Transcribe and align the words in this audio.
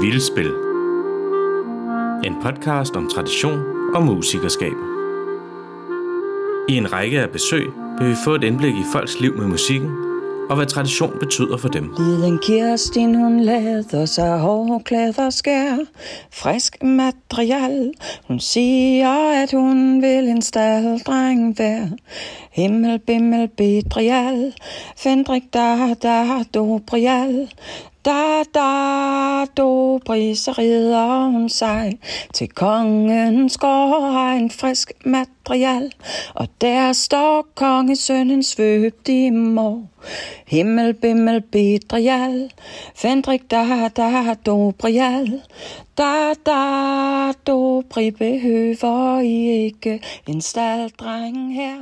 Vildspil. 0.00 0.52
En 2.24 2.34
podcast 2.42 2.96
om 2.96 3.08
tradition 3.08 3.60
og 3.94 4.02
musikerskab. 4.02 4.72
I 6.68 6.76
en 6.76 6.92
række 6.92 7.20
af 7.20 7.30
besøg 7.30 7.66
vil 7.98 8.08
vi 8.08 8.14
få 8.24 8.34
et 8.34 8.44
indblik 8.44 8.74
i 8.74 8.84
folks 8.92 9.20
liv 9.20 9.36
med 9.36 9.46
musikken, 9.46 9.90
og 10.50 10.56
hvad 10.56 10.66
tradition 10.66 11.16
betyder 11.20 11.56
for 11.56 11.68
dem. 11.68 11.94
Liden 11.98 12.38
Kirstin, 12.38 13.14
hun 13.14 13.40
lader 13.40 14.04
sig 14.04 14.38
hårklæder 14.38 15.30
skær. 15.30 15.76
Frisk 16.32 16.82
material. 16.82 17.92
Hun 18.28 18.40
siger, 18.40 19.42
at 19.42 19.52
hun 19.52 20.02
vil 20.02 20.28
en 20.28 20.42
staldreng 20.42 21.58
være. 21.58 21.90
Himmel, 22.52 22.98
bimmel, 22.98 23.48
bedrial. 23.48 24.54
Fendrik, 24.96 25.42
da, 25.54 25.94
da, 26.02 26.42
dobrial. 26.54 27.48
Da, 28.04 28.42
da, 28.54 29.44
do, 29.56 30.00
så 30.34 30.54
rider 30.58 31.30
hun 31.30 31.48
sig 31.48 31.98
til 32.34 32.48
kongens 32.48 33.58
gård 33.58 34.12
har 34.12 34.32
en 34.32 34.50
frisk 34.50 34.92
material, 35.04 35.92
og 36.34 36.48
der 36.60 36.92
står 36.92 37.46
kongesønnen 37.54 38.42
svøbt 38.42 39.08
i 39.08 39.30
mor. 39.30 39.88
Himmel, 40.46 40.94
bimmel, 40.94 41.40
bedrial, 41.40 42.52
Fendrik, 42.94 43.50
da, 43.50 43.88
da, 43.96 44.34
do, 44.46 44.70
brial, 44.70 45.42
da, 45.98 46.34
da, 46.46 47.32
do, 47.46 47.82
bri, 47.90 48.10
behøver 48.10 49.20
I 49.20 49.64
ikke 49.64 50.00
en 50.26 50.40
staldreng 50.40 51.54
her. 51.54 51.76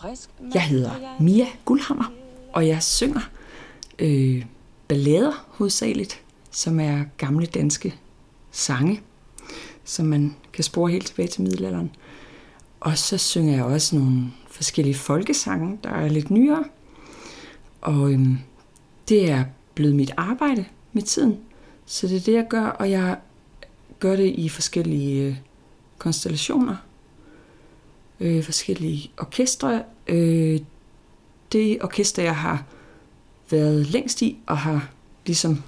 Frisk 0.00 0.30
Jeg 0.54 0.62
hedder 0.62 1.16
Mia 1.20 1.46
Guldhammer, 1.64 2.12
og 2.52 2.68
jeg 2.68 2.82
synger 2.82 3.30
øh, 3.98 4.44
ballader 4.88 5.46
hovedsageligt, 5.48 6.22
som 6.50 6.80
er 6.80 7.04
gamle 7.16 7.46
danske 7.46 7.94
sange, 8.50 9.00
som 9.84 10.06
man 10.06 10.36
kan 10.52 10.64
spore 10.64 10.90
helt 10.90 11.06
tilbage 11.06 11.28
til 11.28 11.42
middelalderen. 11.42 11.90
Og 12.80 12.98
så 12.98 13.18
synger 13.18 13.54
jeg 13.54 13.64
også 13.64 13.96
nogle 13.96 14.32
forskellige 14.50 14.94
folkesange, 14.94 15.78
der 15.84 15.90
er 15.90 16.08
lidt 16.08 16.30
nyere. 16.30 16.64
Og 17.80 18.12
øhm, 18.12 18.38
det 19.08 19.30
er 19.30 19.44
blevet 19.74 19.94
mit 19.94 20.14
arbejde 20.16 20.64
med 20.92 21.02
tiden. 21.02 21.38
Så 21.86 22.08
det 22.08 22.16
er 22.16 22.20
det, 22.20 22.32
jeg 22.32 22.46
gør, 22.50 22.66
og 22.66 22.90
jeg 22.90 23.18
gør 24.00 24.16
det 24.16 24.34
i 24.34 24.48
forskellige 24.48 25.22
øh, 25.22 25.36
konstellationer. 25.98 26.76
Øh, 28.20 28.44
forskellige 28.44 29.10
orkestre. 29.18 29.82
Øh, 30.06 30.60
det 31.52 31.82
orkester, 31.82 32.22
jeg 32.22 32.36
har 32.36 32.64
været 33.50 33.86
længst 33.86 34.22
i 34.22 34.38
og 34.46 34.58
har 34.58 34.90
ligesom 35.26 35.62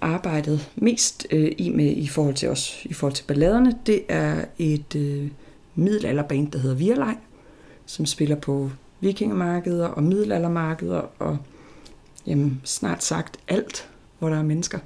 arbejdet 0.00 0.68
mest 0.76 1.26
øh, 1.30 1.52
i 1.58 1.70
med 1.70 1.96
i 1.96 2.08
forhold 2.08 2.34
til 2.34 2.48
os 2.48 2.80
i 2.84 2.92
forhold 2.92 3.14
til 3.14 3.24
balladerne, 3.24 3.78
det 3.86 4.02
er 4.08 4.44
et 4.58 4.96
øh, 4.96 5.30
middelalderband, 5.74 6.52
der 6.52 6.58
hedder 6.58 6.76
Virlej, 6.76 7.16
som 7.86 8.06
spiller 8.06 8.36
på 8.36 8.70
vikingemarkeder 9.00 9.86
og 9.86 10.02
middelaldermarkeder 10.02 11.02
og 11.18 11.38
jamen, 12.26 12.60
snart 12.64 13.04
sagt 13.04 13.36
alt, 13.48 13.88
hvor 14.18 14.28
der 14.28 14.36
er 14.36 14.42
mennesker. 14.42 14.78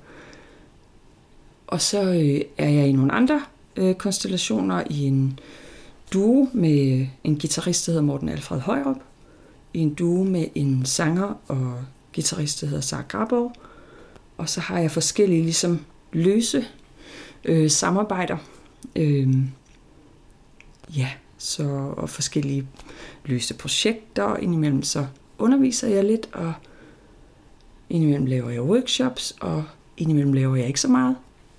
Og 1.67 1.81
så 1.81 2.03
øh, 2.03 2.41
er 2.59 2.69
jeg 2.69 2.89
i 2.89 2.93
nogle 2.93 3.13
andre 3.13 3.43
øh, 3.77 3.95
konstellationer 3.95 4.83
i 4.91 5.03
en 5.05 5.39
duo 6.13 6.49
med 6.53 7.07
en 7.25 7.39
guitarist, 7.39 7.87
der 7.87 7.93
hedder 7.93 8.07
Morten 8.07 8.29
Alfred 8.29 8.61
Højrup, 8.61 8.97
i 9.75 9.79
en 9.79 9.95
duo 9.95 10.25
med 10.25 10.47
en 10.55 10.87
sanger 10.87 11.35
og 11.49 11.85
guitarist, 12.15 12.61
der 12.61 12.67
hedder 12.67 12.81
Sara 12.81 13.03
Grabov. 13.09 13.53
Og 14.39 14.49
så 14.49 14.61
har 14.61 14.79
jeg 14.79 14.91
forskellige 14.91 15.43
ligesom 15.43 15.85
løse 16.13 16.67
øh, 17.45 17.71
samarbejder. 17.71 18.37
Øh, 18.97 19.35
ja, 20.97 21.11
så 21.39 21.93
og 21.97 22.11
forskellige 22.11 22.67
løse 23.25 23.55
projekter. 23.55 24.37
Indimellem 24.37 24.83
så 24.83 25.07
underviser 25.39 25.89
jeg 25.89 26.05
lidt, 26.05 26.29
og 26.33 26.53
indimellem 27.91 28.27
laver 28.27 28.51
jeg 28.51 28.63
workshops, 28.63 29.37
og 29.41 29.65
indimellem 29.97 30.33
laver 30.33 30.57
jeg 30.57 30.67
ikke 30.67 30.81
så 30.81 30.89
meget. 30.89 31.17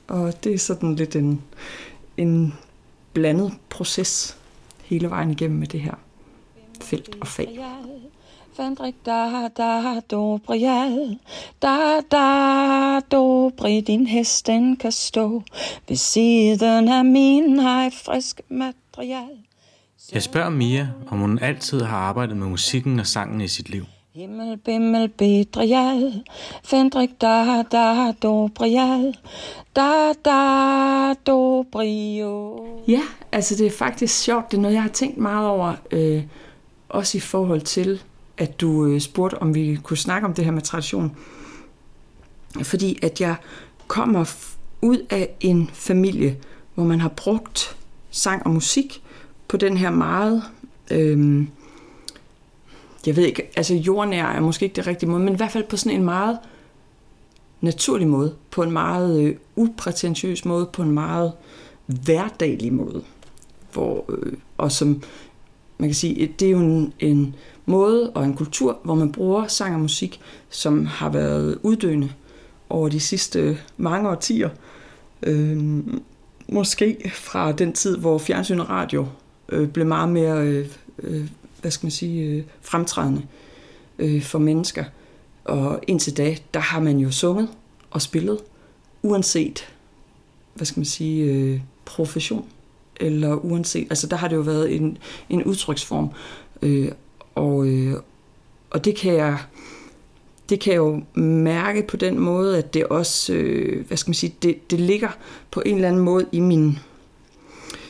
Og 0.08 0.44
det 0.44 0.54
er 0.54 0.60
sådan 0.60 0.96
lidt 0.96 1.16
en, 1.16 1.42
en 2.18 2.54
blandet 3.14 3.54
proces 3.70 4.38
hele 4.84 5.10
vejen 5.10 5.32
igennem 5.32 5.60
med 5.60 5.68
det 5.68 5.82
her 5.82 5.96
felt 6.82 7.18
og 7.22 7.28
fag. 7.28 7.60
Fandrik, 8.56 8.96
da, 9.06 9.50
da, 9.58 10.00
do, 10.12 10.38
brial. 10.38 11.18
Da, 11.62 12.00
da, 12.12 13.00
do, 13.12 13.50
bri, 13.50 13.82
din 13.82 14.08
hest, 14.08 14.48
den 14.48 14.78
kan 14.78 14.92
stå. 14.92 15.44
Ved 15.88 15.96
siden 15.96 16.88
af 16.88 17.06
min 17.06 17.60
har 17.60 17.90
frisk 17.90 18.42
material. 18.50 19.38
Jeg 20.14 20.24
spørger 20.24 20.50
Mia, 20.50 20.88
om 21.08 21.18
hun 21.18 21.40
altid 21.40 21.82
har 21.82 21.98
arbejdet 21.98 22.38
med 22.38 22.48
musikken 22.48 23.00
og 23.00 23.08
sangen 23.08 23.42
i 23.42 23.48
sit 23.48 23.70
liv. 23.70 23.86
Himmel, 24.14 24.58
bimmel, 24.58 25.10
bedrial. 25.10 26.24
Fendrik, 26.64 27.22
da, 27.22 27.64
da, 27.72 28.12
do, 28.24 28.48
brial. 28.48 29.18
Da, 29.76 30.14
da, 30.26 31.14
do, 31.14 31.64
brio. 31.72 32.66
Ja, 32.88 33.02
altså 33.32 33.56
det 33.56 33.68
er 33.68 33.72
faktisk 33.72 34.24
sjovt. 34.24 34.52
Det 34.52 34.58
er 34.58 34.62
noget, 34.62 34.76
jeg 34.76 34.84
har 34.84 34.90
tænkt 34.90 35.18
meget 35.18 35.48
over. 35.48 35.74
Øh, 35.92 36.24
også 36.90 37.18
i 37.18 37.22
forhold 37.22 37.62
til 37.62 38.02
at 38.38 38.62
du 38.62 38.86
øh, 38.86 39.02
spurgte, 39.02 39.42
om 39.42 39.56
vi 39.56 39.80
kunne 39.84 39.98
snakke 39.98 40.28
om 40.28 40.34
det 40.34 40.46
her 40.46 40.52
med 40.52 40.62
tradition. 40.62 41.18
Fordi 42.64 43.00
at 43.02 43.22
jeg 43.22 43.36
kommer 43.88 44.36
ud 44.82 45.06
af 45.10 45.30
en 45.40 45.70
familie, 45.74 46.38
hvor 46.76 46.84
man 46.84 47.00
har 47.00 47.10
brugt 47.10 47.78
sang 48.10 48.46
og 48.46 48.52
musik 48.52 49.04
på 49.48 49.58
den 49.58 49.78
her 49.78 49.90
meget, 49.90 50.44
øh, 50.92 51.46
jeg 53.06 53.16
ved 53.16 53.24
ikke, 53.24 53.52
altså 53.56 53.74
jordnær 53.76 54.26
er 54.26 54.40
måske 54.40 54.64
ikke 54.64 54.76
det 54.76 54.88
rigtige 54.88 55.10
måde, 55.10 55.24
men 55.24 55.34
i 55.34 55.38
hvert 55.38 55.52
fald 55.52 55.64
på 55.64 55.78
sådan 55.78 55.98
en 55.98 56.06
meget 56.06 56.40
naturlig 57.62 58.08
måde, 58.08 58.36
på 58.52 58.64
en 58.64 58.72
meget 58.72 59.24
øh, 59.24 59.36
uprætentiøs 59.56 60.46
måde, 60.46 60.70
på 60.74 60.82
en 60.82 60.92
meget 60.92 61.34
hverdaglig 61.86 62.74
måde. 62.74 63.04
Hvor, 63.74 64.06
øh, 64.10 64.34
og 64.58 64.72
som 64.72 65.04
man 65.78 65.90
kan 65.90 65.96
sige, 65.96 66.34
det 66.40 66.46
er 66.46 66.52
jo 66.52 66.60
en, 66.60 66.94
en 67.00 67.36
måde 67.66 68.10
og 68.10 68.24
en 68.24 68.36
kultur, 68.36 68.80
hvor 68.84 68.96
man 68.96 69.12
bruger 69.12 69.48
sang 69.48 69.74
og 69.74 69.82
musik, 69.82 70.22
som 70.50 70.86
har 70.86 71.10
været 71.10 71.60
uddøende 71.64 72.10
over 72.70 72.90
de 72.90 73.00
sidste 73.00 73.58
mange 73.78 74.10
årtier. 74.10 74.50
Øh, 75.24 75.84
måske 76.48 77.12
fra 77.16 77.52
den 77.52 77.74
tid, 77.74 77.98
hvor 77.98 78.18
fjernsyn 78.18 78.60
og 78.60 78.70
radio 78.70 79.08
øh, 79.50 79.68
blev 79.70 79.86
meget 79.86 80.10
mere 80.10 80.38
øh, 80.38 80.68
øh, 81.04 81.30
hvad 81.62 81.72
skal 81.72 81.86
man 81.86 81.92
sige, 81.92 82.24
øh, 82.24 82.44
fremtrædende 82.62 83.22
øh, 84.00 84.22
for 84.22 84.40
mennesker. 84.40 84.84
Og 85.46 85.80
indtil 85.88 86.18
da, 86.18 86.36
der 86.54 86.60
har 86.60 86.80
man 86.80 86.98
jo 86.98 87.12
sunget 87.12 87.50
og 87.92 88.02
spillet, 88.02 88.38
uanset, 89.04 89.74
hvad 90.54 90.66
skal 90.66 90.80
man 90.80 90.86
sige, 90.86 91.24
øh, 91.24 91.62
profession 91.86 92.46
eller 93.00 93.36
uanset, 93.36 93.88
altså 93.90 94.08
der 94.08 94.16
har 94.16 94.28
det 94.28 94.36
jo 94.36 94.42
været 94.42 94.76
en, 94.76 94.98
en 95.30 95.44
udtryksform, 95.44 96.10
øh, 96.62 96.92
og, 97.36 97.68
øh, 97.68 97.94
og 98.70 98.86
det 98.86 98.96
kan 98.96 99.14
jeg 99.14 99.38
det 100.50 100.60
kan 100.60 100.74
jeg 100.74 100.78
jo 100.78 101.02
mærke 101.22 101.88
på 101.88 101.98
den 101.98 102.20
måde, 102.20 102.58
at 102.58 102.74
det 102.74 102.86
også, 102.86 103.34
øh, 103.34 103.88
hvad 103.88 103.98
skal 103.98 104.10
man 104.10 104.14
sige, 104.14 104.36
det, 104.42 104.72
det 104.72 104.80
ligger 104.80 105.10
på 105.52 105.62
en 105.66 105.76
eller 105.76 105.88
anden 105.88 106.02
måde 106.02 106.26
i 106.32 106.40
min, 106.40 106.80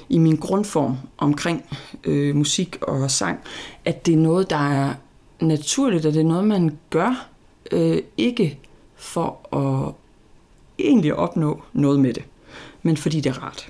i 0.09 0.17
min 0.17 0.35
grundform 0.35 0.95
omkring 1.17 1.65
øh, 2.03 2.35
musik 2.35 2.77
og 2.81 3.11
sang, 3.11 3.39
at 3.85 4.05
det 4.05 4.13
er 4.13 4.17
noget, 4.17 4.49
der 4.49 4.69
er 4.71 4.93
naturligt, 5.39 6.05
og 6.05 6.13
det 6.13 6.19
er 6.19 6.25
noget, 6.25 6.47
man 6.47 6.77
gør, 6.89 7.27
øh, 7.71 7.97
ikke 8.17 8.59
for 8.95 9.55
at 9.55 9.93
egentlig 10.79 11.15
opnå 11.15 11.61
noget 11.73 11.99
med 11.99 12.13
det, 12.13 12.23
men 12.83 12.97
fordi 12.97 13.19
det 13.19 13.29
er 13.29 13.43
rart 13.43 13.69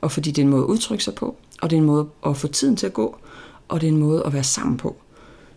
og 0.00 0.12
fordi 0.12 0.30
det 0.30 0.42
er 0.42 0.46
en 0.46 0.50
måde 0.50 0.62
at 0.62 0.66
udtrykke 0.66 1.04
sig 1.04 1.14
på, 1.14 1.36
og 1.62 1.70
det 1.70 1.76
er 1.76 1.80
en 1.80 1.86
måde 1.86 2.08
at 2.26 2.36
få 2.36 2.48
tiden 2.48 2.76
til 2.76 2.86
at 2.86 2.92
gå, 2.92 3.16
og 3.68 3.80
det 3.80 3.86
er 3.86 3.92
en 3.92 3.98
måde 3.98 4.22
at 4.26 4.32
være 4.32 4.44
sammen 4.44 4.76
på. 4.76 4.96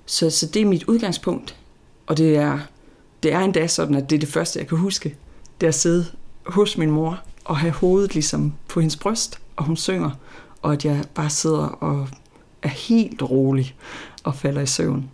Så, 0.09 0.29
så 0.29 0.45
det 0.45 0.61
er 0.61 0.65
mit 0.65 0.83
udgangspunkt, 0.83 1.55
og 2.07 2.17
det 2.17 2.37
er, 2.37 2.59
det 3.23 3.33
er 3.33 3.39
endda 3.39 3.67
sådan, 3.67 3.95
at 3.95 4.09
det 4.09 4.15
er 4.15 4.19
det 4.19 4.29
første, 4.29 4.59
jeg 4.59 4.67
kan 4.67 4.77
huske, 4.77 5.15
det 5.61 5.67
er 5.67 5.69
at 5.69 5.75
sidde 5.75 6.05
hos 6.45 6.77
min 6.77 6.91
mor 6.91 7.19
og 7.45 7.57
have 7.57 7.73
hovedet 7.73 8.13
ligesom 8.13 8.53
på 8.67 8.79
hendes 8.79 8.95
bryst, 8.95 9.39
og 9.55 9.63
hun 9.63 9.77
synger, 9.77 10.11
og 10.61 10.73
at 10.73 10.85
jeg 10.85 11.03
bare 11.13 11.29
sidder 11.29 11.67
og 11.67 12.07
er 12.61 12.67
helt 12.67 13.21
rolig 13.21 13.75
og 14.23 14.35
falder 14.35 14.61
i 14.61 14.65
søvn. 14.65 15.11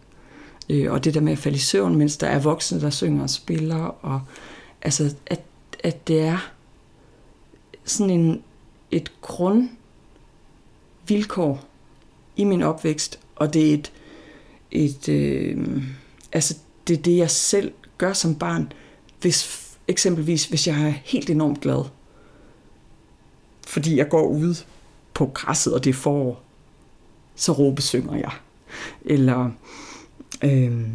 Øh, 0.70 0.92
og 0.92 1.04
det 1.04 1.14
der 1.14 1.22
med 1.22 1.32
at 1.32 1.38
falde 1.38 1.58
i 1.58 1.60
søvn, 1.60 1.96
mens 1.96 2.18
der 2.18 2.28
er 2.28 2.40
voksne, 2.40 2.82
der 2.82 2.90
synger 2.90 3.24
og 3.24 3.30
spiller, 3.30 4.06
og 4.06 4.22
altså, 4.82 5.16
at, 5.26 5.42
at 5.84 6.08
det 6.08 6.22
er 6.22 6.52
sådan 7.84 8.10
en, 8.10 8.44
et 8.92 9.12
grundvilkår 9.22 11.66
i 12.36 12.44
min 12.44 12.64
opvækst, 12.64 13.20
og 13.36 13.54
det 13.54 13.70
er 13.70 13.74
et, 13.74 13.92
et 14.75 15.10
øh, 15.10 15.83
altså 16.33 16.56
det 16.88 16.98
er 16.98 17.01
det, 17.01 17.18
jeg 17.18 17.31
selv 17.31 17.72
gør 17.98 18.13
som 18.13 18.36
barn, 18.36 18.72
hvis, 19.22 19.69
eksempelvis, 19.88 20.45
hvis 20.45 20.68
jeg 20.68 20.81
er 20.81 20.94
helt 21.04 21.30
enormt 21.30 21.62
glad, 21.62 21.83
fordi 23.68 23.98
jeg 23.98 24.10
går 24.10 24.27
ud 24.27 24.56
på 25.13 25.25
græsset, 25.25 25.74
og 25.74 25.83
det 25.83 25.89
er 25.89 25.94
forår, 25.94 26.44
så 27.36 27.51
råbesynger 27.51 28.16
jeg. 28.16 28.31
Eller 29.06 29.51
øh, 30.44 30.88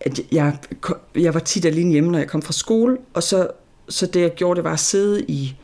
at 0.00 0.20
jeg, 0.32 0.58
jeg 1.14 1.34
var 1.34 1.40
tit 1.40 1.64
alene 1.64 1.92
hjemme, 1.92 2.10
når 2.10 2.18
jeg 2.18 2.28
kom 2.28 2.42
fra 2.42 2.52
skole, 2.52 2.98
og 3.14 3.22
så, 3.22 3.48
så 3.88 4.06
det 4.06 4.20
jeg 4.20 4.34
gjorde, 4.34 4.56
det 4.56 4.64
var 4.64 4.72
at 4.72 4.80
sidde 4.80 5.24
i, 5.24 5.56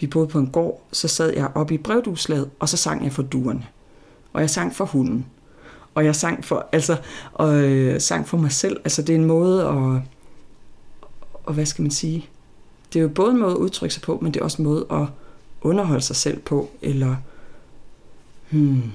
vi 0.00 0.06
boede 0.06 0.28
på 0.28 0.38
en 0.38 0.50
gård, 0.50 0.86
så 0.92 1.08
sad 1.08 1.32
jeg 1.34 1.50
oppe 1.54 1.74
i 1.74 1.78
brevduslaget, 1.78 2.50
og 2.58 2.68
så 2.68 2.76
sang 2.76 3.04
jeg 3.04 3.12
for 3.12 3.22
duerne. 3.22 3.66
Og 4.32 4.40
jeg 4.40 4.50
sang 4.50 4.74
for 4.74 4.84
hunden. 4.84 5.26
Og 5.96 6.04
jeg 6.04 6.16
sang 6.16 6.44
for, 6.44 6.68
altså, 6.72 6.96
og, 7.32 7.54
øh, 7.54 8.00
sang 8.00 8.28
for 8.28 8.36
mig 8.36 8.52
selv. 8.52 8.80
Altså, 8.84 9.02
det 9.02 9.14
er 9.14 9.18
en 9.18 9.24
måde 9.24 9.62
at, 9.62 10.02
og 11.44 11.54
hvad 11.54 11.66
skal 11.66 11.82
man 11.82 11.90
sige, 11.90 12.28
det 12.92 12.98
er 12.98 13.02
jo 13.02 13.08
både 13.08 13.30
en 13.30 13.38
måde 13.38 13.52
at 13.52 13.56
udtrykke 13.56 13.94
sig 13.94 14.02
på, 14.02 14.18
men 14.22 14.34
det 14.34 14.40
er 14.40 14.44
også 14.44 14.62
en 14.62 14.68
måde 14.68 14.86
at 14.90 15.06
underholde 15.60 16.02
sig 16.02 16.16
selv 16.16 16.40
på, 16.40 16.70
eller 16.82 17.16
hmm, 18.50 18.92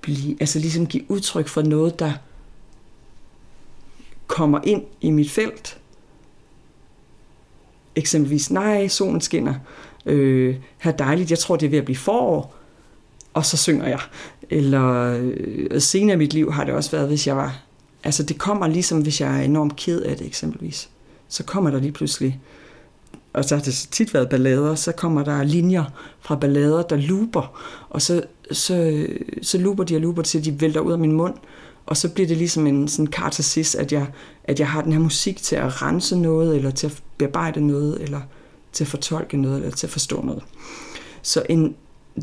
blive, 0.00 0.36
altså 0.40 0.58
ligesom 0.58 0.86
give 0.86 1.10
udtryk 1.10 1.48
for 1.48 1.62
noget, 1.62 1.98
der 1.98 2.12
kommer 4.26 4.60
ind 4.64 4.82
i 5.00 5.10
mit 5.10 5.30
felt. 5.30 5.78
Eksempelvis, 7.96 8.50
nej, 8.50 8.88
solen 8.88 9.20
skinner. 9.20 9.54
Øh, 10.06 10.56
her 10.78 10.92
dejligt, 10.92 11.30
jeg 11.30 11.38
tror, 11.38 11.56
det 11.56 11.66
er 11.66 11.70
ved 11.70 11.78
at 11.78 11.84
blive 11.84 11.96
forår. 11.96 12.54
Og 13.34 13.44
så 13.44 13.56
synger 13.56 13.88
jeg. 13.88 14.00
Eller 14.50 15.18
øh, 15.22 15.80
senere 15.80 16.14
i 16.14 16.18
mit 16.18 16.34
liv 16.34 16.52
har 16.52 16.64
det 16.64 16.74
også 16.74 16.90
været, 16.90 17.08
hvis 17.08 17.26
jeg 17.26 17.36
var... 17.36 17.62
Altså, 18.04 18.22
det 18.22 18.38
kommer 18.38 18.66
ligesom, 18.66 19.00
hvis 19.00 19.20
jeg 19.20 19.38
er 19.38 19.42
enormt 19.42 19.76
ked 19.76 20.00
af 20.00 20.16
det, 20.16 20.26
eksempelvis. 20.26 20.88
Så 21.28 21.44
kommer 21.44 21.70
der 21.70 21.80
lige 21.80 21.92
pludselig 21.92 22.40
og 23.32 23.44
så 23.44 23.56
har 23.56 23.62
det 23.62 23.88
tit 23.90 24.14
været 24.14 24.28
ballader, 24.28 24.74
så 24.74 24.92
kommer 24.92 25.24
der 25.24 25.42
linjer 25.42 25.84
fra 26.20 26.36
ballader, 26.36 26.82
der 26.82 26.96
looper, 26.96 27.60
og 27.90 28.02
så, 28.02 28.22
så, 28.52 29.06
så 29.42 29.58
looper 29.58 29.84
de 29.84 29.96
og 29.96 30.00
looper 30.00 30.22
til, 30.22 30.44
de 30.44 30.60
vælter 30.60 30.80
ud 30.80 30.92
af 30.92 30.98
min 30.98 31.12
mund, 31.12 31.34
og 31.86 31.96
så 31.96 32.08
bliver 32.08 32.28
det 32.28 32.36
ligesom 32.36 32.66
en 32.66 32.88
sådan 32.88 33.06
katarsis, 33.06 33.74
at 33.74 33.92
jeg, 33.92 34.06
at 34.44 34.60
jeg 34.60 34.68
har 34.68 34.82
den 34.82 34.92
her 34.92 35.00
musik 35.00 35.36
til 35.36 35.56
at 35.56 35.82
rense 35.82 36.16
noget, 36.16 36.56
eller 36.56 36.70
til 36.70 36.86
at 36.86 37.02
bearbejde 37.18 37.66
noget, 37.66 38.02
eller 38.02 38.20
til 38.72 38.84
at 38.84 38.88
fortolke 38.88 39.36
noget, 39.36 39.56
eller 39.56 39.70
til 39.70 39.86
at 39.86 39.90
forstå 39.90 40.22
noget. 40.22 40.42
Så 41.22 41.42
en, 41.48 41.74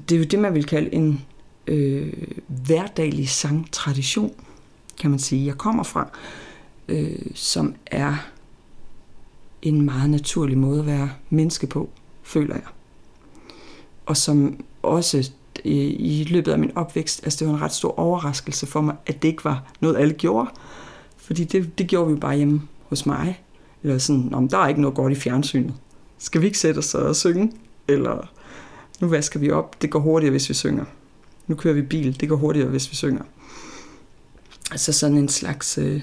det 0.10 0.16
er 0.16 0.20
jo 0.20 0.26
det, 0.26 0.40
man 0.40 0.54
vil 0.54 0.66
kalde 0.66 0.94
en 0.94 1.22
øh, 1.68 2.14
hverdaglig 2.48 3.30
sangtradition, 3.30 4.34
kan 5.02 5.10
man 5.10 5.20
sige, 5.20 5.46
jeg 5.46 5.58
kommer 5.58 5.84
fra, 5.84 6.10
øh, 6.88 7.20
som 7.34 7.76
er 7.86 8.16
en 9.62 9.82
meget 9.82 10.10
naturlig 10.10 10.58
måde 10.58 10.80
at 10.80 10.86
være 10.86 11.10
menneske 11.30 11.68
på, 11.68 11.90
føler 12.24 12.56
jeg. 12.56 12.64
Og 14.06 14.18
som 14.18 14.64
også 14.82 15.32
øh, 15.66 15.96
i 16.00 16.28
løbet 16.30 16.52
af 16.52 16.60
min 16.60 16.72
opvækst, 16.76 17.24
altså 17.24 17.40
det 17.40 17.48
var 17.48 17.54
en 17.58 17.62
ret 17.62 17.74
stor 17.74 18.00
overraskelse 18.00 18.68
for 18.68 18.82
mig, 18.82 18.96
at 19.06 19.22
det 19.22 19.28
ikke 19.28 19.46
var 19.46 19.74
noget, 19.80 19.98
alle 19.98 20.14
gjorde. 20.14 20.50
Fordi 21.18 21.44
det, 21.44 21.78
det 21.78 21.88
gjorde 21.88 22.08
vi 22.08 22.14
jo 22.14 22.20
bare 22.20 22.36
hjemme 22.36 22.62
hos 22.90 23.06
mig. 23.06 23.42
Eller 23.84 23.98
sådan, 23.98 24.34
om 24.34 24.48
der 24.48 24.58
er 24.58 24.68
ikke 24.68 24.82
noget 24.82 24.96
godt 24.96 25.14
i 25.14 25.16
fjernsynet. 25.16 25.74
Skal 26.18 26.42
vi 26.42 26.46
ikke 26.46 26.60
sætte 26.60 26.80
os 26.80 26.96
og 26.96 27.16
synge? 27.16 27.52
Eller 27.88 28.32
nu 29.02 29.08
vasker 29.08 29.40
vi 29.40 29.52
op, 29.52 29.82
det 29.82 29.92
går 29.92 30.00
hurtigere, 30.00 30.32
hvis 30.32 30.50
vi 30.50 30.54
synger. 30.54 30.86
Nu 31.48 31.56
kører 31.56 31.74
vi 31.74 31.82
bil, 31.82 32.20
det 32.20 32.30
går 32.30 32.36
hurtigere, 32.36 32.70
hvis 32.70 32.92
vi 32.92 32.96
synger. 32.96 33.24
Altså 34.72 34.94
sådan 34.94 35.18
en 35.18 35.30
slags 35.30 35.78
øh, 35.78 36.02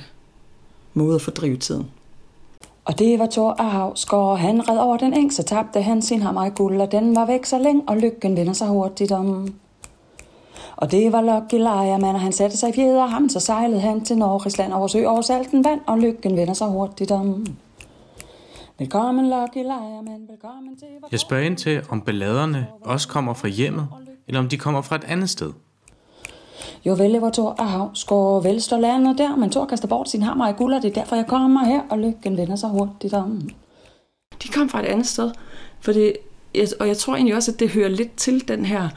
måde 0.94 1.14
at 1.14 1.22
fordrive 1.22 1.56
tiden. 1.56 1.90
Og 2.84 2.98
det 2.98 3.18
var 3.18 3.26
Thor 3.26 3.62
Havsgaard, 3.62 4.38
han 4.38 4.68
red 4.68 4.78
over 4.78 4.96
den 4.96 5.14
eng, 5.14 5.32
så 5.32 5.42
tabte 5.42 5.82
han 5.82 6.02
sin 6.02 6.22
hammer 6.22 6.44
i 6.44 6.50
guld, 6.50 6.80
og 6.80 6.92
den 6.92 7.16
var 7.16 7.26
væk 7.26 7.44
så 7.44 7.58
længe, 7.58 7.82
og 7.86 7.96
lykken 7.96 8.36
vender 8.36 8.52
sig 8.52 8.68
hurtigt 8.68 9.12
om. 9.12 9.54
Og 10.76 10.90
det 10.90 11.12
var 11.12 11.20
Lucky 11.20 11.62
Lejermand, 11.62 12.16
og 12.16 12.20
han 12.20 12.32
satte 12.32 12.56
sig 12.56 12.68
i 12.68 12.72
fjeder 12.72 13.06
ham, 13.06 13.28
så 13.28 13.40
sejlede 13.40 13.80
han 13.80 14.04
til 14.04 14.18
Norgesland 14.18 14.72
over 14.72 14.86
sø 14.86 15.06
over 15.06 15.22
salten 15.22 15.64
vand, 15.64 15.80
og 15.86 15.98
lykken 15.98 16.36
vender 16.36 16.54
sig 16.54 16.68
hurtigt 16.68 17.10
om. 17.10 17.46
Velkommen 18.78 19.24
Lucky 19.24 19.66
Lejermand, 19.66 20.28
velkommen 20.30 20.76
til... 20.76 20.88
Jeg 21.10 21.20
spørger 21.20 21.44
ind 21.44 21.56
til, 21.56 21.82
om 21.88 22.00
balladerne 22.00 22.66
også 22.80 23.08
kommer 23.08 23.34
fra 23.34 23.48
hjemmet, 23.48 23.88
eller 24.28 24.40
om 24.40 24.48
de 24.48 24.58
kommer 24.58 24.82
fra 24.82 24.96
et 24.96 25.04
andet 25.04 25.30
sted. 25.30 25.52
Jo 26.86 26.92
vel, 26.92 27.18
hvor 27.18 27.30
Thor 27.30 27.48
og 27.48 27.70
Havsgaard 27.70 28.42
vel 28.42 28.62
står 28.62 28.78
landet 28.78 29.18
der, 29.18 29.36
men 29.36 29.50
Thor 29.50 29.66
kaster 29.66 29.88
bort 29.88 30.10
sin 30.10 30.22
hammer 30.22 30.48
i 30.48 30.52
guld, 30.52 30.74
og 30.74 30.82
det 30.82 30.88
er 30.88 30.94
derfor, 30.94 31.16
jeg 31.16 31.26
kommer 31.26 31.64
her, 31.64 31.80
og 31.90 31.98
lykken 31.98 32.36
vender 32.36 32.56
sig 32.56 32.68
hurtigt 32.68 33.14
om. 33.14 33.50
De 34.42 34.48
kom 34.48 34.68
fra 34.68 34.80
et 34.80 34.86
andet 34.86 35.06
sted, 35.06 35.30
for 35.80 35.92
det, 35.92 36.16
og 36.80 36.88
jeg 36.88 36.96
tror 36.96 37.14
egentlig 37.14 37.36
også, 37.36 37.52
at 37.52 37.60
det 37.60 37.70
hører 37.70 37.88
lidt 37.88 38.16
til 38.16 38.48
den 38.48 38.64
her 38.64 38.88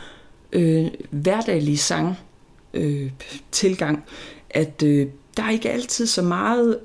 øh, 0.52 0.88
hverdaglige 1.10 1.78
sang 1.78 2.18
øh, 2.74 3.12
tilgang, 3.52 4.04
at 4.50 4.84
øh, 4.84 5.08
der 5.38 5.44
er 5.44 5.50
ikke 5.50 5.72
altid 5.72 6.08
så 6.08 6.22
meget 6.22 6.80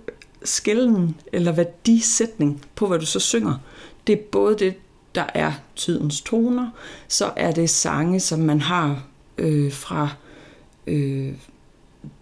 skælden 0.45 1.17
eller 1.33 1.53
værdisætning 1.53 2.65
på, 2.75 2.87
hvad 2.87 2.99
du 2.99 3.07
så 3.07 3.21
synger. 3.21 3.55
Det 4.07 4.13
er 4.13 4.23
både 4.33 4.59
det, 4.59 4.75
der 5.15 5.27
er 5.35 5.53
tidens 5.77 6.21
toner, 6.21 6.71
så 7.09 7.31
er 7.37 7.53
det 7.53 7.71
sange, 7.71 8.21
som 8.21 8.39
man 8.39 8.61
har 8.61 9.03
øh, 9.39 9.73
fra 9.73 10.09
øh, 10.87 11.33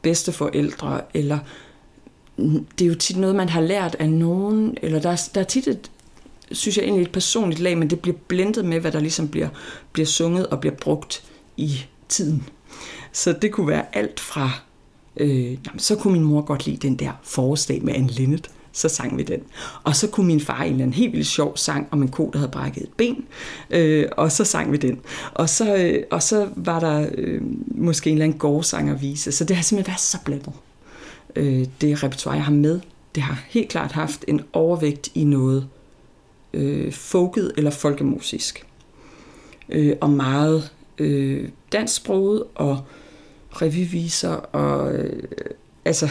bedsteforældre, 0.02 1.00
eller 1.14 1.38
det 2.79 2.85
er 2.85 2.88
jo 2.88 2.94
tit 2.94 3.17
noget, 3.17 3.37
man 3.37 3.49
har 3.49 3.61
lært 3.61 3.96
af 3.99 4.11
nogen, 4.11 4.79
eller 4.82 5.00
der, 5.00 5.11
er, 5.11 5.29
der 5.35 5.40
er 5.40 5.44
tit 5.44 5.69
et, 5.69 5.90
synes 6.52 6.76
jeg 6.76 6.85
egentlig 6.85 7.02
et 7.02 7.12
personligt 7.12 7.61
lag, 7.61 7.79
men 7.79 7.90
det 7.90 8.00
bliver 8.00 8.17
blendet 8.29 8.64
med, 8.64 8.81
hvad 8.81 8.93
der 8.93 9.00
ligesom 9.00 9.29
bliver, 9.29 9.49
bliver 9.93 10.06
sunget 10.06 10.46
og 10.46 10.61
bliver 10.61 10.75
brugt 10.75 11.25
i 11.56 11.85
tiden. 12.08 12.49
Så 13.12 13.32
det 13.32 13.52
kunne 13.52 13.69
være 13.69 13.96
alt 13.96 14.20
fra, 14.20 14.50
øh, 15.17 15.50
jamen, 15.67 15.79
så 15.79 15.96
kunne 15.96 16.12
min 16.12 16.25
mor 16.25 16.40
godt 16.40 16.67
lide 16.67 16.88
den 16.88 16.96
der 16.96 17.12
forårsdag 17.23 17.85
med 17.85 17.94
Anne 17.94 18.08
Linnet, 18.08 18.50
så 18.78 18.88
sang 18.88 19.19
vi 19.19 19.22
den. 19.22 19.40
Og 19.84 19.96
så 19.96 20.08
kunne 20.08 20.26
min 20.26 20.40
far 20.40 20.62
en 20.62 20.80
en 20.80 20.92
helt 20.92 21.12
vildt 21.12 21.26
sjov 21.26 21.56
sang 21.56 21.88
om 21.90 22.02
en 22.02 22.08
ko, 22.08 22.30
der 22.32 22.38
havde 22.38 22.50
brækket 22.50 22.82
et 22.82 22.92
ben, 22.96 23.25
øh, 23.70 24.06
og 24.16 24.32
så 24.32 24.44
sang 24.44 24.72
vi 24.72 24.76
den. 24.76 25.00
Og 25.34 25.48
så, 25.48 25.76
øh, 25.76 26.02
og 26.10 26.22
så 26.22 26.48
var 26.56 26.80
der 26.80 27.08
øh, 27.14 27.42
måske 27.66 28.10
en 28.10 28.16
eller 28.16 28.25
anden 28.25 28.38
gårdsang 28.38 28.90
at 28.90 29.02
vise. 29.02 29.32
Så 29.32 29.44
det 29.44 29.56
har 29.56 29.62
simpelthen 29.62 29.90
været 29.90 30.00
så 30.00 30.19
blandet. 30.25 30.52
Øh, 31.36 31.66
det 31.80 32.02
repertoire, 32.02 32.37
jeg 32.37 32.44
har 32.44 32.52
med, 32.52 32.80
det 33.14 33.23
har 33.23 33.44
helt 33.49 33.68
klart 33.68 33.92
haft 33.92 34.25
en 34.28 34.40
overvægt 34.52 35.08
i 35.14 35.25
noget 35.25 35.68
øh, 36.54 36.92
folket 36.92 37.52
eller 37.56 37.70
folkemusisk. 37.70 38.66
Øh, 39.68 39.97
og 40.00 40.11
meget 40.11 40.70
øh, 40.99 41.49
dansksproget 41.73 42.44
og 42.54 42.85
revyviser 43.50 44.32
og 44.32 44.94
øh, 44.94 45.23
altså 45.85 46.08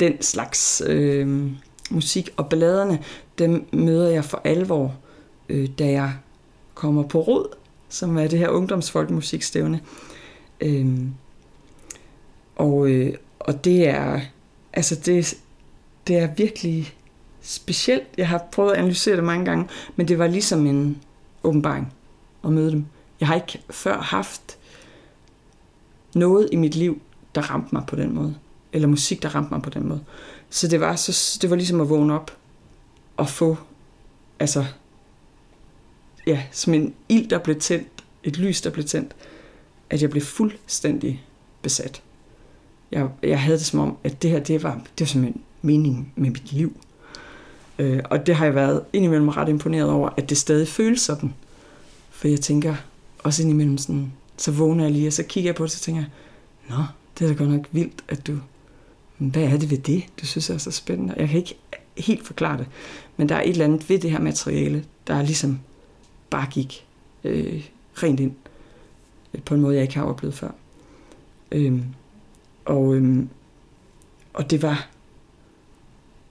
den 0.00 0.22
slags 0.22 0.82
øh, 0.86 1.50
musik. 1.90 2.30
Og 2.36 2.48
balladerne, 2.48 3.04
dem 3.38 3.68
møder 3.72 4.10
jeg 4.10 4.24
for 4.24 4.40
alvor, 4.44 4.94
øh, 5.48 5.68
da 5.78 5.86
jeg 5.90 6.12
kommer 6.74 7.02
på 7.02 7.20
Rod, 7.20 7.46
som 7.88 8.18
er 8.18 8.26
det 8.26 8.38
her 8.38 8.48
ungdomsfolkmusikstævne. 8.48 9.80
Øh, 10.60 10.98
og, 12.56 12.90
øh, 12.90 13.14
og 13.38 13.64
det 13.64 13.88
er, 13.88 14.20
altså 14.72 14.94
det, 14.94 15.34
det 16.06 16.18
er 16.18 16.34
virkelig 16.36 16.94
specielt. 17.40 18.08
Jeg 18.16 18.28
har 18.28 18.48
prøvet 18.52 18.72
at 18.72 18.78
analysere 18.78 19.16
det 19.16 19.24
mange 19.24 19.44
gange, 19.44 19.68
men 19.96 20.08
det 20.08 20.18
var 20.18 20.26
ligesom 20.26 20.66
en 20.66 21.02
åbenbaring 21.42 21.92
at 22.44 22.52
møde 22.52 22.70
dem. 22.70 22.86
Jeg 23.20 23.28
har 23.28 23.34
ikke 23.34 23.60
før 23.70 24.00
haft 24.00 24.58
noget 26.14 26.48
i 26.52 26.56
mit 26.56 26.74
liv, 26.74 27.00
der 27.34 27.40
ramte 27.40 27.74
mig 27.74 27.84
på 27.86 27.96
den 27.96 28.14
måde. 28.14 28.34
Eller 28.72 28.88
musik, 28.88 29.22
der 29.22 29.34
ramte 29.34 29.54
mig 29.54 29.62
på 29.62 29.70
den 29.70 29.88
måde. 29.88 30.00
Så 30.50 30.68
det 30.68 30.80
var, 30.80 30.96
så, 30.96 31.38
det 31.42 31.50
var 31.50 31.56
ligesom 31.56 31.80
at 31.80 31.88
vågne 31.88 32.14
op 32.14 32.36
og 33.16 33.28
få, 33.28 33.56
altså, 34.40 34.64
ja, 36.26 36.42
som 36.52 36.74
en 36.74 36.94
ild, 37.08 37.28
der 37.28 37.38
blev 37.38 37.60
tændt, 37.60 37.88
et 38.22 38.38
lys, 38.38 38.60
der 38.60 38.70
blev 38.70 38.84
tændt, 38.84 39.12
at 39.90 40.02
jeg 40.02 40.10
blev 40.10 40.22
fuldstændig 40.22 41.24
besat. 41.62 42.02
Jeg, 42.92 43.08
jeg 43.22 43.42
havde 43.42 43.58
det 43.58 43.66
som 43.66 43.80
om, 43.80 43.96
at 44.04 44.22
det 44.22 44.30
her, 44.30 44.40
det 44.40 44.62
var, 44.62 44.74
det 44.74 45.00
var 45.00 45.06
simpelthen 45.06 45.42
mening 45.62 46.12
med 46.16 46.30
mit 46.30 46.52
liv. 46.52 46.76
Øh, 47.78 48.02
og 48.04 48.26
det 48.26 48.34
har 48.34 48.44
jeg 48.44 48.54
været 48.54 48.84
indimellem 48.92 49.28
ret 49.28 49.48
imponeret 49.48 49.90
over, 49.90 50.10
at 50.16 50.30
det 50.30 50.38
stadig 50.38 50.68
føles 50.68 51.00
sådan. 51.00 51.34
For 52.10 52.28
jeg 52.28 52.40
tænker 52.40 52.74
også 53.18 53.42
indimellem 53.42 53.78
sådan, 53.78 54.12
så 54.36 54.52
vågner 54.52 54.84
jeg 54.84 54.92
lige, 54.92 55.06
og 55.06 55.12
så 55.12 55.22
kigger 55.22 55.48
jeg 55.48 55.54
på 55.54 55.64
det, 55.64 55.72
så 55.72 55.80
tænker 55.80 56.02
jeg, 56.02 56.10
nå, 56.76 56.84
det 57.18 57.24
er 57.24 57.28
da 57.28 57.34
godt 57.34 57.50
nok 57.50 57.66
vildt, 57.72 58.04
at 58.08 58.26
du 58.26 58.38
hvad 59.28 59.42
er 59.42 59.56
det 59.56 59.70
ved 59.70 59.78
det, 59.78 60.04
du 60.20 60.26
synes 60.26 60.50
er 60.50 60.58
så 60.58 60.70
spændende? 60.70 61.14
Jeg 61.16 61.28
kan 61.28 61.38
ikke 61.38 61.58
helt 61.98 62.26
forklare 62.26 62.58
det, 62.58 62.66
men 63.16 63.28
der 63.28 63.34
er 63.34 63.42
et 63.42 63.50
eller 63.50 63.64
andet 63.64 63.88
ved 63.88 63.98
det 63.98 64.10
her 64.10 64.20
materiale, 64.20 64.84
der 65.06 65.22
ligesom 65.22 65.60
bare 66.30 66.46
gik 66.50 66.86
øh, 67.24 67.68
rent 67.94 68.20
ind 68.20 68.32
øh, 69.34 69.42
på 69.42 69.54
en 69.54 69.60
måde, 69.60 69.74
jeg 69.74 69.82
ikke 69.82 69.94
har 69.94 70.04
oplevet 70.04 70.34
før. 70.34 70.50
Øhm, 71.52 71.84
og, 72.64 72.94
øhm, 72.94 73.28
og 74.32 74.50
det 74.50 74.62
var 74.62 74.88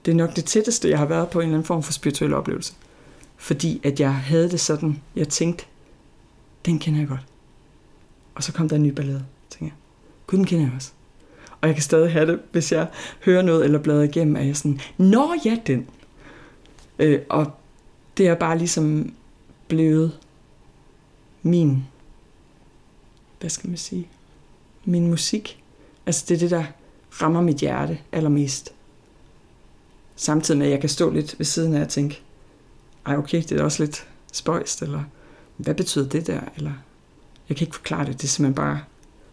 det 0.04 0.10
er 0.10 0.16
nok 0.16 0.36
det 0.36 0.44
tætteste, 0.44 0.90
jeg 0.90 0.98
har 0.98 1.06
været 1.06 1.28
på 1.28 1.40
en 1.40 1.42
eller 1.42 1.54
anden 1.54 1.66
form 1.66 1.82
for 1.82 1.92
spirituel 1.92 2.34
oplevelse. 2.34 2.74
Fordi 3.36 3.80
at 3.84 4.00
jeg 4.00 4.14
havde 4.14 4.50
det 4.50 4.60
sådan, 4.60 5.02
jeg 5.16 5.28
tænkte, 5.28 5.64
den 6.66 6.78
kender 6.78 7.00
jeg 7.00 7.08
godt. 7.08 7.26
Og 8.34 8.42
så 8.42 8.52
kom 8.52 8.68
der 8.68 8.76
en 8.76 8.82
ny 8.82 8.88
ballade. 8.88 9.24
tænkte 9.50 9.64
jeg, 9.64 9.72
gud, 10.26 10.38
den 10.38 10.46
kender 10.46 10.64
jeg 10.64 10.72
også. 10.76 10.92
Og 11.60 11.68
jeg 11.68 11.74
kan 11.74 11.82
stadig 11.82 12.12
have 12.12 12.26
det, 12.26 12.40
hvis 12.52 12.72
jeg 12.72 12.86
hører 13.24 13.42
noget 13.42 13.64
eller 13.64 13.78
bladrer 13.78 14.02
igennem, 14.02 14.36
at 14.36 14.46
jeg 14.46 14.56
sådan, 14.56 14.80
nå 14.98 15.34
ja, 15.44 15.58
den. 15.66 15.86
Øh, 16.98 17.20
og 17.28 17.52
det 18.16 18.28
er 18.28 18.34
bare 18.34 18.58
ligesom 18.58 19.14
blevet 19.68 20.18
min, 21.42 21.84
hvad 23.40 23.50
skal 23.50 23.68
man 23.68 23.78
sige, 23.78 24.08
min 24.84 25.06
musik. 25.06 25.62
Altså 26.06 26.24
det 26.28 26.34
er 26.34 26.38
det, 26.38 26.50
der 26.50 26.64
rammer 27.22 27.40
mit 27.40 27.56
hjerte 27.56 27.98
allermest. 28.12 28.72
Samtidig 30.16 30.58
med, 30.58 30.66
at 30.66 30.72
jeg 30.72 30.80
kan 30.80 30.88
stå 30.88 31.10
lidt 31.10 31.38
ved 31.38 31.46
siden 31.46 31.74
af 31.74 31.80
og 31.80 31.88
tænke, 31.88 32.22
ej 33.06 33.16
okay, 33.16 33.42
det 33.48 33.52
er 33.52 33.64
også 33.64 33.82
lidt 33.82 34.08
spøjst, 34.32 34.82
eller 34.82 35.02
hvad 35.56 35.74
betyder 35.74 36.08
det 36.08 36.26
der, 36.26 36.40
eller 36.56 36.72
jeg 37.48 37.56
kan 37.56 37.66
ikke 37.66 37.76
forklare 37.76 38.06
det, 38.06 38.12
det 38.12 38.24
er 38.24 38.28
simpelthen 38.28 38.54
bare 38.54 38.80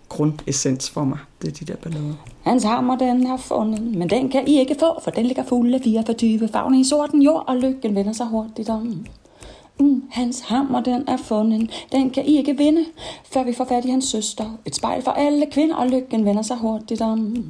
grundessens 0.09 0.89
for 0.89 1.03
mig, 1.03 1.17
det 1.41 1.47
er 1.47 1.51
de 1.51 1.65
der 1.65 1.75
ballader. 1.75 2.13
Hans 2.41 2.63
hammer, 2.63 2.97
den 2.97 3.27
er 3.27 3.37
fundet, 3.37 3.81
men 3.81 4.09
den 4.09 4.29
kan 4.29 4.47
I 4.47 4.59
ikke 4.59 4.75
få, 4.79 5.01
for 5.03 5.11
den 5.11 5.25
ligger 5.25 5.43
fuld 5.43 5.73
af 5.73 5.81
44 5.83 6.47
fagne 6.47 6.79
i 6.79 6.83
sorten 6.83 7.21
jord, 7.21 7.43
og 7.47 7.57
lykken 7.57 7.95
vender 7.95 8.13
sig 8.13 8.25
hurtigt 8.25 8.69
om. 8.69 9.05
Mm, 9.79 10.03
hans 10.11 10.39
hammer, 10.39 10.83
den 10.83 11.03
er 11.07 11.17
fundet, 11.17 11.71
den 11.91 12.09
kan 12.09 12.25
I 12.25 12.37
ikke 12.37 12.57
vinde, 12.57 12.85
før 13.33 13.43
vi 13.43 13.53
får 13.53 13.65
fat 13.65 13.85
i 13.85 13.89
hans 13.89 14.05
søster. 14.05 14.57
Et 14.65 14.75
spejl 14.75 15.03
for 15.03 15.11
alle 15.11 15.45
kvinder, 15.51 15.75
og 15.75 15.87
lykken 15.87 16.25
vender 16.25 16.41
sig 16.41 16.57
hurtigt 16.57 17.01
om. 17.01 17.43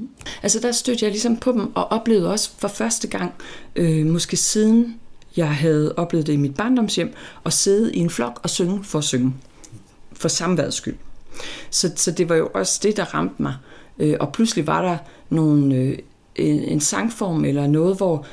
Altså 0.44 0.60
der 0.60 0.72
stødte 0.72 1.06
jeg 1.06 1.12
ligesom 1.12 1.38
på 1.38 1.52
dem, 1.52 1.76
og 1.76 1.86
oplevede 1.86 2.32
også 2.32 2.50
for 2.58 2.68
første 2.68 3.08
gang, 3.08 3.34
øh, 3.76 4.06
måske 4.06 4.38
siden 4.38 4.96
jeg 5.38 5.50
havde 5.50 5.94
oplevet 5.98 6.28
det 6.28 6.34
i 6.34 6.38
mit 6.38 6.56
barndomshjem, 6.56 7.14
at 7.46 7.54
sidde 7.54 7.96
i 7.96 8.00
en 8.00 8.10
flok 8.10 8.40
og 8.44 8.50
synge 8.50 8.84
for 8.84 9.00
at 9.00 9.06
synge. 9.06 9.34
For 10.14 10.28
samværets 10.28 10.76
skyld. 10.76 10.96
Så, 11.70 11.92
så 11.96 12.12
det 12.12 12.30
var 12.30 12.36
jo 12.36 12.50
også 12.54 12.80
det, 12.84 12.98
der 12.98 13.14
ramte 13.14 13.42
mig. 13.42 13.56
Øh, 14.00 14.16
og 14.20 14.34
pludselig 14.34 14.68
var 14.68 14.82
der 14.82 14.98
nogle, 15.30 15.76
øh, 15.76 15.98
en, 16.36 16.64
en 16.64 16.80
sangform 16.80 17.46
eller 17.46 17.68
noget, 17.68 17.98
hvor 17.98 18.26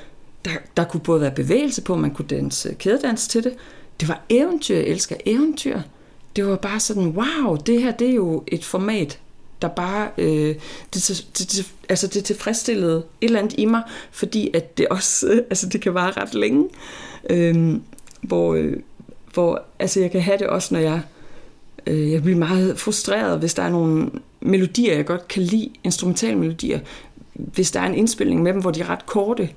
der, 0.45 0.51
der 0.77 0.85
kunne 0.85 1.01
både 1.01 1.21
være 1.21 1.31
bevægelse 1.31 1.83
på, 1.83 1.97
man 1.97 2.11
kunne 2.11 2.29
danse 2.29 2.69
øh, 2.69 2.75
kædedans 2.75 3.29
til 3.29 3.45
det. 3.45 3.55
Det 4.01 4.09
var 4.09 4.21
eventyr, 4.29 4.75
jeg 4.75 4.85
elsker 4.85 5.17
eventyr. 5.27 5.81
Det 6.37 6.47
var 6.47 6.57
bare 6.57 6.81
sådan, 6.81 7.07
wow, 7.07 7.57
det 7.57 7.83
her 7.83 7.93
det 7.93 8.11
er 8.11 8.15
jo 8.15 8.45
et 8.47 8.65
format, 8.65 9.19
der 9.63 9.69
bare, 9.69 10.09
øh, 10.19 10.55
det, 10.95 11.25
det, 11.39 11.53
det, 11.53 11.73
altså 11.89 12.07
det 12.07 12.25
tilfredsstillede 12.25 12.97
et 12.97 13.27
eller 13.27 13.39
andet 13.39 13.55
i 13.59 13.65
mig, 13.65 13.83
fordi 14.11 14.51
at 14.55 14.79
det 14.79 14.89
også, 14.89 15.27
øh, 15.27 15.37
altså 15.51 15.69
det 15.69 15.81
kan 15.81 15.95
vare 15.95 16.11
ret 16.11 16.35
længe, 16.35 16.69
øh, 17.31 17.77
hvor, 18.23 18.55
øh, 18.55 18.77
hvor, 19.35 19.63
altså 19.79 20.01
jeg 20.01 20.11
kan 20.11 20.21
have 20.21 20.39
det 20.39 20.47
også, 20.47 20.75
når 20.75 20.81
jeg 20.81 21.01
Øh, 21.87 22.13
jeg 22.13 22.23
bliver 22.23 22.39
meget 22.39 22.79
frustreret, 22.79 23.39
hvis 23.39 23.55
der 23.55 23.63
er 23.63 23.71
nogle 23.71 24.11
melodier, 24.41 24.95
jeg 24.95 25.07
godt 25.07 25.29
kan 25.29 25.43
lide, 25.43 25.71
instrumentale 25.85 26.39
melodier. 26.39 26.81
Hvis 27.35 27.71
der 27.71 27.81
er 27.81 27.87
en 27.87 27.95
indspilning 27.95 28.43
med 28.43 28.53
dem, 28.53 28.61
hvor 28.61 28.71
de 28.71 28.81
er 28.81 28.91
ret 28.91 29.07
korte. 29.07 29.49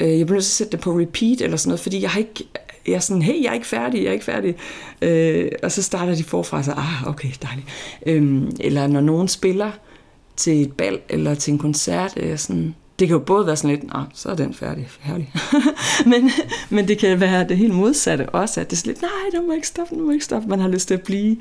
Øh, 0.00 0.18
jeg 0.18 0.26
bliver 0.26 0.36
nødt 0.36 0.44
til 0.44 0.50
at 0.50 0.56
sætte 0.56 0.72
det 0.72 0.80
på 0.80 0.90
repeat 0.90 1.40
eller 1.40 1.56
sådan 1.56 1.68
noget, 1.70 1.80
fordi 1.80 2.02
jeg 2.02 2.10
har 2.10 2.18
ikke 2.18 2.48
jeg 2.86 2.94
er 2.94 3.00
sådan, 3.00 3.22
hey, 3.22 3.42
jeg 3.42 3.50
er 3.50 3.54
ikke 3.54 3.66
færdig, 3.66 4.02
jeg 4.02 4.08
er 4.08 4.12
ikke 4.12 4.24
færdig. 4.24 4.56
Øh, 5.02 5.52
og 5.62 5.72
så 5.72 5.82
starter 5.82 6.14
de 6.14 6.24
forfra, 6.24 6.62
så, 6.62 6.72
ah, 6.72 7.08
okay, 7.08 7.28
dejligt. 7.42 7.66
Øh, 8.06 8.42
eller 8.60 8.86
når 8.86 9.00
nogen 9.00 9.28
spiller 9.28 9.70
til 10.36 10.62
et 10.62 10.72
bal 10.72 11.00
eller 11.08 11.34
til 11.34 11.52
en 11.52 11.58
koncert, 11.58 12.16
er 12.16 12.36
sådan, 12.36 12.74
det 12.98 13.08
kan 13.08 13.16
jo 13.16 13.18
både 13.24 13.46
være 13.46 13.56
sådan 13.56 13.70
lidt, 13.70 13.86
nej, 13.86 14.04
så 14.14 14.28
er 14.28 14.34
den 14.34 14.54
færdig, 14.54 14.88
herlig. 15.00 15.32
men, 16.12 16.30
men 16.70 16.88
det 16.88 16.98
kan 16.98 17.20
være 17.20 17.48
det 17.48 17.56
helt 17.56 17.74
modsatte 17.74 18.28
også, 18.28 18.60
at 18.60 18.70
det 18.70 18.76
er 18.76 18.80
sådan 18.80 18.92
lidt, 18.92 19.02
nej, 19.02 19.40
den 19.40 19.46
må 19.46 19.52
ikke 19.52 19.66
stoppe, 19.66 19.94
den 19.94 20.04
må 20.04 20.10
ikke 20.10 20.24
stoppe. 20.24 20.48
Man 20.48 20.60
har 20.60 20.68
lyst 20.68 20.88
til 20.88 20.94
at 20.94 21.02
blive 21.02 21.36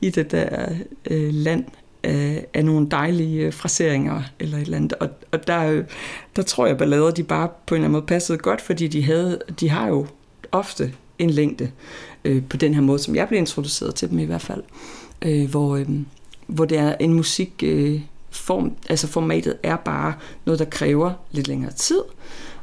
i 0.00 0.10
det 0.10 0.30
der 0.30 0.68
øh, 1.10 1.34
land 1.34 1.64
af, 2.02 2.46
af 2.54 2.64
nogle 2.64 2.88
dejlige 2.90 3.46
øh, 3.46 3.52
fraseringer 3.52 4.22
eller 4.40 4.56
et 4.56 4.62
eller 4.62 4.76
andet. 4.76 4.92
Og, 4.92 5.08
og 5.32 5.46
der, 5.46 5.70
øh, 5.70 5.84
der 6.36 6.42
tror 6.42 6.66
jeg, 6.66 6.78
ballader, 6.78 7.10
de 7.10 7.22
bare 7.22 7.48
på 7.66 7.74
en 7.74 7.76
eller 7.76 7.84
anden 7.84 7.92
måde 7.92 8.06
passede 8.06 8.38
godt, 8.38 8.60
fordi 8.60 8.88
de, 8.88 9.02
havde, 9.02 9.40
de 9.60 9.68
har 9.68 9.88
jo 9.88 10.06
ofte 10.52 10.92
en 11.18 11.30
længde 11.30 11.70
øh, 12.24 12.42
på 12.48 12.56
den 12.56 12.74
her 12.74 12.80
måde, 12.80 12.98
som 12.98 13.14
jeg 13.14 13.28
blev 13.28 13.38
introduceret 13.38 13.94
til 13.94 14.10
dem 14.10 14.18
i 14.18 14.24
hvert 14.24 14.42
fald, 14.42 14.62
øh, 15.22 15.50
hvor, 15.50 15.76
øh, 15.76 15.88
hvor 16.46 16.64
det 16.64 16.78
er 16.78 16.96
en 17.00 17.14
musik... 17.14 17.52
Øh, 17.62 18.00
form, 18.30 18.76
altså 18.88 19.06
formatet 19.06 19.56
er 19.62 19.76
bare 19.76 20.14
noget, 20.44 20.58
der 20.58 20.64
kræver 20.64 21.12
lidt 21.30 21.48
længere 21.48 21.72
tid, 21.72 22.02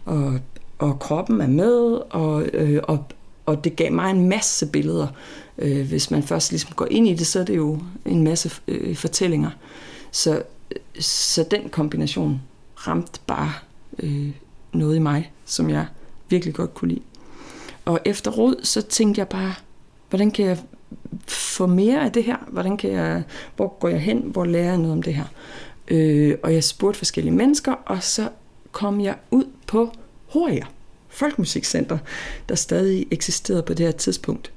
og, 0.06 0.40
og 0.78 1.00
kroppen 1.00 1.42
er 1.42 1.48
med, 1.48 2.02
og, 2.10 2.46
øh, 2.54 2.82
og, 2.84 3.06
og 3.46 3.64
det 3.64 3.76
gav 3.76 3.92
mig 3.92 4.12
en 4.12 4.30
masse 4.30 4.66
billeder. 4.66 5.08
Øh, 5.58 5.88
hvis 5.88 6.12
man 6.12 6.24
først 6.24 6.52
ligesom 6.52 6.72
går 6.76 6.88
ind 6.92 7.08
i 7.08 7.14
det, 7.14 7.28
så 7.28 7.40
er 7.40 7.44
det 7.44 7.56
jo 7.56 7.80
en 8.06 8.24
masse 8.24 8.52
øh, 8.68 8.96
fortællinger. 8.96 9.50
Så, 10.12 10.44
så 11.00 11.46
den 11.52 11.70
kombination 11.70 12.42
ramte 12.76 13.20
bare 13.28 13.54
øh, 14.00 14.30
noget 14.74 14.96
i 14.96 15.00
mig, 15.00 15.32
som 15.46 15.70
jeg 15.70 15.86
virkelig 16.30 16.54
godt 16.54 16.74
kunne 16.74 16.90
lide. 16.90 17.02
Og 17.86 18.00
efter 18.06 18.32
råd, 18.32 18.56
så 18.64 18.82
tænkte 18.82 19.20
jeg 19.20 19.28
bare, 19.28 19.54
hvordan 20.10 20.32
kan 20.32 20.46
jeg 20.46 20.58
få 21.28 21.66
mere 21.66 22.04
af 22.06 22.12
det 22.12 22.24
her? 22.24 22.38
Hvordan 22.48 22.78
kan 22.78 22.92
jeg, 22.92 23.24
hvor 23.56 23.78
går 23.80 23.88
jeg 23.88 24.02
hen? 24.02 24.20
Hvor 24.20 24.46
lærer 24.46 24.66
jeg 24.66 24.78
noget 24.78 24.92
om 24.92 25.04
det 25.04 25.14
her? 25.14 25.26
Øh, 25.88 26.36
og 26.44 26.54
jeg 26.54 26.64
spurgte 26.64 26.98
forskellige 26.98 27.34
mennesker, 27.34 27.72
og 27.72 28.04
så 28.04 28.30
kom 28.72 29.02
jeg 29.02 29.16
ud 29.32 29.46
på 29.68 29.92
Horia, 30.28 30.66
Folkemusikcenter, 31.10 31.98
der 32.50 32.56
stadig 32.56 33.06
eksisterede 33.12 33.64
på 33.64 33.74
det 33.74 33.86
her 33.86 33.92
tidspunkt, 33.92 34.52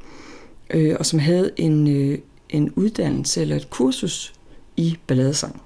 øh, 0.71 0.97
og 0.99 1.07
som 1.07 1.19
havde 1.19 1.51
en, 1.57 1.89
øh, 1.89 2.19
en 2.49 2.71
uddannelse 2.71 3.41
eller 3.41 3.57
et 3.57 3.71
kursus 3.71 4.35
i 4.77 4.99
balladesang. 5.07 5.63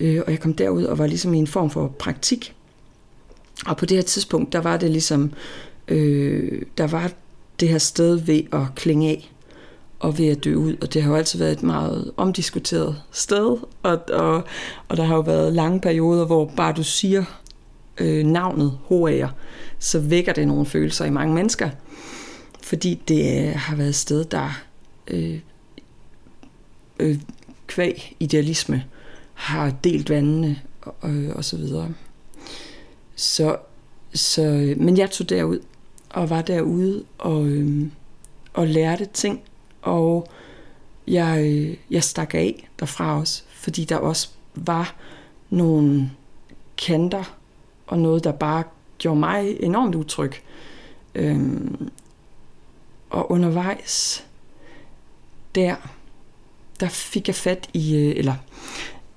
Øh, 0.00 0.22
og 0.26 0.30
jeg 0.32 0.40
kom 0.40 0.54
derud 0.54 0.84
og 0.84 0.98
var 0.98 1.06
ligesom 1.06 1.34
i 1.34 1.38
en 1.38 1.46
form 1.46 1.70
for 1.70 1.88
praktik. 1.88 2.54
Og 3.66 3.76
på 3.76 3.86
det 3.86 3.96
her 3.96 4.02
tidspunkt, 4.02 4.52
der 4.52 4.58
var 4.58 4.76
det 4.76 4.90
ligesom, 4.90 5.32
øh, 5.88 6.62
der 6.78 6.86
var 6.86 7.12
det 7.60 7.68
her 7.68 7.78
sted 7.78 8.16
ved 8.16 8.42
at 8.52 8.62
klinge 8.76 9.10
af 9.10 9.32
og 9.98 10.18
ved 10.18 10.28
at 10.28 10.44
dø 10.44 10.54
ud. 10.54 10.76
Og 10.80 10.94
det 10.94 11.02
har 11.02 11.10
jo 11.10 11.16
altid 11.16 11.38
været 11.38 11.52
et 11.52 11.62
meget 11.62 12.10
omdiskuteret 12.16 13.02
sted, 13.12 13.56
og, 13.82 14.00
og, 14.12 14.44
og 14.88 14.96
der 14.96 15.02
har 15.02 15.14
jo 15.14 15.20
været 15.20 15.52
lange 15.52 15.80
perioder, 15.80 16.26
hvor 16.26 16.52
bare 16.56 16.72
du 16.72 16.82
siger 16.82 17.24
øh, 17.98 18.26
navnet 18.26 18.78
HR, 18.88 19.26
så 19.78 20.00
vækker 20.00 20.32
det 20.32 20.48
nogle 20.48 20.66
følelser 20.66 21.04
i 21.04 21.10
mange 21.10 21.34
mennesker, 21.34 21.70
fordi 22.62 23.02
det 23.08 23.48
øh, 23.48 23.54
har 23.56 23.76
været 23.76 23.88
et 23.88 23.94
sted, 23.94 24.24
der 24.24 24.60
øh, 25.08 25.38
øh, 27.00 27.18
kvæg 27.66 28.16
idealisme 28.20 28.84
har 29.34 29.70
delt 29.70 30.10
vandene 30.10 30.60
og, 30.80 31.10
øh, 31.10 31.36
og 31.36 31.44
så 31.44 31.56
videre. 31.56 31.88
Så, 33.16 33.56
så, 34.14 34.42
øh, 34.42 34.80
men 34.80 34.98
jeg 34.98 35.10
tog 35.10 35.28
derud 35.28 35.58
og 36.10 36.30
var 36.30 36.42
derude 36.42 37.04
og, 37.18 37.46
øh, 37.46 37.86
og 38.52 38.66
lærte 38.66 39.04
ting 39.04 39.40
og 39.82 40.28
jeg, 41.06 41.76
jeg 41.90 42.04
stak 42.04 42.34
af 42.34 42.68
derfra 42.80 43.18
også, 43.18 43.42
fordi 43.48 43.84
der 43.84 43.96
også 43.96 44.28
var 44.54 44.94
nogle 45.50 46.10
kanter 46.78 47.36
og 47.86 47.98
noget, 47.98 48.24
der 48.24 48.32
bare 48.32 48.64
gjorde 48.98 49.20
mig 49.20 49.56
enormt 49.60 49.94
utryg. 49.94 50.32
Øhm, 51.14 51.90
og 53.10 53.30
undervejs 53.30 54.24
der, 55.54 55.76
der 56.80 56.88
fik 56.88 57.28
jeg 57.28 57.34
fat 57.34 57.70
i, 57.72 57.96
øh, 57.96 58.16
eller 58.16 58.34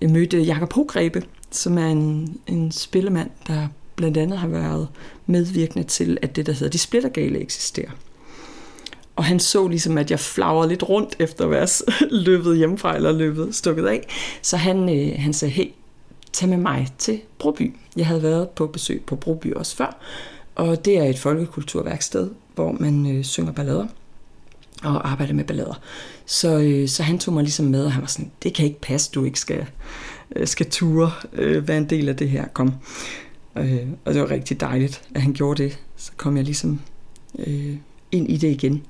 jeg 0.02 0.10
mødte 0.10 0.42
Jakob 0.42 0.74
Hogrebe, 0.74 1.24
som 1.52 1.78
er 1.78 1.88
en, 1.88 2.38
en 2.48 2.72
spillemand, 2.72 3.30
der 3.48 3.68
blandt 3.96 4.18
andet 4.18 4.40
har 4.40 4.48
været 4.48 4.88
medvirkende 5.26 5.88
til, 5.88 6.18
at 6.22 6.36
det, 6.36 6.46
der 6.46 6.54
hedder 6.54 6.70
De 6.70 6.78
Splittergale, 6.78 7.40
eksisterer. 7.40 7.92
Og 9.22 9.26
han 9.26 9.40
så 9.40 9.68
ligesom, 9.68 9.98
at 9.98 10.12
jeg 10.12 10.20
flagrede 10.20 10.70
lidt 10.70 10.90
rundt 10.90 11.16
efter 11.20 11.44
at 11.44 11.52
være 11.52 11.68
løbet 12.26 12.58
hjemmefra, 12.58 12.96
eller 12.96 13.12
løbet 13.12 13.56
stukket 13.56 13.88
af. 13.88 14.08
Så 14.42 14.58
han, 14.58 14.90
øh, 14.90 15.14
han 15.18 15.34
sagde, 15.34 15.54
hey, 15.54 15.72
tag 16.34 16.50
med 16.50 16.58
mig 16.58 16.88
til 16.98 17.22
Broby. 17.40 17.76
Jeg 17.96 18.08
havde 18.08 18.24
været 18.24 18.50
på 18.50 18.68
besøg 18.68 19.04
på 19.08 19.16
Broby 19.16 19.54
også 19.54 19.76
før, 19.76 19.98
og 20.56 20.86
det 20.86 20.98
er 20.98 21.04
et 21.04 21.20
folkekulturværksted, 21.20 22.30
hvor 22.56 22.72
man 22.72 23.18
øh, 23.18 23.24
synger 23.24 23.52
ballader 23.52 23.88
og 24.84 25.12
arbejder 25.12 25.34
med 25.34 25.44
ballader. 25.44 25.80
Så, 26.26 26.60
øh, 26.60 26.88
så 26.88 27.04
han 27.04 27.20
tog 27.20 27.34
mig 27.34 27.44
ligesom 27.44 27.66
med, 27.66 27.86
og 27.86 27.92
han 27.92 28.02
var 28.02 28.08
sådan, 28.08 28.32
det 28.44 28.54
kan 28.54 28.66
ikke 28.66 28.82
passe, 28.82 29.12
du 29.16 29.24
ikke 29.24 29.40
skal, 29.40 29.66
øh, 30.36 30.48
skal 30.48 30.70
ture 30.70 31.12
øh, 31.34 31.68
være 31.68 31.78
en 31.78 31.90
del 31.90 32.10
af 32.10 32.16
det 32.16 32.30
her, 32.30 32.48
kom. 32.48 32.74
Øh, 33.58 33.88
og 34.06 34.14
det 34.14 34.22
var 34.22 34.32
rigtig 34.32 34.60
dejligt, 34.60 35.02
at 35.16 35.22
han 35.22 35.34
gjorde 35.34 35.64
det. 35.64 35.80
Så 35.98 36.12
kom 36.18 36.38
jeg 36.38 36.46
ligesom 36.46 36.82
øh, 37.40 37.76
ind 38.12 38.30
i 38.30 38.38
det 38.38 38.48
igen. 38.48 38.84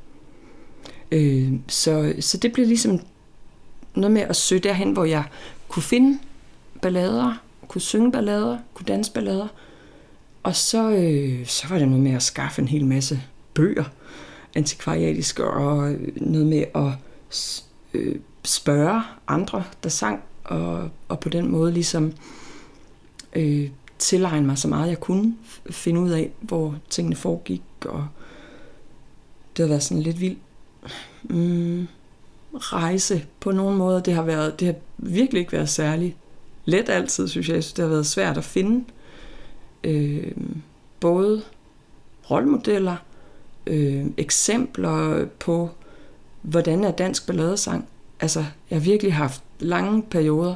Øh, 1.12 1.54
så, 1.68 2.14
så 2.20 2.38
det 2.38 2.54
blev 2.54 2.68
ligesom 2.68 3.00
noget 3.96 4.12
med 4.12 4.22
at 4.22 4.36
søge 4.36 4.62
derhen, 4.62 4.92
hvor 4.92 5.06
jeg 5.06 5.24
kunne 5.68 5.84
finde 5.84 6.20
ballader, 6.82 7.34
kunne 7.68 7.82
synge 7.82 8.12
ballader, 8.12 8.58
kunne 8.74 8.86
danse 8.86 9.12
ballader, 9.12 9.48
Og 10.44 10.56
så, 10.56 10.90
øh, 10.90 11.46
så 11.46 11.68
var 11.68 11.78
det 11.78 11.88
noget 11.88 12.04
med 12.04 12.12
at 12.12 12.24
skaffe 12.24 12.62
en 12.62 12.68
hel 12.68 12.86
masse 12.86 13.22
bøger, 13.54 13.84
antikvariatiske, 14.56 15.44
og 15.44 15.96
noget 16.16 16.48
med 16.48 16.64
at 16.76 16.92
øh, 17.94 18.16
spørge 18.44 19.02
andre, 19.28 19.64
der 19.84 19.90
sang, 19.90 20.24
og, 20.44 20.90
og 21.08 21.20
på 21.20 21.30
den 21.30 21.52
måde 21.52 21.72
ligesom 21.72 22.14
øh, 23.36 23.70
tilegne 24.00 24.48
mig 24.48 24.58
så 24.58 24.68
meget, 24.68 24.90
jeg 24.90 25.00
kunne 25.00 25.36
finde 25.70 26.00
ud 26.02 26.10
af, 26.10 26.32
hvor 26.42 26.76
tingene 26.90 27.16
foregik, 27.16 27.62
og 27.86 28.08
det 29.58 29.64
har 29.64 29.68
været 29.68 29.84
sådan 29.84 30.04
lidt 30.04 30.20
vildt 30.20 30.40
mm, 31.24 31.88
rejse 32.54 33.26
på 33.40 33.52
nogen 33.52 33.78
måde. 33.78 34.02
Det 34.06 34.14
har, 34.14 34.24
været, 34.24 34.60
det 34.60 34.66
har 34.66 34.76
virkelig 34.98 35.40
ikke 35.40 35.52
været 35.52 35.70
særlig 35.70 36.16
let 36.66 36.90
altid, 36.90 37.28
synes 37.28 37.50
jeg. 37.50 37.56
Det 37.56 37.80
har 37.80 37.88
været 37.88 38.06
svært 38.06 38.38
at 38.38 38.44
finde 38.44 38.86
øh, 39.84 40.32
både 41.00 41.42
rollemodeller, 42.32 42.96
øh, 43.68 44.06
eksempler 44.18 45.26
på, 45.40 45.70
hvordan 46.42 46.84
er 46.84 46.92
dansk 46.92 47.28
balladesang. 47.28 47.88
Altså, 48.20 48.46
jeg 48.70 48.76
har 48.76 48.84
virkelig 48.84 49.14
haft 49.14 49.44
lange 49.60 50.04
perioder, 50.04 50.56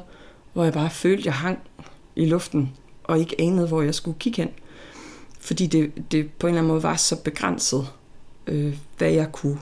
hvor 0.53 0.63
jeg 0.63 0.73
bare 0.73 0.89
følte, 0.89 1.25
jeg 1.25 1.33
hang 1.33 1.59
i 2.15 2.25
luften, 2.25 2.71
og 3.03 3.19
ikke 3.19 3.35
anede, 3.39 3.67
hvor 3.67 3.81
jeg 3.81 3.95
skulle 3.95 4.19
kigge 4.19 4.41
hen. 4.41 4.51
Fordi 5.39 5.67
det, 5.67 6.11
det 6.11 6.31
på 6.31 6.47
en 6.47 6.53
eller 6.53 6.61
anden 6.61 6.71
måde 6.71 6.83
var 6.83 6.95
så 6.95 7.21
begrænset, 7.21 7.87
øh, 8.47 8.77
hvad 8.97 9.11
jeg 9.11 9.31
kunne 9.31 9.59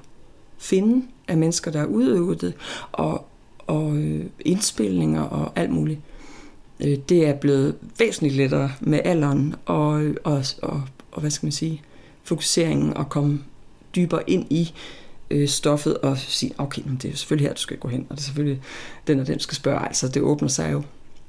finde 0.63 1.05
af 1.27 1.37
mennesker, 1.37 1.71
der 1.71 1.85
udøvede 1.85 2.45
det, 2.45 2.53
og, 2.91 3.25
og 3.67 3.95
øh, 3.95 4.25
indspilninger 4.39 5.21
og 5.21 5.51
alt 5.55 5.71
muligt. 5.71 5.99
Øh, 6.79 6.97
det 7.09 7.27
er 7.27 7.33
blevet 7.33 7.75
væsentligt 7.99 8.35
lettere 8.35 8.71
med 8.81 8.99
alderen 9.05 9.55
og, 9.65 10.03
og, 10.23 10.43
og, 10.61 10.81
og 11.11 11.21
hvad 11.21 11.31
skal 11.31 11.45
man 11.45 11.51
sige, 11.51 11.81
fokuseringen 12.23 12.97
og 12.97 13.09
komme 13.09 13.39
dybere 13.95 14.29
ind 14.29 14.45
i 14.49 14.73
øh, 15.29 15.47
stoffet 15.47 15.97
og 15.97 16.17
sige, 16.17 16.51
okay, 16.57 16.81
men 16.85 16.99
det 17.01 17.11
er 17.11 17.15
selvfølgelig 17.15 17.47
her, 17.47 17.53
du 17.53 17.61
skal 17.61 17.77
gå 17.77 17.87
hen, 17.87 18.05
og 18.09 18.15
det 18.15 18.21
er 18.21 18.25
selvfølgelig 18.25 18.61
den 19.07 19.19
og 19.19 19.27
den 19.27 19.39
skal 19.39 19.55
spørge, 19.55 19.85
altså 19.85 20.07
det 20.07 20.21
åbner 20.21 20.49
sig 20.49 20.71
jo. 20.71 20.83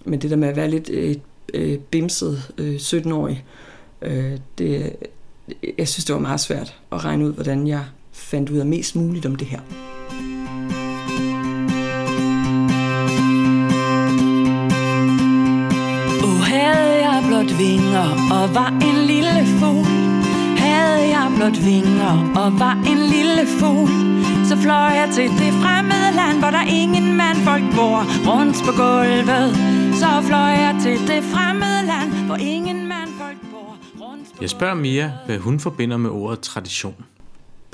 Men 0.04 0.20
det 0.20 0.30
der 0.30 0.36
med 0.36 0.48
at 0.48 0.56
være 0.56 0.70
lidt 0.70 0.90
øh, 0.90 1.16
øh, 1.54 1.78
bimset 1.78 2.52
øh, 2.58 2.74
17-årig, 2.74 3.44
øh, 4.02 4.38
det, 4.58 4.96
jeg 5.78 5.88
synes, 5.88 6.04
det 6.04 6.14
var 6.14 6.20
meget 6.20 6.40
svært 6.40 6.78
at 6.92 7.04
regne 7.04 7.26
ud, 7.26 7.32
hvordan 7.32 7.66
jeg 7.66 7.84
fandt 8.14 8.50
ud 8.50 8.58
af 8.58 8.66
mest 8.66 8.96
muligt 8.96 9.26
om 9.26 9.36
det 9.36 9.46
her. 9.46 9.60
Oh, 16.24 16.40
havde 16.52 16.94
jeg 17.06 17.24
blot 17.28 17.58
vinger 17.58 18.06
og 18.36 18.54
var 18.54 18.70
en 18.88 18.98
lille 19.06 19.42
fugl 19.58 19.86
Havde 20.64 21.04
jeg 21.16 21.26
blot 21.36 21.58
vinger 21.64 22.14
og 22.42 22.58
var 22.58 22.74
en 22.92 23.00
lille 23.14 23.44
fugl 23.58 23.90
Så 24.48 24.56
fløj 24.56 24.90
jeg 25.00 25.08
til 25.12 25.28
det 25.40 25.52
fremmede 25.62 26.10
land, 26.20 26.38
hvor 26.38 26.50
der 26.50 26.64
ingen 26.82 27.16
mandfolk 27.16 27.64
bor 27.76 27.98
Rundt 28.30 28.56
på 28.66 28.72
gulvet 28.82 29.48
Så 30.00 30.10
fløj 30.28 30.52
jeg 30.66 30.74
til 30.82 30.98
det 31.10 31.20
fremmede 31.32 31.80
land, 31.92 32.26
hvor 32.26 32.36
ingen 32.36 32.88
mandfolk 32.88 33.40
bor 33.52 33.70
rundt 34.04 34.26
på 34.32 34.38
Jeg 34.40 34.50
spørger 34.50 34.74
Mia, 34.74 35.12
hvad 35.26 35.38
hun 35.38 35.60
forbinder 35.60 35.96
med 35.96 36.10
ordet 36.10 36.40
tradition. 36.40 36.96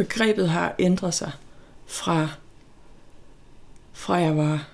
Begrebet 0.00 0.48
har 0.48 0.74
ændret 0.78 1.14
sig 1.14 1.32
fra, 1.86 2.28
fra 3.92 4.14
jeg 4.14 4.36
var 4.36 4.68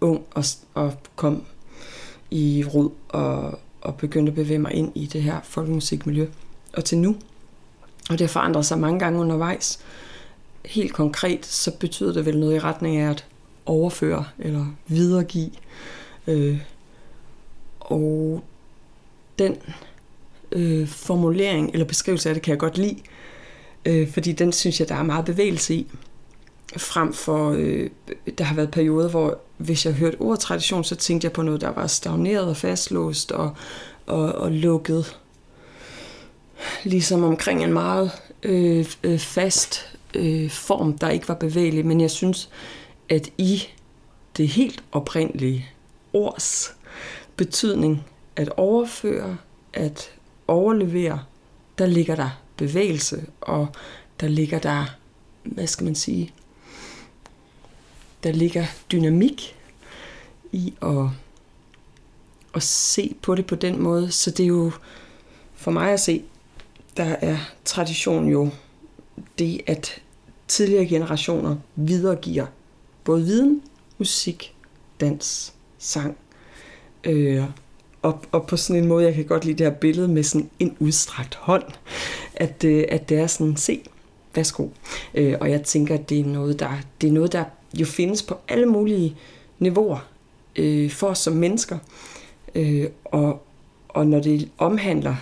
ung 0.00 0.24
og, 0.30 0.44
og 0.74 0.94
kom 1.16 1.44
i 2.30 2.64
rod 2.74 2.90
og, 3.08 3.58
og 3.80 3.96
begyndte 3.96 4.30
at 4.30 4.34
bevæge 4.34 4.58
mig 4.58 4.72
ind 4.72 4.92
i 4.94 5.06
det 5.06 5.22
her 5.22 5.40
folkemusikmiljø, 5.42 6.26
og 6.72 6.84
til 6.84 6.98
nu. 6.98 7.16
Og 8.10 8.18
det 8.18 8.20
har 8.20 8.28
forandret 8.28 8.66
sig 8.66 8.78
mange 8.78 8.98
gange 8.98 9.20
undervejs. 9.20 9.80
Helt 10.64 10.92
konkret, 10.92 11.46
så 11.46 11.76
betyder 11.76 12.12
det 12.12 12.26
vel 12.26 12.38
noget 12.38 12.56
i 12.56 12.60
retning 12.60 12.96
af 12.96 13.10
at 13.10 13.26
overføre 13.66 14.24
eller 14.38 14.66
videregive. 14.86 15.50
Øh, 16.26 16.60
og 17.80 18.42
den 19.38 19.56
øh, 20.52 20.88
formulering 20.88 21.70
eller 21.72 21.86
beskrivelse 21.86 22.28
af 22.28 22.34
det 22.34 22.42
kan 22.42 22.50
jeg 22.50 22.58
godt 22.58 22.78
lide, 22.78 22.96
øh, 23.84 24.10
fordi 24.10 24.32
den 24.32 24.52
synes 24.52 24.80
jeg, 24.80 24.88
der 24.88 24.94
er 24.94 25.02
meget 25.02 25.24
bevægelse 25.24 25.74
i. 25.74 25.86
Frem 26.76 27.12
for, 27.12 27.50
øh, 27.58 27.90
der 28.38 28.44
har 28.44 28.54
været 28.54 28.70
perioder, 28.70 29.08
hvor 29.08 29.38
hvis 29.56 29.86
jeg 29.86 29.94
hørte 29.94 30.20
ordet 30.20 30.40
tradition, 30.40 30.84
så 30.84 30.96
tænkte 30.96 31.24
jeg 31.24 31.32
på 31.32 31.42
noget, 31.42 31.60
der 31.60 31.70
var 31.70 31.86
stagneret 31.86 32.48
og 32.48 32.56
fastlåst 32.56 33.32
og, 33.32 33.56
og, 34.06 34.32
og 34.32 34.52
lukket. 34.52 35.18
Ligesom 36.84 37.24
omkring 37.24 37.64
en 37.64 37.72
meget 37.72 38.10
øh, 38.42 38.86
øh, 39.02 39.18
fast 39.18 39.96
øh, 40.14 40.50
form, 40.50 40.98
der 40.98 41.08
ikke 41.10 41.28
var 41.28 41.34
bevægelig. 41.34 41.86
Men 41.86 42.00
jeg 42.00 42.10
synes, 42.10 42.50
at 43.08 43.30
i 43.38 43.62
det 44.36 44.48
helt 44.48 44.84
oprindelige 44.92 45.66
ords 46.12 46.74
betydning, 47.36 48.04
at 48.36 48.48
overføre, 48.56 49.36
at 49.72 50.10
overlevere, 50.46 51.20
der 51.78 51.86
ligger 51.86 52.16
der 52.16 52.30
bevægelse, 52.58 53.26
og 53.40 53.68
der 54.20 54.28
ligger 54.28 54.58
der, 54.58 54.84
hvad 55.42 55.66
skal 55.66 55.84
man 55.84 55.94
sige, 55.94 56.32
der 58.22 58.32
ligger 58.32 58.66
dynamik 58.92 59.56
i 60.52 60.74
at, 60.82 61.06
at 62.54 62.62
se 62.62 63.16
på 63.22 63.34
det 63.34 63.46
på 63.46 63.54
den 63.54 63.82
måde. 63.82 64.10
Så 64.10 64.30
det 64.30 64.42
er 64.42 64.48
jo 64.48 64.72
for 65.54 65.70
mig 65.70 65.92
at 65.92 66.00
se, 66.00 66.24
der 66.96 67.04
er 67.04 67.38
tradition 67.64 68.28
jo 68.28 68.50
det, 69.38 69.60
at 69.66 70.02
tidligere 70.48 70.86
generationer 70.86 71.56
videregiver 71.76 72.46
både 73.04 73.24
viden, 73.24 73.62
musik, 73.98 74.54
dans, 75.00 75.54
sang. 75.78 76.16
Øh, 77.04 77.44
og, 78.02 78.24
og 78.32 78.46
på 78.46 78.56
sådan 78.56 78.82
en 78.82 78.88
måde, 78.88 79.04
jeg 79.04 79.14
kan 79.14 79.24
godt 79.24 79.44
lide 79.44 79.58
det 79.58 79.66
her 79.66 79.78
billede 79.78 80.08
med 80.08 80.22
sådan 80.22 80.50
en 80.58 80.76
udstrakt 80.80 81.34
hånd, 81.34 81.64
at, 82.38 82.64
øh, 82.64 82.84
at 82.88 83.08
det 83.08 83.18
er 83.18 83.26
sådan, 83.26 83.56
se, 83.56 83.80
værsgo. 84.34 84.68
Øh, 85.14 85.36
og 85.40 85.50
jeg 85.50 85.62
tænker, 85.62 85.94
at 85.94 86.10
det 86.10 86.20
er 86.20 86.24
noget, 86.24 86.60
der, 86.60 86.70
det 87.00 87.08
er 87.08 87.12
noget, 87.12 87.32
der 87.32 87.44
jo 87.74 87.86
findes 87.86 88.22
på 88.22 88.38
alle 88.48 88.66
mulige 88.66 89.16
niveauer 89.58 90.08
øh, 90.56 90.90
for 90.90 91.06
os 91.06 91.18
som 91.18 91.32
mennesker. 91.32 91.78
Øh, 92.54 92.86
og, 93.04 93.42
og 93.88 94.06
når 94.06 94.20
det 94.20 94.48
omhandler 94.58 95.16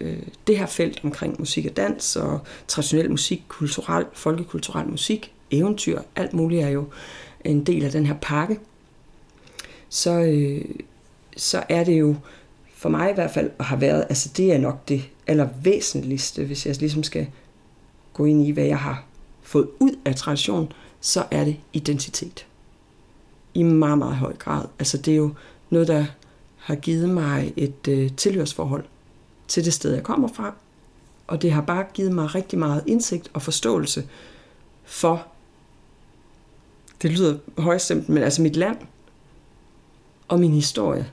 øh, 0.00 0.22
det 0.46 0.58
her 0.58 0.66
felt 0.66 1.00
omkring 1.04 1.36
musik 1.38 1.66
og 1.66 1.76
dans 1.76 2.16
og 2.16 2.40
traditionel 2.68 3.10
musik, 3.10 3.42
kulturel, 3.48 4.04
folkekulturel 4.12 4.88
musik, 4.88 5.32
eventyr, 5.50 6.00
alt 6.16 6.32
muligt 6.32 6.62
er 6.62 6.68
jo 6.68 6.84
en 7.44 7.64
del 7.64 7.84
af 7.84 7.90
den 7.90 8.06
her 8.06 8.14
pakke, 8.22 8.58
så, 9.88 10.10
øh, 10.10 10.64
så 11.36 11.62
er 11.68 11.84
det 11.84 12.00
jo 12.00 12.16
for 12.74 12.88
mig 12.88 13.10
i 13.10 13.14
hvert 13.14 13.30
fald, 13.30 13.50
og 13.58 13.64
har 13.64 13.76
været, 13.76 14.06
altså 14.08 14.30
det 14.36 14.52
er 14.52 14.58
nok 14.58 14.88
det 14.88 15.02
allervæsentligste, 15.30 16.44
hvis 16.44 16.66
jeg 16.66 16.76
ligesom 16.76 17.02
skal 17.02 17.26
gå 18.12 18.24
ind 18.24 18.46
i, 18.46 18.50
hvad 18.50 18.64
jeg 18.64 18.78
har 18.78 19.04
fået 19.42 19.68
ud 19.80 19.98
af 20.04 20.14
tradition, 20.14 20.72
så 21.00 21.24
er 21.30 21.44
det 21.44 21.56
identitet. 21.72 22.46
I 23.54 23.62
meget, 23.62 23.98
meget 23.98 24.16
høj 24.16 24.36
grad. 24.36 24.64
Altså 24.78 24.98
det 24.98 25.12
er 25.12 25.16
jo 25.16 25.30
noget, 25.70 25.88
der 25.88 26.06
har 26.56 26.74
givet 26.74 27.08
mig 27.08 27.52
et 27.56 27.88
øh, 27.88 28.10
tilhørsforhold 28.16 28.84
til 29.48 29.64
det 29.64 29.72
sted, 29.72 29.94
jeg 29.94 30.02
kommer 30.02 30.28
fra. 30.28 30.54
Og 31.26 31.42
det 31.42 31.52
har 31.52 31.60
bare 31.60 31.86
givet 31.94 32.12
mig 32.12 32.34
rigtig 32.34 32.58
meget 32.58 32.84
indsigt 32.86 33.30
og 33.32 33.42
forståelse 33.42 34.08
for, 34.84 35.26
det 37.02 37.12
lyder 37.12 37.38
højstemt, 37.58 38.08
men 38.08 38.22
altså 38.22 38.42
mit 38.42 38.56
land 38.56 38.76
og 40.28 40.40
min 40.40 40.52
historie. 40.52 41.10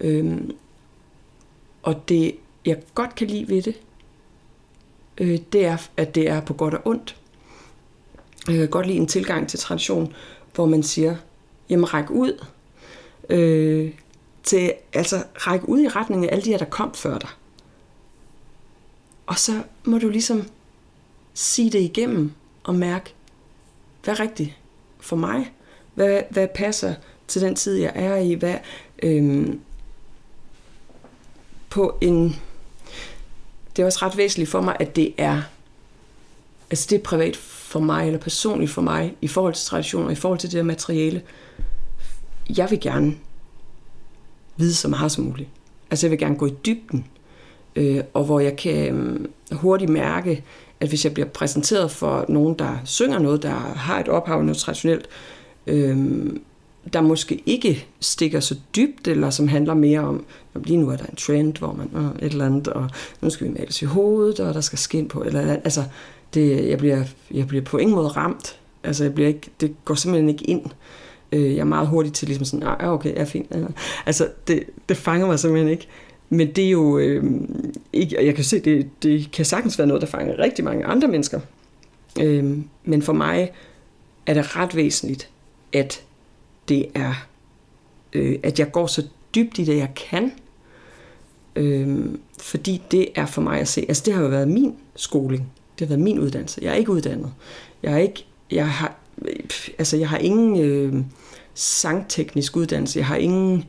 Øhm, 0.00 0.50
og 1.82 2.08
det, 2.08 2.34
jeg 2.66 2.82
godt 2.94 3.14
kan 3.14 3.26
lide 3.26 3.48
ved 3.48 3.62
det, 3.62 3.80
øh, 5.18 5.38
det 5.52 5.66
er, 5.66 5.76
at 5.96 6.14
det 6.14 6.28
er 6.28 6.40
på 6.40 6.54
godt 6.54 6.74
og 6.74 6.80
ondt. 6.84 7.16
Jeg 8.48 8.56
kan 8.56 8.68
godt 8.68 8.86
lide 8.86 8.98
en 8.98 9.06
tilgang 9.06 9.48
til 9.48 9.58
tradition, 9.58 10.14
hvor 10.54 10.66
man 10.66 10.82
siger, 10.82 11.16
jamen 11.70 11.94
ræk 11.94 12.10
ud. 12.10 12.44
Øh, 13.28 13.92
til, 14.42 14.72
altså 14.92 15.24
række 15.34 15.68
ud 15.68 15.80
i 15.80 15.88
retning 15.88 16.24
af 16.24 16.32
alle 16.32 16.44
de 16.44 16.50
her, 16.50 16.58
der 16.58 16.64
kom 16.64 16.94
før 16.94 17.18
dig. 17.18 17.28
Og 19.26 19.38
så 19.38 19.62
må 19.84 19.98
du 19.98 20.08
ligesom 20.08 20.48
sige 21.34 21.70
det 21.70 21.80
igennem 21.80 22.32
og 22.62 22.74
mærke, 22.74 23.14
hvad 24.04 24.14
er 24.14 24.20
rigtigt 24.20 24.56
for 25.00 25.16
mig? 25.16 25.52
Hvad, 25.94 26.22
hvad 26.30 26.48
passer 26.54 26.94
til 27.28 27.42
den 27.42 27.54
tid, 27.54 27.76
jeg 27.76 27.92
er 27.94 28.16
i? 28.16 28.34
Hvad, 28.34 28.56
øhm, 29.02 29.60
på 31.70 31.98
en... 32.00 32.36
Det 33.76 33.82
er 33.82 33.86
også 33.86 33.98
ret 34.02 34.16
væsentligt 34.16 34.50
for 34.50 34.60
mig, 34.60 34.76
at 34.80 34.96
det 34.96 35.14
er 35.18 35.42
altså 36.70 36.86
det 36.90 36.98
er 36.98 37.02
privat 37.02 37.36
for 37.36 37.80
mig, 37.80 38.06
eller 38.06 38.20
personligt 38.20 38.70
for 38.70 38.82
mig, 38.82 39.14
i 39.20 39.28
forhold 39.28 39.54
til 39.54 39.66
traditioner, 39.66 40.10
i 40.10 40.14
forhold 40.14 40.38
til 40.38 40.50
det 40.50 40.56
her 40.56 40.64
materiale. 40.64 41.22
Jeg 42.56 42.70
vil 42.70 42.80
gerne 42.80 43.14
vide 44.56 44.74
så 44.74 44.88
meget 44.88 45.12
som 45.12 45.24
muligt. 45.24 45.48
Altså 45.90 46.06
jeg 46.06 46.10
vil 46.10 46.18
gerne 46.18 46.36
gå 46.36 46.46
i 46.46 46.54
dybden 46.66 47.06
øh, 47.76 48.00
og 48.14 48.24
hvor 48.24 48.40
jeg 48.40 48.56
kan 48.56 48.94
øh, 48.94 49.26
hurtigt 49.58 49.90
mærke, 49.90 50.44
at 50.80 50.88
hvis 50.88 51.04
jeg 51.04 51.14
bliver 51.14 51.28
præsenteret 51.28 51.90
for 51.90 52.24
nogen, 52.28 52.58
der 52.58 52.76
synger 52.84 53.18
noget, 53.18 53.42
der 53.42 53.54
har 53.54 54.00
et 54.00 54.08
ophav 54.08 54.42
noget 54.42 54.56
traditionelt, 54.56 55.08
øh, 55.66 55.96
der 56.92 57.00
måske 57.00 57.42
ikke 57.46 57.86
stikker 58.00 58.40
så 58.40 58.56
dybt, 58.76 59.08
eller 59.08 59.30
som 59.30 59.48
handler 59.48 59.74
mere 59.74 60.00
om, 60.00 60.24
lige 60.54 60.76
nu 60.76 60.90
er 60.90 60.96
der 60.96 61.06
en 61.06 61.16
trend, 61.16 61.58
hvor 61.58 61.72
man 61.72 61.90
øh, 61.94 62.26
et 62.26 62.32
eller 62.32 62.46
andet, 62.46 62.68
og 62.68 62.90
nu 63.20 63.30
skal 63.30 63.46
vi 63.46 63.52
males 63.52 63.82
i 63.82 63.84
hovedet, 63.84 64.40
og 64.40 64.54
der 64.54 64.60
skal 64.60 64.78
skin 64.78 65.08
på, 65.08 65.22
eller, 65.22 65.40
eller 65.40 65.54
altså, 65.54 65.84
det, 66.34 66.68
jeg, 66.68 66.78
bliver, 66.78 67.04
jeg 67.30 67.48
bliver 67.48 67.64
på 67.64 67.78
ingen 67.78 67.94
måde 67.94 68.08
ramt. 68.08 68.58
Altså, 68.84 69.04
jeg 69.04 69.14
bliver 69.14 69.28
ikke, 69.28 69.50
det 69.60 69.74
går 69.84 69.94
simpelthen 69.94 70.28
ikke 70.28 70.44
ind. 70.44 70.62
Øh, 71.32 71.54
jeg 71.54 71.60
er 71.60 71.64
meget 71.64 71.88
hurtig 71.88 72.12
til 72.12 72.28
ligesom 72.28 72.44
sådan, 72.44 72.66
ja 72.80 72.92
okay, 72.92 73.14
jeg 73.14 73.20
er 73.20 73.24
fint. 73.24 73.52
Altså, 74.06 74.28
det, 74.48 74.62
det 74.88 74.96
fanger 74.96 75.26
mig 75.26 75.38
simpelthen 75.38 75.70
ikke. 75.70 75.88
Men 76.28 76.52
det 76.52 76.64
er 76.64 76.70
jo 76.70 76.98
øh, 76.98 77.24
ikke, 77.92 78.18
og 78.18 78.26
jeg 78.26 78.34
kan 78.34 78.44
se, 78.44 78.60
det, 78.60 79.02
det 79.02 79.30
kan 79.32 79.44
sagtens 79.44 79.78
være 79.78 79.86
noget, 79.86 80.00
der 80.00 80.06
fanger 80.06 80.38
rigtig 80.38 80.64
mange 80.64 80.84
andre 80.84 81.08
mennesker. 81.08 81.40
Øh, 82.20 82.58
men 82.84 83.02
for 83.02 83.12
mig 83.12 83.52
er 84.26 84.34
det 84.34 84.56
ret 84.56 84.76
væsentligt, 84.76 85.30
at 85.72 86.02
det 86.68 86.86
er, 86.94 87.26
øh, 88.12 88.38
at 88.42 88.58
jeg 88.58 88.72
går 88.72 88.86
så 88.86 89.06
dybt 89.34 89.58
i 89.58 89.64
det, 89.64 89.76
jeg 89.76 89.88
kan. 90.10 90.32
Øh, 91.56 92.04
fordi 92.40 92.82
det 92.90 93.08
er 93.14 93.26
for 93.26 93.42
mig 93.42 93.60
at 93.60 93.68
se, 93.68 93.84
altså 93.88 94.02
det 94.06 94.14
har 94.14 94.22
jo 94.22 94.28
været 94.28 94.48
min 94.48 94.74
skoling, 94.96 95.52
det 95.78 95.86
har 95.86 95.96
været 95.96 96.04
min 96.04 96.18
uddannelse. 96.18 96.60
Jeg 96.62 96.70
er 96.70 96.74
ikke 96.74 96.92
uddannet. 96.92 97.32
Jeg 97.82 97.92
er 97.92 97.98
ikke, 97.98 98.26
jeg 98.50 98.68
har, 98.68 98.96
altså 99.78 99.96
jeg 99.96 100.08
har 100.08 100.18
ingen 100.18 100.60
øh, 100.60 101.04
sangteknisk 101.54 102.56
uddannelse. 102.56 102.98
Jeg 102.98 103.06
har 103.06 103.16
ingen, 103.16 103.64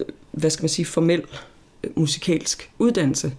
øh, 0.00 0.06
hvad 0.30 0.50
skal 0.50 0.62
man 0.62 0.68
sige, 0.68 0.86
formel 0.86 1.22
øh, 1.84 1.90
musikalsk 1.96 2.70
uddannelse. 2.78 3.34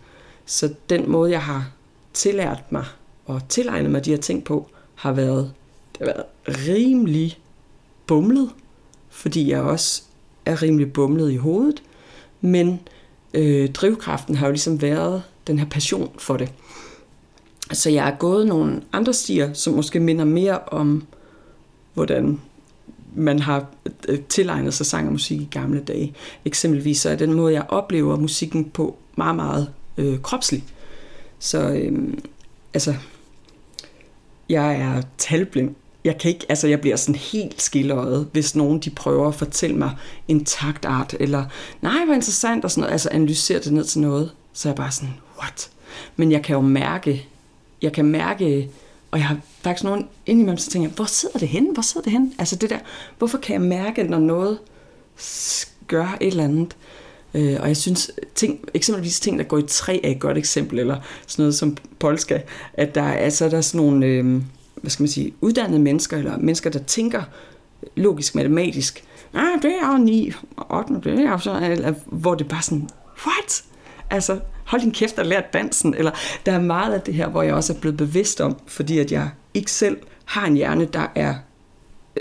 Så 0.46 0.74
den 0.90 1.12
måde, 1.12 1.32
jeg 1.32 1.42
har 1.42 1.72
tillært 2.14 2.72
mig 2.72 2.86
og 3.26 3.42
tilegnet 3.50 3.92
mig 3.92 4.06
de 4.06 4.10
her 4.10 4.18
ting 4.18 4.44
på, 4.44 4.70
har 4.96 5.12
været, 5.12 5.54
det 6.00 6.08
har 6.08 6.14
været 6.14 6.26
rimelig 6.68 7.40
bumlet, 8.08 8.50
fordi 9.10 9.52
jeg 9.52 9.62
også 9.62 10.04
er 10.46 10.62
rimelig 10.62 10.94
bumlet 10.94 11.32
i 11.32 11.36
hovedet, 11.36 11.84
men 12.42 12.80
øh, 13.36 13.70
drivkraften 13.70 14.36
har 14.36 14.48
jo 14.48 14.52
ligesom 14.52 14.82
været 14.82 15.24
den 15.48 15.60
her 15.60 15.66
passion 15.66 16.12
for 16.18 16.38
det. 16.38 16.52
Så 17.72 17.90
jeg 17.90 18.08
er 18.08 18.16
gået 18.16 18.48
nogle 18.48 18.82
andre 18.94 19.14
stier, 19.14 19.54
som 19.54 19.74
måske 19.74 20.00
minder 20.00 20.26
mere 20.26 20.60
om, 20.60 21.04
hvordan 21.94 22.42
man 23.16 23.40
har 23.40 23.66
øh, 24.08 24.20
tilegnet 24.20 24.74
sig 24.74 24.86
sang 24.86 25.06
og 25.06 25.12
musik 25.12 25.42
i 25.42 25.48
gamle 25.52 25.80
dage. 25.80 26.14
Eksempelvis 26.46 26.98
så 26.98 27.10
er 27.10 27.16
den 27.16 27.34
måde, 27.34 27.54
jeg 27.54 27.66
oplever 27.70 28.16
musikken 28.16 28.70
på 28.70 28.96
meget, 29.16 29.36
meget 29.36 29.70
øh, 29.98 30.22
kropslig. 30.22 30.64
Så 31.40 31.70
øh, 31.70 32.14
altså, 32.74 32.96
jeg 34.50 34.76
er 34.76 35.02
talblind. 35.18 35.76
Jeg 36.06 36.18
kan 36.18 36.32
ikke, 36.32 36.46
altså 36.50 36.68
jeg 36.68 36.82
bliver 36.82 36.96
sådan 36.96 37.16
helt 37.16 37.62
skilløjet, 37.62 38.28
hvis 38.32 38.56
nogen 38.56 38.80
de 38.80 38.90
prøver 38.90 39.28
at 39.28 39.36
fortælle 39.36 39.76
mig 39.76 39.92
en 40.28 40.46
taktart, 40.46 41.16
eller 41.20 41.46
nej, 41.82 42.06
hvor 42.06 42.14
interessant, 42.14 42.64
og 42.64 42.72
sådan 42.72 42.82
noget, 42.82 42.92
altså 42.92 43.10
analysere 43.10 43.60
det 43.60 43.74
ned 43.74 43.84
til 43.84 44.02
noget. 44.02 44.32
Så 44.54 44.70
er 44.70 44.72
jeg 44.72 44.76
bare 44.78 44.92
sådan, 44.92 45.14
what? 45.40 45.70
Men 46.16 46.32
jeg 46.32 46.44
kan 46.44 46.54
jo 46.54 46.62
mærke, 46.62 47.28
jeg 47.82 47.94
kan 47.94 48.06
mærke, 48.06 48.70
og 49.12 49.20
jeg 49.20 49.28
har 49.28 49.38
faktisk 49.62 49.84
nogen 49.84 50.08
indimellem, 50.26 50.58
så 50.58 50.70
tænker 50.70 50.90
jeg, 50.90 50.96
hvor 50.96 51.06
sidder 51.06 51.40
det 51.40 51.48
henne? 51.48 51.74
Hvor 51.74 51.82
sidder 51.82 52.04
det 52.04 52.12
henne? 52.12 52.32
Altså 52.40 52.56
det 52.56 52.70
der, 52.70 52.80
hvorfor 53.18 53.38
kan 53.38 53.54
jeg 53.54 53.62
mærke, 53.62 54.04
når 54.04 54.20
noget 54.20 54.60
gør 55.88 56.18
et 56.22 56.28
eller 56.28 56.44
andet? 56.44 56.76
Øh, 57.34 57.58
og 57.60 57.68
jeg 57.68 57.78
synes, 57.78 58.12
ting, 58.36 58.60
eksempelvis 58.74 59.20
ting, 59.20 59.40
der 59.40 59.46
går 59.46 59.58
i 59.58 59.64
træ, 59.68 60.00
er 60.04 60.10
et 60.10 60.20
godt 60.20 60.38
eksempel, 60.38 60.80
eller 60.80 61.00
sådan 61.28 61.44
noget 61.44 61.56
som 61.56 61.78
polska, 62.00 62.40
at 62.74 62.96
der 62.96 63.02
er, 63.02 63.18
altså, 63.18 63.50
der 63.50 63.58
er 63.58 63.62
sådan 63.62 63.86
nogle, 63.86 64.06
øh, 64.06 64.42
hvad 64.82 64.92
skal 64.92 65.04
man 65.04 65.10
sige, 65.10 65.34
uddannede 65.42 65.80
mennesker, 65.80 66.18
eller 66.18 66.38
mennesker, 66.38 66.70
der 66.70 66.80
tænker 66.80 67.24
logisk, 67.96 68.36
matematisk, 68.36 69.04
ah, 69.34 69.62
det 69.62 69.72
er 69.82 69.92
jo 69.92 69.98
9, 69.98 70.32
8, 70.70 70.94
det 71.04 71.20
er 71.20 71.38
så, 71.38 71.60
eller, 71.72 71.94
hvor 72.06 72.36
det 72.36 72.48
bare 72.48 72.62
sådan, 72.62 72.90
what? 73.26 73.64
Altså, 74.10 74.40
hold 74.66 74.82
din 74.82 74.92
kæft 74.92 75.20
og 75.20 75.26
lær 75.26 75.42
dansen. 75.42 75.94
Eller 75.94 76.12
der 76.46 76.52
er 76.52 76.62
meget 76.62 76.94
af 76.94 77.02
det 77.02 77.14
her, 77.14 77.30
hvor 77.30 77.42
jeg 77.42 77.54
også 77.54 77.74
er 77.74 77.78
blevet 77.78 77.98
bevidst 77.98 78.42
om, 78.42 78.58
fordi 78.68 79.00
at 79.00 79.12
jeg 79.12 79.30
ikke 79.54 79.72
selv 79.72 79.98
har 80.26 80.48
en 80.48 80.56
hjerne, 80.56 80.86
der 80.86 81.08
er 81.16 81.36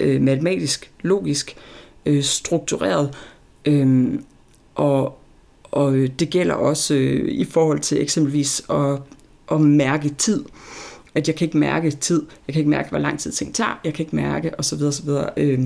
øh, 0.01 0.23
matematisk, 0.23 0.91
logisk, 1.03 1.57
øh, 2.07 2.23
struktureret. 2.23 3.15
Øh, 3.65 4.15
og, 4.75 5.19
og 5.63 5.95
øh, 5.95 6.11
det 6.19 6.31
gælder 6.31 6.55
også 6.55 6.95
øh, 6.95 7.29
i 7.29 7.45
forhold 7.45 7.81
til 7.81 8.03
eksempelvis 8.03 8.63
at, 8.71 8.99
at 9.53 9.61
mærke 9.61 10.09
tid. 10.09 10.45
At 11.15 11.29
jeg 11.29 11.37
kan 11.37 11.45
ikke 11.47 11.59
mærke 11.59 11.91
tid. 11.91 12.27
Jeg 12.47 12.55
kan 12.55 12.61
ikke 12.61 12.71
mærke, 12.71 12.89
hvor 12.89 12.99
lang 12.99 13.19
tid 13.19 13.33
ting 13.33 13.55
tager. 13.55 13.81
Jeg 13.85 13.95
kan 13.95 14.05
ikke 14.07 14.17
mærke, 14.17 14.55
og 14.55 14.65
så 14.65 14.77
videre, 14.77 14.91
og 14.91 14.95
så 14.95 15.03
videre. 15.03 15.31
Øh, 15.37 15.61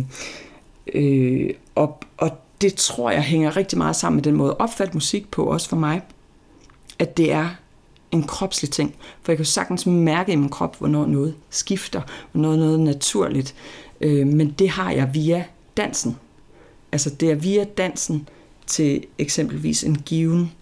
øh, 0.94 1.50
og, 1.74 2.00
og 2.16 2.30
det 2.60 2.74
tror 2.74 3.10
jeg 3.10 3.22
hænger 3.22 3.56
rigtig 3.56 3.78
meget 3.78 3.96
sammen 3.96 4.16
med 4.16 4.24
den 4.24 4.34
måde 4.34 4.50
at 4.50 4.60
opfatte 4.60 4.94
musik 4.94 5.30
på, 5.30 5.44
også 5.44 5.68
for 5.68 5.76
mig 5.76 6.02
at 6.98 7.16
det 7.16 7.32
er 7.32 7.48
en 8.10 8.22
kropslig 8.22 8.70
ting. 8.70 8.94
For 9.22 9.32
jeg 9.32 9.36
kan 9.36 9.44
jo 9.44 9.50
sagtens 9.50 9.86
mærke 9.86 10.32
i 10.32 10.36
min 10.36 10.48
krop, 10.48 10.78
hvornår 10.78 11.06
noget 11.06 11.34
skifter, 11.50 12.02
hvornår 12.32 12.56
noget 12.56 12.74
er 12.74 12.84
naturligt. 12.84 13.54
Øh, 14.00 14.26
men 14.26 14.50
det 14.50 14.68
har 14.68 14.90
jeg 14.90 15.10
via 15.14 15.44
dansen. 15.76 16.16
Altså 16.92 17.10
det 17.10 17.30
er 17.30 17.34
via 17.34 17.64
dansen 17.64 18.28
til 18.66 19.04
eksempelvis 19.18 19.84
en 19.84 19.96
given 19.96 20.52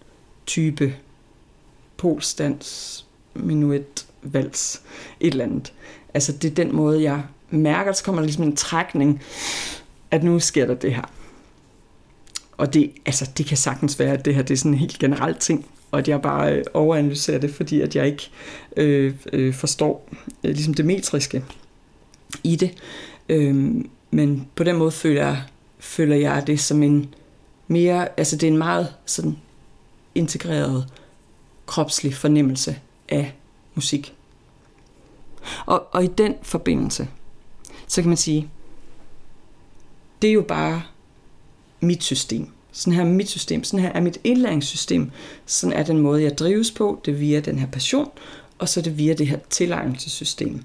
type 0.45 0.95
polsdans, 1.97 3.05
minuet, 3.33 4.05
vals, 4.33 4.81
et 5.19 5.31
eller 5.31 5.45
andet. 5.45 5.73
Altså 6.13 6.31
det 6.31 6.51
er 6.51 6.55
den 6.55 6.75
måde, 6.75 7.03
jeg 7.03 7.23
mærker, 7.49 7.91
så 7.91 8.03
kommer 8.03 8.21
der 8.21 8.25
ligesom 8.25 8.43
en 8.43 8.55
trækning, 8.55 9.21
at 10.11 10.23
nu 10.23 10.39
sker 10.39 10.65
der 10.65 10.73
det 10.73 10.95
her. 10.95 11.11
Og 12.57 12.73
det, 12.73 12.91
altså, 13.05 13.29
det 13.37 13.45
kan 13.45 13.57
sagtens 13.57 13.99
være, 13.99 14.13
at 14.13 14.25
det 14.25 14.35
her 14.35 14.41
det 14.41 14.53
er 14.53 14.57
sådan 14.57 14.73
en 14.73 14.79
helt 14.79 14.99
generel 14.99 15.35
ting 15.35 15.65
og 15.91 15.99
at 15.99 16.07
jeg 16.07 16.21
bare 16.21 16.53
øh, 16.53 16.63
overanalyserer 16.73 17.39
det, 17.39 17.53
fordi 17.53 17.81
at 17.81 17.95
jeg 17.95 18.07
ikke 18.07 18.29
øh, 18.77 19.13
øh, 19.33 19.53
forstår 19.53 20.09
øh, 20.43 20.51
ligesom 20.51 20.73
det 20.73 20.85
metriske 20.85 21.43
i 22.43 22.55
det. 22.55 22.71
Øh, 23.29 23.75
men 24.11 24.47
på 24.55 24.63
den 24.63 24.75
måde 24.75 24.91
føler 24.91 25.21
jeg, 25.21 25.41
føler 25.79 26.15
jeg 26.15 26.47
det 26.47 26.59
som 26.59 26.83
en 26.83 27.13
mere, 27.67 28.19
altså 28.19 28.35
det 28.35 28.47
er 28.47 28.51
en 28.51 28.57
meget 28.57 28.93
sådan 29.05 29.37
integreret 30.15 30.87
kropslig 31.65 32.13
fornemmelse 32.13 32.79
af 33.09 33.35
musik. 33.75 34.16
Og, 35.65 35.87
og 35.91 36.03
i 36.03 36.07
den 36.07 36.35
forbindelse, 36.41 37.07
så 37.87 38.01
kan 38.01 38.09
man 38.09 38.17
sige, 38.17 38.49
det 40.21 40.29
er 40.29 40.33
jo 40.33 40.41
bare 40.41 40.81
mit 41.79 42.03
system. 42.03 42.47
Sådan 42.71 42.93
her 42.93 43.01
er 43.01 43.09
mit 43.09 43.29
system, 43.29 43.63
sådan 43.63 43.85
her 43.85 43.91
er 43.91 44.01
mit 44.01 44.17
indlæringssystem, 44.23 45.11
sådan 45.45 45.73
er 45.73 45.83
den 45.83 45.97
måde, 45.97 46.23
jeg 46.23 46.37
drives 46.37 46.71
på, 46.71 47.01
det 47.05 47.11
er 47.11 47.15
via 47.17 47.39
den 47.39 47.59
her 47.59 47.67
passion, 47.67 48.11
og 48.59 48.69
så 48.69 48.79
er 48.79 48.83
det 48.83 48.97
via 48.97 49.13
det 49.13 49.27
her 49.27 49.37
tilegnelsessystem. 49.49 50.63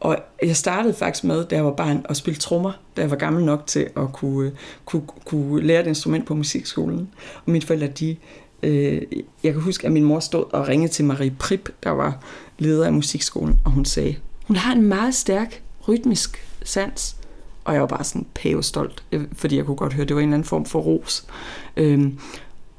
Og 0.00 0.18
jeg 0.42 0.56
startede 0.56 0.94
faktisk 0.94 1.24
med, 1.24 1.44
da 1.44 1.56
jeg 1.56 1.64
var 1.64 1.72
barn, 1.72 2.06
at 2.08 2.16
spille 2.16 2.38
trommer, 2.38 2.72
da 2.96 3.00
jeg 3.00 3.10
var 3.10 3.16
gammel 3.16 3.44
nok 3.44 3.66
til 3.66 3.88
at 3.96 4.12
kunne, 4.12 4.46
øh, 4.46 4.52
kunne, 4.84 5.02
kunne 5.24 5.66
lære 5.66 5.80
et 5.80 5.86
instrument 5.86 6.26
på 6.26 6.34
musikskolen. 6.34 7.08
Og 7.46 7.50
mine 7.52 7.64
forældre, 7.64 7.86
de, 7.86 8.16
øh, 8.62 9.02
jeg 9.42 9.52
kan 9.52 9.62
huske, 9.62 9.86
at 9.86 9.92
min 9.92 10.04
mor 10.04 10.20
stod 10.20 10.44
og 10.52 10.68
ringede 10.68 10.92
til 10.92 11.04
Marie 11.04 11.36
Prip, 11.38 11.70
der 11.84 11.90
var 11.90 12.22
leder 12.58 12.86
af 12.86 12.92
musikskolen, 12.92 13.60
og 13.64 13.70
hun 13.70 13.84
sagde, 13.84 14.16
hun 14.46 14.56
har 14.56 14.72
en 14.72 14.82
meget 14.82 15.14
stærk 15.14 15.62
rytmisk 15.88 16.46
sans, 16.64 17.16
og 17.64 17.74
jeg 17.74 17.80
var 17.80 17.86
bare 17.86 18.04
sådan 18.04 18.26
pævestolt, 18.34 18.92
stolt, 18.92 19.22
øh, 19.22 19.28
fordi 19.32 19.56
jeg 19.56 19.64
kunne 19.64 19.76
godt 19.76 19.92
høre, 19.92 20.02
at 20.02 20.08
det 20.08 20.16
var 20.16 20.22
en 20.22 20.28
eller 20.28 20.36
anden 20.36 20.48
form 20.48 20.64
for 20.64 20.80
ros. 20.80 21.26
Øhm, 21.76 22.18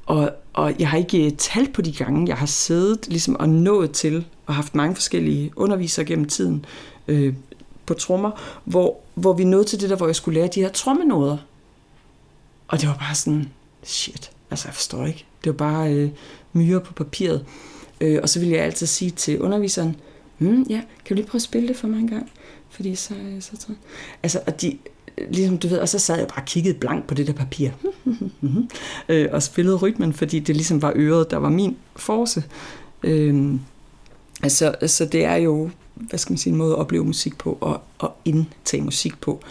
og, 0.06 0.32
og 0.54 0.76
jeg 0.80 0.90
har 0.90 0.98
ikke 0.98 1.26
øh, 1.26 1.32
talt 1.38 1.74
på 1.74 1.82
de 1.82 1.94
gange, 1.94 2.28
jeg 2.28 2.38
har 2.38 2.46
siddet 2.46 3.08
ligesom 3.08 3.36
og 3.36 3.50
nået 3.50 3.92
til, 3.92 4.26
og 4.46 4.56
haft 4.56 4.76
mange 4.76 4.96
forskellige 4.96 5.52
undervisere 5.56 6.06
gennem 6.06 6.26
tiden 6.26 6.66
øh, 7.08 7.34
på 7.86 7.94
trommer, 7.94 8.32
hvor, 8.64 8.98
hvor 9.14 9.34
vi 9.34 9.44
nåede 9.44 9.66
til 9.66 9.82
det 9.82 9.90
der, 9.90 9.96
hvor 9.96 10.06
jeg 10.06 10.16
skulle 10.16 10.40
lære 10.40 10.50
de 10.56 10.62
her 10.62 10.70
trommenoder. 10.70 11.38
Og 12.68 12.82
det 12.82 12.90
var 12.90 12.96
bare 12.96 13.16
sådan, 13.16 13.50
shit, 13.84 14.32
altså 14.52 14.68
jeg 14.68 14.76
forstår 14.76 15.06
ikke. 15.06 15.26
Det 15.44 15.50
var 15.50 15.58
bare 15.58 15.94
øh, 15.94 16.10
myre 16.54 16.82
på 16.82 16.94
papiret. 16.94 17.46
Øh, 18.02 18.20
og 18.24 18.30
så 18.30 18.40
ville 18.40 18.56
jeg 18.56 18.66
altid 18.66 18.88
sige 18.88 19.12
til 19.12 19.42
underviseren, 19.42 19.96
mm, 20.40 20.64
ja, 20.70 20.82
kan 21.06 21.10
du 21.10 21.14
lige 21.14 21.28
prøve 21.28 21.40
at 21.40 21.42
spille 21.42 21.68
det 21.68 21.76
for 21.78 21.88
mig 21.88 22.00
en 22.00 22.08
gang? 22.08 22.32
fordi 22.70 22.96
så, 22.96 23.14
øh, 23.14 23.42
så 23.42 23.58
tror 23.58 23.76
Altså, 24.24 24.42
og 24.48 24.62
de, 24.62 24.78
ligesom 25.30 25.58
du 25.58 25.68
ved, 25.68 25.78
og 25.78 25.90
så 25.90 26.00
sad 26.00 26.18
jeg 26.18 26.28
bare 26.28 26.42
og 26.42 26.46
kiggede 26.46 26.80
blank 26.80 27.08
på 27.08 27.14
det 27.14 27.28
der 27.28 27.34
papir, 27.34 27.70
øh, 29.10 29.28
og 29.32 29.44
spillede 29.44 29.78
rytmen, 29.78 30.14
fordi 30.14 30.40
det 30.40 30.56
ligesom 30.56 30.82
var 30.82 30.94
øret, 30.96 31.32
der 31.32 31.38
var 31.38 31.50
min 31.50 31.78
force. 31.96 32.44
Øh, 33.04 33.54
altså, 34.44 34.76
så 34.88 35.06
det 35.06 35.24
er 35.26 35.36
jo, 35.36 35.70
hvad 35.96 36.20
skal 36.20 36.32
man 36.32 36.38
sige, 36.38 36.52
en 36.52 36.58
måde 36.58 36.72
at 36.72 36.80
opleve 36.80 37.06
musik 37.06 37.38
på, 37.38 37.58
og, 37.62 37.82
og 37.98 38.16
indtage 38.26 38.84
musik 38.84 39.22
på. 39.22 39.42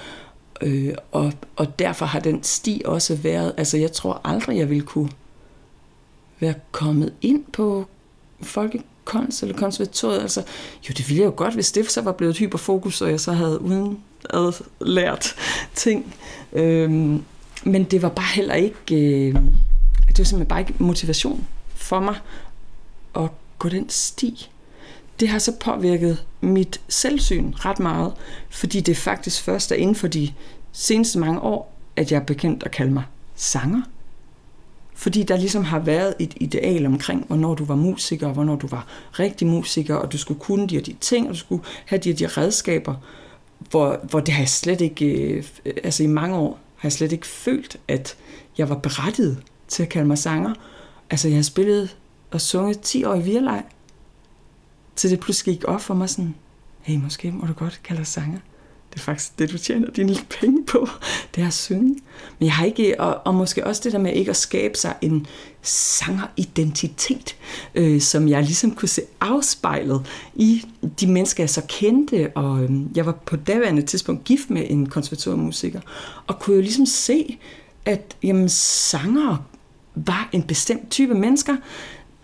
Øh, 0.62 0.94
og, 1.12 1.32
og 1.56 1.78
derfor 1.78 2.06
har 2.06 2.20
den 2.20 2.42
sti 2.42 2.82
også 2.84 3.14
været, 3.14 3.54
altså 3.56 3.76
jeg 3.76 3.92
tror 3.92 4.20
aldrig, 4.24 4.58
jeg 4.58 4.70
ville 4.70 4.84
kunne 4.84 5.10
være 6.40 6.54
kommet 6.72 7.12
ind 7.22 7.44
på 7.52 7.86
folkekunst 8.42 9.42
eller 9.42 9.56
konservatoriet. 9.56 10.20
Altså, 10.20 10.42
jo, 10.88 10.92
det 10.96 11.08
ville 11.08 11.20
jeg 11.20 11.26
jo 11.26 11.34
godt, 11.36 11.54
hvis 11.54 11.72
det 11.72 11.90
så 11.90 12.00
var 12.00 12.12
blevet 12.12 12.30
et 12.30 12.38
hyperfokus, 12.38 13.02
og 13.02 13.10
jeg 13.10 13.20
så 13.20 13.32
havde 13.32 13.60
uden 13.60 13.98
lært 14.80 15.34
ting. 15.74 16.14
Øhm, 16.52 17.24
men 17.64 17.84
det 17.84 18.02
var 18.02 18.08
bare 18.08 18.34
heller 18.34 18.54
ikke, 18.54 18.78
øh, 18.90 19.34
det 20.08 20.18
var 20.18 20.24
simpelthen 20.24 20.46
bare 20.46 20.60
ikke 20.60 20.74
motivation 20.78 21.46
for 21.74 22.00
mig 22.00 22.16
at 23.16 23.30
gå 23.58 23.68
den 23.68 23.88
sti. 23.88 24.50
Det 25.20 25.28
har 25.28 25.38
så 25.38 25.52
påvirket 25.60 26.24
mit 26.40 26.80
selvsyn 26.88 27.52
ret 27.56 27.78
meget, 27.78 28.12
fordi 28.50 28.80
det 28.80 28.96
faktisk 28.96 29.42
først 29.42 29.72
er 29.72 29.76
inden 29.76 29.94
for 29.94 30.08
de 30.08 30.32
seneste 30.72 31.18
mange 31.18 31.40
år, 31.40 31.74
at 31.96 32.12
jeg 32.12 32.18
er 32.18 32.24
bekendt 32.24 32.62
at 32.62 32.70
kalde 32.70 32.92
mig 32.92 33.02
sanger. 33.36 33.82
Fordi 34.98 35.22
der 35.22 35.36
ligesom 35.36 35.64
har 35.64 35.78
været 35.78 36.14
et 36.18 36.34
ideal 36.36 36.86
omkring, 36.86 37.26
hvornår 37.26 37.54
du 37.54 37.64
var 37.64 37.74
musiker, 37.74 38.26
og 38.26 38.32
hvornår 38.32 38.56
du 38.56 38.66
var 38.66 38.86
rigtig 39.12 39.46
musiker, 39.46 39.94
og 39.94 40.12
du 40.12 40.18
skulle 40.18 40.40
kunne 40.40 40.68
de 40.68 40.78
og 40.78 40.86
de 40.86 40.96
ting, 41.00 41.28
og 41.28 41.34
du 41.34 41.38
skulle 41.38 41.62
have 41.86 41.98
de 41.98 42.10
og 42.10 42.18
de 42.18 42.26
redskaber, 42.26 42.94
hvor, 43.70 44.00
hvor 44.10 44.20
det 44.20 44.34
har 44.34 44.40
jeg 44.40 44.48
slet 44.48 44.80
ikke, 44.80 45.06
øh, 45.06 45.44
altså 45.84 46.02
i 46.02 46.06
mange 46.06 46.36
år 46.36 46.60
har 46.76 46.86
jeg 46.86 46.92
slet 46.92 47.12
ikke 47.12 47.26
følt, 47.26 47.76
at 47.88 48.16
jeg 48.58 48.68
var 48.68 48.74
berettiget 48.74 49.42
til 49.68 49.82
at 49.82 49.88
kalde 49.88 50.08
mig 50.08 50.18
sanger. 50.18 50.54
Altså 51.10 51.28
jeg 51.28 51.36
har 51.36 51.42
spillet 51.42 51.96
og 52.30 52.40
sunget 52.40 52.80
10 52.80 53.04
år 53.04 53.14
i 53.14 53.22
virlej, 53.22 53.62
til 54.96 55.10
det 55.10 55.20
pludselig 55.20 55.54
gik 55.54 55.64
op 55.68 55.80
for 55.80 55.94
mig 55.94 56.10
sådan, 56.10 56.34
hey, 56.80 56.96
måske 56.96 57.30
må 57.32 57.46
du 57.46 57.52
godt 57.52 57.80
kalde 57.84 57.98
dig 57.98 58.06
sanger 58.06 58.38
det 58.92 59.00
er 59.00 59.04
faktisk 59.04 59.38
det, 59.38 59.52
du 59.52 59.58
tjener 59.58 59.90
dine 59.90 60.16
penge 60.40 60.64
på, 60.66 60.88
det 61.34 61.42
er 61.42 61.46
at 61.46 61.54
synge. 61.54 61.98
Men 62.38 62.46
jeg 62.46 62.52
har 62.52 62.64
ikke, 62.64 63.00
og, 63.00 63.20
og 63.24 63.34
måske 63.34 63.66
også 63.66 63.80
det 63.84 63.92
der 63.92 63.98
med 63.98 64.12
ikke 64.12 64.30
at 64.30 64.36
skabe 64.36 64.78
sig 64.78 64.94
en 65.00 65.26
sangeridentitet, 65.62 67.36
øh, 67.74 68.00
som 68.00 68.28
jeg 68.28 68.42
ligesom 68.42 68.74
kunne 68.74 68.88
se 68.88 69.02
afspejlet 69.20 70.06
i 70.34 70.64
de 71.00 71.06
mennesker, 71.06 71.42
jeg 71.42 71.50
så 71.50 71.62
kendte, 71.68 72.30
og 72.34 72.62
øh, 72.62 72.70
jeg 72.94 73.06
var 73.06 73.12
på 73.12 73.36
daværende 73.36 73.82
tidspunkt 73.82 74.24
gift 74.24 74.50
med 74.50 74.64
en 74.68 74.88
konservatormusiker, 74.88 75.80
og 76.26 76.38
kunne 76.38 76.56
jo 76.56 76.62
ligesom 76.62 76.86
se, 76.86 77.38
at 77.84 78.16
jamen, 78.22 78.48
sanger 78.48 79.36
var 79.94 80.28
en 80.32 80.42
bestemt 80.42 80.90
type 80.90 81.14
mennesker, 81.14 81.56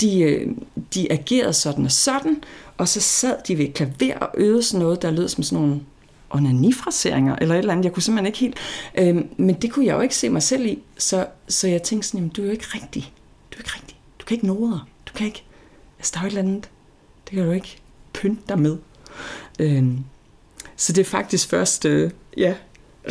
de, 0.01 0.21
øh, 0.21 0.49
de 0.95 1.13
agerede 1.13 1.53
sådan 1.53 1.85
og 1.85 1.93
sådan, 1.93 2.43
og 2.79 2.89
så 2.89 3.01
sad 3.01 3.37
de 3.49 3.59
ved 3.59 3.65
et 3.65 3.75
klaver 3.75 4.19
og 4.19 4.31
øvede 4.37 4.63
sådan 4.63 4.85
noget, 4.85 5.03
der 5.03 5.11
lød 5.11 5.29
som 5.29 5.43
sådan 5.43 5.65
nogle 5.65 5.81
onanifraseringer, 6.35 7.37
eller 7.41 7.55
et 7.55 7.59
eller 7.59 7.73
andet. 7.73 7.85
Jeg 7.85 7.93
kunne 7.93 8.03
simpelthen 8.03 8.27
ikke 8.27 8.39
helt... 8.39 8.57
Øh, 8.99 9.25
men 9.37 9.55
det 9.55 9.73
kunne 9.73 9.87
jeg 9.87 9.95
jo 9.95 10.01
ikke 10.01 10.17
se 10.17 10.29
mig 10.29 10.43
selv 10.43 10.67
i, 10.67 10.79
så, 10.99 11.27
så 11.49 11.69
jeg 11.69 11.83
tænkte 11.83 12.09
sådan, 12.09 12.19
jamen, 12.19 12.31
du 12.31 12.43
er 12.43 12.47
jo 12.47 12.53
ikke 12.53 12.67
rigtig. 12.75 13.13
Du 13.53 13.57
er 13.57 13.61
ikke 13.61 13.71
rigtig. 13.75 13.97
Du 14.21 14.25
kan 14.25 14.35
ikke 14.35 14.47
noder. 14.47 14.89
Du 15.07 15.13
kan 15.15 15.27
ikke... 15.27 15.45
Altså, 15.99 16.13
der 16.15 16.19
er 16.19 16.23
jo 16.23 16.27
et 16.27 16.31
eller 16.31 16.43
andet. 16.43 16.71
Det 17.25 17.35
kan 17.35 17.45
du 17.45 17.53
ikke 17.53 17.79
pynte 18.13 18.43
dig 18.49 18.59
med. 18.59 18.77
Øh, 19.59 19.85
så 20.77 20.93
det 20.93 21.01
er 21.01 21.11
faktisk 21.11 21.49
først, 21.49 21.85
øh, 21.85 22.11
ja, 22.37 22.55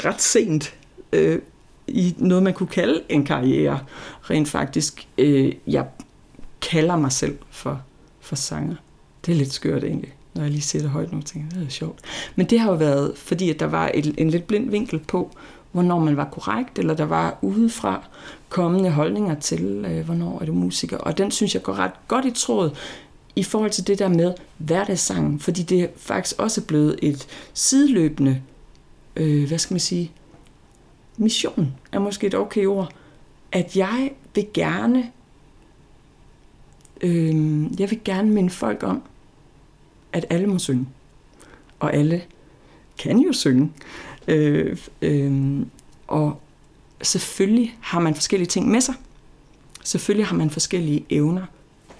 ret 0.05 0.21
sent 0.21 0.75
øh, 1.13 1.41
i 1.87 2.15
noget, 2.17 2.43
man 2.43 2.53
kunne 2.53 2.67
kalde 2.67 3.03
en 3.09 3.25
karriere. 3.25 3.79
Rent 4.21 4.49
faktisk, 4.49 5.07
øh, 5.17 5.53
jeg 5.67 5.85
kalder 6.61 6.95
mig 6.95 7.11
selv 7.11 7.37
for, 7.51 7.81
for 8.19 8.35
sanger. 8.35 8.75
Det 9.25 9.31
er 9.31 9.35
lidt 9.35 9.53
skørt 9.53 9.83
egentlig 9.83 10.13
når 10.33 10.41
jeg 10.41 10.51
lige 10.51 10.61
siger 10.61 10.81
det 10.81 10.91
højt 10.91 11.11
nu, 11.11 11.21
tænker 11.21 11.47
jeg, 11.51 11.59
det 11.59 11.67
er 11.67 11.71
sjovt. 11.71 11.99
Men 12.35 12.45
det 12.45 12.59
har 12.59 12.71
jo 12.71 12.77
været, 12.77 13.17
fordi 13.17 13.49
at 13.49 13.59
der 13.59 13.65
var 13.65 13.91
et, 13.93 14.15
en 14.17 14.29
lidt 14.29 14.47
blind 14.47 14.69
vinkel 14.69 14.99
på, 14.99 15.31
hvornår 15.71 15.99
man 15.99 16.17
var 16.17 16.29
korrekt, 16.31 16.79
eller 16.79 16.93
der 16.93 17.05
var 17.05 17.37
udefra 17.41 18.03
kommende 18.49 18.91
holdninger 18.91 19.35
til, 19.35 19.85
øh, 19.89 20.05
hvornår 20.05 20.41
er 20.41 20.45
du 20.45 20.53
musiker. 20.53 20.97
Og 20.97 21.17
den 21.17 21.31
synes 21.31 21.53
jeg 21.53 21.63
går 21.63 21.73
ret 21.73 21.91
godt 22.07 22.25
i 22.25 22.31
tråd 22.31 22.71
i 23.35 23.43
forhold 23.43 23.71
til 23.71 23.87
det 23.87 23.99
der 23.99 24.07
med 24.07 24.33
hverdagssangen, 24.57 25.39
fordi 25.39 25.63
det 25.63 25.81
er 25.81 25.87
faktisk 25.97 26.39
også 26.39 26.61
blevet 26.65 26.99
et 27.01 27.27
sideløbende, 27.53 28.41
øh, 29.15 29.47
hvad 29.47 29.57
skal 29.57 29.73
man 29.73 29.79
sige, 29.79 30.11
mission 31.17 31.73
er 31.91 31.99
måske 31.99 32.27
et 32.27 32.35
okay 32.35 32.65
ord, 32.65 32.93
at 33.51 33.77
jeg 33.77 34.11
vil 34.35 34.47
gerne, 34.53 35.11
øh, 37.01 37.79
jeg 37.79 37.89
vil 37.89 37.99
gerne 38.05 38.29
minde 38.29 38.49
folk 38.49 38.83
om, 38.83 39.03
at 40.13 40.25
alle 40.29 40.47
må 40.47 40.59
synge. 40.59 40.87
Og 41.79 41.93
alle 41.93 42.21
kan 42.97 43.19
jo 43.19 43.33
synge. 43.33 43.71
Øh, 44.27 44.77
øh, 45.01 45.59
og 46.07 46.41
selvfølgelig 47.01 47.77
har 47.81 47.99
man 47.99 48.15
forskellige 48.15 48.47
ting 48.47 48.67
med 48.67 48.81
sig. 48.81 48.95
Selvfølgelig 49.83 50.27
har 50.27 50.35
man 50.35 50.49
forskellige 50.49 51.05
evner, 51.09 51.45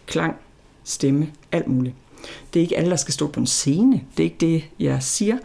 klang, 0.07 0.35
stemme, 0.83 1.31
alt 1.51 1.67
muligt. 1.67 1.95
Det 2.53 2.59
er 2.59 2.63
ikke 2.63 2.77
alle, 2.77 2.89
der 2.89 2.95
skal 2.95 3.13
stå 3.13 3.27
på 3.27 3.39
en 3.39 3.47
scene. 3.47 4.01
Det 4.17 4.19
er 4.19 4.23
ikke 4.23 4.37
det, 4.39 4.63
jeg 4.79 5.03
siger. 5.03 5.37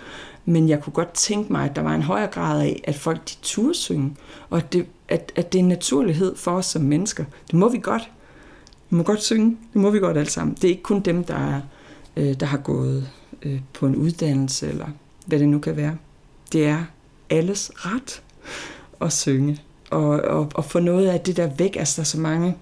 Men 0.44 0.68
jeg 0.68 0.82
kunne 0.82 0.92
godt 0.92 1.12
tænke 1.12 1.52
mig, 1.52 1.64
at 1.70 1.76
der 1.76 1.82
var 1.82 1.94
en 1.94 2.02
højere 2.02 2.26
grad 2.26 2.62
af, 2.62 2.80
at 2.84 2.94
folk 2.94 3.28
de 3.28 3.34
turde 3.42 3.74
synge. 3.74 4.16
Og 4.50 4.58
at 4.58 4.72
det, 4.72 4.86
at, 5.08 5.32
at 5.36 5.52
det 5.52 5.58
er 5.58 5.62
en 5.62 5.68
naturlighed 5.68 6.36
for 6.36 6.50
os 6.50 6.66
som 6.66 6.82
mennesker. 6.82 7.24
Det 7.46 7.54
må 7.54 7.68
vi 7.68 7.78
godt. 7.78 8.10
Vi 8.90 8.96
må 8.96 9.02
godt 9.02 9.22
synge. 9.22 9.56
Det 9.72 9.80
må 9.80 9.90
vi 9.90 9.98
godt 9.98 10.16
alle 10.16 10.30
sammen. 10.30 10.54
Det 10.54 10.64
er 10.64 10.68
ikke 10.68 10.82
kun 10.82 11.00
dem, 11.00 11.24
der 11.24 11.34
er 11.34 11.60
øh, 12.18 12.40
der 12.40 12.46
har 12.46 12.58
gået 12.58 13.08
øh, 13.42 13.60
på 13.72 13.86
en 13.86 13.96
uddannelse, 13.96 14.68
eller 14.68 14.86
hvad 15.26 15.38
det 15.38 15.48
nu 15.48 15.58
kan 15.58 15.76
være. 15.76 15.96
Det 16.52 16.66
er 16.66 16.84
alles 17.30 17.70
ret 17.74 18.22
at 19.00 19.12
synge, 19.12 19.58
og, 19.90 20.08
og, 20.08 20.50
og 20.54 20.64
få 20.64 20.80
noget 20.80 21.06
af 21.06 21.20
det 21.20 21.36
der 21.36 21.50
væk. 21.58 21.76
Altså, 21.76 21.96
der 21.96 22.02
er 22.02 22.06
så 22.06 22.20
mange, 22.20 22.56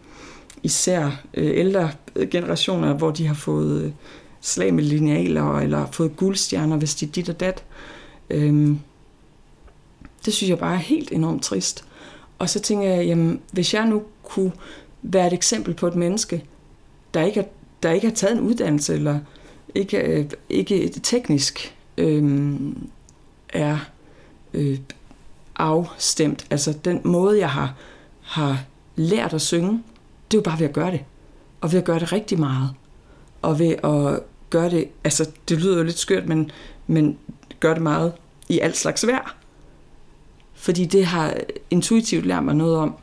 især 0.63 1.23
øh, 1.35 1.59
ældre 1.59 1.91
generationer, 2.31 2.95
hvor 2.95 3.11
de 3.11 3.27
har 3.27 3.35
fået 3.35 3.83
øh, 3.83 3.93
slag 4.41 4.75
med 4.75 4.85
linealer, 4.85 5.59
eller 5.59 5.87
fået 5.87 6.17
guldstjerner, 6.17 6.77
hvis 6.77 6.95
de 6.95 7.07
dit 7.07 7.29
og 7.29 7.41
dat. 7.41 7.65
Øhm, 8.31 8.79
det 10.25 10.35
synes 10.35 10.51
jeg 10.51 10.59
bare 10.59 10.75
er 10.75 10.79
helt 10.79 11.13
enormt 11.13 11.43
trist. 11.43 11.85
Og 12.39 12.51
så 12.51 12.61
tænker 12.61 12.89
jeg, 12.89 13.07
jamen, 13.07 13.41
hvis 13.53 13.75
jeg 13.75 13.87
nu 13.87 14.03
kunne 14.23 14.53
være 15.03 15.27
et 15.27 15.33
eksempel 15.33 15.75
på 15.75 15.87
et 15.87 15.95
menneske, 15.95 16.45
der 17.15 17.23
ikke, 17.23 17.41
har, 17.41 17.49
der 17.83 17.91
ikke 17.91 18.07
har 18.07 18.15
taget 18.15 18.37
en 18.37 18.41
uddannelse, 18.41 18.95
eller 18.95 19.19
ikke, 19.77 19.99
øh, 19.99 20.31
ikke 20.49 20.89
teknisk 21.03 21.77
øh, 21.99 22.51
er 23.49 23.79
øh, 24.55 24.79
afstemt. 25.57 26.47
Altså 26.51 26.73
den 26.85 27.01
måde, 27.05 27.39
jeg 27.39 27.51
har, 27.51 27.75
har 28.21 28.65
lært 28.97 29.35
at 29.35 29.41
synge, 29.41 29.83
det 30.31 30.37
er 30.37 30.39
jo 30.39 30.43
bare 30.43 30.59
ved 30.59 30.67
at 30.67 30.73
gøre 30.73 30.91
det. 30.91 31.01
Og 31.61 31.73
ved 31.73 31.79
at 31.79 31.85
gøre 31.85 31.99
det 31.99 32.13
rigtig 32.13 32.41
meget. 32.41 32.71
Og 33.43 33.59
ved 33.59 33.75
at 33.85 34.21
gøre 34.51 34.71
det, 34.71 34.89
altså 35.05 35.31
det 35.49 35.59
lyder 35.59 35.77
jo 35.77 35.83
lidt 35.83 35.99
skørt, 35.99 36.29
men, 36.29 36.51
men 36.87 37.19
gør 37.61 37.75
det 37.75 37.83
meget 37.83 38.13
i 38.49 38.59
alt 38.59 38.77
slags 38.77 39.07
vejr. 39.07 39.37
Fordi 40.55 40.85
det 40.85 41.07
har 41.07 41.35
intuitivt 41.71 42.27
lært 42.27 42.45
mig 42.45 42.55
noget 42.55 42.77
om, 42.77 42.95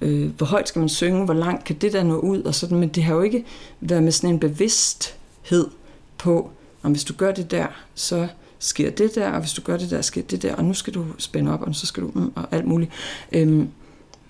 øh, 0.00 0.30
hvor 0.36 0.46
højt 0.46 0.68
skal 0.68 0.80
man 0.80 0.88
synge, 0.88 1.24
hvor 1.24 1.34
langt 1.34 1.64
kan 1.64 1.76
det 1.76 1.92
der 1.92 2.02
nå 2.02 2.18
ud, 2.18 2.42
og 2.42 2.54
sådan, 2.54 2.78
men 2.78 2.88
det 2.88 3.02
har 3.02 3.14
jo 3.14 3.22
ikke 3.22 3.44
været 3.80 4.02
med 4.02 4.12
sådan 4.12 4.30
en 4.30 4.40
bevidsthed 4.40 5.68
på, 6.18 6.50
om 6.82 6.92
hvis 6.92 7.04
du 7.04 7.14
gør 7.14 7.32
det 7.32 7.50
der, 7.50 7.66
så 7.94 8.28
sker 8.58 8.90
det 8.90 9.14
der, 9.14 9.30
og 9.30 9.40
hvis 9.40 9.52
du 9.52 9.62
gør 9.62 9.76
det 9.76 9.90
der, 9.90 10.02
sker 10.02 10.22
det 10.22 10.42
der, 10.42 10.54
og 10.54 10.64
nu 10.64 10.74
skal 10.74 10.94
du 10.94 11.06
spænde 11.18 11.52
op, 11.52 11.62
og 11.62 11.74
så 11.74 11.86
skal 11.86 12.02
du, 12.02 12.10
mm, 12.14 12.32
og 12.34 12.48
alt 12.50 12.66
muligt. 12.66 12.90
Øhm, 13.32 13.68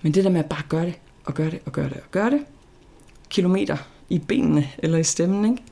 men 0.03 0.15
det 0.15 0.25
der 0.25 0.31
med 0.31 0.41
at 0.41 0.49
bare 0.49 0.63
gøre 0.69 0.87
det, 0.87 0.95
og 1.25 1.35
gøre 1.35 1.51
det, 1.51 1.59
og 1.65 1.73
gøre 1.73 1.89
det, 1.89 1.97
og 1.97 2.11
gøre 2.11 2.31
det, 2.31 2.41
kilometer 3.29 3.77
i 4.09 4.19
benene, 4.19 4.71
eller 4.79 4.99
i 4.99 5.05
stemmen, 5.05 5.51
ikke? 5.51 5.63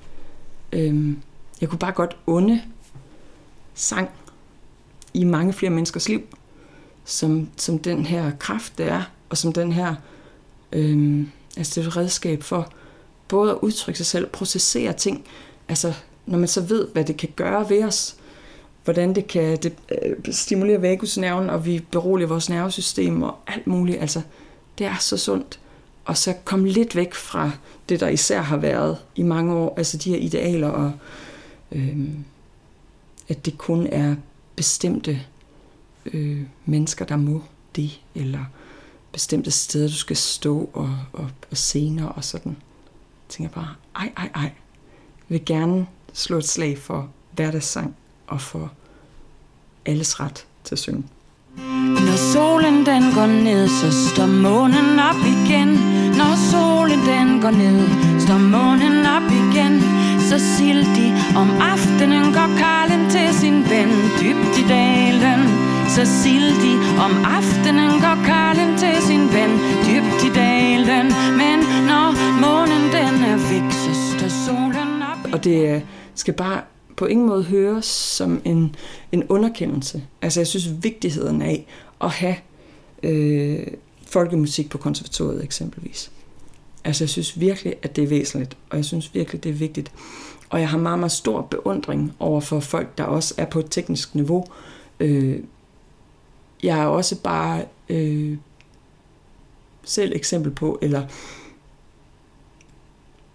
Øhm, 0.89 1.19
jeg 1.61 1.69
kunne 1.69 1.79
bare 1.79 1.93
godt 1.93 2.17
unde 2.27 2.63
sang 3.75 4.11
i 5.15 5.25
mange 5.25 5.53
flere 5.53 5.71
menneskers 5.71 6.09
liv, 6.09 6.23
som, 7.05 7.49
som 7.57 7.79
den 7.79 8.07
her 8.07 8.31
kraft, 8.39 8.79
det 8.79 8.87
er, 8.87 9.03
og 9.29 9.37
som 9.37 9.53
den 9.53 9.73
her, 9.73 9.95
øhm, 10.73 11.31
altså 11.57 11.81
det 11.81 11.87
er 11.87 11.91
et 11.91 11.97
redskab 11.97 12.43
for 12.43 12.73
både 13.29 13.51
at 13.51 13.59
udtrykke 13.63 13.99
sig 13.99 14.07
selv, 14.07 14.27
processere 14.27 14.93
ting, 14.93 15.25
altså, 15.69 15.95
når 16.27 16.39
man 16.39 16.49
så 16.49 16.61
ved, 16.61 16.89
hvad 16.93 17.05
det 17.05 17.17
kan 17.17 17.29
gøre 17.37 17.71
ved 17.71 17.85
os, 17.85 18.17
hvordan 18.85 19.15
det 19.15 19.27
kan 19.27 19.59
det, 19.63 19.73
øh, 20.03 20.35
stimulere 20.35 20.83
vagusnerven, 20.83 21.51
og 21.51 21.67
vi 21.67 21.85
beroliger 21.91 22.29
vores 22.29 22.51
nervesystem 22.51 23.23
og 23.23 23.39
alt 23.47 23.67
muligt. 23.67 24.01
Altså, 24.01 24.23
det 24.79 24.87
er 24.87 24.97
så 25.01 25.17
sundt. 25.17 25.61
Og 26.05 26.17
så 26.17 26.35
komme 26.45 26.69
lidt 26.69 26.97
væk 26.97 27.15
fra 27.15 27.51
det, 27.89 28.01
der 28.01 28.09
især 28.09 28.43
har 28.43 28.57
været 28.57 28.99
i 29.17 29.23
mange 29.23 29.55
år, 29.55 29.75
altså 29.77 29.97
de 29.97 30.11
her 30.11 30.19
idealer, 30.19 30.69
og 30.69 30.93
øh, 31.73 31.99
at 33.29 33.47
det 33.47 33.59
kun 33.59 33.87
er 33.87 34.15
bestemte 34.57 35.21
øh, 36.07 36.41
mennesker, 36.65 37.05
der 37.05 37.17
må 37.17 37.43
det, 37.77 38.01
eller 38.15 38.45
bestemte 39.13 39.51
steder, 39.51 39.89
du 39.89 39.95
skal 39.95 40.17
stå 40.17 40.71
og, 40.73 40.99
og, 41.13 41.31
og 41.51 41.57
scener 41.57 42.07
og 42.07 42.25
sådan. 42.25 42.53
Jeg 42.53 43.29
tænker 43.29 43.53
bare, 43.53 43.75
ej, 43.97 44.13
ej, 44.17 44.31
ej, 44.35 44.51
vil 45.29 45.45
gerne 45.45 45.87
slå 46.13 46.39
et 46.39 46.49
slag 46.49 46.79
for 46.79 47.09
hverdagssang 47.33 47.97
og 48.27 48.41
for 48.41 48.73
alles 49.87 50.21
ret 50.21 50.47
til 50.65 50.75
at 50.75 50.79
synge. 50.79 51.05
Når 52.07 52.19
solen 52.33 52.87
den 52.87 53.05
går 53.15 53.27
ned, 53.27 53.69
så 53.69 53.89
står 54.11 54.27
månen 54.27 54.99
op 54.99 55.23
igen. 55.35 55.69
Når 56.19 56.35
solen 56.51 57.01
den 57.07 57.41
går 57.43 57.51
ned, 57.51 57.81
står 58.21 58.39
månen 58.39 59.07
op 59.07 59.29
igen. 59.43 59.75
Så 60.29 60.39
sildig 60.57 61.11
om 61.37 61.51
aftenen 61.61 62.33
går 62.33 62.51
Karlen 62.59 63.11
til 63.11 63.35
sin 63.41 63.59
ven 63.71 63.93
dybt 64.21 64.59
i 64.63 64.65
dalen. 64.69 65.43
Så 65.89 66.03
sildig 66.23 66.77
om 67.05 67.13
aftenen 67.39 68.01
går 68.05 68.19
Karlen 68.27 68.79
til 68.79 68.97
sin 69.07 69.29
ven 69.35 69.53
dybt 69.87 70.25
i 70.29 70.31
dalen. 70.35 71.07
Men 71.41 71.59
Og 75.35 75.45
det 75.45 75.75
øh, 75.75 75.83
skal 76.15 76.35
bare 76.35 76.63
på 76.97 77.07
ingen 77.07 77.27
måde 77.27 77.45
høres 77.45 77.85
som 77.85 78.43
en, 78.45 78.77
en 79.13 79.25
underkendelse. 79.25 80.05
Altså 80.23 80.41
jeg 80.41 80.47
synes 80.47 80.83
vigtigheden 80.83 81.43
af 81.43 81.67
at 82.01 82.11
have 82.11 82.37
øh, 83.03 83.67
folkemusik 84.07 84.71
på 84.71 84.79
konservatoriet 84.79 85.45
eksempelvis. 85.45 86.11
Altså 86.85 87.05
jeg 87.05 87.09
synes 87.09 87.41
virkelig, 87.41 87.75
at 87.83 87.97
det 87.97 88.05
er 88.05 88.09
væsentligt, 88.09 88.57
og 88.71 88.77
jeg 88.77 88.85
synes 88.85 89.15
virkelig, 89.15 89.45
det 89.45 89.51
er 89.51 89.55
vigtigt. 89.55 89.93
Og 90.51 90.61
jeg 90.61 90.69
har 90.69 90.79
meget, 90.79 90.99
meget 90.99 91.13
stor 91.13 91.43
beundring 91.43 92.13
over 92.19 92.41
for 92.41 92.61
folk, 92.61 92.99
der 92.99 93.05
også 93.05 93.35
er 93.37 93.45
på 93.45 93.59
et 93.59 93.67
teknisk 93.71 94.15
niveau. 94.15 94.47
Øh, 95.01 95.41
jeg 96.63 96.79
er 96.79 96.87
også 96.87 97.21
bare 97.21 97.65
øh, 97.89 98.37
selv 99.85 100.13
eksempel 100.15 100.53
på, 100.53 100.79
eller 100.83 101.07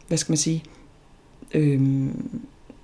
hvad 0.08 0.18
skal 0.18 0.32
man 0.32 0.38
sige, 0.38 0.64
øh, 1.54 2.08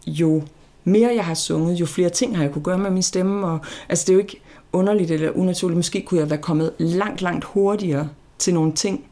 jo 0.07 0.43
mere 0.83 1.15
jeg 1.15 1.25
har 1.25 1.33
sunget, 1.33 1.79
jo 1.79 1.85
flere 1.85 2.09
ting 2.09 2.37
har 2.37 2.43
jeg 2.43 2.53
kunne 2.53 2.63
gøre 2.63 2.77
med 2.77 2.91
min 2.91 3.03
stemme. 3.03 3.47
Og, 3.47 3.59
altså 3.89 4.03
det 4.05 4.09
er 4.09 4.13
jo 4.13 4.19
ikke 4.19 4.41
underligt 4.73 5.11
eller 5.11 5.31
unaturligt. 5.31 5.77
Måske 5.77 6.01
kunne 6.01 6.19
jeg 6.19 6.29
være 6.29 6.41
kommet 6.41 6.71
langt, 6.77 7.21
langt 7.21 7.45
hurtigere 7.45 8.09
til 8.37 8.53
nogle 8.53 8.73
ting, 8.73 9.05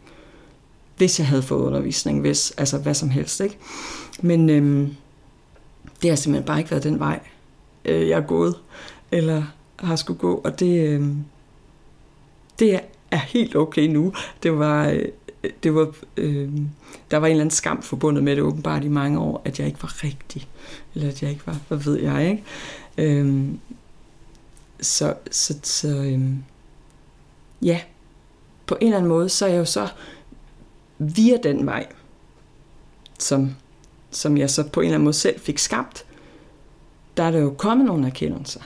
hvis 0.97 1.19
jeg 1.19 1.27
havde 1.27 1.41
fået 1.41 1.61
undervisning, 1.61 2.21
hvis, 2.21 2.51
altså 2.51 2.77
hvad 2.77 2.93
som 2.93 3.09
helst. 3.09 3.39
Ikke? 3.39 3.57
Men 4.21 4.49
øhm, 4.49 4.95
det 6.01 6.09
har 6.09 6.15
simpelthen 6.15 6.45
bare 6.45 6.59
ikke 6.59 6.71
været 6.71 6.83
den 6.83 6.99
vej, 6.99 7.19
øh, 7.85 8.09
jeg 8.09 8.17
er 8.17 8.27
gået, 8.27 8.55
eller 9.11 9.43
har 9.79 9.95
skulle 9.95 10.19
gå, 10.19 10.41
og 10.43 10.59
det, 10.59 10.87
øh, 10.87 11.07
det 12.59 12.79
er 13.11 13.17
helt 13.17 13.55
okay 13.55 13.87
nu. 13.87 14.13
Det 14.43 14.59
var, 14.59 14.87
øh, 14.87 15.05
det 15.63 15.75
var, 15.75 15.93
øh, 16.17 16.51
der 17.11 17.17
var 17.17 17.27
en 17.27 17.31
eller 17.31 17.41
anden 17.41 17.55
skam 17.55 17.81
forbundet 17.81 18.23
med 18.23 18.35
det 18.35 18.43
åbenbart 18.43 18.83
i 18.83 18.87
mange 18.87 19.19
år, 19.19 19.41
at 19.45 19.59
jeg 19.59 19.67
ikke 19.67 19.83
var 19.83 20.03
rigtig, 20.03 20.47
eller 20.95 21.09
at 21.09 21.21
jeg 21.21 21.29
ikke 21.29 21.47
var, 21.47 21.59
hvad 21.67 21.77
ved 21.77 21.99
jeg, 21.99 22.29
ikke? 22.29 22.43
Øh, 22.97 23.45
så, 24.81 25.13
så, 25.31 25.59
så 25.63 25.87
øh, 25.87 26.21
ja, 27.61 27.81
på 28.65 28.77
en 28.81 28.87
eller 28.87 28.97
anden 28.97 29.09
måde, 29.09 29.29
så 29.29 29.45
er 29.45 29.49
jeg 29.49 29.59
jo 29.59 29.65
så 29.65 29.87
via 30.97 31.37
den 31.43 31.65
vej, 31.65 31.87
som, 33.19 33.55
som 34.11 34.37
jeg 34.37 34.49
så 34.49 34.67
på 34.67 34.79
en 34.81 34.85
eller 34.85 34.95
anden 34.95 35.03
måde 35.03 35.13
selv 35.13 35.39
fik 35.39 35.59
skabt, 35.59 36.05
der 37.17 37.23
er 37.23 37.31
der 37.31 37.39
jo 37.39 37.55
kommet 37.57 37.87
nogle 37.87 38.07
erkendelser 38.07 38.61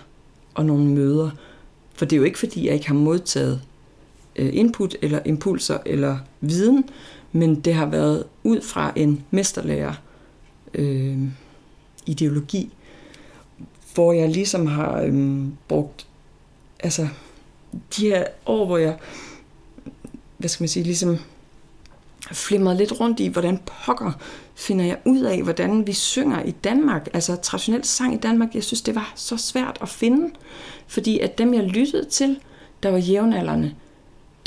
og 0.53 0.65
nogle 0.65 0.85
møder. 0.85 1.31
For 1.93 2.05
det 2.05 2.15
er 2.15 2.17
jo 2.17 2.23
ikke 2.23 2.39
fordi, 2.39 2.65
jeg 2.65 2.73
ikke 2.73 2.87
har 2.87 2.93
modtaget 2.93 3.61
Øh, 4.37 4.49
input 4.53 4.95
eller 5.01 5.19
impulser 5.25 5.77
eller 5.85 6.17
viden, 6.41 6.89
men 7.31 7.59
det 7.59 7.73
har 7.73 7.85
været 7.85 8.23
ud 8.43 8.61
fra 8.61 8.93
en 8.95 9.23
mesterlærer 9.31 9.93
øh, 10.73 11.17
ideologi, 12.05 12.73
hvor 13.93 14.13
jeg 14.13 14.29
ligesom 14.29 14.67
har 14.67 15.01
øh, 15.01 15.43
brugt 15.67 16.07
altså 16.79 17.07
de 17.97 18.05
her 18.07 18.25
år, 18.45 18.65
hvor 18.65 18.77
jeg 18.77 18.97
hvad 20.37 20.49
skal 20.49 20.63
man 20.63 20.69
sige, 20.69 20.83
ligesom 20.83 21.17
flimret 22.31 22.77
lidt 22.77 22.99
rundt 22.99 23.19
i, 23.19 23.27
hvordan 23.27 23.59
pokker 23.65 24.11
finder 24.55 24.85
jeg 24.85 24.97
ud 25.05 25.21
af, 25.21 25.43
hvordan 25.43 25.87
vi 25.87 25.93
synger 25.93 26.43
i 26.43 26.51
Danmark. 26.51 27.07
Altså 27.13 27.35
traditionel 27.35 27.83
sang 27.83 28.13
i 28.13 28.17
Danmark, 28.17 28.55
jeg 28.55 28.63
synes, 28.63 28.81
det 28.81 28.95
var 28.95 29.13
så 29.15 29.37
svært 29.37 29.77
at 29.81 29.89
finde. 29.89 30.31
Fordi 30.87 31.19
at 31.19 31.37
dem, 31.37 31.53
jeg 31.53 31.63
lyttede 31.63 32.09
til, 32.09 32.39
der 32.83 32.89
var 32.89 32.97
jævnaldrende, 32.97 33.73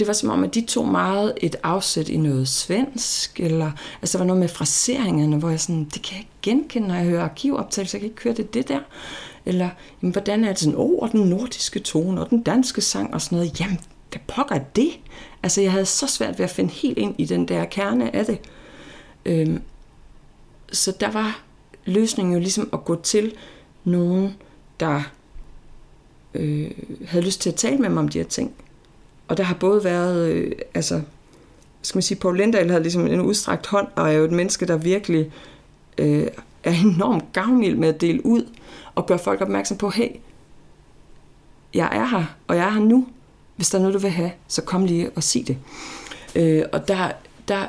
det 0.00 0.06
var 0.06 0.12
som 0.12 0.30
om, 0.30 0.44
at 0.44 0.54
de 0.54 0.60
tog 0.60 0.88
meget 0.88 1.34
et 1.36 1.56
afsæt 1.62 2.08
i 2.08 2.16
noget 2.16 2.48
svensk, 2.48 3.40
eller 3.40 3.70
altså 4.02 4.18
der 4.18 4.24
var 4.24 4.26
noget 4.26 4.40
med 4.40 4.48
fraseringerne, 4.48 5.36
hvor 5.36 5.50
jeg 5.50 5.60
sådan, 5.60 5.84
det 5.84 6.02
kan 6.02 6.12
jeg 6.12 6.20
ikke 6.20 6.30
genkende, 6.42 6.88
når 6.88 6.94
jeg 6.94 7.04
hører 7.04 7.24
arkivoptagelser, 7.24 7.98
jeg 7.98 8.00
kan 8.00 8.10
ikke 8.10 8.22
høre 8.22 8.34
det, 8.34 8.54
det 8.54 8.68
der. 8.68 8.80
Eller, 9.46 9.68
jamen, 10.02 10.12
hvordan 10.12 10.44
er 10.44 10.48
det 10.48 10.58
sådan, 10.58 10.78
oh, 10.78 11.02
og 11.02 11.12
den 11.12 11.20
nordiske 11.20 11.80
tone, 11.80 12.20
og 12.20 12.30
den 12.30 12.42
danske 12.42 12.80
sang, 12.80 13.14
og 13.14 13.20
sådan 13.20 13.38
noget. 13.38 13.60
Jamen, 13.60 13.78
hvad 14.10 14.20
pokker 14.26 14.58
det? 14.58 14.90
Altså, 15.42 15.60
jeg 15.60 15.72
havde 15.72 15.86
så 15.86 16.06
svært 16.06 16.38
ved 16.38 16.44
at 16.44 16.50
finde 16.50 16.70
helt 16.70 16.98
ind 16.98 17.14
i 17.18 17.24
den 17.24 17.48
der 17.48 17.64
kerne 17.64 18.16
af 18.16 18.26
det. 18.26 18.38
Øhm, 19.24 19.62
så 20.72 20.92
der 21.00 21.10
var 21.10 21.42
løsningen 21.84 22.34
jo 22.34 22.40
ligesom 22.40 22.68
at 22.72 22.84
gå 22.84 23.00
til 23.02 23.32
nogen, 23.84 24.36
der 24.80 25.02
øh, 26.34 26.70
havde 27.06 27.24
lyst 27.24 27.40
til 27.40 27.50
at 27.50 27.56
tale 27.56 27.78
med 27.78 27.88
mig 27.88 27.98
om 27.98 28.08
de 28.08 28.18
her 28.18 28.24
ting. 28.24 28.54
Og 29.30 29.36
der 29.36 29.42
har 29.42 29.54
både 29.54 29.84
været, 29.84 30.28
øh, 30.28 30.52
altså, 30.74 31.00
skal 31.82 31.96
man 31.96 32.02
sige, 32.02 32.18
Paul 32.18 32.36
Lindahl 32.36 32.70
havde 32.70 32.82
ligesom 32.82 33.06
en 33.06 33.20
udstrakt 33.20 33.66
hånd, 33.66 33.88
og 33.96 34.08
er 34.08 34.12
jo 34.12 34.24
et 34.24 34.32
menneske, 34.32 34.66
der 34.66 34.76
virkelig 34.76 35.30
øh, 35.98 36.26
er 36.64 36.72
enormt 36.72 37.32
gavmild 37.32 37.76
med 37.76 37.88
at 37.88 38.00
dele 38.00 38.26
ud, 38.26 38.46
og 38.94 39.06
gøre 39.06 39.18
folk 39.18 39.40
opmærksom 39.40 39.76
på, 39.76 39.90
hey, 39.90 40.08
jeg 41.74 41.88
er 41.92 42.06
her, 42.06 42.24
og 42.46 42.56
jeg 42.56 42.66
er 42.66 42.70
her 42.70 42.80
nu. 42.80 43.06
Hvis 43.56 43.70
der 43.70 43.78
er 43.78 43.82
noget, 43.82 43.94
du 43.94 43.98
vil 43.98 44.10
have, 44.10 44.30
så 44.48 44.62
kom 44.62 44.84
lige 44.84 45.10
og 45.10 45.22
sig 45.22 45.46
det. 45.46 45.58
Øh, 46.36 46.62
og 46.72 46.88
der, 46.88 47.12
der 47.48 47.66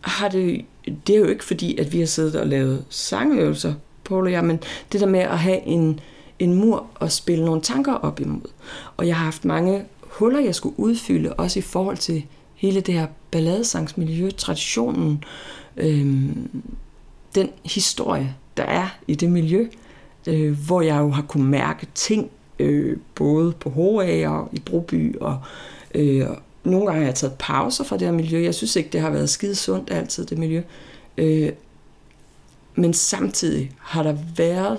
har 0.00 0.28
det, 0.28 0.64
det 1.06 1.14
er 1.14 1.18
jo 1.18 1.26
ikke 1.26 1.44
fordi, 1.44 1.78
at 1.78 1.92
vi 1.92 1.98
har 1.98 2.06
siddet 2.06 2.34
og 2.36 2.46
lavet 2.46 2.84
sangøvelser, 2.88 3.74
Paul 4.04 4.26
og 4.26 4.32
jeg, 4.32 4.44
men 4.44 4.60
det 4.92 5.00
der 5.00 5.06
med 5.06 5.20
at 5.20 5.38
have 5.38 5.60
en, 5.60 6.00
en 6.38 6.54
mur 6.54 6.86
og 6.94 7.12
spille 7.12 7.44
nogle 7.44 7.62
tanker 7.62 7.94
op 7.94 8.20
imod. 8.20 8.50
Og 8.96 9.06
jeg 9.06 9.16
har 9.16 9.24
haft 9.24 9.44
mange 9.44 9.84
huller, 10.20 10.40
jeg 10.40 10.54
skulle 10.54 10.78
udfylde, 10.78 11.32
også 11.32 11.58
i 11.58 11.62
forhold 11.62 11.96
til 11.96 12.26
hele 12.54 12.80
det 12.80 12.94
her 12.94 13.06
balladesangsmiljø, 13.30 14.30
traditionen, 14.30 15.24
øhm, 15.76 16.62
den 17.34 17.50
historie, 17.64 18.36
der 18.56 18.62
er 18.62 18.88
i 19.06 19.14
det 19.14 19.30
miljø, 19.30 19.68
øh, 20.26 20.66
hvor 20.66 20.80
jeg 20.80 20.98
jo 20.98 21.10
har 21.10 21.22
kunne 21.22 21.44
mærke 21.44 21.86
ting, 21.94 22.30
øh, 22.58 22.96
både 23.14 23.52
på 23.52 23.70
HA 23.70 24.28
og 24.28 24.48
i 24.52 24.60
Broby, 24.60 25.16
og 25.18 25.38
øh, 25.94 26.26
nogle 26.64 26.86
gange 26.86 27.00
har 27.00 27.06
jeg 27.06 27.14
taget 27.14 27.34
pauser 27.38 27.84
fra 27.84 27.96
det 27.96 28.06
her 28.06 28.14
miljø. 28.14 28.42
Jeg 28.42 28.54
synes 28.54 28.76
ikke, 28.76 28.90
det 28.92 29.00
har 29.00 29.10
været 29.10 29.30
skide 29.30 29.54
sundt 29.54 29.90
altid, 29.90 30.26
det 30.26 30.38
miljø. 30.38 30.62
Øh, 31.18 31.52
men 32.74 32.94
samtidig 32.94 33.70
har 33.78 34.02
der 34.02 34.16
været 34.36 34.78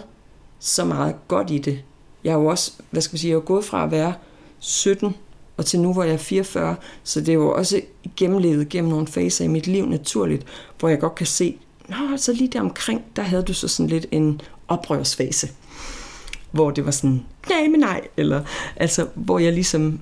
så 0.60 0.86
meget 0.86 1.15
godt 1.27 1.51
i 1.51 1.58
det. 1.58 1.84
Jeg 2.23 2.32
er 2.32 2.38
jo 2.38 2.45
også, 2.45 2.71
hvad 2.89 3.01
skal 3.01 3.13
man 3.13 3.19
sige, 3.19 3.32
jeg 3.32 3.38
er 3.38 3.41
gået 3.41 3.65
fra 3.65 3.84
at 3.84 3.91
være 3.91 4.13
17 4.60 5.15
og 5.62 5.65
til 5.65 5.80
nu, 5.80 5.93
hvor 5.93 6.04
jeg 6.04 6.13
er 6.13 6.17
44, 6.17 6.76
så 7.04 7.19
det 7.19 7.30
er 7.30 7.34
jo 7.34 7.52
også 7.52 7.82
gennemlevet 8.17 8.69
gennem 8.69 8.89
nogle 8.91 9.08
faser 9.08 9.45
i 9.45 9.47
mit 9.47 9.67
liv 9.67 9.86
naturligt, 9.86 10.45
hvor 10.80 10.89
jeg 10.89 11.00
godt 11.00 11.15
kan 11.15 11.28
se, 11.28 11.58
Nå, 11.89 12.17
så 12.17 12.34
lige 12.34 12.47
der 12.47 12.62
omkring, 12.62 13.04
der 13.15 13.21
havde 13.21 13.43
du 13.43 13.54
så 13.54 13.67
sådan 13.67 13.89
lidt 13.89 14.06
en 14.12 14.41
oprørsfase, 14.67 15.50
hvor 16.52 16.71
det 16.71 16.86
var 16.86 16.91
sådan, 16.91 17.26
nej, 17.50 17.67
men 17.67 17.80
nej, 17.80 18.02
eller 18.17 18.43
altså, 18.76 19.08
hvor 19.15 19.39
jeg 19.39 19.54
ligesom 19.54 20.00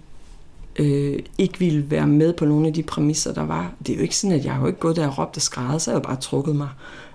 øh, 0.75 1.19
ikke 1.37 1.59
ville 1.59 1.91
være 1.91 2.07
med 2.07 2.33
på 2.33 2.45
nogle 2.45 2.67
af 2.67 2.73
de 2.73 2.83
præmisser, 2.83 3.33
der 3.33 3.45
var. 3.45 3.73
Det 3.85 3.93
er 3.93 3.97
jo 3.97 4.01
ikke 4.01 4.15
sådan, 4.15 4.39
at 4.39 4.45
jeg 4.45 4.53
har 4.53 4.61
jo 4.61 4.67
ikke 4.67 4.79
gået 4.79 4.95
der 4.95 5.07
og 5.07 5.17
råbt 5.17 5.35
og 5.35 5.41
skrædet, 5.41 5.81
så 5.81 5.91
jeg 5.91 5.95
har 5.95 5.99
jo 5.99 6.07
bare 6.07 6.21
trukket 6.21 6.55
mig 6.55 6.69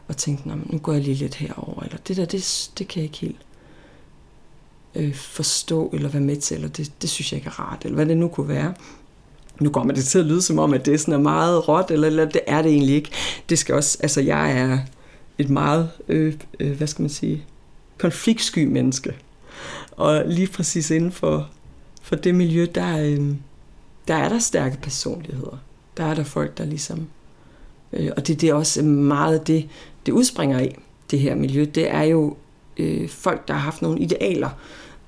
og 0.08 0.16
tænkt, 0.16 0.46
nu 0.46 0.78
går 0.78 0.92
jeg 0.92 1.02
lige 1.02 1.14
lidt 1.14 1.34
herover 1.34 1.82
eller 1.82 1.96
det 2.08 2.16
der, 2.16 2.24
det, 2.24 2.70
det 2.78 2.88
kan 2.88 3.00
jeg 3.00 3.04
ikke 3.04 3.18
helt 3.18 3.40
øh, 4.94 5.14
forstå 5.14 5.90
eller 5.92 6.08
være 6.08 6.22
med 6.22 6.36
til, 6.36 6.54
eller 6.54 6.68
det, 6.68 6.92
det 7.02 7.10
synes 7.10 7.32
jeg 7.32 7.38
ikke 7.38 7.48
er 7.48 7.60
rart, 7.60 7.84
eller 7.84 7.94
hvad 7.94 8.06
det 8.06 8.16
nu 8.16 8.28
kunne 8.28 8.48
være. 8.48 8.74
Nu 9.60 9.70
kommer 9.70 9.94
det 9.94 10.04
til 10.04 10.18
at 10.18 10.26
lyde 10.26 10.42
som 10.42 10.58
om, 10.58 10.74
at 10.74 10.86
det 10.86 11.08
er 11.08 11.18
meget 11.18 11.68
råt, 11.68 11.90
eller, 11.90 12.06
eller 12.06 12.24
det 12.24 12.40
er 12.46 12.62
det 12.62 12.72
egentlig 12.72 12.94
ikke. 12.94 13.10
Det 13.48 13.58
skal 13.58 13.74
også, 13.74 13.98
altså 14.00 14.20
jeg 14.20 14.58
er 14.58 14.78
et 15.38 15.50
meget, 15.50 15.90
øh, 16.08 16.34
øh, 16.60 16.76
hvad 16.76 16.86
skal 16.86 17.02
man 17.02 17.10
sige, 17.10 17.44
konfliktsky 17.98 18.66
menneske. 18.66 19.14
Og 19.90 20.22
lige 20.26 20.46
præcis 20.46 20.90
inden 20.90 21.12
for, 21.12 21.50
for 22.02 22.16
det 22.16 22.34
miljø, 22.34 22.66
der, 22.74 22.98
øh, 22.98 23.34
der 24.08 24.14
er 24.14 24.28
der 24.28 24.38
stærke 24.38 24.78
personligheder. 24.82 25.58
Der 25.96 26.04
er 26.04 26.14
der 26.14 26.24
folk, 26.24 26.58
der 26.58 26.64
ligesom... 26.64 27.06
Øh, 27.92 28.10
og 28.16 28.26
det, 28.26 28.40
det 28.40 28.48
er 28.48 28.54
også 28.54 28.82
meget 28.82 29.46
det, 29.46 29.68
det 30.06 30.12
udspringer 30.12 30.58
af, 30.58 30.78
det 31.10 31.20
her 31.20 31.34
miljø. 31.34 31.66
Det 31.74 31.90
er 31.90 32.02
jo 32.02 32.36
øh, 32.76 33.08
folk, 33.08 33.48
der 33.48 33.54
har 33.54 33.60
haft 33.60 33.82
nogle 33.82 34.00
idealer, 34.00 34.50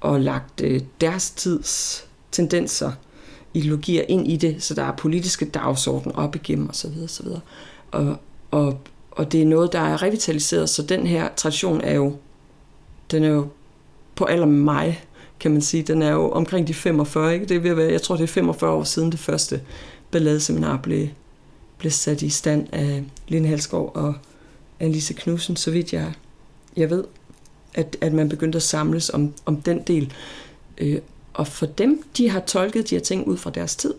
og 0.00 0.20
lagt 0.20 0.60
øh, 0.60 0.80
deres 1.00 1.30
tids 1.30 2.04
tendenser, 2.32 2.92
ideologier 3.54 4.04
ind 4.08 4.28
i 4.28 4.36
det, 4.36 4.62
så 4.62 4.74
der 4.74 4.82
er 4.82 4.92
politiske 4.92 5.44
dagsorden 5.44 6.12
op 6.12 6.34
igennem 6.34 6.68
osv. 6.70 6.90
osv. 7.04 7.26
Og, 7.90 8.16
og, 8.50 8.80
og 9.10 9.32
det 9.32 9.42
er 9.42 9.46
noget, 9.46 9.72
der 9.72 9.80
er 9.80 10.02
revitaliseret, 10.02 10.70
så 10.70 10.82
den 10.82 11.06
her 11.06 11.28
tradition 11.36 11.80
er 11.80 11.94
jo, 11.94 12.16
den 13.10 13.24
er 13.24 13.28
jo 13.28 13.48
på 14.14 14.24
alder 14.24 14.46
med 14.46 14.58
mig, 14.58 15.04
kan 15.40 15.50
man 15.50 15.60
sige. 15.60 15.82
Den 15.82 16.02
er 16.02 16.12
jo 16.12 16.30
omkring 16.30 16.68
de 16.68 16.74
45, 16.74 17.34
ikke? 17.34 17.46
Det 17.46 17.62
vil 17.62 17.76
være, 17.76 17.92
jeg 17.92 18.02
tror, 18.02 18.16
det 18.16 18.22
er 18.22 18.28
45 18.28 18.70
år 18.70 18.84
siden 18.84 19.12
det 19.12 19.18
første 19.18 19.60
balladeseminar 20.10 20.76
blev, 20.76 21.08
blev 21.78 21.90
sat 21.92 22.22
i 22.22 22.30
stand 22.30 22.66
af 22.72 23.04
Lene 23.28 23.48
Halskov 23.48 23.92
og 23.94 24.14
Annelise 24.80 25.14
Knudsen, 25.14 25.56
så 25.56 25.70
vidt 25.70 25.92
jeg, 25.92 26.12
jeg 26.76 26.90
ved, 26.90 27.04
at, 27.76 27.96
at 28.00 28.12
man 28.12 28.28
begyndte 28.28 28.56
at 28.56 28.62
samles 28.62 29.10
om, 29.10 29.32
om 29.44 29.60
den 29.60 29.82
del. 29.82 30.12
Øh, 30.78 30.98
og 31.34 31.46
for 31.46 31.66
dem, 31.66 32.02
de 32.16 32.30
har 32.30 32.40
tolket 32.40 32.90
de 32.90 32.94
her 32.94 33.02
ting 33.02 33.26
ud 33.26 33.36
fra 33.36 33.50
deres 33.50 33.76
tid. 33.76 33.94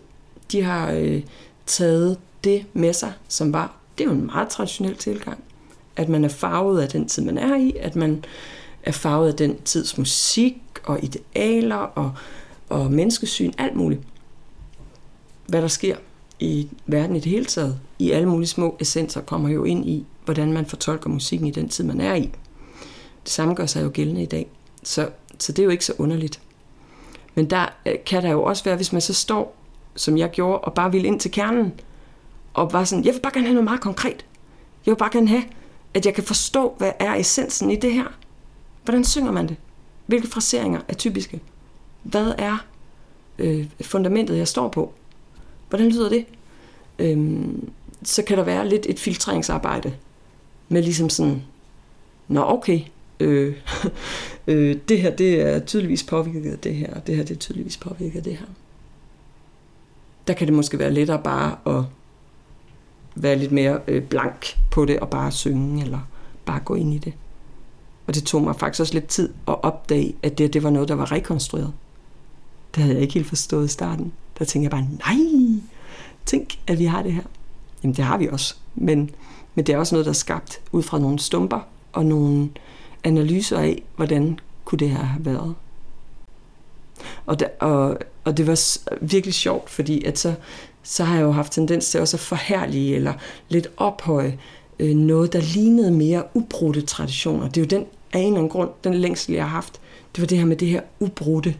De 0.52 0.62
har 0.62 0.92
øh, 0.92 1.22
taget 1.66 2.18
det 2.44 2.64
med 2.72 2.92
sig, 2.92 3.12
som 3.28 3.52
var. 3.52 3.76
Det 3.98 4.04
er 4.04 4.08
jo 4.08 4.14
en 4.14 4.26
meget 4.26 4.48
traditionel 4.48 4.96
tilgang. 4.96 5.44
At 5.96 6.08
man 6.08 6.24
er 6.24 6.28
farvet 6.28 6.80
af 6.80 6.88
den 6.88 7.08
tid, 7.08 7.22
man 7.22 7.38
er 7.38 7.56
i. 7.56 7.72
At 7.80 7.96
man 7.96 8.24
er 8.82 8.92
farvet 8.92 9.28
af 9.28 9.34
den 9.34 9.60
tids 9.64 9.98
musik 9.98 10.56
og 10.84 11.04
idealer 11.04 11.76
og, 11.76 12.12
og 12.68 12.92
menneskesyn. 12.92 13.52
Alt 13.58 13.76
muligt. 13.76 14.00
Hvad 15.46 15.62
der 15.62 15.68
sker 15.68 15.96
i 16.40 16.68
verden 16.86 17.16
i 17.16 17.20
det 17.20 17.30
hele 17.30 17.44
taget, 17.44 17.80
i 17.98 18.10
alle 18.10 18.28
mulige 18.28 18.48
små 18.48 18.76
essenser, 18.80 19.20
kommer 19.20 19.48
jo 19.48 19.64
ind 19.64 19.88
i, 19.88 20.06
hvordan 20.24 20.52
man 20.52 20.66
fortolker 20.66 21.10
musikken 21.10 21.48
i 21.48 21.50
den 21.50 21.68
tid, 21.68 21.84
man 21.84 22.00
er 22.00 22.14
i. 22.14 22.30
Det 23.28 23.34
samme 23.34 23.54
gør 23.54 23.66
sig 23.66 23.84
jo 23.84 23.90
gældende 23.94 24.22
i 24.22 24.26
dag. 24.26 24.46
Så, 24.82 25.10
så 25.38 25.52
det 25.52 25.62
er 25.62 25.64
jo 25.64 25.70
ikke 25.70 25.84
så 25.84 25.92
underligt. 25.98 26.40
Men 27.34 27.50
der 27.50 27.66
øh, 27.86 27.94
kan 28.06 28.22
der 28.22 28.30
jo 28.30 28.42
også 28.42 28.64
være, 28.64 28.76
hvis 28.76 28.92
man 28.92 29.00
så 29.00 29.14
står, 29.14 29.56
som 29.96 30.18
jeg 30.18 30.30
gjorde, 30.30 30.58
og 30.58 30.74
bare 30.74 30.92
vil 30.92 31.04
ind 31.04 31.20
til 31.20 31.30
kernen, 31.30 31.72
og 32.54 32.70
bare 32.70 32.86
sådan, 32.86 33.04
jeg 33.04 33.14
vil 33.14 33.20
bare 33.20 33.32
gerne 33.32 33.46
have 33.46 33.54
noget 33.54 33.64
meget 33.64 33.80
konkret. 33.80 34.24
Jeg 34.86 34.92
vil 34.92 34.96
bare 34.96 35.10
gerne 35.12 35.28
have, 35.28 35.42
at 35.94 36.06
jeg 36.06 36.14
kan 36.14 36.24
forstå, 36.24 36.74
hvad 36.78 36.92
er 36.98 37.14
essensen 37.14 37.70
i 37.70 37.76
det 37.76 37.92
her. 37.92 38.04
Hvordan 38.84 39.04
synger 39.04 39.32
man 39.32 39.48
det? 39.48 39.56
Hvilke 40.06 40.28
fraseringer 40.28 40.80
er 40.88 40.94
typiske? 40.94 41.40
Hvad 42.02 42.32
er 42.38 42.64
øh, 43.38 43.66
fundamentet, 43.80 44.38
jeg 44.38 44.48
står 44.48 44.68
på? 44.68 44.92
Hvordan 45.68 45.88
lyder 45.88 46.08
det? 46.08 46.26
Øhm, 46.98 47.70
så 48.02 48.22
kan 48.22 48.38
der 48.38 48.44
være 48.44 48.68
lidt 48.68 48.86
et 48.88 48.98
filtreringsarbejde 48.98 49.94
med 50.68 50.82
ligesom 50.82 51.10
sådan, 51.10 51.42
nå 52.28 52.44
okay, 52.44 52.80
øh, 53.20 53.54
øh, 54.46 54.76
det 54.88 55.02
her 55.02 55.16
det 55.16 55.40
er 55.40 55.58
tydeligvis 55.58 56.04
påvirket 56.04 56.52
af 56.52 56.58
det 56.58 56.74
her, 56.74 56.94
og 56.94 57.06
det 57.06 57.16
her 57.16 57.24
det 57.24 57.34
er 57.34 57.38
tydeligvis 57.38 57.76
påvirket 57.76 58.16
af 58.16 58.24
det 58.24 58.36
her. 58.36 58.46
Der 60.26 60.32
kan 60.32 60.46
det 60.46 60.56
måske 60.56 60.78
være 60.78 60.92
lettere 60.92 61.22
bare 61.22 61.78
at 61.78 61.84
være 63.14 63.36
lidt 63.36 63.52
mere 63.52 63.80
øh, 63.88 64.02
blank 64.02 64.58
på 64.70 64.84
det, 64.84 65.00
og 65.00 65.10
bare 65.10 65.32
synge, 65.32 65.82
eller 65.82 66.00
bare 66.44 66.60
gå 66.60 66.74
ind 66.74 66.94
i 66.94 66.98
det. 66.98 67.12
Og 68.06 68.14
det 68.14 68.24
tog 68.24 68.42
mig 68.42 68.56
faktisk 68.56 68.80
også 68.80 68.94
lidt 68.94 69.06
tid 69.06 69.28
at 69.48 69.64
opdage, 69.64 70.16
at 70.22 70.38
det, 70.38 70.52
det 70.52 70.62
var 70.62 70.70
noget, 70.70 70.88
der 70.88 70.94
var 70.94 71.12
rekonstrueret. 71.12 71.72
Det 72.74 72.82
havde 72.82 72.94
jeg 72.94 73.02
ikke 73.02 73.14
helt 73.14 73.26
forstået 73.26 73.64
i 73.64 73.68
starten. 73.68 74.12
Der 74.38 74.44
tænkte 74.44 74.64
jeg 74.64 74.70
bare, 74.70 75.14
nej, 75.14 75.60
tænk, 76.26 76.58
at 76.66 76.78
vi 76.78 76.84
har 76.84 77.02
det 77.02 77.12
her. 77.12 77.22
Jamen 77.82 77.96
det 77.96 78.04
har 78.04 78.18
vi 78.18 78.28
også, 78.28 78.54
men, 78.74 79.10
men 79.54 79.66
det 79.66 79.74
er 79.74 79.78
også 79.78 79.94
noget, 79.94 80.06
der 80.06 80.12
er 80.12 80.14
skabt 80.14 80.60
ud 80.72 80.82
fra 80.82 80.98
nogle 80.98 81.18
stumper 81.18 81.60
og 81.92 82.06
nogle 82.06 82.48
analyser 83.04 83.58
af, 83.58 83.82
hvordan 83.96 84.38
kunne 84.64 84.78
det 84.78 84.90
her 84.90 85.04
have 85.04 85.24
været. 85.24 85.54
Og, 87.26 87.40
der, 87.40 87.46
og, 87.60 87.98
og 88.24 88.36
det 88.36 88.46
var 88.46 88.78
virkelig 89.00 89.34
sjovt, 89.34 89.70
fordi 89.70 90.04
at 90.04 90.18
så, 90.18 90.34
så 90.82 91.04
har 91.04 91.16
jeg 91.16 91.22
jo 91.22 91.32
haft 91.32 91.52
tendens 91.52 91.90
til 91.90 92.00
også 92.00 92.16
at 92.16 92.20
forhærlige 92.20 92.96
eller 92.96 93.12
lidt 93.48 93.66
ophøje 93.76 94.38
øh, 94.78 94.96
noget, 94.96 95.32
der 95.32 95.40
lignede 95.40 95.90
mere 95.90 96.22
ubrudte 96.34 96.80
traditioner. 96.80 97.48
Det 97.48 97.56
er 97.56 97.60
jo 97.60 97.78
den, 97.80 97.86
af 98.12 98.18
en 98.18 98.26
eller 98.26 98.38
anden 98.38 98.50
grund, 98.50 98.70
den 98.84 98.94
længsel, 98.94 99.34
jeg 99.34 99.44
har 99.44 99.50
haft, 99.50 99.80
det 100.14 100.20
var 100.20 100.26
det 100.26 100.38
her 100.38 100.44
med 100.44 100.56
det 100.56 100.68
her 100.68 100.80
ubrudte, 101.00 101.56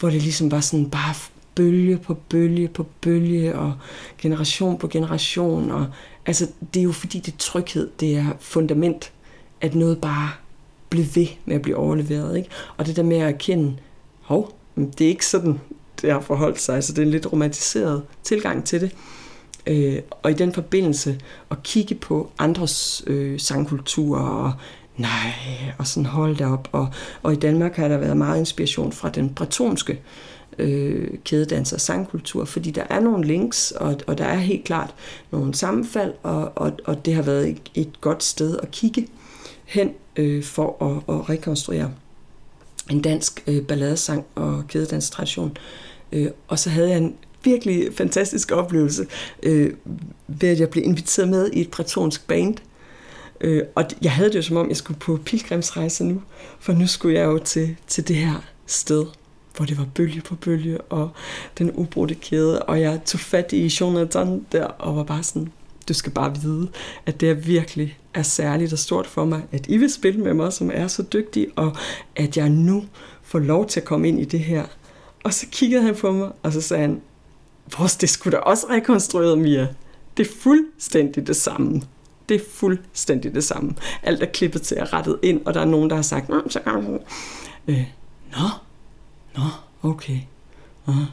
hvor 0.00 0.10
det 0.10 0.22
ligesom 0.22 0.50
var 0.50 0.60
sådan 0.60 0.90
bare 0.90 1.14
bølge 1.54 1.98
på 1.98 2.14
bølge 2.14 2.68
på 2.68 2.86
bølge, 3.00 3.58
og 3.58 3.74
generation 4.18 4.78
på 4.78 4.88
generation. 4.88 5.70
Og, 5.70 5.86
altså, 6.26 6.46
det 6.74 6.80
er 6.80 6.84
jo 6.84 6.92
fordi, 6.92 7.18
det 7.18 7.34
er 7.34 7.38
tryghed, 7.38 7.90
det 8.00 8.16
er 8.16 8.26
fundament, 8.40 9.12
at 9.60 9.74
noget 9.74 10.00
bare 10.00 10.30
blev 10.90 11.04
ved 11.14 11.26
med 11.44 11.56
at 11.56 11.62
blive 11.62 11.76
overleveret. 11.76 12.36
Ikke? 12.36 12.48
Og 12.76 12.86
det 12.86 12.96
der 12.96 13.02
med 13.02 13.16
at 13.16 13.28
erkende, 13.28 13.76
hov, 14.20 14.58
det 14.76 15.00
er 15.00 15.08
ikke 15.08 15.26
sådan, 15.26 15.60
det 16.00 16.12
har 16.12 16.20
forholdt 16.20 16.60
sig, 16.60 16.84
så 16.84 16.92
det 16.92 16.98
er 16.98 17.06
en 17.06 17.10
lidt 17.10 17.32
romantiseret 17.32 18.02
tilgang 18.22 18.64
til 18.64 18.80
det. 18.80 18.94
Øh, 19.66 19.98
og 20.22 20.30
i 20.30 20.34
den 20.34 20.52
forbindelse 20.52 21.20
at 21.50 21.62
kigge 21.62 21.94
på 21.94 22.30
andres 22.38 23.02
øh, 23.06 23.40
sangkulturer 23.40 24.20
og 24.20 24.52
nej, 24.96 25.32
og 25.78 25.86
sådan 25.86 26.06
hold 26.06 26.36
det 26.36 26.46
op. 26.46 26.68
Og, 26.72 26.88
og 27.22 27.32
i 27.32 27.36
Danmark 27.36 27.76
har 27.76 27.88
der 27.88 27.96
været 27.96 28.16
meget 28.16 28.38
inspiration 28.38 28.92
fra 28.92 29.08
den 29.08 29.34
bretonske 29.34 30.00
øh, 30.58 31.08
kædedans 31.24 31.72
og 31.72 31.80
sangkultur, 31.80 32.44
fordi 32.44 32.70
der 32.70 32.84
er 32.90 33.00
nogle 33.00 33.26
links, 33.26 33.70
og, 33.70 33.96
og 34.06 34.18
der 34.18 34.24
er 34.24 34.36
helt 34.36 34.64
klart 34.64 34.94
nogle 35.30 35.54
sammenfald, 35.54 36.12
og, 36.22 36.52
og, 36.56 36.72
og 36.84 37.04
det 37.04 37.14
har 37.14 37.22
været 37.22 37.48
et, 37.48 37.60
et 37.74 38.00
godt 38.00 38.24
sted 38.24 38.58
at 38.62 38.70
kigge 38.70 39.06
hen 39.68 39.94
øh, 40.16 40.44
for 40.44 40.84
at, 40.84 41.14
at 41.14 41.28
rekonstruere 41.28 41.90
en 42.90 43.02
dansk 43.02 43.44
øh, 43.46 43.62
balladesang 43.62 44.24
og 44.34 44.64
kædedanstradition. 44.68 45.56
Øh, 46.12 46.30
og 46.48 46.58
så 46.58 46.70
havde 46.70 46.88
jeg 46.88 46.98
en 46.98 47.14
virkelig 47.44 47.88
fantastisk 47.94 48.52
oplevelse 48.52 49.06
øh, 49.42 49.74
ved, 50.26 50.48
at 50.48 50.60
jeg 50.60 50.70
blev 50.70 50.84
inviteret 50.84 51.28
med 51.28 51.50
i 51.52 51.60
et 51.60 51.70
bretonsk 51.70 52.26
band. 52.26 52.56
Øh, 53.40 53.62
og 53.74 53.84
jeg 54.02 54.12
havde 54.12 54.28
det 54.28 54.36
jo 54.36 54.42
som 54.42 54.56
om, 54.56 54.68
jeg 54.68 54.76
skulle 54.76 55.00
på 55.00 55.18
pilgrimsrejse 55.24 56.04
nu, 56.04 56.22
for 56.60 56.72
nu 56.72 56.86
skulle 56.86 57.18
jeg 57.18 57.24
jo 57.24 57.38
til, 57.38 57.76
til 57.86 58.08
det 58.08 58.16
her 58.16 58.44
sted 58.66 59.06
hvor 59.56 59.64
det 59.64 59.78
var 59.78 59.86
bølge 59.94 60.20
på 60.20 60.34
bølge, 60.34 60.80
og 60.80 61.10
den 61.58 61.70
ubrudte 61.70 62.14
kæde, 62.14 62.62
og 62.62 62.80
jeg 62.80 63.00
tog 63.04 63.20
fat 63.20 63.52
i 63.52 63.76
Jonathan 63.80 64.46
der, 64.52 64.64
og 64.64 64.96
var 64.96 65.02
bare 65.02 65.22
sådan, 65.22 65.52
du 65.88 65.94
skal 65.94 66.12
bare 66.12 66.36
vide, 66.42 66.68
at 67.06 67.20
det 67.20 67.30
er 67.30 67.34
virkelig 67.34 67.98
er 68.18 68.22
særligt 68.22 68.72
og 68.72 68.78
stort 68.78 69.06
for 69.06 69.24
mig, 69.24 69.42
at 69.52 69.66
I 69.68 69.76
vil 69.76 69.92
spille 69.92 70.20
med 70.20 70.34
mig, 70.34 70.52
som 70.52 70.70
er 70.74 70.86
så 70.86 71.02
dygtig, 71.02 71.46
og 71.56 71.76
at 72.16 72.36
jeg 72.36 72.48
nu 72.48 72.84
får 73.22 73.38
lov 73.38 73.66
til 73.66 73.80
at 73.80 73.86
komme 73.86 74.08
ind 74.08 74.20
i 74.20 74.24
det 74.24 74.40
her. 74.40 74.64
Og 75.24 75.34
så 75.34 75.46
kiggede 75.50 75.82
han 75.82 75.94
på 75.94 76.12
mig, 76.12 76.30
og 76.42 76.52
så 76.52 76.60
sagde 76.60 76.80
han, 76.80 77.00
vores, 77.78 77.96
det 77.96 78.10
skulle 78.10 78.36
da 78.36 78.42
også 78.42 78.66
rekonstrueret, 78.70 79.38
Mia. 79.38 79.68
Det 80.16 80.26
er 80.26 80.32
fuldstændig 80.40 81.26
det 81.26 81.36
samme. 81.36 81.82
Det 82.28 82.34
er 82.34 82.44
fuldstændig 82.50 83.34
det 83.34 83.44
samme. 83.44 83.74
Alt 84.02 84.22
er 84.22 84.26
klippet 84.26 84.62
til 84.62 84.74
at 84.74 84.92
rettet 84.92 85.18
ind, 85.22 85.46
og 85.46 85.54
der 85.54 85.60
er 85.60 85.64
nogen, 85.64 85.90
der 85.90 85.96
har 85.96 86.02
sagt, 86.02 86.28
Nå, 86.28 86.42
så 86.48 86.60
kan 86.60 87.00
øh, 87.68 87.84
Nå, 88.32 88.48
Nå, 89.36 89.44
okay. 89.90 90.18
Aha. 90.86 91.04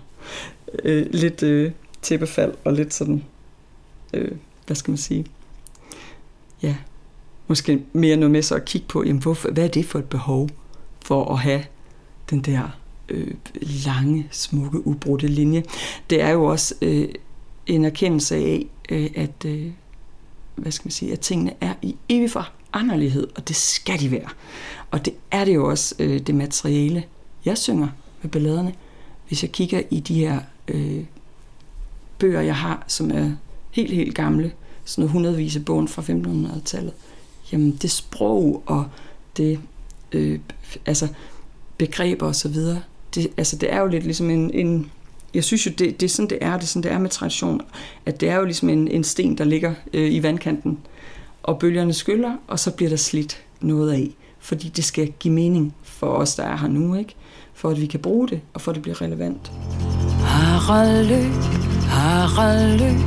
Øh, 0.84 1.08
lidt 1.12 1.44
øh, 1.44 1.72
tæppefald 2.02 2.54
og 2.64 2.74
lidt 2.74 2.94
sådan, 2.94 3.24
øh, 4.14 4.32
hvad 4.66 4.76
skal 4.76 4.92
man 4.92 4.98
sige, 4.98 5.26
ja, 6.62 6.76
måske 7.48 7.84
mere 7.94 8.18
noget 8.18 8.32
med 8.32 8.42
så 8.42 8.56
at 8.56 8.66
kigge 8.66 8.88
på, 8.88 9.04
jamen, 9.04 9.22
hvorfor, 9.22 9.50
hvad 9.50 9.64
er 9.64 9.68
det 9.68 9.86
for 9.86 10.00
et 10.00 10.06
behov 10.06 10.50
for 11.06 11.34
at 11.34 11.40
have 11.40 11.64
den 12.30 12.42
der 12.42 12.70
øh, 13.10 13.34
lange, 13.86 14.28
smukke, 14.32 14.88
ubrudte 14.88 15.28
linje. 15.28 15.64
Det 16.10 16.22
er 16.22 16.30
jo 16.30 16.46
også 16.46 16.76
øh, 16.82 17.10
en 17.68 17.86
erkendelse 17.86 18.36
af, 18.36 18.66
øh, 18.90 19.10
at, 19.16 19.46
øh, 19.46 19.68
hvad 20.56 20.72
skal 20.72 20.86
man 20.86 20.92
sige, 20.92 21.12
at 21.12 21.20
tingene 21.20 21.54
er 21.62 21.74
i 21.82 21.96
evig 22.10 22.32
foranderlighed, 22.32 23.28
og 23.36 23.48
det 23.48 23.56
skal 23.56 24.00
de 24.00 24.12
være. 24.12 24.30
Og 24.92 25.06
det 25.06 25.14
er 25.32 25.46
det 25.46 25.56
jo 25.56 25.70
også 25.70 25.96
øh, 26.00 26.20
det 26.20 26.36
materiale, 26.36 27.04
jeg 27.46 27.58
synger 27.58 27.88
med 28.22 28.32
balladerne. 28.32 28.74
Hvis 29.28 29.44
jeg 29.44 29.52
kigger 29.52 29.82
i 29.90 30.00
de 30.00 30.20
her 30.20 30.40
øh, 30.68 31.04
bøger, 32.20 32.42
jeg 32.42 32.56
har, 32.56 32.84
som 32.88 33.12
er 33.12 33.32
helt, 33.72 33.94
helt 33.94 34.16
gamle, 34.16 34.52
sådan 34.86 35.22
noget 35.22 35.56
af 35.56 35.66
bogen 35.66 35.88
fra 35.88 36.02
1500-tallet, 36.02 36.94
jamen 37.52 37.72
det 37.82 37.92
sprog 37.92 38.64
og 38.66 38.86
det, 39.38 39.60
øh, 40.12 40.40
altså 40.86 41.08
begreber 41.78 42.28
og 42.28 42.36
så 42.36 42.50
videre, 42.50 42.82
det, 43.16 43.28
altså 43.38 43.56
det 43.56 43.74
er 43.74 43.80
jo 43.80 43.88
lidt 43.88 44.04
ligesom 44.04 44.30
en, 44.30 44.52
en 44.54 44.92
jeg 45.34 45.44
synes 45.44 45.66
jo, 45.66 45.72
det, 45.72 46.00
det 46.00 46.06
er 46.06 46.10
sådan, 46.10 46.30
det 46.30 46.38
er, 46.42 46.54
det 46.54 46.64
er 46.64 46.68
sådan, 46.68 46.84
det 46.84 46.92
er 46.92 47.00
med 47.00 47.10
tradition, 47.10 47.62
at 48.06 48.22
det 48.22 48.30
er 48.30 48.36
jo 48.36 48.46
ligesom 48.46 48.70
en, 48.70 48.88
en 48.88 49.04
sten, 49.04 49.38
der 49.38 49.44
ligger 49.44 49.74
øh, 49.94 50.14
i 50.14 50.24
vandkanten, 50.24 50.80
og 51.44 51.60
bølgerne 51.60 51.94
skyller, 51.94 52.36
og 52.48 52.60
så 52.60 52.72
bliver 52.72 52.90
der 52.90 52.96
slidt 52.96 53.44
noget 53.62 53.92
af, 53.92 54.12
fordi 54.40 54.70
det 54.70 54.84
skal 54.84 55.12
give 55.20 55.34
mening 55.34 55.76
for 55.84 56.08
os, 56.08 56.36
der 56.36 56.44
er 56.44 56.58
her 56.58 56.68
nu, 56.68 56.96
ikke? 56.96 57.16
for 57.54 57.70
at 57.70 57.82
vi 57.82 57.86
kan 57.86 58.00
bruge 58.00 58.28
det, 58.28 58.42
og 58.54 58.62
for 58.62 58.72
at 58.72 58.76
det 58.76 58.82
bliver 58.82 59.02
relevant. 59.02 59.52
Harald 60.22 61.08
løb, 61.08 61.34
Harald 61.88 62.80
løb, 62.80 63.00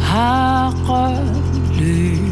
Harald 0.00 1.28
løb. 1.80 2.23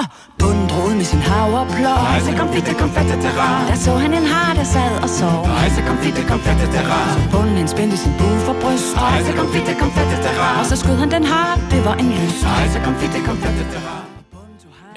Ah. 0.00 0.40
Troede 0.70 0.96
med 0.96 1.04
sin 1.04 1.22
haverplov. 1.30 1.98
Rejse 2.10 2.32
kom 2.38 2.48
fitte, 2.54 2.72
kom 2.80 2.90
fatte 2.96 3.16
terra. 3.24 3.48
Der 3.68 3.76
så 3.86 3.92
han 4.02 4.12
en 4.14 4.26
har, 4.34 4.54
der 4.54 4.66
sad 4.74 4.92
og 5.04 5.10
sov. 5.18 5.40
Rejse 5.58 5.80
kom 5.88 5.98
fitte, 6.04 6.22
kom 6.30 6.40
fatte 6.46 6.66
terra. 6.74 7.00
Så 7.14 7.20
bunden 7.32 7.56
han 7.56 7.68
spændte 7.68 7.96
sin 7.96 8.12
bue 8.18 8.38
for 8.46 8.54
bryst. 8.62 8.96
Rejse 8.96 9.32
kom 9.38 9.48
fitte, 9.54 9.72
kom 9.80 9.90
fatte 9.96 10.16
terra. 10.24 10.48
Og 10.60 10.66
så 10.70 10.76
skød 10.82 10.96
han 11.02 11.10
den 11.10 11.24
har, 11.24 11.50
det 11.72 11.80
var 11.84 11.94
en 12.02 12.08
lys. 12.16 12.38
Rejse 12.44 12.78
kom 12.84 12.94
fitte, 13.00 13.18
kom 13.26 13.36
fatte 13.44 13.64
terra. 13.72 13.96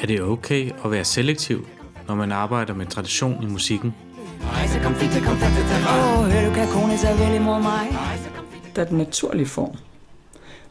Er 0.02 0.08
det 0.08 0.22
okay 0.22 0.64
at 0.86 0.92
være 0.92 1.06
selektiv 1.06 1.68
når 2.08 2.16
man 2.16 2.32
arbejder 2.32 2.74
med 2.74 2.86
tradition 2.86 3.44
i 3.44 3.46
musikken. 3.46 3.96
Rejse, 4.54 4.80
kom, 4.84 4.96
fitte, 4.96 5.20
kom, 5.28 5.38
fatte, 5.38 5.62
Åh, 5.94 6.32
hør 6.32 6.42
du 6.48 6.54
kan 6.54 6.68
kone 6.68 6.98
sig 6.98 7.20
vel 7.20 7.36
imod 7.36 7.62
mig. 7.62 7.86
Der 8.76 8.82
er 8.82 8.86
den 8.86 8.98
naturlige 8.98 9.46
form, 9.46 9.76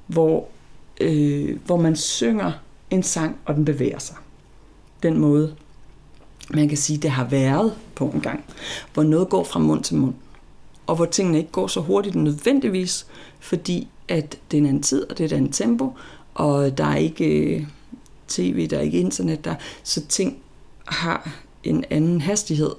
hvor, 0.07 0.49
øh, 1.01 1.57
hvor 1.67 1.77
man 1.77 1.97
synger 1.97 2.53
en 2.93 3.03
sang, 3.03 3.37
og 3.45 3.55
den 3.55 3.65
bevæger 3.65 3.99
sig. 3.99 4.17
Den 5.03 5.19
måde, 5.19 5.55
man 6.51 6.69
kan 6.69 6.79
sige, 6.79 6.99
det 6.99 7.11
har 7.11 7.25
været 7.25 7.75
på 7.95 8.07
en 8.07 8.21
gang, 8.21 8.45
hvor 8.95 9.03
noget 9.03 9.29
går 9.29 9.45
fra 9.45 9.61
mund 9.61 9.85
til 9.85 9.97
mund, 9.97 10.15
og 10.87 10.97
hvor 10.97 11.05
tingene 11.05 11.39
ikke 11.39 11.51
går 11.51 11.67
så 11.67 11.81
hurtigt 11.81 12.15
nødvendigvis, 12.15 13.07
fordi 13.41 13.89
at 14.09 14.39
det 14.51 14.57
er 14.57 14.61
en 14.61 14.67
anden 14.67 14.83
tid, 14.83 15.11
og 15.11 15.19
det 15.19 15.25
er 15.25 15.29
et 15.29 15.37
andet 15.37 15.55
tempo, 15.55 15.93
og 16.35 16.79
der 16.79 16.85
er 16.85 16.97
ikke 16.97 17.25
øh, 17.25 17.67
tv, 18.29 18.69
der 18.69 18.77
er 18.77 18.81
ikke 18.81 19.01
internet, 19.01 19.45
der, 19.45 19.55
så 19.83 20.07
ting 20.07 20.39
har 20.85 21.31
en 21.65 21.85
anden 21.91 22.21
hastighed. 22.21 22.71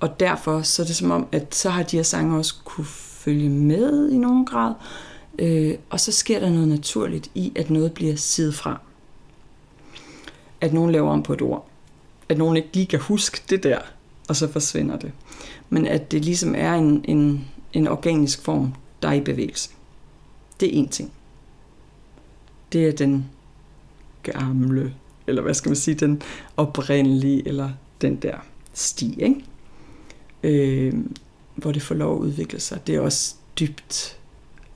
Og 0.00 0.20
derfor 0.20 0.62
så 0.62 0.82
er 0.82 0.86
det 0.86 0.96
som 0.96 1.10
om, 1.10 1.26
at 1.32 1.54
så 1.54 1.70
har 1.70 1.82
de 1.82 1.96
her 1.96 2.02
sange 2.02 2.38
også 2.38 2.54
kunne 2.64 2.84
følge 2.84 3.48
med 3.48 4.10
i 4.10 4.16
nogen 4.16 4.46
grad, 4.46 4.74
øh, 5.38 5.74
og 5.90 6.00
så 6.00 6.12
sker 6.12 6.40
der 6.40 6.50
noget 6.50 6.68
naturligt 6.68 7.30
i, 7.34 7.52
at 7.56 7.70
noget 7.70 7.92
bliver 7.92 8.16
siddet 8.16 8.54
fra. 8.54 8.80
At 10.64 10.72
nogen 10.72 10.92
laver 10.92 11.10
om 11.10 11.22
på 11.22 11.32
et 11.32 11.42
ord. 11.42 11.68
At 12.28 12.38
nogen 12.38 12.56
ikke 12.56 12.68
lige 12.72 12.86
kan 12.86 13.00
huske 13.00 13.42
det 13.50 13.62
der, 13.62 13.78
og 14.28 14.36
så 14.36 14.52
forsvinder 14.52 14.98
det. 14.98 15.12
Men 15.70 15.86
at 15.86 16.12
det 16.12 16.24
ligesom 16.24 16.54
er 16.56 16.74
en, 16.74 17.04
en, 17.08 17.44
en 17.72 17.88
organisk 17.88 18.42
form, 18.42 18.74
der 19.02 19.08
er 19.08 19.12
i 19.12 19.20
bevægelse. 19.20 19.70
Det 20.60 20.68
er 20.68 20.78
en 20.78 20.88
ting. 20.88 21.12
Det 22.72 22.88
er 22.88 22.92
den 22.92 23.30
gamle, 24.22 24.94
eller 25.26 25.42
hvad 25.42 25.54
skal 25.54 25.68
man 25.68 25.76
sige, 25.76 25.94
den 25.94 26.22
oprindelige, 26.56 27.48
eller 27.48 27.70
den 28.00 28.16
der 28.16 28.36
sti, 28.72 29.22
ikke? 29.22 29.44
Øh, 30.42 30.94
hvor 31.54 31.72
det 31.72 31.82
får 31.82 31.94
lov 31.94 32.16
at 32.16 32.20
udvikle 32.20 32.60
sig. 32.60 32.86
Det 32.86 32.94
er 32.94 33.00
også 33.00 33.34
dybt 33.60 34.18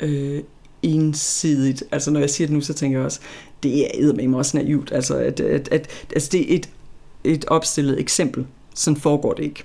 øh, 0.01 0.43
ensidigt. 0.83 1.83
Altså 1.91 2.11
når 2.11 2.21
jeg 2.21 2.31
siger 2.31 2.47
det 2.49 2.55
nu, 2.55 2.61
så 2.61 2.75
tænker 2.75 2.99
jeg 2.99 3.07
også, 3.07 3.21
det 3.63 3.81
er 3.81 3.91
eddermame 3.95 4.37
også 4.37 4.57
naivt. 4.57 4.93
Altså, 4.93 5.17
at, 5.17 5.41
at, 5.41 5.69
at, 5.73 5.89
altså 6.13 6.29
det 6.33 6.53
er 6.53 6.57
et, 6.57 6.69
et 7.25 7.45
opstillet 7.45 8.01
eksempel. 8.01 8.47
Sådan 8.75 9.01
foregår 9.01 9.33
det 9.33 9.43
ikke. 9.43 9.65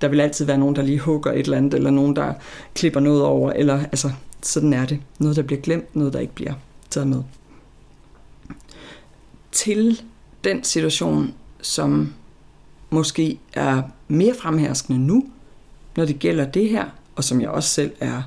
Der 0.00 0.08
vil 0.08 0.20
altid 0.20 0.44
være 0.44 0.58
nogen, 0.58 0.76
der 0.76 0.82
lige 0.82 0.98
hugger 0.98 1.32
et 1.32 1.38
eller 1.38 1.56
andet, 1.56 1.74
eller 1.74 1.90
nogen, 1.90 2.16
der 2.16 2.34
klipper 2.74 3.00
noget 3.00 3.22
over, 3.22 3.52
eller 3.52 3.78
altså, 3.78 4.10
sådan 4.42 4.72
er 4.72 4.86
det. 4.86 5.00
Noget, 5.18 5.36
der 5.36 5.42
bliver 5.42 5.60
glemt, 5.60 5.96
noget, 5.96 6.12
der 6.12 6.18
ikke 6.18 6.34
bliver 6.34 6.54
taget 6.90 7.08
med. 7.08 7.22
Til 9.52 10.02
den 10.44 10.64
situation, 10.64 11.34
som 11.62 12.14
måske 12.90 13.38
er 13.52 13.82
mere 14.08 14.34
fremherskende 14.34 14.98
nu, 14.98 15.24
når 15.96 16.04
det 16.04 16.18
gælder 16.18 16.44
det 16.44 16.68
her, 16.68 16.84
og 17.16 17.24
som 17.24 17.40
jeg 17.40 17.48
også 17.48 17.68
selv 17.68 17.92
er 18.00 18.22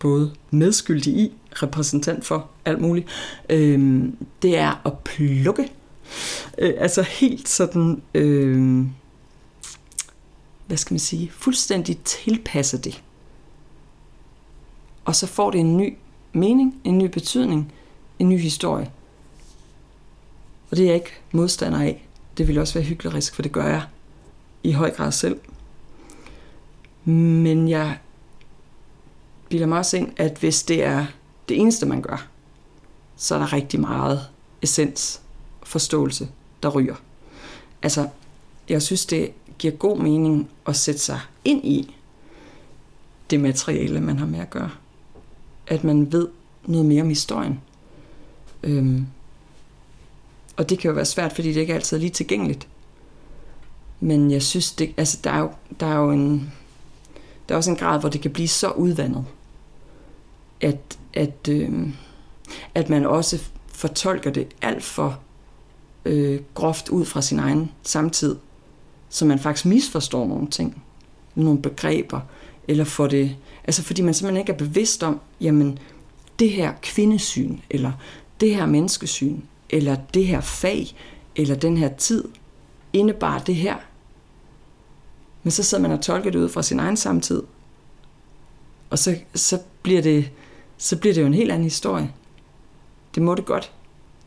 både 0.00 0.32
medskyldig 0.50 1.16
i, 1.16 1.32
repræsentant 1.52 2.24
for 2.24 2.50
alt 2.64 2.80
muligt, 2.80 3.08
øh, 3.50 4.04
det 4.42 4.56
er 4.56 4.86
at 4.86 4.98
plukke. 4.98 5.72
Øh, 6.58 6.74
altså 6.78 7.02
helt 7.02 7.48
sådan, 7.48 8.02
øh, 8.14 8.86
hvad 10.66 10.76
skal 10.76 10.94
man 10.94 11.00
sige, 11.00 11.30
fuldstændig 11.30 11.98
tilpasse 12.04 12.78
det. 12.78 13.02
Og 15.04 15.16
så 15.16 15.26
får 15.26 15.50
det 15.50 15.60
en 15.60 15.76
ny 15.76 15.96
mening, 16.32 16.80
en 16.84 16.98
ny 16.98 17.04
betydning, 17.04 17.72
en 18.18 18.28
ny 18.28 18.38
historie. 18.38 18.90
Og 20.70 20.76
det 20.76 20.82
er 20.82 20.86
jeg 20.86 20.94
ikke 20.94 21.12
modstander 21.32 21.80
af. 21.80 22.08
Det 22.38 22.48
vil 22.48 22.58
også 22.58 22.74
være 22.74 22.84
hyggelig, 22.84 23.22
for 23.32 23.42
det 23.42 23.52
gør 23.52 23.66
jeg 23.66 23.82
i 24.62 24.72
høj 24.72 24.90
grad 24.90 25.12
selv. 25.12 25.40
Men 27.04 27.68
jeg 27.68 27.98
bilder 29.50 29.66
mig 29.66 29.78
også 29.78 29.96
ind, 29.96 30.12
at 30.16 30.38
hvis 30.38 30.62
det 30.62 30.84
er 30.84 31.06
det 31.48 31.60
eneste, 31.60 31.86
man 31.86 32.02
gør, 32.02 32.26
så 33.16 33.34
er 33.34 33.38
der 33.38 33.52
rigtig 33.52 33.80
meget 33.80 34.26
essens, 34.62 35.20
forståelse, 35.62 36.28
der 36.62 36.68
ryger. 36.68 36.94
Altså, 37.82 38.08
jeg 38.68 38.82
synes, 38.82 39.06
det 39.06 39.32
giver 39.58 39.72
god 39.72 39.98
mening 39.98 40.50
at 40.66 40.76
sætte 40.76 41.00
sig 41.00 41.20
ind 41.44 41.64
i 41.64 41.94
det 43.30 43.40
materiale, 43.40 44.00
man 44.00 44.18
har 44.18 44.26
med 44.26 44.38
at 44.38 44.50
gøre. 44.50 44.70
At 45.66 45.84
man 45.84 46.12
ved 46.12 46.28
noget 46.66 46.86
mere 46.86 47.02
om 47.02 47.08
historien. 47.08 47.60
Øhm, 48.62 49.06
og 50.56 50.70
det 50.70 50.78
kan 50.78 50.88
jo 50.88 50.94
være 50.94 51.04
svært, 51.04 51.32
fordi 51.32 51.48
det 51.48 51.60
ikke 51.60 51.74
altid 51.74 51.96
er 51.96 52.00
lige 52.00 52.10
tilgængeligt. 52.10 52.68
Men 54.00 54.30
jeg 54.30 54.42
synes, 54.42 54.72
det, 54.72 54.94
altså, 54.96 55.18
der, 55.24 55.30
er 55.30 55.38
jo, 55.38 55.50
der 55.80 55.86
er 55.86 55.96
jo 55.96 56.10
en, 56.10 56.52
der 57.48 57.54
er 57.54 57.56
også 57.56 57.70
en 57.70 57.76
grad, 57.76 58.00
hvor 58.00 58.08
det 58.08 58.20
kan 58.20 58.30
blive 58.30 58.48
så 58.48 58.70
udvandet, 58.70 59.24
at, 60.60 60.98
at, 61.14 61.48
øh, 61.48 61.88
at 62.74 62.88
man 62.88 63.06
også 63.06 63.38
fortolker 63.66 64.30
det 64.30 64.46
alt 64.62 64.84
for 64.84 65.20
øh, 66.04 66.40
groft 66.54 66.88
ud 66.88 67.04
fra 67.04 67.22
sin 67.22 67.38
egen 67.38 67.70
samtid, 67.82 68.36
så 69.08 69.24
man 69.24 69.38
faktisk 69.38 69.66
misforstår 69.66 70.26
nogle 70.26 70.50
ting, 70.50 70.82
nogle 71.34 71.62
begreber, 71.62 72.20
eller 72.68 72.84
får 72.84 73.06
det, 73.06 73.36
altså 73.64 73.82
fordi 73.82 74.02
man 74.02 74.14
simpelthen 74.14 74.40
ikke 74.40 74.52
er 74.52 74.56
bevidst 74.56 75.02
om, 75.02 75.20
jamen 75.40 75.78
det 76.38 76.50
her 76.50 76.72
kvindesyn, 76.82 77.58
eller 77.70 77.92
det 78.40 78.54
her 78.54 78.66
menneskesyn, 78.66 79.40
eller 79.70 79.96
det 80.14 80.26
her 80.26 80.40
fag, 80.40 80.96
eller 81.36 81.54
den 81.54 81.76
her 81.76 81.88
tid, 81.88 82.24
indebar 82.92 83.38
det 83.38 83.54
her. 83.54 83.76
Men 85.42 85.50
så 85.50 85.62
sidder 85.62 85.82
man 85.82 85.92
og 85.92 86.00
tolker 86.00 86.30
det 86.30 86.38
ud 86.38 86.48
fra 86.48 86.62
sin 86.62 86.80
egen 86.80 86.96
samtid, 86.96 87.42
og 88.90 88.98
så, 88.98 89.16
så, 89.34 89.58
bliver 89.82 90.02
det, 90.02 90.30
så 90.80 90.96
bliver 90.96 91.14
det 91.14 91.20
jo 91.20 91.26
en 91.26 91.34
helt 91.34 91.50
anden 91.50 91.64
historie. 91.64 92.12
Det 93.14 93.22
må 93.22 93.34
det 93.34 93.44
godt. 93.44 93.72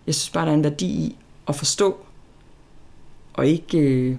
Jeg 0.07 0.15
synes 0.15 0.29
bare, 0.29 0.45
der 0.45 0.51
er 0.51 0.55
en 0.55 0.63
værdi 0.63 0.85
i 0.85 1.17
at 1.47 1.55
forstå, 1.55 1.97
og 3.33 3.47
ikke, 3.47 3.77
øh, 3.77 4.17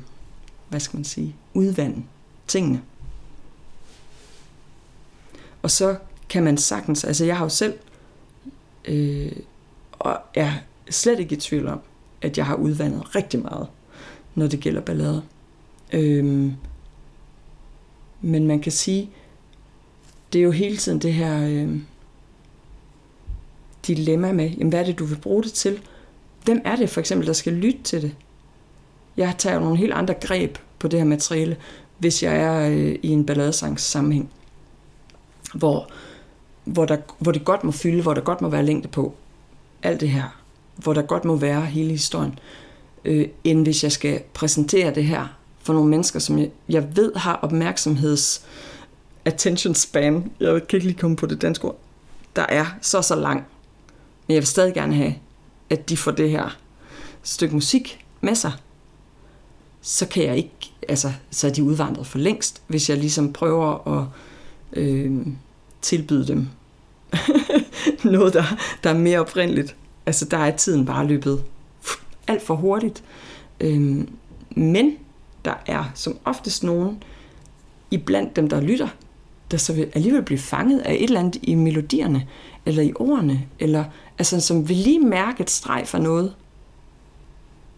hvad 0.68 0.80
skal 0.80 0.96
man 0.96 1.04
sige, 1.04 1.36
udvande 1.54 2.02
tingene. 2.46 2.82
Og 5.62 5.70
så 5.70 5.96
kan 6.28 6.44
man 6.44 6.58
sagtens, 6.58 7.04
altså 7.04 7.24
jeg 7.24 7.36
har 7.36 7.44
jo 7.44 7.48
selv, 7.48 7.78
øh, 8.84 9.32
og 9.92 10.18
er 10.34 10.52
slet 10.90 11.20
ikke 11.20 11.36
i 11.36 11.40
tvivl 11.40 11.68
om, 11.68 11.80
at 12.22 12.38
jeg 12.38 12.46
har 12.46 12.54
udvandet 12.54 13.16
rigtig 13.16 13.40
meget, 13.40 13.66
når 14.34 14.46
det 14.46 14.60
gælder 14.60 14.80
ballader. 14.80 15.20
Øhm, 15.92 16.52
men 18.20 18.46
man 18.46 18.60
kan 18.60 18.72
sige, 18.72 19.10
det 20.32 20.38
er 20.38 20.42
jo 20.42 20.50
hele 20.50 20.76
tiden 20.76 20.98
det 20.98 21.14
her 21.14 21.46
øh, 21.48 21.80
dilemma 23.86 24.32
med, 24.32 24.50
jamen, 24.50 24.68
hvad 24.68 24.80
er 24.80 24.84
det, 24.84 24.98
du 24.98 25.04
vil 25.04 25.16
bruge 25.16 25.42
det 25.42 25.52
til? 25.52 25.80
Hvem 26.44 26.62
er 26.64 26.76
det 26.76 26.90
for 26.90 27.00
eksempel, 27.00 27.26
der 27.26 27.32
skal 27.32 27.52
lytte 27.52 27.82
til 27.82 28.02
det? 28.02 28.14
Jeg 29.16 29.34
tager 29.38 29.60
nogle 29.60 29.76
helt 29.76 29.92
andre 29.92 30.14
greb 30.14 30.58
på 30.78 30.88
det 30.88 30.98
her 30.98 31.06
materiale, 31.06 31.56
hvis 31.98 32.22
jeg 32.22 32.36
er 32.36 32.68
øh, 32.68 32.96
i 33.02 33.08
en 33.08 33.26
balladesangs 33.26 33.82
sammenhæng, 33.82 34.30
hvor, 35.54 35.90
hvor, 36.64 36.84
der, 36.84 36.96
hvor 37.18 37.32
det 37.32 37.44
godt 37.44 37.64
må 37.64 37.72
fylde, 37.72 38.02
hvor 38.02 38.14
der 38.14 38.20
godt 38.20 38.40
må 38.40 38.48
være 38.48 38.64
længde 38.64 38.88
på. 38.88 39.14
Alt 39.82 40.00
det 40.00 40.08
her. 40.08 40.40
Hvor 40.76 40.92
der 40.92 41.02
godt 41.02 41.24
må 41.24 41.36
være 41.36 41.66
hele 41.66 41.90
historien. 41.90 42.38
Øh, 43.04 43.28
end 43.44 43.62
hvis 43.62 43.84
jeg 43.84 43.92
skal 43.92 44.20
præsentere 44.34 44.94
det 44.94 45.04
her 45.04 45.38
for 45.62 45.72
nogle 45.72 45.90
mennesker, 45.90 46.18
som 46.18 46.38
jeg, 46.38 46.50
jeg 46.68 46.96
ved 46.96 47.12
har 47.16 47.34
opmærksomheds 47.42 48.44
attention 49.24 49.74
span, 49.74 50.32
jeg 50.40 50.68
kan 50.68 50.76
ikke 50.76 50.86
lige 50.86 50.98
komme 50.98 51.16
på 51.16 51.26
det 51.26 51.42
danske 51.42 51.64
ord, 51.64 51.78
der 52.36 52.46
er 52.48 52.66
så 52.80 53.02
så 53.02 53.14
lang. 53.14 53.46
Men 54.26 54.34
jeg 54.34 54.40
vil 54.40 54.46
stadig 54.46 54.74
gerne 54.74 54.94
have, 54.94 55.14
at 55.70 55.88
de 55.88 55.96
får 55.96 56.10
det 56.10 56.30
her 56.30 56.56
stykke 57.22 57.54
musik 57.54 58.04
med 58.20 58.34
sig. 58.34 58.52
Så 59.80 60.06
kan 60.08 60.24
jeg 60.24 60.36
ikke, 60.36 60.72
altså, 60.88 61.12
så 61.30 61.46
er 61.46 61.50
de 61.50 61.62
udvandret 61.62 62.06
for 62.06 62.18
længst, 62.18 62.62
hvis 62.66 62.90
jeg 62.90 62.98
ligesom 62.98 63.32
prøver 63.32 63.98
at 63.98 64.06
øh, 64.72 65.26
tilbyde 65.82 66.26
dem 66.28 66.48
noget, 68.04 68.34
der, 68.34 68.44
der 68.84 68.90
er 68.90 68.98
mere 68.98 69.20
oprindeligt. 69.20 69.76
Altså, 70.06 70.24
der 70.24 70.38
er 70.38 70.56
tiden 70.56 70.86
bare 70.86 71.06
løbet 71.06 71.44
alt 72.26 72.42
for 72.42 72.54
hurtigt. 72.54 73.04
Øh, 73.60 74.04
men 74.50 74.96
der 75.44 75.54
er 75.66 75.84
som 75.94 76.18
oftest 76.24 76.64
nogen 76.64 77.02
i 77.90 77.98
blandt 77.98 78.36
dem, 78.36 78.48
der 78.48 78.60
lytter, 78.60 78.88
der 79.50 79.56
så 79.56 79.72
vil 79.72 79.90
alligevel 79.94 80.22
blive 80.22 80.38
fanget 80.38 80.80
af 80.80 80.94
et 80.94 81.02
eller 81.02 81.20
andet 81.20 81.36
i 81.42 81.54
melodierne, 81.54 82.26
eller 82.66 82.82
i 82.82 82.92
ordene, 82.96 83.46
eller 83.58 83.84
altså, 84.18 84.40
som 84.40 84.68
vil 84.68 84.76
lige 84.76 85.00
mærke 85.00 85.40
et 85.40 85.50
streg 85.50 85.82
for 85.86 85.98
noget 85.98 86.34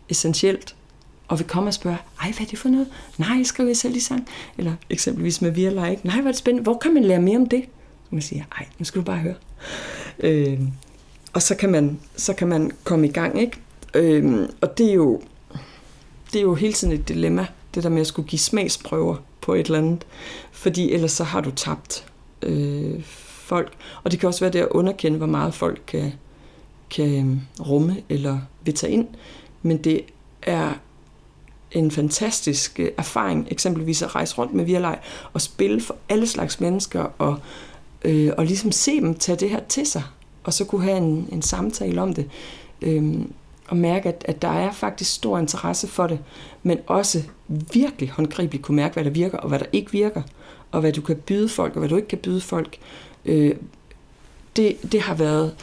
essentielt, 0.09 0.77
og 1.29 1.39
vil 1.39 1.47
komme 1.47 1.69
og 1.69 1.75
spørge, 1.75 1.99
ej, 2.23 2.33
hvad 2.33 2.47
er 2.47 2.51
det 2.51 2.59
for 2.59 2.69
noget? 2.69 2.89
Nej, 3.19 3.43
skriver 3.43 3.69
jeg 3.69 3.77
selv 3.77 3.97
i 3.97 4.01
sang. 4.01 4.29
Eller 4.59 4.73
eksempelvis 4.91 5.43
med 5.43 5.51
Via 5.51 5.71
Like. 5.71 6.07
Nej, 6.07 6.21
hvor 6.21 6.29
er 6.29 6.33
det 6.33 6.37
spændende. 6.37 6.63
Hvor 6.63 6.79
kan 6.79 6.95
man 6.95 7.05
lære 7.05 7.21
mere 7.21 7.37
om 7.37 7.47
det? 7.47 7.65
Så 8.05 8.09
man 8.11 8.23
siger, 8.23 8.45
ej, 8.59 8.67
nu 8.79 8.85
skal 8.85 9.01
du 9.01 9.05
bare 9.05 9.19
høre. 9.19 9.35
Øh, 10.19 10.61
og 11.33 11.43
så 11.43 11.55
kan, 11.55 11.71
man, 11.71 12.01
så 12.17 12.33
kan 12.33 12.49
man 12.49 12.71
komme 12.85 13.09
i 13.09 13.11
gang, 13.11 13.41
ikke? 13.41 13.59
Øh, 13.95 14.49
og 14.61 14.79
det 14.79 14.91
er, 14.91 14.95
jo, 14.95 15.21
det 16.33 16.39
er 16.39 16.43
jo 16.43 16.55
hele 16.55 16.73
tiden 16.73 16.95
et 16.95 17.09
dilemma, 17.09 17.47
det 17.75 17.83
der 17.83 17.89
med 17.89 18.01
at 18.01 18.07
skulle 18.07 18.29
give 18.29 18.39
smagsprøver 18.39 19.17
på 19.41 19.55
et 19.55 19.67
eller 19.67 19.79
andet. 19.79 20.07
Fordi 20.53 20.93
ellers 20.93 21.13
så 21.13 21.25
har 21.25 21.41
du 21.41 21.51
tabt. 21.51 22.07
Øh, 22.43 23.03
folk. 23.47 23.73
Og 24.05 24.11
det 24.11 24.21
kan 24.21 24.27
også 24.27 24.41
være 24.41 24.53
det 24.53 24.59
at 24.59 24.69
underkende, 24.69 25.19
hvor 25.19 25.27
meget 25.27 25.55
folk 25.55 25.83
kan, 25.87 26.13
kan 26.91 27.19
øhm, 27.19 27.41
rumme 27.61 27.97
eller 28.09 28.39
vil 28.65 28.75
tage 28.75 28.93
ind. 28.93 29.09
Men 29.63 29.77
det 29.77 30.01
er 30.43 30.73
en 31.73 31.91
fantastisk 31.91 32.81
øh, 32.81 32.91
erfaring, 32.99 33.49
eksempelvis 33.51 34.03
at 34.03 34.15
rejse 34.15 34.39
rundt 34.39 34.55
med 34.55 34.65
Virlej 34.65 34.99
og 35.33 35.41
spille 35.41 35.81
for 35.81 35.97
alle 36.09 36.27
slags 36.27 36.61
mennesker 36.61 37.07
og, 37.19 37.39
øh, 38.03 38.33
og 38.37 38.45
ligesom 38.45 38.73
se 38.73 39.01
dem 39.01 39.15
tage 39.15 39.37
det 39.37 39.51
her 39.51 39.61
til 39.69 39.87
sig, 39.87 40.03
og 40.45 40.53
så 40.53 40.65
kunne 40.65 40.83
have 40.83 40.97
en, 40.97 41.29
en 41.33 41.43
samtale 41.43 42.03
om 42.03 42.15
det. 42.15 42.31
Øh, 42.83 43.15
og 43.69 43.77
mærke, 43.77 44.09
at, 44.09 44.25
at 44.29 44.43
der 44.43 44.49
er 44.49 44.73
faktisk 44.73 45.15
stor 45.15 45.39
interesse 45.39 45.87
for 45.87 46.07
det, 46.07 46.19
men 46.63 46.79
også 46.87 47.23
virkelig 47.73 48.11
håndgribeligt 48.11 48.65
kunne 48.65 48.77
mærke, 48.77 48.95
hvad 48.95 49.05
der 49.05 49.11
virker 49.11 49.39
og 49.39 49.49
hvad 49.49 49.59
der 49.59 49.67
ikke 49.73 49.93
virker, 49.93 50.23
og 50.73 50.81
hvad 50.81 50.93
du 50.93 51.01
kan 51.01 51.17
byde 51.17 51.49
folk 51.49 51.73
og 51.73 51.79
hvad 51.79 51.89
du 51.89 51.97
ikke 51.97 52.09
kan 52.09 52.19
byde 52.19 52.41
folk. 52.41 52.79
Øh, 53.25 53.55
det, 54.57 54.93
det 54.93 55.01
har 55.01 55.15
været 55.15 55.55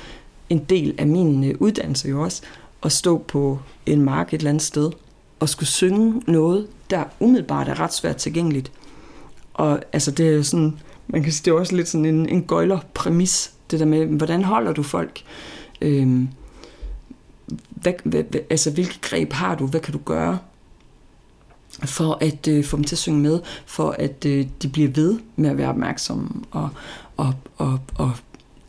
en 0.49 0.63
del 0.63 0.95
af 0.97 1.07
min 1.07 1.43
øh, 1.43 1.55
uddannelse 1.59 2.09
jo 2.09 2.21
også, 2.21 2.41
at 2.83 2.91
stå 2.91 3.17
på 3.17 3.59
en 3.85 4.01
mark 4.01 4.33
et 4.33 4.37
eller 4.37 4.49
andet 4.49 4.63
sted 4.63 4.91
og 5.39 5.49
skulle 5.49 5.69
synge 5.69 6.21
noget, 6.27 6.67
der 6.89 7.03
umiddelbart 7.19 7.67
er 7.67 7.79
ret 7.79 7.93
svært 7.93 8.15
tilgængeligt. 8.15 8.71
Og 9.53 9.81
altså 9.93 10.11
det 10.11 10.27
er 10.27 10.31
jo 10.31 10.43
sådan, 10.43 10.79
man 11.07 11.23
kan 11.23 11.31
sige, 11.31 11.45
det 11.45 11.51
er 11.51 11.59
også 11.59 11.75
lidt 11.75 11.87
sådan 11.87 12.05
en, 12.05 12.29
en 12.29 12.43
gøjler 12.43 12.79
præmis, 12.93 13.53
det 13.71 13.79
der 13.79 13.85
med, 13.85 14.05
hvordan 14.05 14.43
holder 14.43 14.73
du 14.73 14.83
folk? 14.83 15.21
Øhm, 15.81 16.29
hvad, 17.69 17.93
hvad, 18.03 18.23
altså, 18.49 18.71
hvilke 18.71 18.99
greb 19.01 19.33
har 19.33 19.55
du? 19.55 19.67
Hvad 19.67 19.79
kan 19.79 19.93
du 19.93 19.99
gøre 20.05 20.37
for 21.85 22.17
at 22.21 22.47
øh, 22.47 22.63
få 22.63 22.77
dem 22.77 22.83
til 22.83 22.95
at 22.95 22.99
synge 22.99 23.19
med, 23.19 23.39
for 23.65 23.95
at 23.99 24.25
øh, 24.25 24.47
de 24.61 24.67
bliver 24.67 24.89
ved 24.89 25.19
med 25.35 25.49
at 25.49 25.57
være 25.57 25.69
opmærksomme 25.69 26.29
og, 26.51 26.69
og, 27.17 27.33
og, 27.57 27.79
og 27.95 28.11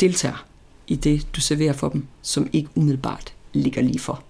deltager 0.01 0.47
i 0.87 0.97
det, 0.97 1.26
du 1.37 1.41
serverer 1.41 1.72
for 1.72 1.89
dem, 1.89 2.07
som 2.22 2.49
ikke 2.53 2.68
umiddelbart 2.74 3.35
ligger 3.53 3.82
lige 3.82 3.99
for, 3.99 4.22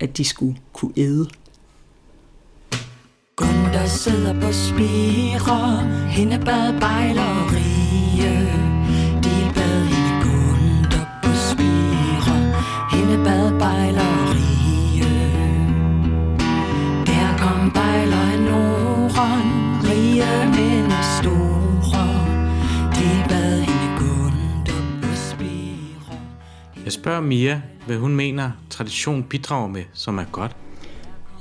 at 0.00 0.16
de 0.16 0.24
skulle 0.24 0.56
kunne 0.72 0.92
æde. 0.96 1.28
Gunder 3.36 3.86
sidder 3.86 4.40
på 4.40 4.52
spire, 4.52 5.88
hende 6.08 6.38
bad 6.44 6.80
bejleri 6.80 7.71
Jeg 26.84 26.92
spørger 26.92 27.20
Mia, 27.20 27.62
hvad 27.86 27.96
hun 27.96 28.16
mener, 28.16 28.50
tradition 28.70 29.22
bidrager 29.22 29.68
med, 29.68 29.82
som 29.92 30.18
er 30.18 30.24
godt. 30.32 30.56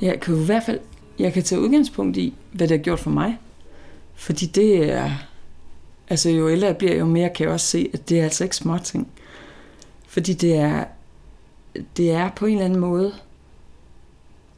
Jeg 0.02 0.20
kan 0.20 0.42
i 0.42 0.46
hvert 0.46 0.64
fald 0.64 0.80
jeg 1.20 1.34
kan 1.34 1.44
tage 1.44 1.62
udgangspunkt 1.62 2.18
i, 2.18 2.34
hvad 2.52 2.68
det 2.68 2.78
har 2.78 2.84
gjort 2.84 3.00
for 3.00 3.10
mig. 3.10 3.39
Fordi 4.14 4.46
det 4.46 4.92
er... 4.92 5.12
Altså 6.10 6.30
jo 6.30 6.50
ældre 6.50 6.68
jeg 6.68 6.78
bliver, 6.78 6.96
jo 6.96 7.06
mere 7.06 7.30
kan 7.30 7.44
jeg 7.44 7.54
også 7.54 7.66
se, 7.66 7.89
at 7.94 8.10
det 8.10 8.20
er 8.20 8.24
altså 8.24 8.44
ikke 8.44 8.56
små 8.56 8.78
ting. 8.78 9.08
Fordi 10.08 10.34
det 10.34 10.56
er, 10.56 10.86
det 11.98 12.12
er 12.12 12.30
på 12.30 12.46
en 12.46 12.52
eller 12.52 12.66
anden 12.66 12.80
måde, 12.80 13.14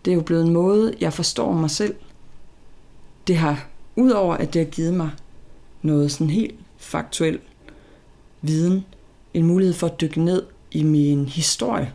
det 0.06 0.12
er 0.12 0.16
jo 0.16 0.22
blevet 0.22 0.46
en 0.46 0.54
måde, 0.54 0.96
jeg 1.00 1.14
forstår 1.14 1.54
mig 1.54 1.70
selv. 1.70 1.96
Det 3.28 3.38
har, 3.38 3.68
udover 3.96 4.36
at 4.36 4.54
det 4.54 4.66
har 4.66 4.72
givet 4.72 4.94
mig 4.94 5.10
noget 5.82 6.12
sådan 6.12 6.30
helt 6.30 6.56
faktuel 6.78 7.40
viden, 8.42 8.86
en 9.34 9.46
mulighed 9.46 9.74
for 9.74 9.88
at 9.88 10.02
dykke 10.02 10.22
ned 10.22 10.44
i 10.74 10.84
min 10.84 11.26
historie. 11.26 11.94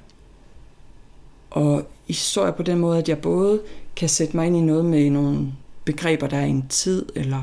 Og 1.50 1.88
historie 2.08 2.52
på 2.52 2.62
den 2.62 2.78
måde, 2.78 2.98
at 2.98 3.08
jeg 3.08 3.18
både 3.18 3.60
kan 3.96 4.08
sætte 4.08 4.36
mig 4.36 4.46
ind 4.46 4.56
i 4.56 4.60
noget 4.60 4.84
med 4.84 5.10
nogle 5.10 5.52
begreber, 5.84 6.26
der 6.26 6.36
er 6.36 6.44
i 6.44 6.50
en 6.50 6.68
tid, 6.68 7.06
eller 7.14 7.42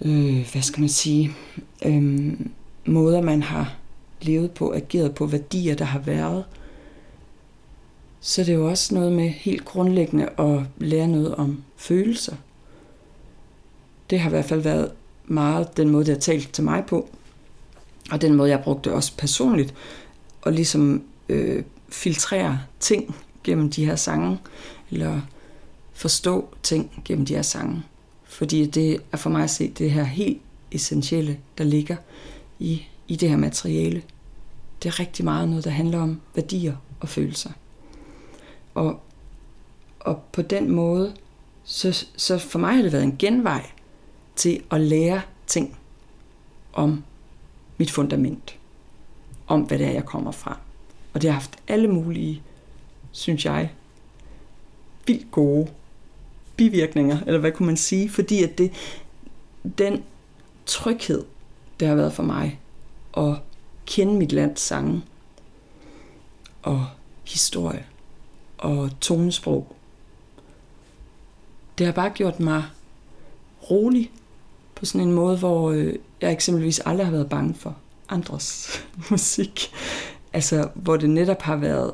øh, 0.00 0.52
hvad 0.52 0.62
skal 0.62 0.80
man 0.80 0.88
sige, 0.88 1.30
øh, 1.84 2.32
måder, 2.86 3.22
man 3.22 3.42
har 3.42 3.76
levet 4.22 4.50
på, 4.50 4.72
ageret 4.72 5.14
på, 5.14 5.26
værdier, 5.26 5.74
der 5.74 5.84
har 5.84 5.98
været, 5.98 6.44
så 8.20 8.40
det 8.44 8.48
er 8.48 8.54
jo 8.54 8.68
også 8.68 8.94
noget 8.94 9.12
med 9.12 9.28
helt 9.28 9.64
grundlæggende 9.64 10.28
at 10.38 10.60
lære 10.78 11.08
noget 11.08 11.34
om 11.34 11.62
følelser. 11.76 12.36
Det 14.10 14.20
har 14.20 14.30
i 14.30 14.32
hvert 14.32 14.44
fald 14.44 14.60
været 14.60 14.92
meget 15.26 15.76
den 15.76 15.88
måde, 15.88 16.04
det 16.04 16.14
har 16.14 16.20
talt 16.20 16.52
til 16.52 16.64
mig 16.64 16.84
på, 16.86 17.08
og 18.10 18.22
den 18.22 18.34
måde, 18.34 18.50
jeg 18.50 18.60
brugte 18.60 18.92
også 18.92 19.16
personligt, 19.16 19.74
og 20.42 20.52
ligesom 20.52 21.02
øh, 21.28 21.64
filtrere 21.88 22.60
ting 22.80 23.16
gennem 23.44 23.70
de 23.70 23.84
her 23.84 23.96
sange, 23.96 24.38
eller 24.90 25.20
forstå 25.92 26.54
ting 26.62 27.02
gennem 27.04 27.26
de 27.26 27.34
her 27.34 27.42
sange. 27.42 27.82
Fordi 28.24 28.66
det 28.66 29.02
er 29.12 29.16
for 29.16 29.30
mig 29.30 29.42
at 29.42 29.50
se 29.50 29.68
det 29.68 29.90
her 29.90 30.04
helt 30.04 30.40
essentielle, 30.72 31.38
der 31.58 31.64
ligger 31.64 31.96
i, 32.58 32.82
i 33.08 33.16
det 33.16 33.30
her 33.30 33.36
materiale. 33.36 34.02
Det 34.82 34.88
er 34.88 35.00
rigtig 35.00 35.24
meget 35.24 35.48
noget, 35.48 35.64
der 35.64 35.70
handler 35.70 36.00
om 36.00 36.20
værdier 36.34 36.76
og 37.00 37.08
følelser. 37.08 37.50
Og, 38.74 39.00
og 40.00 40.22
på 40.32 40.42
den 40.42 40.70
måde, 40.70 41.14
så, 41.64 42.06
så 42.16 42.38
for 42.38 42.58
mig 42.58 42.74
har 42.74 42.82
det 42.82 42.92
været 42.92 43.04
en 43.04 43.16
genvej 43.18 43.66
til 44.36 44.62
at 44.70 44.80
lære 44.80 45.20
ting 45.46 45.78
om 46.72 47.04
mit 47.80 47.90
fundament. 47.90 48.58
Om 49.46 49.60
hvad 49.60 49.78
det 49.78 49.86
er, 49.86 49.90
jeg 49.90 50.04
kommer 50.04 50.30
fra. 50.30 50.58
Og 51.12 51.22
det 51.22 51.30
har 51.30 51.34
haft 51.34 51.58
alle 51.68 51.88
mulige, 51.88 52.42
synes 53.12 53.44
jeg, 53.44 53.70
vildt 55.06 55.30
gode 55.30 55.70
bivirkninger, 56.56 57.18
eller 57.26 57.40
hvad 57.40 57.52
kunne 57.52 57.66
man 57.66 57.76
sige, 57.76 58.10
fordi 58.10 58.42
at 58.42 58.58
det, 58.58 58.72
den 59.78 60.04
tryghed, 60.66 61.24
det 61.80 61.88
har 61.88 61.94
været 61.94 62.12
for 62.12 62.22
mig, 62.22 62.60
at 63.16 63.34
kende 63.86 64.14
mit 64.14 64.32
lands 64.32 64.60
sange, 64.60 65.02
og 66.62 66.86
historie, 67.24 67.86
og 68.58 68.90
tonesprog, 69.00 69.76
det 71.78 71.86
har 71.86 71.92
bare 71.92 72.10
gjort 72.10 72.40
mig 72.40 72.64
rolig 73.70 74.10
på 74.74 74.84
sådan 74.84 75.08
en 75.08 75.14
måde, 75.14 75.38
hvor 75.38 75.70
øh, 75.70 75.94
jeg 76.20 76.32
eksempelvis 76.32 76.80
aldrig 76.80 77.06
har 77.06 77.12
været 77.12 77.28
bange 77.28 77.54
for 77.54 77.76
andres 78.08 78.70
musik. 79.10 79.72
Altså, 80.32 80.68
hvor 80.74 80.96
det 80.96 81.10
netop 81.10 81.42
har 81.42 81.56
været 81.56 81.92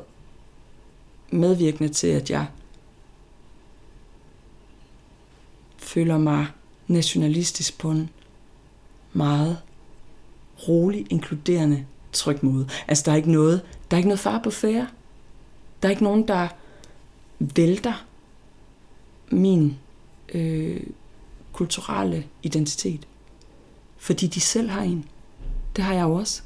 medvirkende 1.31 1.89
til, 1.93 2.07
at 2.07 2.29
jeg 2.29 2.47
føler 5.77 6.17
mig 6.17 6.47
nationalistisk 6.87 7.77
på 7.77 7.91
en 7.91 8.09
meget 9.13 9.57
rolig, 10.67 11.07
inkluderende, 11.09 11.85
tryg 12.13 12.37
måde. 12.41 12.69
Altså, 12.87 13.03
der 13.05 13.11
er 13.11 13.15
ikke 13.15 13.31
noget, 13.31 13.61
der 13.91 13.97
er 13.97 13.99
ikke 13.99 14.09
noget 14.09 14.19
far 14.19 14.39
på 14.43 14.51
færre. 14.51 14.87
Der 15.81 15.87
er 15.87 15.89
ikke 15.89 16.03
nogen, 16.03 16.27
der 16.27 16.47
vælter 17.39 18.05
min 19.31 19.77
øh, 20.33 20.83
kulturelle 21.53 22.25
identitet. 22.43 23.07
Fordi 24.07 24.27
de 24.27 24.39
selv 24.39 24.69
har 24.69 24.81
en. 24.81 25.05
Det 25.75 25.83
har 25.83 25.93
jeg 25.93 26.03
jo 26.03 26.13
også. 26.13 26.41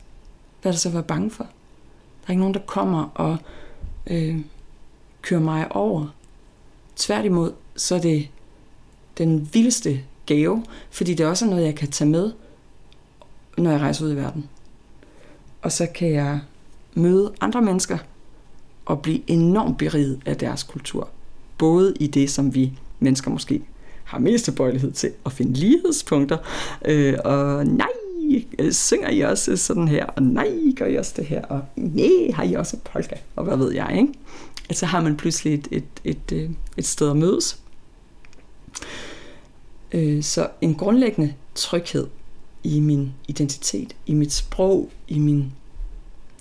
Hvad 0.62 0.72
er 0.72 0.74
der 0.74 0.80
så 0.80 0.90
være 0.90 1.04
bange 1.04 1.32
for? 1.32 1.44
Der 1.44 2.28
er 2.28 2.30
ikke 2.30 2.40
nogen, 2.40 2.54
der 2.54 2.60
kommer 2.60 3.04
og 3.14 3.38
øh, 4.08 4.40
kører 5.22 5.40
mig 5.40 5.72
over. 5.76 6.08
Tværtimod, 6.96 7.54
så 7.76 7.96
er 7.96 8.00
det 8.00 8.30
den 9.18 9.50
vildeste 9.54 10.02
gave, 10.26 10.66
fordi 10.92 11.14
det 11.14 11.26
også 11.26 11.46
er 11.46 11.50
noget, 11.50 11.66
jeg 11.66 11.76
kan 11.76 11.92
tage 11.92 12.10
med, 12.10 12.32
når 13.58 13.72
jeg 13.72 13.80
rejser 13.80 14.06
ud 14.06 14.12
i 14.12 14.16
verden. 14.16 14.50
Og 15.62 15.72
så 15.72 15.88
kan 15.96 16.12
jeg 16.12 16.40
møde 16.94 17.34
andre 17.42 17.62
mennesker 17.62 17.98
og 18.86 19.02
blive 19.02 19.30
enormt 19.30 19.78
beriget 19.78 20.22
af 20.26 20.38
deres 20.38 20.64
kultur. 20.64 21.10
Både 21.58 21.94
i 22.00 22.08
det, 22.08 22.32
som 22.32 22.56
vi 22.56 22.74
mennesker 23.00 23.32
måske 23.32 23.62
har 24.12 24.20
mest 24.20 24.46
tilbøjelighed 24.46 24.92
til 24.92 25.12
at 25.26 25.32
finde 25.32 25.54
lighedspunkter, 25.54 26.38
øh, 26.86 27.18
og 27.26 27.66
nej, 27.66 27.88
øh, 28.60 28.72
synger 28.72 29.10
I 29.10 29.20
også 29.20 29.58
sådan 29.58 29.88
her, 29.88 30.06
og 30.06 30.24
nej, 30.24 30.52
gør 30.76 30.86
I 30.86 30.96
også 30.96 31.14
det 31.16 31.26
her, 31.26 31.42
og 31.42 31.62
nej, 31.76 32.32
har 32.34 32.44
I 32.44 32.54
også 32.54 32.78
polka, 32.94 33.16
og 33.36 33.44
hvad 33.44 33.58
ved 33.58 33.74
jeg, 33.74 33.98
ikke? 33.98 34.14
Altså 34.70 34.86
har 34.86 35.02
man 35.02 35.18
pludselig 35.18 35.54
et, 35.54 35.68
et, 35.72 35.84
et, 36.04 36.32
et, 36.32 36.56
et 36.78 36.86
sted 36.86 37.10
at 37.10 37.18
mødes. 37.18 37.60
Øh, 39.92 40.24
så 40.24 40.48
en 40.62 40.76
grundlæggende 40.76 41.34
tryghed 41.56 42.08
i 42.64 42.80
min 42.80 43.14
identitet, 43.28 43.96
i 44.06 44.14
mit 44.14 44.34
sprog, 44.34 44.90
i 45.08 45.20
min 45.20 45.52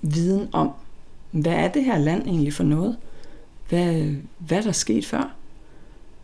viden 0.03 0.49
om, 0.53 0.71
hvad 1.31 1.53
er 1.53 1.69
det 1.69 1.85
her 1.85 1.99
land 1.99 2.23
egentlig 2.23 2.55
for 2.55 2.65
noget? 2.65 2.97
Hvad, 3.69 4.15
hvad 4.39 4.59
er 4.59 4.63
der 4.63 4.73
sket 4.73 5.07
før? 5.07 5.35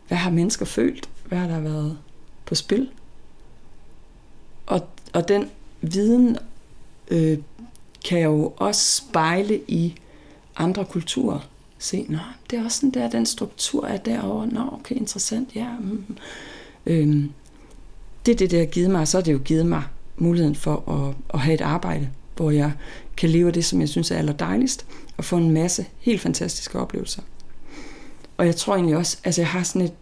Hvad 0.07 0.17
har 0.17 0.31
mennesker 0.31 0.65
følt? 0.65 1.09
Hvad 1.27 1.37
har 1.37 1.47
der 1.47 1.59
været 1.59 1.97
på 2.45 2.55
spil? 2.55 2.89
Og, 4.65 4.87
og 5.13 5.27
den 5.27 5.49
viden 5.81 6.37
øh, 7.07 7.37
kan 8.05 8.19
jo 8.19 8.53
også 8.57 8.95
spejle 8.95 9.61
i 9.67 9.95
andre 10.55 10.85
kulturer. 10.85 11.39
Se, 11.79 12.05
nå, 12.09 12.17
det 12.49 12.59
er 12.59 12.63
også 12.63 12.77
sådan 12.77 12.91
der, 12.91 13.09
den 13.09 13.25
struktur 13.25 13.87
er 13.87 13.97
derovre. 13.97 14.47
Nå, 14.47 14.69
okay, 14.71 14.95
interessant, 14.95 15.55
ja. 15.55 15.69
Mm. 15.79 16.05
mm. 16.07 16.17
Øhm, 16.85 17.31
det 18.25 18.31
er 18.31 18.37
det, 18.37 18.51
der 18.51 18.59
har 18.59 18.65
givet 18.65 18.89
mig, 18.89 19.01
og 19.01 19.07
så 19.07 19.17
har 19.17 19.23
det 19.23 19.33
jo 19.33 19.41
givet 19.45 19.65
mig 19.65 19.83
muligheden 20.17 20.55
for 20.55 20.89
at, 20.91 21.15
at 21.33 21.39
have 21.39 21.53
et 21.53 21.61
arbejde, 21.61 22.09
hvor 22.35 22.51
jeg 22.51 22.71
kan 23.17 23.29
leve 23.29 23.51
det, 23.51 23.65
som 23.65 23.81
jeg 23.81 23.89
synes 23.89 24.11
er 24.11 24.17
allerdejligst, 24.17 24.85
og 25.17 25.25
få 25.25 25.37
en 25.37 25.51
masse 25.51 25.85
helt 25.99 26.21
fantastiske 26.21 26.79
oplevelser. 26.79 27.21
Og 28.37 28.45
jeg 28.45 28.55
tror 28.55 28.75
egentlig 28.75 28.97
også, 28.97 29.17
altså 29.23 29.41
jeg 29.41 29.49
har 29.49 29.63
sådan 29.63 29.81
et, 29.81 29.93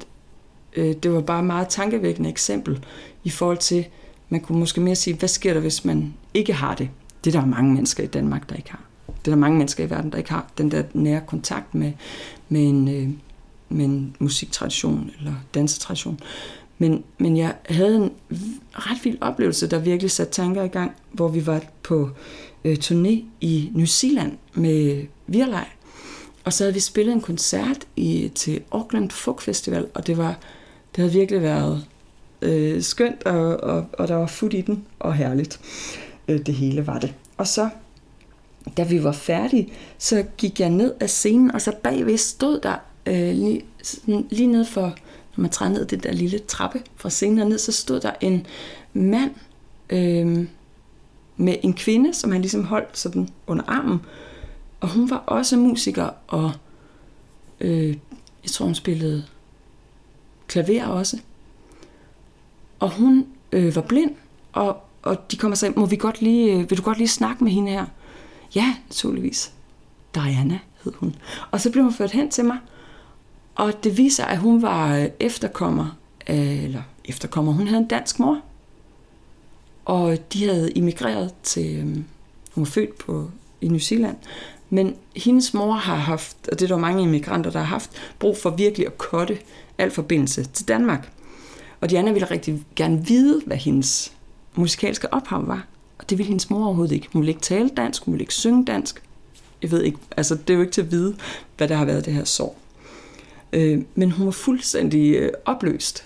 øh, 0.76 0.96
det 1.04 1.14
var 1.14 1.22
bare 1.22 1.40
et 1.40 1.46
meget 1.46 1.68
tankevækkende 1.70 2.30
eksempel 2.30 2.86
i 3.24 3.30
forhold 3.30 3.58
til, 3.58 3.86
man 4.30 4.42
kunne 4.42 4.60
måske 4.60 4.82
mere 4.82 4.96
sige, 4.96 5.18
hvad 5.18 5.30
sker 5.30 5.54
der, 5.54 5.62
hvis 5.62 5.86
man 5.86 6.14
ikke 6.34 6.54
har 6.54 6.76
det? 6.76 6.90
Det 7.24 7.36
er 7.36 7.40
der 7.40 7.48
mange 7.48 7.74
mennesker 7.74 8.04
i 8.04 8.08
Danmark, 8.08 8.50
der 8.50 8.56
ikke 8.56 8.72
har. 8.72 8.82
Det 9.08 9.32
er 9.32 9.36
der 9.36 9.36
mange 9.36 9.58
mennesker 9.58 9.84
i 9.84 9.90
verden, 9.90 10.12
der 10.12 10.18
ikke 10.18 10.32
har 10.32 10.52
den 10.58 10.72
der 10.72 10.84
nære 10.94 11.22
kontakt 11.28 11.76
med, 11.76 11.92
med, 12.50 12.62
en, 12.62 12.88
øh, 12.88 13.10
med 13.70 13.86
en 13.86 14.16
musiktradition 14.20 15.12
eller 15.20 15.34
dansetradition. 15.54 16.20
Men, 16.78 17.04
men 17.18 17.38
jeg 17.38 17.56
havde 17.70 17.96
en 17.96 18.12
ret 18.74 19.06
vild 19.06 19.18
oplevelse, 19.22 19.70
der 19.70 19.80
virkelig 19.80 20.12
satte 20.12 20.34
tanker 20.34 20.64
i 20.64 20.68
gang, 20.68 20.92
hvor 21.12 21.28
vi 21.28 21.46
var 21.46 21.62
på 21.84 22.10
øh, 22.64 22.78
turné 22.84 23.24
i 23.42 23.72
New 23.74 23.86
Zealand 23.86 24.38
med 24.54 25.06
Virlej. 25.28 25.68
Og 26.44 26.54
så 26.54 26.64
havde 26.64 26.74
vi 26.74 26.80
spillet 26.80 27.14
en 27.14 27.22
koncert 27.22 27.88
i, 27.96 28.32
til 28.36 28.62
Auckland 28.72 29.12
Folk 29.12 29.42
Festival, 29.42 29.88
og 29.94 30.08
det 30.08 30.18
var 30.18 30.40
det 30.96 31.02
havde 31.02 31.14
virkelig 31.14 31.42
været 31.42 31.86
øh, 32.42 32.82
skønt, 32.82 33.24
og, 33.24 33.64
og, 33.64 33.86
og 33.94 34.08
der 34.08 34.16
var 34.16 34.28
fut 34.28 34.54
i 34.54 34.62
den, 34.62 34.86
og 35.00 35.14
herligt. 35.14 35.60
Øh, 36.28 36.40
det 36.46 36.54
hele 36.54 36.88
var 36.88 37.00
det. 37.00 37.14
Og 37.38 37.48
så, 37.48 37.70
da 38.78 38.84
vi 38.84 39.04
var 39.04 39.12
færdige, 39.12 39.74
så 39.98 40.26
gik 40.38 40.60
jeg 40.60 40.70
ned 40.70 40.94
af 41.00 41.10
scenen, 41.10 41.52
og 41.52 41.62
så 41.62 41.72
bagved 41.84 42.18
stod 42.18 42.60
der 42.60 42.76
øh, 43.06 43.36
lige, 43.36 43.62
sådan, 43.84 44.28
lige 44.30 44.48
ned 44.48 44.66
for, 44.66 44.96
når 45.36 45.42
man 45.42 45.52
træder 45.52 45.72
ned 45.72 45.86
det 45.86 46.04
der 46.04 46.12
lille 46.12 46.40
trappe 46.40 46.82
fra 46.96 47.10
scenen 47.10 47.40
og 47.40 47.50
ned, 47.50 47.58
så 47.58 47.72
stod 47.72 48.00
der 48.00 48.12
en 48.22 48.48
mand 48.94 49.32
øh, 49.90 50.48
med 51.38 51.56
en 51.64 51.74
kvinde, 51.74 52.14
som 52.14 52.32
han 52.32 52.42
ligesom 52.42 52.64
holdt 52.64 52.98
sådan 52.98 53.30
under 53.48 53.64
armen. 53.68 54.00
Og 54.80 54.90
hun 54.90 55.10
var 55.10 55.18
også 55.18 55.58
musiker, 55.58 56.10
og 56.28 56.52
øh, 57.60 57.88
jeg 58.44 58.52
tror, 58.52 58.66
hun 58.66 58.76
spillede 58.76 59.24
klaver 60.48 60.86
også. 60.86 61.18
Og 62.80 62.90
hun 62.90 63.28
øh, 63.52 63.76
var 63.76 63.82
blind, 63.82 64.12
og, 64.54 64.78
og 65.02 65.32
de 65.32 65.38
kommer 65.38 65.56
så 65.56 65.74
må 65.76 65.86
vi 65.86 65.96
godt 65.96 66.22
lige, 66.22 66.54
øh, 66.54 66.70
vil 66.70 66.78
du 66.78 66.84
godt 66.84 66.98
lige 66.98 67.08
snakke 67.08 67.44
med 67.44 67.52
hende 67.52 67.72
her? 67.72 67.86
Ja, 68.56 68.76
naturligvis. 68.88 69.52
Diana 70.16 70.60
hed 70.84 70.94
hun. 70.96 71.16
Og 71.52 71.62
så 71.62 71.72
blev 71.72 71.84
hun 71.84 71.94
ført 71.94 72.12
hen 72.12 72.32
til 72.32 72.46
mig, 72.46 72.58
og 73.56 73.84
det 73.84 73.98
viser, 73.98 74.26
at 74.26 74.38
hun 74.38 74.62
var 74.62 74.98
øh, 74.98 75.08
efterkommer, 75.20 75.98
øh, 76.30 76.64
eller 76.64 76.82
efterkommer, 77.06 77.52
hun 77.52 77.68
havde 77.68 77.82
en 77.82 77.88
dansk 77.88 78.20
mor, 78.20 78.42
og 79.86 80.34
de 80.34 80.46
havde 80.46 80.72
immigreret 80.72 81.34
til, 81.44 81.76
øh, 81.76 81.86
hun 81.86 82.06
var 82.56 82.66
født 82.66 82.98
på, 82.98 83.32
i 83.62 83.68
New 83.68 83.80
Zealand, 83.80 84.18
men 84.76 84.96
hendes 85.16 85.54
mor 85.54 85.74
har 85.74 85.96
haft, 85.96 86.38
og 86.52 86.60
det 86.60 86.66
er 86.66 86.76
der 86.76 86.82
mange 86.82 87.04
immigranter, 87.04 87.52
der 87.52 87.60
har 87.60 87.66
haft, 87.66 87.90
brug 88.20 88.38
for 88.38 88.50
virkelig 88.50 88.88
at 88.88 88.98
kotte 88.98 89.38
al 89.78 89.92
forbindelse 89.92 90.44
til 90.44 90.68
Danmark. 90.68 91.12
Og 91.82 91.90
Diana 91.90 92.12
ville 92.12 92.32
rigtig 92.32 92.64
gerne 92.76 93.06
vide, 93.06 93.42
hvad 93.46 93.58
hendes 93.58 94.14
musikalske 94.56 95.14
ophav 95.14 95.48
var. 95.48 95.66
Og 95.98 96.10
det 96.10 96.18
ville 96.18 96.28
hendes 96.28 96.50
mor 96.50 96.66
overhovedet 96.66 96.96
ikke. 96.96 97.08
Hun 97.14 97.22
ville 97.22 97.32
ikke 97.32 97.42
tale 97.42 97.70
dansk, 97.70 98.06
hun 98.06 98.14
ville 98.14 98.24
ikke 98.24 98.34
synge 98.34 98.66
dansk. 98.66 99.04
Jeg 99.62 99.72
ved 99.72 99.84
ikke, 99.84 99.98
altså 100.18 100.36
det 100.36 100.50
er 100.50 100.54
jo 100.54 100.62
ikke 100.62 100.74
til 100.74 100.82
at 100.82 100.92
vide, 100.92 101.16
hvad 101.58 101.68
der 101.68 101.76
har 101.76 101.86
været 101.86 102.06
det 102.06 102.14
her 102.14 102.24
sorg. 102.24 102.58
Øh, 103.54 103.82
men 103.96 104.12
hun 104.12 104.26
var 104.26 104.32
fuldstændig 104.32 105.16
øh, 105.16 105.32
opløst 105.46 106.06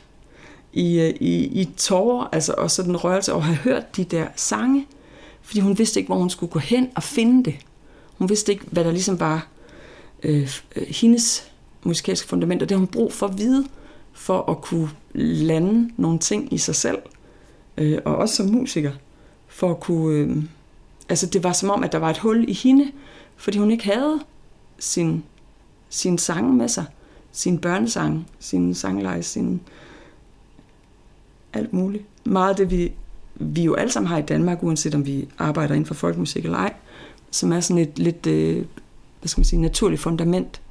i, 0.74 1.00
øh, 1.00 1.10
i, 1.20 1.62
i 1.62 1.70
tårer, 1.78 2.30
altså 2.32 2.54
og 2.58 2.72
sådan 2.72 2.92
en 2.92 2.98
rørelse 2.98 3.34
over 3.34 3.42
at 3.42 3.48
have 3.48 3.58
hørt 3.58 3.98
de 3.98 4.04
der 4.04 4.28
sange, 4.36 4.88
fordi 5.42 5.60
hun 5.60 5.78
vidste 5.78 6.00
ikke, 6.00 6.08
hvor 6.08 6.18
hun 6.18 6.30
skulle 6.30 6.52
gå 6.52 6.60
hen 6.60 6.90
og 6.96 7.04
finde 7.04 7.44
det. 7.46 7.56
Hun 8.20 8.30
vidste 8.30 8.52
ikke, 8.52 8.66
hvad 8.72 8.84
der 8.84 8.92
ligesom 8.92 9.20
var 9.20 9.48
øh, 10.24 10.58
øh, 10.76 10.88
hendes 10.88 11.52
musikalske 11.84 12.28
fundament, 12.28 12.62
og 12.62 12.70
det 12.70 12.76
har 12.76 12.80
hun 12.80 12.88
brug 12.88 13.14
for 13.14 13.28
at 13.28 13.38
vide, 13.38 13.66
for 14.14 14.52
at 14.52 14.62
kunne 14.62 14.90
lande 15.14 15.92
nogle 15.98 16.20
ting 16.20 16.54
i 16.54 16.58
sig 16.58 16.76
selv, 16.76 16.98
øh, 17.78 17.98
og 18.06 18.16
også 18.16 18.36
som 18.36 18.46
musiker, 18.46 18.92
for 19.48 19.72
at 19.72 19.80
kunne... 19.80 20.16
Øh, 20.16 20.44
altså 21.10 21.26
det 21.26 21.44
var 21.44 21.54
som 21.54 21.70
om, 21.70 21.84
at 21.84 21.92
der 21.92 21.98
var 21.98 22.10
et 22.10 22.18
hul 22.18 22.46
i 22.48 22.54
hende, 22.54 22.92
fordi 23.36 23.58
hun 23.58 23.72
ikke 23.72 23.86
havde 23.86 24.20
sin, 24.80 25.24
sin 25.90 26.18
sang 26.18 26.56
med 26.56 26.68
sig, 26.68 26.86
sin 27.32 27.60
børnesang, 27.60 28.28
sin 28.40 28.76
sangleje, 28.76 29.24
sin 29.24 29.62
alt 31.54 31.74
muligt. 31.74 32.04
Meget 32.24 32.50
af 32.50 32.56
det, 32.56 32.72
vi, 32.72 32.92
vi 33.36 33.64
jo 33.64 33.74
alle 33.74 33.92
sammen 33.92 34.08
har 34.08 34.18
i 34.18 34.22
Danmark, 34.22 34.64
uanset 34.64 34.96
om 34.96 35.06
vi 35.06 35.28
arbejder 35.38 35.76
inden 35.76 35.86
for 35.86 35.94
folkemusik 35.94 36.46
eller 36.46 36.58
ej, 36.58 36.74
som 37.32 37.52
er 37.52 37.60
sådan 37.60 37.84
et 37.84 38.00
lidt, 38.00 38.28
øh, 38.28 38.66
hvad 39.20 39.28
skal 39.28 39.40
man 39.40 39.46
sige, 39.46 39.62
naturligt 39.62 40.02
fundament 40.02 40.62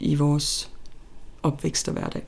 i 0.00 0.14
vores 0.14 0.70
opvækst 1.42 1.88
og 1.88 1.94
hverdag. 1.94 2.26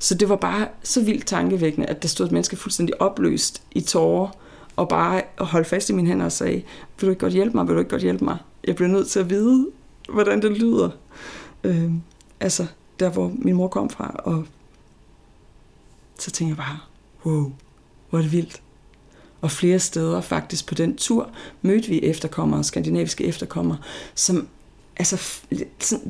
Så 0.00 0.14
det 0.14 0.28
var 0.28 0.36
bare 0.36 0.68
så 0.82 1.04
vildt 1.04 1.26
tankevækkende, 1.26 1.86
at 1.86 2.02
der 2.02 2.08
stod 2.08 2.26
et 2.26 2.32
menneske 2.32 2.56
fuldstændig 2.56 3.02
opløst 3.02 3.62
i 3.72 3.80
tårer, 3.80 4.28
og 4.76 4.88
bare 4.88 5.22
holdt 5.38 5.66
fast 5.66 5.90
i 5.90 5.92
mine 5.92 6.08
hænder 6.08 6.24
og 6.24 6.32
sagde, 6.32 6.62
vil 7.00 7.06
du 7.06 7.10
ikke 7.10 7.20
godt 7.20 7.32
hjælpe 7.32 7.56
mig, 7.56 7.66
vil 7.66 7.74
du 7.74 7.78
ikke 7.78 7.90
godt 7.90 8.02
hjælpe 8.02 8.24
mig? 8.24 8.38
Jeg 8.66 8.76
bliver 8.76 8.88
nødt 8.88 9.08
til 9.08 9.20
at 9.20 9.30
vide, 9.30 9.68
hvordan 10.08 10.42
det 10.42 10.50
lyder. 10.52 10.90
Øh, 11.64 11.92
altså, 12.40 12.66
der 13.00 13.10
hvor 13.10 13.32
min 13.34 13.54
mor 13.54 13.68
kom 13.68 13.90
fra, 13.90 14.14
og 14.24 14.44
så 16.18 16.30
tænkte 16.30 16.50
jeg 16.50 16.56
bare, 16.56 16.78
wow, 17.24 17.52
hvor 18.10 18.18
er 18.18 18.22
det 18.22 18.32
vildt. 18.32 18.62
Og 19.40 19.50
flere 19.50 19.78
steder 19.78 20.20
faktisk 20.20 20.66
på 20.66 20.74
den 20.74 20.96
tur 20.96 21.30
mødte 21.62 21.88
vi 21.88 22.00
efterkommere, 22.02 22.64
skandinaviske 22.64 23.24
efterkommere, 23.24 23.78
som 24.14 24.48
altså, 24.98 25.20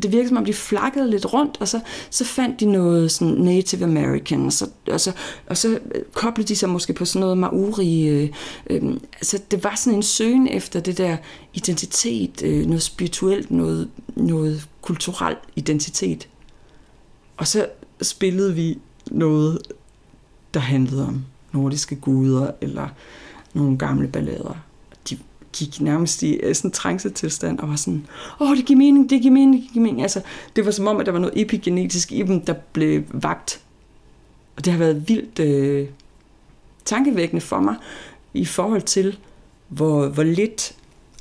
det 0.03 0.13
virkede 0.13 0.29
som 0.29 0.37
om, 0.37 0.45
de 0.45 0.55
flakkede 0.55 1.11
lidt 1.11 1.33
rundt, 1.35 1.57
og 1.61 1.69
så, 1.69 1.81
så 2.11 2.25
fandt 2.25 2.61
de 2.61 2.67
noget 2.67 3.11
sådan 3.11 3.35
Native 3.35 3.85
American, 3.85 4.47
og 4.47 4.53
så, 4.53 4.69
og 4.91 5.01
så, 5.01 5.13
og 5.47 5.57
så 5.57 5.69
øh, 5.69 6.03
koblede 6.13 6.49
de 6.49 6.57
sig 6.57 6.69
måske 6.69 6.93
på 6.93 7.05
sådan 7.05 7.21
noget 7.21 7.39
Maori. 7.39 8.09
Øh, 8.09 8.31
øh, 8.71 8.83
altså, 9.15 9.41
det 9.51 9.65
var 9.65 9.75
sådan 9.75 9.97
en 9.97 10.03
søgen 10.03 10.49
efter 10.49 10.81
det 10.81 10.99
der 10.99 11.17
identitet, 11.55 12.43
øh, 12.45 12.67
noget 12.67 12.83
spirituelt, 12.83 13.51
noget, 13.51 13.91
noget 14.17 14.69
kulturel 14.83 15.37
identitet. 15.57 16.29
Og 17.37 17.47
så 17.47 17.67
spillede 18.03 18.55
vi 18.55 18.79
noget, 19.11 19.59
der 20.55 20.61
handlede 20.61 21.07
om 21.07 21.25
nordiske 21.53 21.97
guder, 21.97 22.51
eller 22.61 22.89
nogle 23.55 23.79
gamle 23.79 24.09
ballader 24.09 24.57
De 25.11 25.19
gik 25.53 25.81
nærmest 25.81 26.23
i 26.23 26.35
øh, 26.35 26.55
sådan 26.55 26.69
en 26.69 26.73
trancetilstand 26.73 27.59
og 27.59 27.69
var 27.69 27.77
sådan, 27.77 28.07
åh, 28.41 28.57
det 28.57 28.65
giver 28.65 28.79
mening, 28.79 29.11
det 29.11 29.23
giver 29.23 29.35
mening, 29.35 29.63
det 29.63 29.73
giver 29.73 29.83
mening. 29.83 30.03
Altså, 30.03 30.23
det 30.57 30.65
var 30.65 30.71
som 30.71 30.87
om, 30.87 30.97
at 30.97 31.07
der 31.07 31.13
var 31.13 31.19
noget 31.19 31.41
epigenetisk 31.41 32.13
i 32.13 32.23
dem, 32.23 32.41
der 32.41 32.55
blev 32.73 33.03
vagt. 33.09 33.61
Og 34.57 34.65
det 34.65 34.73
har 34.73 34.79
været 34.79 35.09
vildt 35.09 35.39
øh, 35.39 35.89
tankevækkende 36.85 37.41
for 37.41 37.61
mig 37.61 37.77
i 38.35 38.45
forhold 38.45 38.83
til, 38.83 39.19
hvor, 39.69 40.09
hvor 40.09 40.23
lidt 40.23 40.75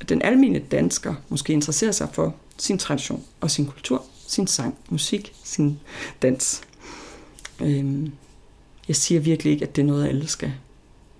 den 0.08 0.22
almindelige 0.22 0.66
dansker 0.70 1.14
måske 1.28 1.52
interesserer 1.52 1.92
sig 1.92 2.08
for 2.12 2.34
sin 2.58 2.78
tradition 2.78 3.24
og 3.40 3.50
sin 3.50 3.66
kultur, 3.66 4.04
sin 4.26 4.46
sang, 4.46 4.74
musik, 4.88 5.32
sin 5.44 5.80
dans. 6.22 6.62
Øhm, 7.60 8.12
jeg 8.88 8.96
siger 8.96 9.20
virkelig 9.20 9.52
ikke, 9.52 9.64
at 9.64 9.76
det 9.76 9.82
er 9.82 9.86
noget, 9.86 10.08
alle 10.08 10.26
skal 10.26 10.52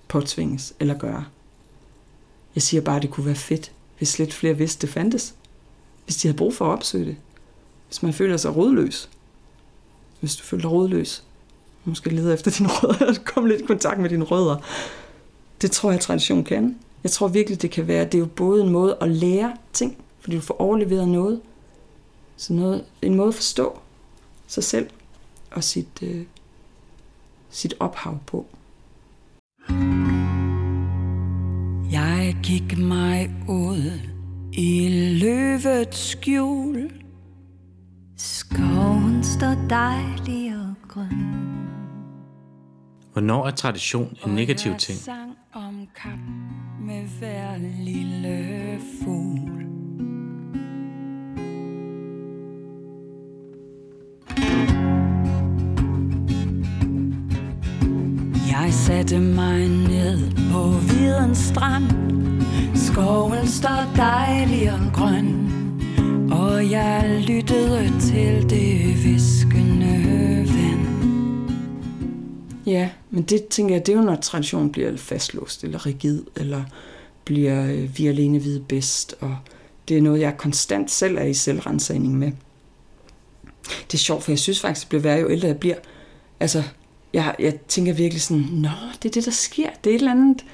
påtvinges 0.09 0.75
eller 0.81 0.99
gøre. 0.99 1.25
Jeg 2.55 2.63
siger 2.63 2.81
bare, 2.81 2.97
at 2.97 3.03
det 3.03 3.11
kunne 3.11 3.27
være 3.27 3.35
fedt, 3.35 3.73
hvis 3.99 4.19
lidt 4.19 4.35
flere 4.35 4.57
vidste, 4.57 4.87
det 4.87 4.95
fandtes. 4.95 5.35
Hvis 6.05 6.17
de 6.17 6.29
havde 6.29 6.37
brug 6.37 6.55
for 6.55 6.67
at 6.67 6.73
opsøge 6.73 7.05
det. 7.05 7.17
Hvis 7.89 8.03
man 8.03 8.13
føler 8.13 8.37
sig 8.37 8.57
rådløs. 8.57 9.09
Hvis 10.21 10.37
du 10.37 10.45
føler 10.45 10.63
dig 10.63 10.71
rådløs. 10.71 11.25
Måske 11.85 12.11
lede 12.11 12.35
efter 12.35 12.51
dine 12.51 12.69
rødder, 12.83 13.07
og 13.07 13.25
komme 13.25 13.49
lidt 13.49 13.61
i 13.61 13.65
kontakt 13.65 14.01
med 14.01 14.11
dine 14.11 14.25
rødder. 14.25 14.57
Det 15.63 15.71
tror 15.71 15.91
jeg, 15.91 16.01
tradition 16.01 16.45
kan. 16.45 16.79
Jeg 17.03 17.11
tror 17.11 17.29
virkelig, 17.29 17.63
det 17.63 17.71
kan 17.71 17.87
være, 17.87 18.05
det 18.05 18.15
er 18.15 18.19
jo 18.19 18.27
både 18.27 18.63
en 18.63 18.69
måde 18.69 18.97
at 19.01 19.11
lære 19.11 19.57
ting, 19.73 19.97
fordi 20.21 20.37
du 20.37 20.43
får 20.43 20.61
overleveret 20.61 21.09
noget. 21.09 21.41
Så 22.37 22.53
noget, 22.53 22.85
en 23.03 23.15
måde 23.15 23.29
at 23.29 23.35
forstå 23.35 23.79
sig 24.47 24.65
selv 24.65 24.91
og 25.51 25.65
sit, 25.65 25.89
øh, 26.03 26.23
sit 27.51 27.75
ophav 27.81 28.19
på. 28.27 28.47
Jeg 31.93 32.37
gik 32.43 32.79
mig 32.79 33.31
ud 33.49 34.01
i 34.53 34.89
løvets 35.23 35.99
skjul 35.99 36.91
Skoven 38.17 39.25
står 39.25 39.67
dejlig 39.71 40.57
og 40.57 40.75
grøn 40.89 41.69
Hvornår 43.13 43.47
er 43.47 43.51
tradition 43.51 44.17
en 44.27 44.35
negativ 44.35 44.73
Og 44.73 44.79
ting? 44.79 44.97
jeg 44.97 45.05
sang 45.05 45.37
om 45.53 45.87
kap 45.95 46.19
med 46.81 47.03
hver 47.19 47.57
lille 47.85 48.81
fugl. 49.05 49.78
Jeg 58.69 58.75
satte 58.75 59.19
mig 59.19 59.69
ned 59.69 60.31
på 60.53 60.63
videns 60.69 61.39
strand 61.39 61.85
Skoven 62.77 63.47
står 63.47 63.93
dejlig 63.97 64.73
og 64.73 64.81
grøn 64.95 65.53
Og 66.33 66.71
jeg 66.71 67.25
lyttede 67.27 68.01
til 68.01 68.51
det 68.51 69.05
viskende 69.05 70.47
vand 70.47 70.87
Ja, 72.67 72.91
men 73.11 73.23
det 73.23 73.47
tænker 73.47 73.75
jeg, 73.75 73.87
det 73.87 73.93
er 73.93 73.97
jo 73.97 74.05
når 74.05 74.17
traditionen 74.17 74.73
bliver 74.73 74.97
fastlåst 74.97 75.65
eller 75.65 75.87
rigid, 75.87 76.23
eller 76.37 76.63
bliver 77.25 77.67
øh, 77.73 77.99
vi 77.99 78.07
alene 78.07 78.43
vide 78.43 78.61
bedst, 78.61 79.15
og 79.21 79.37
det 79.89 79.99
er 79.99 80.03
noget, 80.03 80.21
jeg 80.21 80.37
konstant 80.37 80.91
selv 80.91 81.19
er 81.19 81.25
i 81.25 81.35
selvrensagning 81.35 82.19
med. 82.19 82.33
Det 83.65 83.95
er 83.95 83.99
sjovt, 83.99 84.23
for 84.23 84.33
jeg 84.33 84.39
synes 84.39 84.61
faktisk, 84.61 84.85
det 84.85 84.89
bliver 84.89 85.03
værre, 85.03 85.21
jo 85.21 85.31
ældre 85.31 85.49
jeg 85.49 85.57
bliver. 85.57 85.77
Altså, 86.41 86.63
jeg, 87.13 87.35
jeg 87.39 87.61
tænker 87.61 87.93
virkelig 87.93 88.23
sådan, 88.23 88.47
nå, 88.53 88.71
det 89.03 89.09
er 89.09 89.13
det, 89.13 89.25
der 89.25 89.31
sker. 89.31 89.71
Det 89.85 89.91
er 89.91 89.95
et 89.95 89.99
eller 89.99 90.11
andet, 90.11 90.45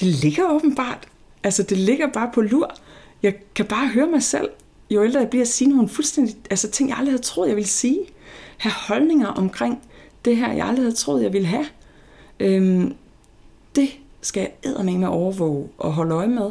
det 0.00 0.08
ligger 0.08 0.50
åbenbart. 0.50 1.08
Altså, 1.42 1.62
det 1.62 1.78
ligger 1.78 2.12
bare 2.12 2.30
på 2.34 2.40
lur. 2.40 2.74
Jeg 3.22 3.34
kan 3.54 3.66
bare 3.66 3.88
høre 3.88 4.06
mig 4.06 4.22
selv, 4.22 4.48
jo 4.90 5.04
ældre 5.04 5.20
jeg 5.20 5.30
bliver, 5.30 5.44
sige 5.44 5.70
nogle 5.70 5.88
fuldstændig, 5.88 6.36
altså 6.50 6.70
ting, 6.70 6.88
jeg 6.88 6.98
aldrig 6.98 7.12
havde 7.12 7.22
troet, 7.22 7.48
jeg 7.48 7.56
ville 7.56 7.68
sige. 7.68 8.00
Have 8.58 8.72
holdninger 8.72 9.26
omkring 9.26 9.82
det 10.24 10.36
her, 10.36 10.52
jeg 10.52 10.66
aldrig 10.66 10.84
havde 10.84 10.96
troet, 10.96 11.22
jeg 11.22 11.32
ville 11.32 11.48
have. 11.48 11.66
Øhm, 12.40 12.94
det 13.76 13.88
skal 14.20 14.40
jeg 14.40 14.52
eddermame 14.62 14.98
med 14.98 15.08
overvåge 15.08 15.68
og 15.78 15.92
holde 15.92 16.14
øje 16.14 16.28
med. 16.28 16.50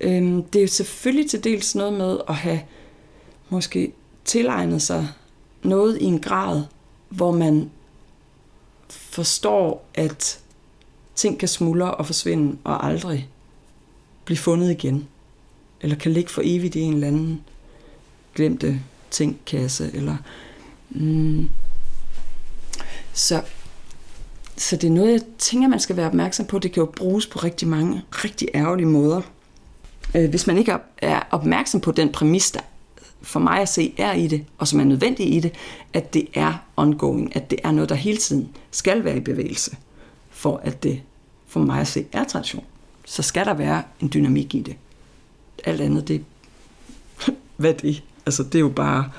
Øhm, 0.00 0.42
det 0.42 0.58
er 0.58 0.62
jo 0.62 0.68
selvfølgelig 0.68 1.30
til 1.30 1.44
dels 1.44 1.74
noget 1.74 1.92
med 1.92 2.18
at 2.28 2.34
have 2.34 2.60
måske 3.48 3.92
tilegnet 4.24 4.82
sig 4.82 5.08
noget 5.62 5.98
i 6.00 6.04
en 6.04 6.20
grad, 6.20 6.62
hvor 7.08 7.32
man 7.32 7.70
forstår, 9.12 9.84
at 9.94 10.40
ting 11.14 11.38
kan 11.38 11.48
smuldre 11.48 11.94
og 11.94 12.06
forsvinde 12.06 12.58
og 12.64 12.86
aldrig 12.86 13.28
blive 14.24 14.38
fundet 14.38 14.70
igen. 14.70 15.08
Eller 15.80 15.96
kan 15.96 16.12
ligge 16.12 16.30
for 16.30 16.42
evigt 16.44 16.74
i 16.74 16.80
en 16.80 16.94
eller 16.94 17.06
anden 17.06 17.40
glemte 18.34 18.80
tingkasse. 19.10 19.90
Eller, 19.94 20.16
mm, 20.90 21.48
så, 23.12 23.42
så 24.56 24.76
det 24.76 24.86
er 24.86 24.92
noget, 24.92 25.12
jeg 25.12 25.20
tænker, 25.38 25.68
man 25.68 25.80
skal 25.80 25.96
være 25.96 26.06
opmærksom 26.06 26.46
på. 26.46 26.58
Det 26.58 26.72
kan 26.72 26.80
jo 26.80 26.92
bruges 26.96 27.26
på 27.26 27.38
rigtig 27.38 27.68
mange 27.68 28.02
rigtig 28.10 28.48
ærgerlige 28.54 28.86
måder. 28.86 29.20
Øh, 30.14 30.30
hvis 30.30 30.46
man 30.46 30.58
ikke 30.58 30.76
er 30.98 31.20
opmærksom 31.30 31.80
på 31.80 31.92
den 31.92 32.12
præmis, 32.12 32.50
der 32.50 32.60
for 33.22 33.40
mig 33.40 33.60
at 33.60 33.68
se 33.68 33.94
er 33.96 34.12
i 34.12 34.26
det, 34.26 34.44
og 34.58 34.68
som 34.68 34.80
er 34.80 34.84
nødvendigt 34.84 35.34
i 35.34 35.40
det, 35.40 35.54
at 35.92 36.14
det 36.14 36.28
er 36.34 36.54
ongoing, 36.76 37.36
at 37.36 37.50
det 37.50 37.58
er 37.64 37.70
noget, 37.70 37.88
der 37.88 37.94
hele 37.94 38.18
tiden 38.18 38.48
skal 38.70 39.04
være 39.04 39.16
i 39.16 39.20
bevægelse, 39.20 39.76
for 40.30 40.56
at 40.56 40.82
det 40.82 41.02
for 41.46 41.60
mig 41.60 41.80
at 41.80 41.88
se 41.88 42.06
er 42.12 42.24
tradition. 42.24 42.64
Så 43.04 43.22
skal 43.22 43.46
der 43.46 43.54
være 43.54 43.82
en 44.00 44.10
dynamik 44.14 44.54
i 44.54 44.60
det. 44.60 44.76
Alt 45.64 45.80
andet, 45.80 46.08
det 46.08 46.24
hvad 47.56 47.74
det? 47.74 48.02
Altså, 48.26 48.42
det 48.42 48.54
er 48.54 48.60
jo 48.60 48.68
bare 48.68 49.10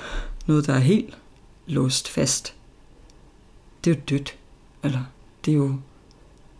noget, 0.46 0.66
der 0.66 0.74
er 0.74 0.78
helt 0.78 1.18
låst 1.66 2.08
fast. 2.08 2.54
Det 3.84 3.90
er 3.90 3.94
jo 3.94 4.00
dødt. 4.08 4.36
Eller, 4.82 5.02
det 5.44 5.52
er 5.52 5.56
jo, 5.56 5.76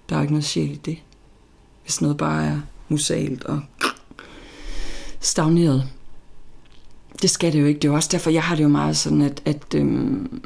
der 0.09 0.15
er 0.15 0.19
jo 0.19 0.23
ikke 0.23 0.33
noget 0.33 0.45
sjæl 0.45 0.71
i 0.71 0.77
det. 0.77 0.99
Hvis 1.83 2.01
noget 2.01 2.17
bare 2.17 2.47
er 2.47 2.61
musalt 2.89 3.45
og 3.45 3.61
stagneret. 5.21 5.89
Det 7.23 7.31
skal 7.31 7.53
det 7.53 7.61
jo 7.61 7.67
ikke. 7.67 7.79
Det 7.79 7.89
er 7.89 7.93
jo 7.93 7.97
også 7.97 8.09
derfor, 8.13 8.31
jeg 8.31 8.43
har 8.43 8.57
det 8.57 8.63
jo 8.63 8.69
meget 8.69 8.97
sådan, 8.97 9.23
at, 9.23 9.43
at 9.45 9.75
øhm, 9.75 10.43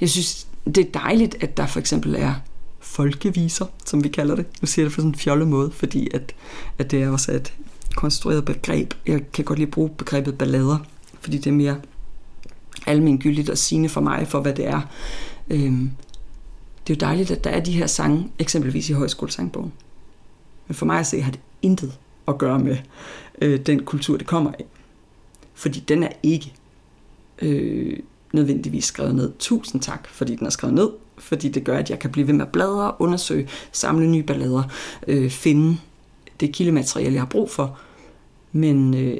jeg 0.00 0.10
synes, 0.10 0.46
det 0.66 0.78
er 0.78 1.00
dejligt, 1.00 1.36
at 1.40 1.56
der 1.56 1.66
for 1.66 1.80
eksempel 1.80 2.14
er 2.14 2.34
folkeviser, 2.80 3.66
som 3.84 4.04
vi 4.04 4.08
kalder 4.08 4.34
det. 4.36 4.46
Nu 4.60 4.66
siger 4.66 4.84
jeg 4.84 4.90
det 4.90 4.94
på 4.94 5.00
sådan 5.00 5.10
en 5.10 5.14
fjollet 5.14 5.48
måde, 5.48 5.70
fordi 5.70 6.08
at, 6.14 6.34
at 6.78 6.90
det 6.90 7.02
er 7.02 7.08
også 7.08 7.32
et 7.32 7.54
konstrueret 7.96 8.44
begreb. 8.44 8.94
Jeg 9.06 9.32
kan 9.32 9.44
godt 9.44 9.58
lide 9.58 9.66
at 9.66 9.72
bruge 9.72 9.88
begrebet 9.88 10.38
ballader, 10.38 10.78
fordi 11.20 11.36
det 11.36 11.46
er 11.46 11.54
mere 11.54 11.80
almengyldigt 12.86 13.50
og 13.50 13.58
sigende 13.58 13.88
for 13.88 14.00
mig, 14.00 14.28
for 14.28 14.40
hvad 14.40 14.54
det 14.54 14.66
er. 14.66 14.80
Øhm, 15.50 15.90
det 16.86 16.92
er 16.92 16.96
jo 16.96 17.06
dejligt, 17.06 17.30
at 17.30 17.44
der 17.44 17.50
er 17.50 17.60
de 17.60 17.72
her 17.72 17.86
sange, 17.86 18.30
eksempelvis 18.38 18.90
i 18.90 18.92
højskolesangbogen. 18.92 19.72
Men 20.66 20.74
for 20.74 20.86
mig 20.86 20.98
at 20.98 21.06
se, 21.06 21.20
har 21.20 21.30
det 21.30 21.40
intet 21.62 21.98
at 22.28 22.38
gøre 22.38 22.58
med 22.58 22.76
øh, 23.42 23.60
den 23.60 23.84
kultur, 23.84 24.16
det 24.16 24.26
kommer 24.26 24.52
af. 24.52 24.64
Fordi 25.58 25.80
den 25.80 26.02
er 26.02 26.08
ikke 26.22 26.52
øh, 27.42 27.98
nødvendigvis 28.32 28.84
skrevet 28.84 29.14
ned. 29.14 29.32
Tusind 29.38 29.82
tak, 29.82 30.08
fordi 30.08 30.36
den 30.36 30.46
er 30.46 30.50
skrevet 30.50 30.74
ned. 30.74 30.90
Fordi 31.18 31.48
det 31.48 31.64
gør, 31.64 31.78
at 31.78 31.90
jeg 31.90 31.98
kan 31.98 32.12
blive 32.12 32.26
ved 32.26 32.34
med 32.34 32.46
at 32.46 32.52
bladre, 32.52 32.92
undersøge, 32.98 33.48
samle 33.72 34.10
nye 34.10 34.22
ballader, 34.22 34.62
øh, 35.06 35.30
finde 35.30 35.78
det 36.40 36.52
kildemateriale, 36.52 37.14
jeg 37.14 37.20
har 37.20 37.26
brug 37.26 37.50
for. 37.50 37.78
Men 38.52 38.94
øh, 38.94 39.18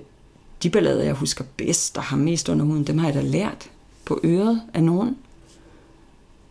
de 0.63 0.71
ballader, 0.71 1.05
jeg 1.05 1.15
husker 1.15 1.45
bedst, 1.57 1.95
der 1.95 2.01
har 2.01 2.17
mest 2.17 2.49
under 2.49 2.65
huden, 2.65 2.87
dem 2.87 2.99
har 2.99 3.07
jeg 3.07 3.15
da 3.15 3.21
lært 3.21 3.71
på 4.05 4.21
øret 4.25 4.63
af 4.75 4.85
nogen. 4.85 5.17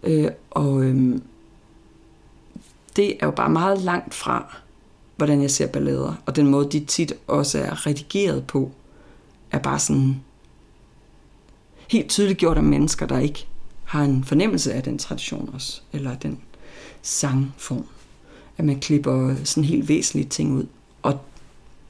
Øh, 0.03 0.31
og 0.51 0.83
øh, 0.83 1.19
det 2.95 3.17
er 3.19 3.25
jo 3.25 3.31
bare 3.31 3.49
meget 3.49 3.81
langt 3.81 4.13
fra, 4.13 4.55
hvordan 5.15 5.41
jeg 5.41 5.51
ser 5.51 5.67
ballader. 5.67 6.13
Og 6.25 6.35
den 6.35 6.47
måde, 6.47 6.71
de 6.71 6.85
tit 6.85 7.13
også 7.27 7.59
er 7.59 7.87
redigeret 7.87 8.47
på, 8.47 8.71
er 9.51 9.59
bare 9.59 9.79
sådan 9.79 10.21
helt 11.87 12.09
tydeligt 12.09 12.39
gjort 12.39 12.57
af 12.57 12.63
mennesker, 12.63 13.05
der 13.05 13.19
ikke 13.19 13.47
har 13.83 14.03
en 14.03 14.23
fornemmelse 14.23 14.73
af 14.73 14.83
den 14.83 14.97
tradition 14.97 15.49
også, 15.53 15.81
eller 15.93 16.15
den 16.15 16.39
sangform. 17.01 17.85
At 18.57 18.65
man 18.65 18.79
klipper 18.79 19.35
sådan 19.43 19.63
helt 19.63 19.87
væsentlige 19.87 20.29
ting 20.29 20.53
ud. 20.53 20.65
Og 21.01 21.19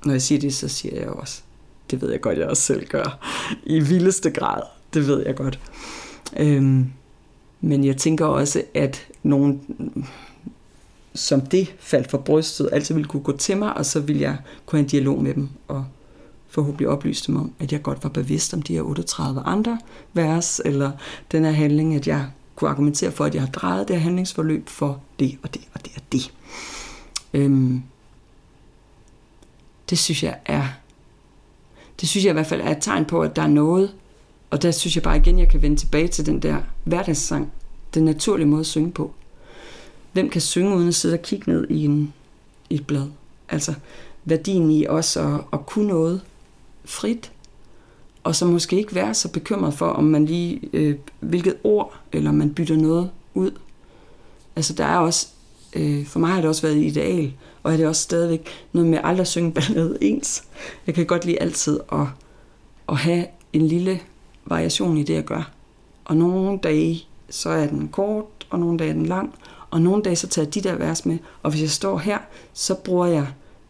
når 0.05 0.11
jeg 0.11 0.21
siger 0.21 0.41
det, 0.41 0.55
så 0.55 0.67
siger 0.67 0.99
jeg 0.99 1.09
også, 1.09 1.41
det 1.91 2.01
ved 2.01 2.11
jeg 2.11 2.21
godt, 2.21 2.37
jeg 2.37 2.47
også 2.47 2.63
selv 2.63 2.87
gør, 2.87 3.19
i 3.63 3.79
vildeste 3.79 4.31
grad. 4.31 4.61
Det 4.93 5.07
ved 5.07 5.25
jeg 5.25 5.35
godt. 5.35 5.59
Øhm, 6.37 6.91
men 7.61 7.83
jeg 7.83 7.97
tænker 7.97 8.25
også, 8.25 8.63
at 8.73 9.07
nogen 9.23 9.61
som 11.13 11.41
det 11.41 11.75
faldt 11.79 12.09
for 12.09 12.17
brystet, 12.17 12.69
altid 12.71 12.95
ville 12.95 13.07
kunne 13.07 13.23
gå 13.23 13.37
til 13.37 13.57
mig, 13.57 13.73
og 13.73 13.85
så 13.85 13.99
ville 13.99 14.21
jeg 14.21 14.37
kunne 14.65 14.77
have 14.77 14.83
en 14.83 14.89
dialog 14.89 15.23
med 15.23 15.33
dem, 15.33 15.49
og 15.67 15.85
forhåbentlig 16.49 16.87
oplyst 16.87 17.27
dem 17.27 17.37
om, 17.37 17.51
at 17.59 17.71
jeg 17.71 17.83
godt 17.83 18.03
var 18.03 18.09
bevidst 18.09 18.53
om 18.53 18.61
de 18.61 18.73
her 18.73 18.81
38 18.81 19.41
andre 19.41 19.79
vers, 20.13 20.61
eller 20.65 20.91
den 21.31 21.45
her 21.45 21.51
handling, 21.51 21.95
at 21.95 22.07
jeg 22.07 22.27
kunne 22.55 22.69
argumentere 22.69 23.11
for, 23.11 23.25
at 23.25 23.33
jeg 23.33 23.41
har 23.41 23.49
drejet 23.49 23.87
det 23.87 23.95
her 23.95 24.03
handlingsforløb 24.03 24.69
for 24.69 25.01
det 25.19 25.37
og 25.43 25.53
det 25.53 25.61
og 25.73 25.85
det 25.85 25.91
og 25.95 26.01
det. 26.11 26.33
Øhm, 27.33 27.83
det 29.89 29.99
synes 29.99 30.23
jeg 30.23 30.37
er 30.45 30.67
det 32.01 32.09
synes 32.09 32.25
jeg 32.25 32.31
i 32.31 32.33
hvert 32.33 32.47
fald 32.47 32.61
er 32.61 32.71
et 32.71 32.77
tegn 32.81 33.05
på, 33.05 33.21
at 33.21 33.35
der 33.35 33.41
er 33.41 33.47
noget, 33.47 33.93
og 34.49 34.61
der 34.61 34.71
synes 34.71 34.95
jeg 34.95 35.03
bare 35.03 35.17
igen, 35.17 35.39
jeg 35.39 35.49
kan 35.49 35.61
vende 35.61 35.77
tilbage 35.77 36.07
til 36.07 36.25
den 36.25 36.41
der 36.41 36.57
hverdagssang, 36.83 37.51
den 37.93 38.05
naturlige 38.05 38.47
måde 38.47 38.59
at 38.59 38.65
synge 38.65 38.91
på. 38.91 39.13
Hvem 40.13 40.29
kan 40.29 40.41
synge 40.41 40.75
uden 40.75 40.87
at 40.87 40.95
sidde 40.95 41.13
og 41.13 41.21
kigge 41.21 41.51
ned 41.51 41.67
i, 41.69 41.85
en, 41.85 42.13
i 42.69 42.75
et 42.75 42.87
blad? 42.87 43.07
Altså 43.49 43.73
værdien 44.25 44.71
i 44.71 44.85
også 44.85 45.21
at, 45.21 45.41
at 45.53 45.65
kunne 45.65 45.87
noget 45.87 46.21
frit, 46.87 47.31
og 48.23 48.35
så 48.35 48.45
måske 48.45 48.77
ikke 48.77 48.95
være 48.95 49.13
så 49.13 49.31
bekymret 49.31 49.73
for, 49.73 49.85
om 49.85 50.03
man 50.03 50.25
lige, 50.25 50.59
øh, 50.73 50.95
hvilket 51.19 51.55
ord, 51.63 51.93
eller 52.11 52.31
man 52.31 52.53
bytter 52.53 52.75
noget 52.75 53.09
ud. 53.33 53.51
Altså 54.55 54.73
der 54.73 54.85
er 54.85 54.97
også, 54.97 55.27
øh, 55.73 56.05
for 56.05 56.19
mig 56.19 56.29
har 56.29 56.41
det 56.41 56.49
også 56.49 56.61
været 56.61 56.77
ideal, 56.77 57.33
og 57.63 57.73
er 57.73 57.77
det 57.77 57.87
også 57.87 58.01
stadigvæk 58.01 58.49
noget 58.71 58.89
med 58.89 58.99
aldrig 59.03 59.21
at 59.21 59.27
synge 59.27 59.51
ballade 59.51 59.97
ens. 60.01 60.43
Jeg 60.87 60.95
kan 60.95 61.05
godt 61.05 61.25
lide 61.25 61.41
altid 61.41 61.79
at, 61.91 62.07
at 62.89 62.97
have 62.97 63.25
en 63.53 63.67
lille 63.67 63.99
variation 64.45 64.97
i 64.97 65.03
det, 65.03 65.13
jeg 65.13 65.23
gør. 65.23 65.51
Og 66.05 66.17
nogle 66.17 66.59
dage, 66.63 67.03
så 67.29 67.49
er 67.49 67.67
den 67.67 67.87
kort, 67.87 68.47
og 68.49 68.59
nogle 68.59 68.79
dage 68.79 68.89
er 68.89 68.93
den 68.93 69.05
lang, 69.05 69.35
og 69.69 69.81
nogle 69.81 70.03
dage, 70.03 70.15
så 70.15 70.27
tager 70.27 70.45
jeg 70.45 70.53
de 70.53 70.61
der 70.61 70.75
vers 70.75 71.05
med, 71.05 71.17
og 71.43 71.51
hvis 71.51 71.61
jeg 71.61 71.69
står 71.69 71.97
her, 71.97 72.17
så 72.53 72.75
bruger 72.75 73.05
jeg 73.05 73.27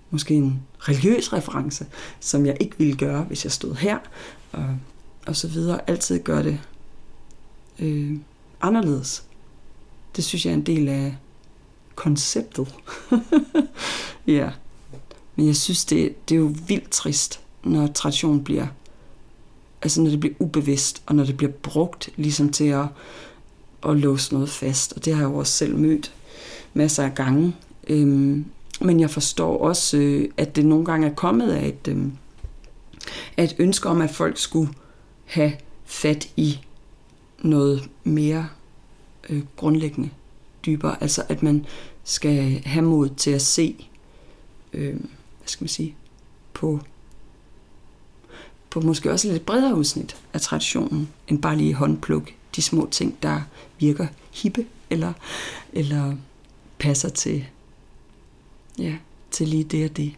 måske 0.09 0.33
en 0.33 0.61
religiøs 0.79 1.33
reference, 1.33 1.85
som 2.19 2.45
jeg 2.45 2.57
ikke 2.59 2.77
ville 2.77 2.95
gøre, 2.95 3.23
hvis 3.23 3.43
jeg 3.43 3.51
stod 3.51 3.75
her, 3.75 3.97
og, 4.51 4.77
og 5.27 5.35
så 5.35 5.47
videre. 5.47 5.89
Altid 5.89 6.19
gør 6.19 6.41
det 6.41 6.59
øh, 7.79 8.17
anderledes. 8.61 9.23
Det 10.15 10.23
synes 10.23 10.45
jeg 10.45 10.51
er 10.51 10.55
en 10.55 10.65
del 10.65 10.87
af 10.87 11.15
konceptet. 11.95 12.75
ja. 14.27 14.49
Men 15.35 15.47
jeg 15.47 15.55
synes, 15.55 15.85
det, 15.85 16.29
det 16.29 16.35
er 16.35 16.39
jo 16.39 16.55
vildt 16.67 16.89
trist, 16.91 17.39
når 17.63 17.87
tradition 17.87 18.43
bliver, 18.43 18.67
altså 19.81 20.01
når 20.01 20.09
det 20.09 20.19
bliver 20.19 20.35
ubevidst, 20.39 21.01
og 21.05 21.15
når 21.15 21.23
det 21.23 21.37
bliver 21.37 21.51
brugt 21.51 22.09
ligesom 22.15 22.49
til 22.49 22.67
at 22.67 22.85
at 23.85 23.97
låse 23.97 24.33
noget 24.33 24.49
fast, 24.49 24.93
og 24.93 25.05
det 25.05 25.13
har 25.13 25.21
jeg 25.21 25.29
jo 25.29 25.37
også 25.37 25.53
selv 25.53 25.75
mødt 25.75 26.13
masser 26.73 27.03
af 27.03 27.15
gange. 27.15 27.55
Øhm, 27.87 28.45
men 28.81 28.99
jeg 28.99 29.09
forstår 29.09 29.57
også, 29.57 29.97
øh, 29.97 30.29
at 30.37 30.55
det 30.55 30.65
nogle 30.65 30.85
gange 30.85 31.07
er 31.07 31.13
kommet 31.13 31.51
af 31.51 31.67
et, 31.67 31.87
øh, 31.87 32.05
af 33.37 33.43
et 33.43 33.55
ønske 33.59 33.89
om, 33.89 34.01
at 34.01 34.09
folk 34.09 34.37
skulle 34.37 34.73
have 35.25 35.53
fat 35.85 36.29
i 36.37 36.59
noget 37.41 37.89
mere 38.03 38.47
øh, 39.29 39.43
grundlæggende 39.55 40.09
dybere. 40.65 41.03
Altså 41.03 41.23
at 41.29 41.43
man 41.43 41.65
skal 42.03 42.61
have 42.65 42.85
mod 42.85 43.09
til 43.09 43.31
at 43.31 43.41
se, 43.41 43.89
øh, 44.73 44.95
hvad 44.95 45.47
skal 45.47 45.63
man 45.63 45.69
sige, 45.69 45.95
på, 46.53 46.79
på 48.69 48.81
måske 48.81 49.11
også 49.11 49.31
lidt 49.31 49.45
bredere 49.45 49.75
udsnit 49.75 50.15
af 50.33 50.41
traditionen, 50.41 51.09
end 51.27 51.41
bare 51.41 51.57
lige 51.57 51.73
håndpluk 51.73 52.29
de 52.55 52.61
små 52.61 52.87
ting, 52.91 53.17
der 53.23 53.41
virker 53.79 54.07
hippe, 54.33 54.65
eller, 54.89 55.13
eller 55.73 56.15
passer 56.79 57.09
til, 57.09 57.45
ja, 58.77 58.97
til 59.31 59.47
lige 59.47 59.63
det 59.63 59.89
og 59.89 59.97
det. 59.97 60.15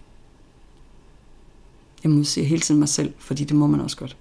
Jeg 2.04 2.12
må 2.12 2.24
sige 2.24 2.46
hele 2.46 2.62
tiden 2.62 2.80
mig 2.80 2.90
selv, 2.90 3.14
fordi 3.18 3.44
det 3.44 3.56
må 3.56 3.68
man 3.68 3.82
også 3.82 3.98
godt. 3.98 4.18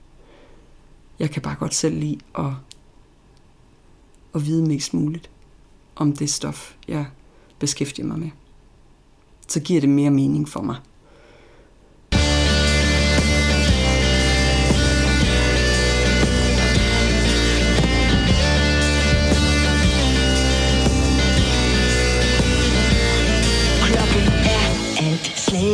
Jeg 1.19 1.31
kan 1.31 1.43
bare 1.43 1.57
godt 1.57 1.75
selv 1.75 1.99
lide 1.99 2.19
at, 2.39 2.53
at 4.35 4.47
vide 4.47 4.67
mest 4.67 4.95
muligt 4.95 5.31
om 5.97 6.13
det 6.13 6.31
stof, 6.31 6.77
jeg 6.89 7.07
beskæftiger 7.59 8.07
mig 8.07 8.19
med. 8.19 8.31
Så 9.49 9.61
giver 9.61 9.81
det 9.81 9.91
mere 9.91 10.11
mening 10.11 10.49
for 10.49 10.63
mig. 10.63 10.77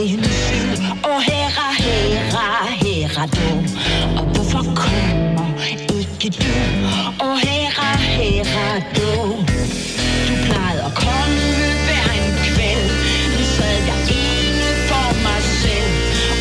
En 0.05 0.25
slagen 0.25 0.99
Og 1.05 1.23
herre, 1.23 1.69
herre, 1.79 2.71
herre 2.83 3.27
du. 3.37 3.49
Og 4.19 4.25
hvorfor 4.33 4.63
kommer 4.85 5.55
ikke 5.71 6.29
du? 6.43 6.55
Og 7.27 7.39
herre, 7.39 7.97
herre 7.97 8.83
du. 8.97 9.11
Du 10.29 10.35
plejede 10.47 10.83
at 10.89 10.95
komme 10.95 11.41
hver 11.87 12.09
en 12.21 12.35
kveld. 12.49 12.89
Nu 13.37 13.45
sad 13.57 13.77
jeg 13.91 14.01
ene 14.23 14.69
for 14.91 15.09
mig 15.27 15.43
selv. 15.63 15.95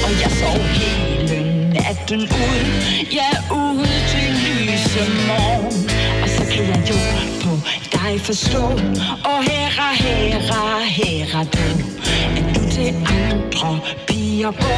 Og 0.06 0.12
jeg 0.22 0.32
sov 0.42 0.60
hele 0.80 1.38
natten 1.74 2.22
ud. 2.22 2.62
Ja, 3.20 3.32
ud 3.52 3.86
til 4.12 4.28
lyse 4.44 5.04
morgen. 5.30 5.90
Og 6.24 6.30
så 6.36 6.44
kan 6.52 6.64
jeg 6.72 6.82
jo 6.90 7.00
på 7.44 7.52
dig 7.96 8.22
forstå. 8.22 8.64
Og 9.32 9.40
herre, 9.50 9.90
herre, 9.96 10.86
herre 10.86 11.44
du. 11.44 11.68
At 12.38 12.56
du 12.56 12.63
til 12.84 12.96
andre 13.64 13.80
piger 14.08 14.52
gå 14.52 14.74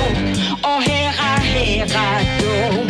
Og 0.70 0.84
herra, 0.84 1.39
herra 1.39 2.08
du 2.39 2.84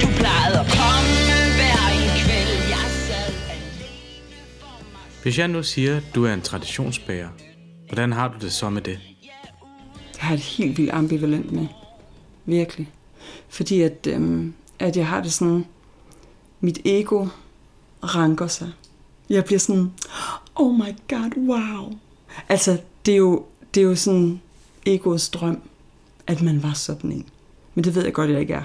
Du 0.00 0.06
plejede 0.18 0.60
at 0.60 0.66
komme 0.66 1.34
hver 1.58 1.80
en 1.96 2.10
kvæld 2.22 2.54
Jeg 2.74 2.86
sad 3.06 3.32
alene 3.50 4.36
for 4.60 4.82
mig 4.92 5.22
Hvis 5.22 5.38
jeg 5.38 5.48
nu 5.48 5.62
siger, 5.62 5.96
at 5.96 6.02
du 6.14 6.24
er 6.24 6.34
en 6.34 6.40
traditionsbærer, 6.40 7.28
hvordan 7.88 8.12
har 8.12 8.28
du 8.28 8.34
det 8.40 8.52
så 8.52 8.70
med 8.70 8.82
det? 8.82 8.98
Det 10.12 10.20
har 10.20 10.30
jeg 10.30 10.38
det 10.38 10.46
helt 10.46 10.78
vildt 10.78 10.90
ambivalent 10.90 11.52
med. 11.52 11.66
Virkelig. 12.44 12.90
Fordi 13.48 13.82
at, 13.82 14.06
øhm, 14.06 14.54
at 14.78 14.96
jeg 14.96 15.06
har 15.06 15.22
det 15.22 15.32
sådan, 15.32 15.66
mit 16.60 16.78
ego 16.84 17.26
ranker 18.02 18.46
sig. 18.46 18.72
Jeg 19.30 19.44
bliver 19.44 19.58
sådan, 19.58 19.92
oh 20.54 20.74
my 20.74 20.94
god, 21.08 21.32
wow. 21.36 21.92
Altså, 22.48 22.78
det 23.06 23.12
er 23.12 23.18
jo, 23.18 23.44
det 23.74 23.80
er 23.80 23.84
jo 23.84 23.94
sådan 23.94 24.40
egoets 24.86 25.28
drøm, 25.28 25.58
at 26.26 26.42
man 26.42 26.62
var 26.62 26.72
sådan 26.72 27.12
en. 27.12 27.26
Men 27.74 27.84
det 27.84 27.94
ved 27.94 28.04
jeg 28.04 28.12
godt, 28.12 28.30
jeg 28.30 28.40
ikke 28.40 28.54
er. 28.54 28.64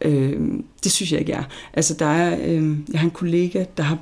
Øh, 0.00 0.40
det 0.84 0.92
synes 0.92 1.12
jeg 1.12 1.20
ikke 1.20 1.32
er. 1.32 1.44
Altså, 1.72 1.94
der 1.94 2.06
er, 2.06 2.38
øh, 2.40 2.76
jeg 2.92 3.00
har 3.00 3.06
en 3.06 3.10
kollega, 3.10 3.64
der 3.76 3.82
har 3.82 3.98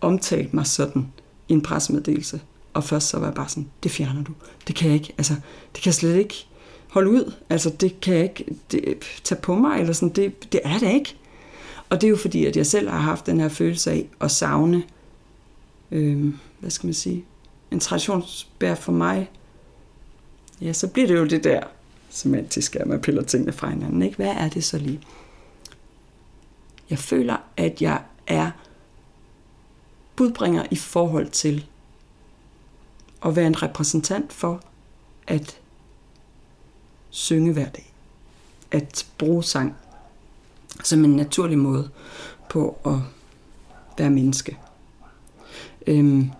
omtalt 0.00 0.54
mig 0.54 0.66
sådan 0.66 1.08
i 1.48 1.52
en 1.52 1.60
pressemeddelelse. 1.60 2.40
Og 2.74 2.84
først 2.84 3.08
så 3.08 3.18
var 3.18 3.26
jeg 3.26 3.34
bare 3.34 3.48
sådan, 3.48 3.68
det 3.82 3.90
fjerner 3.90 4.24
du. 4.24 4.32
Det 4.66 4.74
kan 4.74 4.86
jeg 4.86 4.94
ikke, 4.94 5.14
altså, 5.18 5.34
det 5.74 5.82
kan 5.82 5.86
jeg 5.86 5.94
slet 5.94 6.16
ikke 6.16 6.46
holde 6.88 7.10
ud. 7.10 7.32
Altså, 7.50 7.70
det 7.70 8.00
kan 8.00 8.14
jeg 8.14 8.22
ikke 8.22 8.44
det, 8.72 8.98
tage 9.24 9.40
på 9.40 9.54
mig, 9.54 9.80
eller 9.80 9.92
sådan, 9.92 10.08
det, 10.08 10.52
det 10.52 10.60
er 10.64 10.78
det 10.78 10.92
ikke. 10.92 11.16
Og 11.88 12.00
det 12.00 12.06
er 12.06 12.10
jo 12.10 12.16
fordi, 12.16 12.46
at 12.46 12.56
jeg 12.56 12.66
selv 12.66 12.88
har 12.88 12.98
haft 12.98 13.26
den 13.26 13.40
her 13.40 13.48
følelse 13.48 13.90
af 13.90 14.08
at 14.20 14.30
savne, 14.30 14.82
øh, 15.90 16.34
hvad 16.60 16.70
skal 16.70 16.86
man 16.86 16.94
sige, 16.94 17.24
en 17.70 17.80
traditionsbær 17.80 18.74
for 18.74 18.92
mig. 18.92 19.30
Ja, 20.60 20.72
så 20.72 20.88
bliver 20.88 21.08
det 21.08 21.16
jo 21.16 21.26
det 21.26 21.44
der 21.44 21.62
semantiske, 22.10 22.78
at 22.78 22.86
man 22.86 23.00
piller 23.00 23.22
tingene 23.22 23.52
fra 23.52 23.70
hinanden. 23.70 24.02
Ikke? 24.02 24.16
Hvad 24.16 24.26
er 24.28 24.48
det 24.48 24.64
så 24.64 24.78
lige? 24.78 25.00
Jeg 26.90 26.98
føler, 26.98 27.36
at 27.56 27.82
jeg 27.82 28.02
er 28.26 28.50
budbringer 30.16 30.66
i 30.70 30.76
forhold 30.76 31.28
til 31.28 31.66
at 33.24 33.36
være 33.36 33.46
en 33.46 33.62
repræsentant 33.62 34.32
for 34.32 34.62
at 35.26 35.58
synge 37.10 37.52
hver 37.52 37.68
dag. 37.68 37.92
At 38.70 39.06
bruge 39.18 39.44
sang 39.44 39.76
som 40.84 41.04
en 41.04 41.16
naturlig 41.16 41.58
måde 41.58 41.90
på 42.48 42.78
at 42.86 42.98
være 43.98 44.10
menneske. 44.10 44.58
Øhm, 45.86 46.30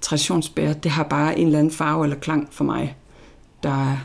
traditionsbærer, 0.00 0.72
det 0.72 0.90
har 0.90 1.04
bare 1.04 1.38
en 1.38 1.46
eller 1.46 1.58
anden 1.58 1.72
farve 1.72 2.04
eller 2.04 2.16
klang 2.16 2.48
for 2.50 2.64
mig, 2.64 2.96
der 3.62 3.90
er, 3.92 3.98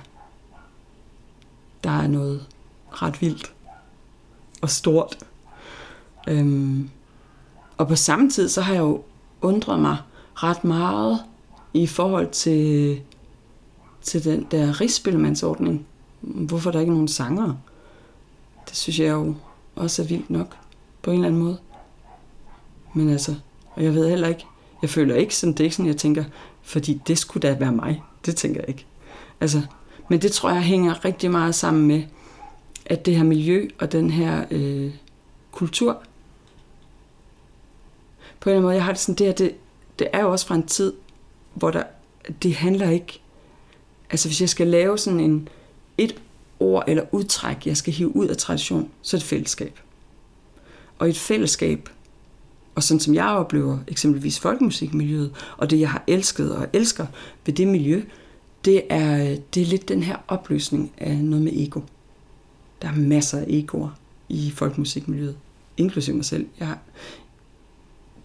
der 1.84 1.90
er 1.90 2.08
noget 2.08 2.48
ret 2.90 3.22
vildt 3.22 3.54
og 4.62 4.70
stort. 4.70 5.18
Øhm, 6.28 6.90
og 7.78 7.88
på 7.88 7.96
samme 7.96 8.30
tid, 8.30 8.50
så 8.50 8.62
har 8.62 8.74
jeg 8.74 8.82
jo 8.82 9.04
undret 9.42 9.80
mig 9.80 9.98
ret 10.36 10.64
meget 10.64 11.24
i 11.74 11.88
forhold 11.88 12.30
til, 12.32 13.02
til 14.02 14.24
den 14.24 14.48
der 14.52 14.82
rigsspilmandsordning. 14.82 15.86
Hvorfor 16.22 16.72
der 16.72 16.80
ikke 16.80 16.92
nogen 16.92 17.08
sanger? 17.08 17.54
Det 18.68 18.78
synes 18.78 19.00
jeg 19.00 19.12
jo 19.12 19.36
også 19.76 20.02
er 20.02 20.06
vildt 20.06 20.30
nok, 20.30 20.58
på 21.02 21.12
en 21.12 21.16
eller 21.16 21.28
anden 21.28 21.42
måde. 21.42 21.58
Men 22.94 23.10
altså, 23.10 23.36
og 23.72 23.84
jeg 23.84 23.94
ved 23.94 24.10
heller 24.10 24.28
ikke, 24.28 24.46
jeg 24.84 24.90
føler 24.90 25.16
ikke 25.16 25.36
sådan, 25.36 25.54
det 25.54 25.60
er 25.60 25.64
ikke 25.64 25.76
sådan, 25.76 25.88
jeg 25.88 25.98
tænker, 25.98 26.24
fordi 26.62 27.02
det 27.08 27.18
skulle 27.18 27.48
da 27.48 27.56
være 27.60 27.72
mig. 27.72 28.04
Det 28.26 28.36
tænker 28.36 28.62
jeg 28.62 28.70
ikke. 28.70 28.86
Altså, 29.42 29.62
men 30.10 30.22
det 30.22 30.32
tror 30.32 30.50
jeg 30.50 30.62
hænger 30.62 31.06
rigtig 31.06 31.32
meget 31.32 31.56
sammen 31.56 31.88
med, 31.88 32.04
at 32.86 33.06
det 33.06 33.16
her 33.16 33.24
miljø 33.24 33.68
og 33.80 33.92
den 33.92 34.12
her 34.12 34.46
øh, 34.52 34.92
kultur, 35.52 36.04
på 38.40 38.50
en 38.50 38.52
eller 38.52 38.58
anden 38.58 38.64
måde, 38.64 38.76
jeg 38.76 38.84
har 38.84 38.92
det 38.92 39.02
sådan, 39.02 39.16
det 39.16 39.28
her, 39.28 39.34
det, 39.34 39.56
det 40.00 40.08
er 40.14 40.22
jo 40.22 40.32
også 40.32 40.48
fra 40.48 40.56
en 40.56 40.68
tid, 40.68 40.94
hvor 41.54 41.72
der, 41.72 41.84
det 42.44 42.56
handler 42.56 42.90
ikke, 42.90 43.22
altså 44.10 44.28
hvis 44.30 44.42
jeg 44.42 44.50
skal 44.50 44.68
lave 44.68 44.98
sådan 44.98 45.20
en, 45.20 45.50
et 45.98 46.16
ord 46.60 46.84
eller 46.88 47.04
udtræk, 47.12 47.68
jeg 47.68 47.78
skal 47.78 47.94
hive 47.94 48.16
ud 48.16 48.28
af 48.28 48.38
tradition, 48.38 48.90
så 49.02 49.18
er 49.18 49.20
det 49.20 49.28
fællesskab. 49.28 49.80
Og 51.00 51.08
i 51.08 51.10
et 51.10 51.18
fællesskab, 51.18 51.90
og 52.76 52.84
sådan 52.84 53.00
som 53.00 53.14
jeg 53.14 53.26
oplever 53.26 53.78
eksempelvis 53.88 54.40
folkemusikmiljøet, 54.40 55.32
og 55.58 55.70
det 55.70 55.80
jeg 55.80 55.90
har 55.90 56.04
elsket 56.08 56.56
og 56.56 56.68
elsker 56.74 57.06
ved 57.46 57.54
det 57.54 57.68
miljø, 57.68 58.02
det 58.66 58.82
er, 58.90 59.38
det 59.54 59.62
er 59.62 59.66
lidt 59.66 59.90
den 59.90 60.04
her 60.04 60.16
opløsning 60.28 60.92
af 60.98 61.18
noget 61.18 61.44
med 61.44 61.52
ego. 61.56 61.82
Der 62.82 62.88
er 62.88 62.96
masser 62.96 63.38
af 63.38 63.46
egoer 63.48 63.90
i 64.30 64.52
folkemusikmiljøet, 64.56 65.36
inklusive 65.78 66.16
mig 66.16 66.26
selv. 66.26 66.48
Jeg, 66.60 66.78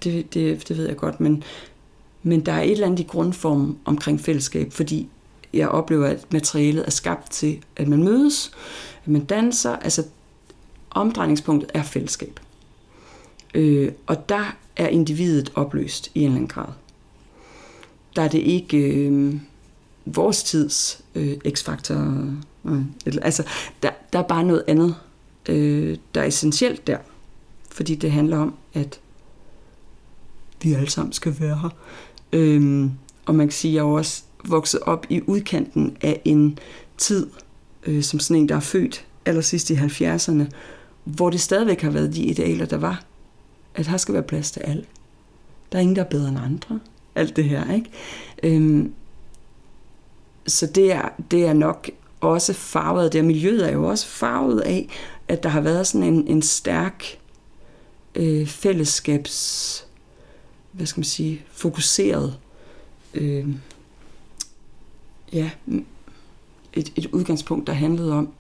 det, 0.04 0.34
det, 0.34 0.68
det 0.68 0.76
ved 0.76 0.86
jeg 0.86 0.96
godt, 0.96 1.20
men, 1.20 1.42
men 2.22 2.46
der 2.46 2.52
er 2.52 2.62
et 2.62 2.70
eller 2.70 2.86
andet 2.86 3.00
i 3.00 3.06
grundformen 3.08 3.78
omkring 3.84 4.20
fællesskab, 4.20 4.72
fordi 4.72 5.08
jeg 5.52 5.68
oplever, 5.68 6.06
at 6.06 6.32
materialet 6.32 6.86
er 6.86 6.90
skabt 6.90 7.30
til, 7.30 7.58
at 7.76 7.88
man 7.88 8.04
mødes, 8.04 8.52
at 9.04 9.08
man 9.08 9.24
danser. 9.24 9.76
Altså, 9.76 10.04
omdrejningspunktet 10.90 11.70
er 11.74 11.82
fællesskab. 11.82 12.40
Øh, 13.58 13.92
og 14.06 14.28
der 14.28 14.56
er 14.76 14.88
individet 14.88 15.52
opløst 15.54 16.10
i 16.14 16.18
en 16.18 16.24
eller 16.24 16.36
anden 16.36 16.48
grad. 16.48 16.72
Der 18.16 18.22
er 18.22 18.28
det 18.28 18.38
ikke 18.38 18.78
øh, 18.78 19.34
vores 20.04 20.42
tids 20.42 21.04
øh, 21.14 21.36
x-faktor. 21.48 21.96
Øh, 22.64 22.82
altså, 23.22 23.42
der, 23.82 23.90
der 24.12 24.18
er 24.18 24.22
bare 24.22 24.44
noget 24.44 24.64
andet, 24.68 24.94
øh, 25.48 25.96
der 26.14 26.20
er 26.20 26.24
essentielt 26.24 26.86
der. 26.86 26.98
Fordi 27.70 27.94
det 27.94 28.12
handler 28.12 28.38
om, 28.38 28.54
at 28.74 29.00
vi 30.62 30.72
alle 30.72 30.90
sammen 30.90 31.12
skal 31.12 31.36
være 31.40 31.58
her. 31.62 31.70
Øh, 32.32 32.90
og 33.26 33.34
man 33.34 33.46
kan 33.46 33.52
sige, 33.52 33.72
at 33.72 33.74
jeg 33.74 33.80
er 33.80 33.84
også 33.84 34.22
vokset 34.44 34.80
op 34.80 35.06
i 35.08 35.22
udkanten 35.26 35.96
af 36.00 36.20
en 36.24 36.58
tid, 36.98 37.26
øh, 37.86 38.02
som 38.02 38.20
sådan 38.20 38.42
en, 38.42 38.48
der 38.48 38.56
er 38.56 38.60
født 38.60 39.06
allersidst 39.26 39.70
i 39.70 39.74
70'erne, 39.74 40.44
hvor 41.04 41.30
det 41.30 41.40
stadigvæk 41.40 41.80
har 41.80 41.90
været 41.90 42.14
de 42.14 42.22
idealer, 42.22 42.66
der 42.66 42.76
var 42.76 43.04
at 43.78 43.86
her 43.86 43.96
skal 43.96 44.14
være 44.14 44.22
plads 44.22 44.50
til 44.50 44.60
alt. 44.60 44.88
Der 45.72 45.78
er 45.78 45.82
ingen, 45.82 45.96
der 45.96 46.04
er 46.04 46.08
bedre 46.08 46.28
end 46.28 46.38
andre. 46.38 46.80
Alt 47.14 47.36
det 47.36 47.44
her, 47.44 47.74
ikke? 47.74 47.90
Øhm, 48.42 48.94
så 50.46 50.66
det 50.66 50.92
er, 50.92 51.08
det 51.30 51.46
er 51.46 51.52
nok 51.52 51.90
også 52.20 52.52
farvet, 52.52 53.12
det 53.12 53.18
er 53.18 53.22
miljøet 53.22 53.68
er 53.68 53.72
jo 53.72 53.88
også 53.88 54.06
farvet 54.06 54.60
af, 54.60 54.88
at 55.28 55.42
der 55.42 55.48
har 55.48 55.60
været 55.60 55.86
sådan 55.86 56.06
en, 56.06 56.26
en 56.26 56.42
stærk 56.42 57.04
øh, 58.14 58.46
fællesskabs, 58.46 59.86
hvad 60.72 60.86
skal 60.86 61.00
man 61.00 61.04
sige, 61.04 61.42
fokuseret, 61.50 62.38
øh, 63.14 63.46
ja, 65.32 65.50
et, 66.72 66.92
et 66.96 67.06
udgangspunkt, 67.06 67.66
der 67.66 67.72
handlede 67.72 68.12
om 68.12 68.32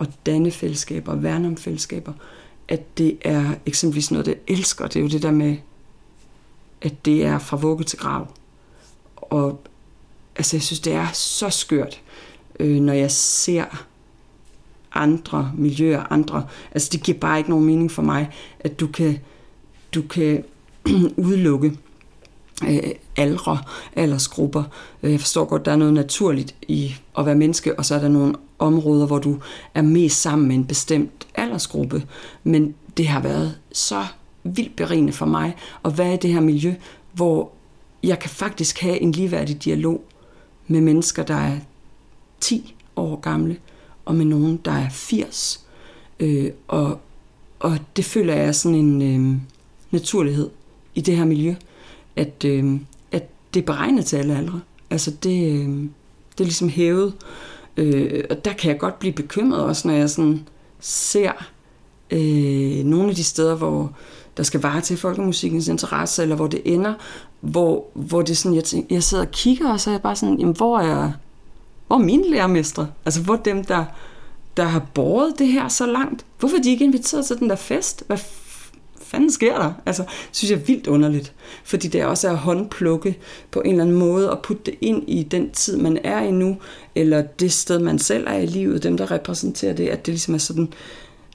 at 0.00 0.08
danne 0.26 0.50
fællesskaber, 0.50 1.14
værne 1.14 1.48
om 1.48 1.56
fællesskaber, 1.56 2.12
at 2.68 2.98
det 2.98 3.18
er 3.20 3.54
eksempelvis 3.66 4.10
noget, 4.10 4.26
det 4.26 4.38
elsker. 4.48 4.86
Det 4.86 4.96
er 4.96 5.00
jo 5.00 5.08
det 5.08 5.22
der 5.22 5.30
med, 5.30 5.56
at 6.82 7.04
det 7.04 7.24
er 7.24 7.38
fra 7.38 7.56
vugge 7.56 7.84
til 7.84 7.98
grav. 7.98 8.28
Og 9.16 9.60
altså, 10.36 10.56
jeg 10.56 10.62
synes, 10.62 10.80
det 10.80 10.92
er 10.92 11.06
så 11.12 11.50
skørt, 11.50 12.00
øh, 12.60 12.80
når 12.80 12.92
jeg 12.92 13.10
ser 13.10 13.86
andre 14.94 15.52
miljøer, 15.56 16.12
andre. 16.12 16.46
Altså, 16.72 16.88
det 16.92 17.02
giver 17.02 17.18
bare 17.18 17.38
ikke 17.38 17.50
nogen 17.50 17.66
mening 17.66 17.90
for 17.90 18.02
mig, 18.02 18.30
at 18.60 18.80
du 18.80 18.86
kan, 18.86 19.18
du 19.94 20.02
kan 20.02 20.44
udelukke 21.26 21.78
øh, 22.68 22.82
aldre, 23.16 23.58
aldersgrupper. 23.96 24.64
Øh, 25.02 25.12
jeg 25.12 25.20
forstår 25.20 25.44
godt, 25.44 25.64
der 25.64 25.72
er 25.72 25.76
noget 25.76 25.94
naturligt 25.94 26.54
i 26.68 26.94
at 27.18 27.26
være 27.26 27.34
menneske, 27.34 27.78
og 27.78 27.84
så 27.84 27.94
er 27.94 27.98
der 27.98 28.08
nogle 28.08 28.34
områder, 28.62 29.06
hvor 29.06 29.18
du 29.18 29.36
er 29.74 29.82
mest 29.82 30.22
sammen 30.22 30.48
med 30.48 30.56
en 30.56 30.64
bestemt 30.64 31.26
aldersgruppe. 31.34 32.02
Men 32.44 32.74
det 32.96 33.08
har 33.08 33.20
været 33.20 33.58
så 33.72 34.04
vildt 34.42 34.76
berigende 34.76 35.12
for 35.12 35.26
mig 35.26 35.56
at 35.84 35.98
være 35.98 36.14
i 36.14 36.16
det 36.16 36.32
her 36.32 36.40
miljø, 36.40 36.74
hvor 37.12 37.50
jeg 38.02 38.18
kan 38.18 38.30
faktisk 38.30 38.80
have 38.80 39.00
en 39.00 39.12
ligeværdig 39.12 39.64
dialog 39.64 40.04
med 40.66 40.80
mennesker, 40.80 41.22
der 41.22 41.34
er 41.34 41.58
10 42.40 42.74
år 42.96 43.20
gamle, 43.20 43.56
og 44.04 44.14
med 44.14 44.24
nogen, 44.24 44.60
der 44.64 44.72
er 44.72 44.88
80. 44.90 45.66
Øh, 46.20 46.50
og, 46.68 47.00
og 47.60 47.78
det 47.96 48.04
føler 48.04 48.34
jeg 48.34 48.44
er 48.44 48.52
sådan 48.52 48.78
en 48.78 49.02
øh, 49.02 49.40
naturlighed 49.90 50.50
i 50.94 51.00
det 51.00 51.16
her 51.16 51.24
miljø, 51.24 51.54
at, 52.16 52.44
øh, 52.44 52.80
at 53.12 53.28
det 53.54 53.60
er 53.60 53.66
beregnet 53.66 54.06
til 54.06 54.16
alle 54.16 54.36
aldre. 54.36 54.60
Altså 54.90 55.10
det, 55.10 55.52
øh, 55.52 55.68
det 56.32 56.40
er 56.40 56.44
ligesom 56.44 56.68
hævet. 56.68 57.06
Øh, 57.06 57.51
Øh, 57.76 58.24
og 58.30 58.44
der 58.44 58.52
kan 58.52 58.70
jeg 58.70 58.78
godt 58.78 58.98
blive 58.98 59.12
bekymret 59.12 59.62
også, 59.62 59.88
når 59.88 59.94
jeg 59.94 60.10
sådan 60.10 60.48
ser 60.80 61.32
øh, 62.10 62.84
nogle 62.84 63.08
af 63.08 63.14
de 63.14 63.24
steder, 63.24 63.54
hvor 63.54 63.92
der 64.36 64.42
skal 64.42 64.62
vare 64.62 64.80
til 64.80 64.96
folkemusikkens 64.96 65.68
interesse, 65.68 66.22
eller 66.22 66.36
hvor 66.36 66.46
det 66.46 66.62
ender, 66.64 66.94
hvor, 67.40 67.86
hvor 67.94 68.22
det 68.22 68.36
sådan, 68.36 68.56
jeg, 68.56 68.64
tænker, 68.64 68.94
jeg 68.94 69.02
sidder 69.02 69.24
og 69.24 69.30
kigger, 69.30 69.72
og 69.72 69.80
så 69.80 69.90
er 69.90 69.94
jeg 69.94 70.02
bare 70.02 70.16
sådan, 70.16 70.38
jamen, 70.38 70.56
hvor 70.56 70.78
er, 70.78 71.12
hvor 71.86 71.96
er 71.96 72.00
mine 72.00 72.30
lærermestre? 72.30 72.88
Altså, 73.04 73.22
hvor 73.22 73.36
dem, 73.36 73.64
der, 73.64 73.84
der 74.56 74.64
har 74.64 74.86
båret 74.94 75.38
det 75.38 75.48
her 75.48 75.68
så 75.68 75.86
langt? 75.86 76.26
Hvorfor 76.38 76.56
er 76.56 76.62
de 76.62 76.70
ikke 76.70 76.84
inviteret 76.84 77.26
til 77.26 77.38
den 77.38 77.50
der 77.50 77.56
fest? 77.56 78.04
Hvad 78.06 78.18
fanden 79.12 79.30
sker 79.30 79.58
der? 79.58 79.72
Altså, 79.86 80.04
synes 80.32 80.50
jeg 80.50 80.58
er 80.58 80.64
vildt 80.64 80.86
underligt. 80.86 81.32
Fordi 81.64 81.88
det 81.88 82.04
også 82.04 82.28
er 82.28 82.32
at 82.32 82.38
håndplukke 82.38 83.18
på 83.50 83.60
en 83.60 83.70
eller 83.70 83.84
anden 83.84 83.98
måde 83.98 84.30
og 84.30 84.42
putte 84.42 84.62
det 84.66 84.74
ind 84.80 85.04
i 85.08 85.22
den 85.22 85.50
tid, 85.50 85.76
man 85.76 85.98
er 86.04 86.20
i 86.20 86.30
nu, 86.30 86.56
eller 86.94 87.22
det 87.22 87.52
sted, 87.52 87.78
man 87.78 87.98
selv 87.98 88.26
er 88.26 88.38
i 88.38 88.46
livet, 88.46 88.82
dem, 88.82 88.96
der 88.96 89.10
repræsenterer 89.10 89.72
det, 89.72 89.88
at 89.88 90.06
det 90.06 90.14
ligesom 90.14 90.34
er 90.34 90.38
sådan, 90.38 90.72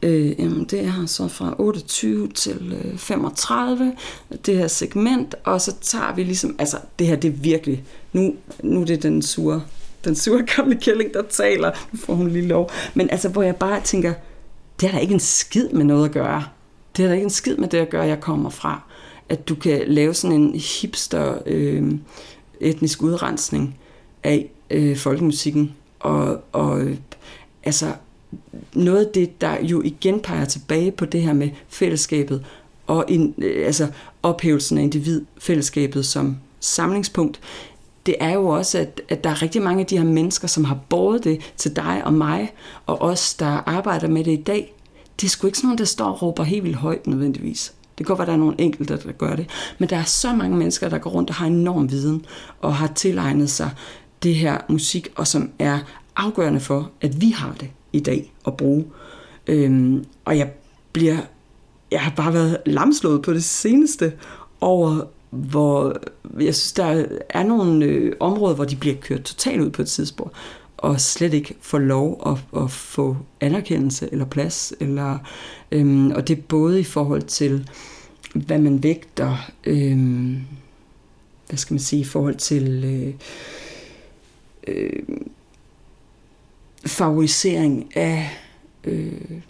Øh, 0.03 0.39
jamen, 0.39 0.63
det 0.63 0.80
er 0.80 1.05
så 1.05 1.28
fra 1.28 1.55
28 1.57 2.28
til 2.28 2.73
øh, 2.86 2.97
35, 2.97 3.93
det 4.45 4.57
her 4.57 4.67
segment, 4.67 5.36
og 5.43 5.61
så 5.61 5.75
tager 5.82 6.15
vi 6.15 6.23
ligesom, 6.23 6.55
altså 6.59 6.78
det 6.99 7.07
her 7.07 7.15
det 7.15 7.28
er 7.28 7.32
virkelig, 7.32 7.84
nu, 8.13 8.36
nu 8.63 8.82
er 8.82 8.86
det 8.86 9.03
den 9.03 9.21
sure, 9.21 9.61
den 10.05 10.15
sure 10.15 10.43
gamle 10.55 10.75
kælling, 10.75 11.13
der 11.13 11.21
taler, 11.21 11.71
nu 11.91 11.99
får 11.99 12.13
hun 12.13 12.30
lige 12.30 12.47
lov, 12.47 12.71
men 12.93 13.09
altså 13.09 13.30
hvor 13.30 13.43
jeg 13.43 13.55
bare 13.55 13.82
tænker, 13.82 14.13
det 14.82 14.89
har 14.89 14.97
da 14.97 15.01
ikke 15.01 15.13
en 15.13 15.19
skid 15.19 15.69
med 15.69 15.86
noget 15.86 16.05
at 16.05 16.11
gøre. 16.11 16.43
Det 16.98 17.04
har 17.04 17.10
da 17.10 17.14
ikke 17.14 17.24
en 17.24 17.30
skid 17.30 17.58
med 17.58 17.68
det 17.68 17.78
at 17.78 17.89
gøre, 17.89 18.04
jeg 18.04 18.20
kommer 18.20 18.50
fra. 18.50 18.82
At 19.30 19.50
du 19.50 19.56
kan 19.56 19.82
lave 19.88 20.14
sådan 20.14 20.41
en 20.41 20.56
hipster 20.56 21.38
øh, 21.45 21.91
etnisk 22.60 23.02
udrensning 23.02 23.78
af 24.24 24.50
øh, 24.70 24.98
folkemusikken, 24.98 25.76
og, 26.00 26.41
og 26.52 26.82
øh, 26.82 26.98
altså 27.64 27.93
noget 28.74 29.06
af 29.06 29.12
det, 29.14 29.41
der 29.41 29.66
jo 29.66 29.82
igen 29.82 30.20
peger 30.20 30.45
tilbage 30.45 30.91
på 30.91 31.06
det 31.06 31.22
her 31.22 31.34
med 31.34 31.50
fællesskabet 31.68 32.45
og 32.88 33.06
in, 33.08 33.34
øh, 33.38 33.66
altså 33.66 33.88
ophævelsen 34.24 34.78
af 34.78 34.82
individfællesskabet 34.82 36.06
som 36.06 36.38
samlingspunkt, 36.60 37.39
det 38.06 38.16
er 38.20 38.34
jo 38.34 38.48
også, 38.48 38.78
at, 38.78 39.02
at 39.10 39.24
der 39.24 39.30
er 39.30 39.41
rigtig 39.41 39.62
mange 39.62 39.80
af 39.80 39.86
de 39.86 39.98
her 39.98 40.06
mennesker, 40.06 40.48
som 40.48 40.64
har 40.64 40.80
båret 40.89 41.24
det 41.24 41.54
til 41.58 41.76
dig 41.76 42.02
og 42.06 42.14
mig, 42.14 42.54
og 42.86 43.02
os, 43.02 43.34
der 43.34 43.70
arbejder 43.70 44.08
med 44.08 44.24
det 44.24 44.32
i 44.32 44.41
dag. 44.41 44.74
Det 45.22 45.28
er 45.28 45.30
sgu 45.30 45.47
ikke 45.47 45.57
sådan 45.57 45.68
nogen, 45.68 45.78
der 45.78 45.86
står 45.86 46.05
og 46.05 46.22
råber 46.22 46.43
helt 46.43 46.63
vildt 46.63 46.78
højt 46.78 47.07
nødvendigvis. 47.07 47.74
Det 47.97 48.05
kan 48.05 48.15
godt 48.15 48.20
være, 48.20 48.26
at 48.26 48.28
der 48.28 48.34
er 48.34 48.38
nogle 48.38 48.61
enkelte, 48.61 48.97
der 48.97 49.11
gør 49.11 49.36
det. 49.36 49.49
Men 49.80 49.89
der 49.89 49.97
er 49.97 50.03
så 50.03 50.36
mange 50.36 50.57
mennesker, 50.57 50.89
der 50.89 50.97
går 50.97 51.09
rundt 51.09 51.30
og 51.30 51.36
har 51.36 51.47
enorm 51.47 51.91
viden, 51.91 52.26
og 52.61 52.76
har 52.76 52.88
tilegnet 52.88 53.49
sig 53.49 53.70
det 54.24 54.36
her 54.36 54.57
musik, 54.70 55.07
og 55.15 55.28
som 55.28 55.49
er 55.59 55.80
afgørende 56.15 56.59
for, 56.59 56.91
at 57.01 57.22
vi 57.22 57.30
har 57.30 57.55
det 57.59 57.70
i 57.93 57.99
dag 57.99 58.34
at 58.47 58.57
bruge. 58.57 58.86
Øhm, 59.47 60.05
og 60.26 60.38
jeg 60.38 60.51
bliver, 60.93 61.18
jeg 61.91 62.01
har 62.01 62.13
bare 62.15 62.34
været 62.34 62.57
lamslået 62.65 63.22
på 63.22 63.34
det 63.34 63.43
seneste 63.43 64.13
over, 64.61 65.01
hvor 65.30 65.97
jeg 66.39 66.55
synes, 66.55 66.74
der 66.74 67.05
er 67.30 67.43
nogle 67.43 67.86
øh, 67.86 68.13
områder, 68.20 68.55
hvor 68.55 68.65
de 68.65 68.76
bliver 68.76 68.95
kørt 68.95 69.22
totalt 69.22 69.61
ud 69.61 69.70
på 69.70 69.82
et 69.82 69.88
tidspunkt, 69.88 70.36
og 70.78 71.01
slet 71.01 71.34
ikke 71.34 71.55
får 71.61 71.80
lov 71.80 72.21
at, 72.25 72.61
at 72.63 72.71
få 72.71 73.17
anerkendelse 73.41 74.09
eller 74.11 74.25
plads. 74.25 74.73
Eller, 74.80 75.17
øhm, 75.71 76.11
og 76.11 76.28
det 76.28 76.38
er 76.38 76.41
både 76.41 76.80
i 76.80 76.84
forhold 76.84 77.21
til, 77.21 77.69
hvad 78.34 78.59
man 78.59 78.84
vægter, 78.84 79.51
øhm, 79.63 80.41
hvad 81.47 81.57
skal 81.57 81.73
man 81.73 81.80
sige, 81.80 81.99
i 81.99 82.03
forhold 82.03 82.36
til 82.36 82.84
øh, 82.86 83.13
øh, 84.67 85.03
favorisering 86.85 87.97
af 87.97 88.30
øh, 88.84 89.41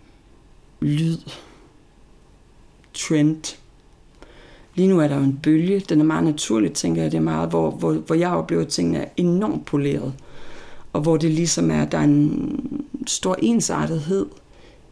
lyd, 0.80 1.18
trend. 2.94 3.58
Lige 4.76 4.88
nu 4.88 5.00
er 5.00 5.08
der 5.08 5.16
jo 5.16 5.24
en 5.24 5.40
bølge, 5.44 5.80
den 5.80 6.00
er 6.00 6.06
meget 6.06 6.24
naturlig, 6.24 6.74
tænker 6.74 7.02
jeg, 7.02 7.12
det 7.12 7.18
er 7.18 7.22
meget, 7.22 7.50
hvor, 7.50 7.72
hvor, 7.72 7.94
hvor 7.94 8.16
jeg 8.16 8.30
oplever, 8.30 8.62
at 8.62 8.68
tingene 8.68 8.98
er 8.98 9.10
enormt 9.18 9.66
poleret, 9.66 10.14
og 10.98 11.04
hvor 11.04 11.18
det 11.18 11.32
ligesom 11.32 11.72
er, 11.72 11.86
der 11.86 11.98
er 11.98 12.04
en 12.04 12.60
stor 13.08 13.36
ensartethed 13.42 14.26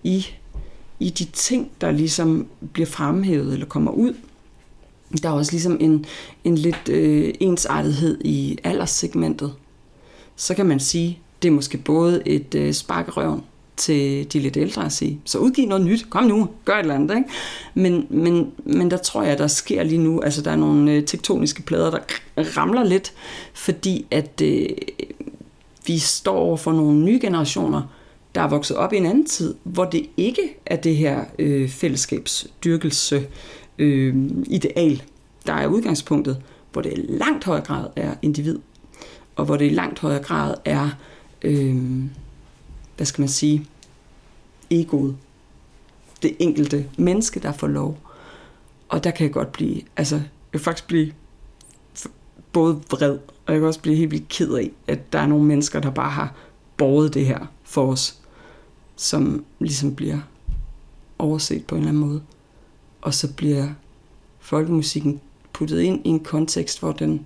i, 0.03 0.25
i 0.99 1.09
de 1.09 1.25
ting, 1.25 1.71
der 1.81 1.91
ligesom 1.91 2.47
bliver 2.73 2.85
fremhævet 2.87 3.53
eller 3.53 3.65
kommer 3.65 3.91
ud. 3.91 4.13
Der 5.23 5.29
er 5.29 5.33
også 5.33 5.51
ligesom 5.51 5.77
en, 5.79 6.05
en 6.43 6.57
lidt 6.57 6.89
øh, 6.89 7.33
ensartethed 7.39 8.21
i 8.21 8.57
alderssegmentet. 8.63 9.53
Så 10.35 10.53
kan 10.53 10.65
man 10.65 10.79
sige, 10.79 11.19
det 11.41 11.47
er 11.47 11.51
måske 11.51 11.77
både 11.77 12.21
et 12.25 12.55
øh, 12.55 12.73
spark 12.73 13.17
røven 13.17 13.41
til 13.77 14.33
de 14.33 14.39
lidt 14.39 14.57
ældre 14.57 14.85
at 14.85 14.91
sige, 14.91 15.19
så 15.25 15.37
udgiv 15.37 15.67
noget 15.67 15.85
nyt, 15.85 16.05
kom 16.09 16.23
nu, 16.23 16.49
gør 16.65 16.73
et 16.73 16.79
eller 16.79 16.95
andet. 16.95 17.15
Ikke? 17.15 17.29
Men, 17.73 18.07
men, 18.09 18.51
men 18.65 18.91
der 18.91 18.97
tror 18.97 19.23
jeg, 19.23 19.37
der 19.37 19.47
sker 19.47 19.83
lige 19.83 20.01
nu, 20.01 20.21
altså 20.21 20.41
der 20.41 20.51
er 20.51 20.55
nogle 20.55 20.91
øh, 20.91 21.05
tektoniske 21.05 21.61
plader, 21.61 21.91
der 21.91 21.99
ramler 22.57 22.83
lidt, 22.83 23.13
fordi 23.53 24.05
at 24.11 24.41
øh, 24.41 24.69
vi 25.87 25.97
står 25.99 26.37
over 26.37 26.57
for 26.57 26.71
nogle 26.71 26.99
nye 26.99 27.19
generationer, 27.21 27.81
der 28.35 28.41
er 28.41 28.47
vokset 28.47 28.77
op 28.77 28.93
i 28.93 28.97
en 28.97 29.05
anden 29.05 29.25
tid, 29.25 29.55
hvor 29.63 29.85
det 29.85 30.09
ikke 30.17 30.57
er 30.65 30.75
det 30.75 30.95
her 30.95 31.25
øh, 31.39 31.69
fællesskabsdyrkelse 31.69 33.27
øh, 33.77 34.15
ideal, 34.47 35.03
der 35.47 35.53
er 35.53 35.67
udgangspunktet, 35.67 36.41
hvor 36.71 36.81
det 36.81 36.93
i 36.93 37.01
langt 37.09 37.43
højere 37.43 37.63
grad 37.63 37.87
er 37.95 38.13
individ, 38.21 38.59
og 39.35 39.45
hvor 39.45 39.57
det 39.57 39.65
i 39.65 39.73
langt 39.73 39.99
højere 39.99 40.23
grad 40.23 40.55
er 40.65 40.89
øh, 41.41 41.75
hvad 42.95 43.05
skal 43.05 43.21
man 43.21 43.29
sige, 43.29 43.65
egoet. 44.69 45.17
Det 46.21 46.35
enkelte 46.39 46.89
menneske, 46.97 47.39
der 47.39 47.51
får 47.51 47.67
lov. 47.67 47.97
Og 48.89 49.03
der 49.03 49.11
kan 49.11 49.23
jeg 49.23 49.33
godt 49.33 49.51
blive, 49.51 49.81
altså, 49.97 50.15
jeg 50.15 50.25
kan 50.51 50.59
faktisk 50.59 50.87
blive 50.87 51.13
både 52.51 52.81
vred, 52.89 53.17
og 53.45 53.53
jeg 53.53 53.59
kan 53.59 53.67
også 53.67 53.79
blive 53.79 53.95
helt 53.95 54.11
vildt 54.11 54.27
ked 54.27 54.53
af, 54.53 54.71
at 54.87 55.13
der 55.13 55.19
er 55.19 55.27
nogle 55.27 55.45
mennesker, 55.45 55.79
der 55.79 55.89
bare 55.89 56.09
har 56.09 56.35
borget 56.77 57.13
det 57.13 57.25
her 57.25 57.45
for 57.63 57.91
os, 57.91 58.19
som 58.95 59.45
ligesom 59.59 59.95
bliver 59.95 60.19
overset 61.19 61.65
på 61.65 61.75
en 61.75 61.81
eller 61.81 61.89
anden 61.89 62.07
måde. 62.07 62.21
Og 63.01 63.13
så 63.13 63.33
bliver 63.33 63.67
folkemusikken 64.39 65.21
puttet 65.53 65.81
ind 65.81 66.01
i 66.05 66.09
en 66.09 66.19
kontekst, 66.19 66.79
hvor 66.79 66.91
den 66.91 67.25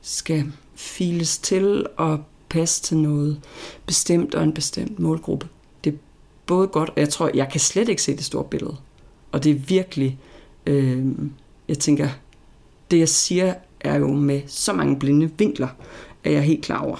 skal 0.00 0.52
files 0.74 1.38
til 1.38 1.86
og 1.96 2.24
passe 2.48 2.82
til 2.82 2.96
noget 2.96 3.40
bestemt 3.86 4.34
og 4.34 4.44
en 4.44 4.52
bestemt 4.52 4.98
målgruppe. 4.98 5.48
Det 5.84 5.92
er 5.92 5.98
både 6.46 6.68
godt, 6.68 6.88
og 6.88 6.96
jeg 6.96 7.08
tror, 7.08 7.30
jeg 7.34 7.48
kan 7.50 7.60
slet 7.60 7.88
ikke 7.88 8.02
se 8.02 8.16
det 8.16 8.24
store 8.24 8.44
billede. 8.44 8.76
Og 9.32 9.44
det 9.44 9.50
er 9.50 9.58
virkelig, 9.58 10.18
øh, 10.66 11.06
jeg 11.68 11.78
tænker, 11.78 12.08
det 12.90 12.98
jeg 12.98 13.08
siger 13.08 13.54
er 13.80 13.98
jo 13.98 14.08
med 14.08 14.42
så 14.46 14.72
mange 14.72 14.98
blinde 14.98 15.30
vinkler, 15.38 15.68
er 16.24 16.30
jeg 16.30 16.42
helt 16.42 16.64
klar 16.64 16.78
over. 16.78 16.96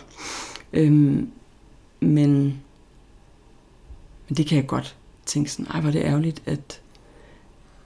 Øhm, 0.72 1.30
men, 2.00 2.60
men 4.28 4.36
det 4.36 4.46
kan 4.46 4.56
jeg 4.56 4.66
godt 4.66 4.96
tænke 5.26 5.50
sådan, 5.50 5.66
ej 5.66 5.80
hvor 5.80 5.88
er 5.88 5.92
det 5.92 6.02
ærgerligt, 6.02 6.42
at, 6.46 6.80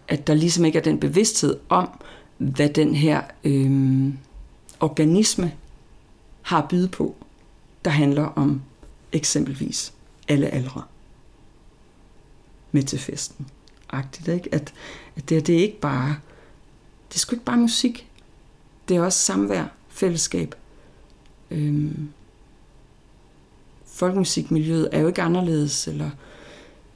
at 0.08 0.26
der 0.26 0.34
ligesom 0.34 0.64
ikke 0.64 0.78
er 0.78 0.82
den 0.82 1.00
bevidsthed 1.00 1.58
om, 1.68 1.88
hvad 2.38 2.68
den 2.68 2.94
her 2.94 3.22
øhm, 3.44 4.18
organisme 4.80 5.52
har 6.42 6.62
at 6.62 6.68
byde 6.68 6.88
på, 6.88 7.16
der 7.84 7.90
handler 7.90 8.24
om 8.24 8.62
eksempelvis 9.12 9.92
alle 10.28 10.48
aldre 10.48 10.82
med 12.72 12.82
til 12.82 12.98
festen. 12.98 13.46
Agtigt, 13.90 14.28
ikke? 14.28 14.54
At, 14.54 14.72
at 15.16 15.28
det, 15.28 15.46
det 15.46 15.54
er 15.54 15.62
ikke 15.62 15.80
bare, 15.80 16.16
det 17.08 17.14
er 17.14 17.18
sgu 17.18 17.34
ikke 17.34 17.44
bare 17.44 17.56
musik. 17.56 18.08
Det 18.88 18.96
er 18.96 19.02
også 19.02 19.18
samvær, 19.18 19.64
fællesskab. 19.88 20.54
Øhm, 21.50 22.08
folkemusikmiljøet 23.86 24.88
er 24.92 25.00
jo 25.00 25.06
ikke 25.06 25.22
anderledes 25.22 25.88
eller 25.88 26.10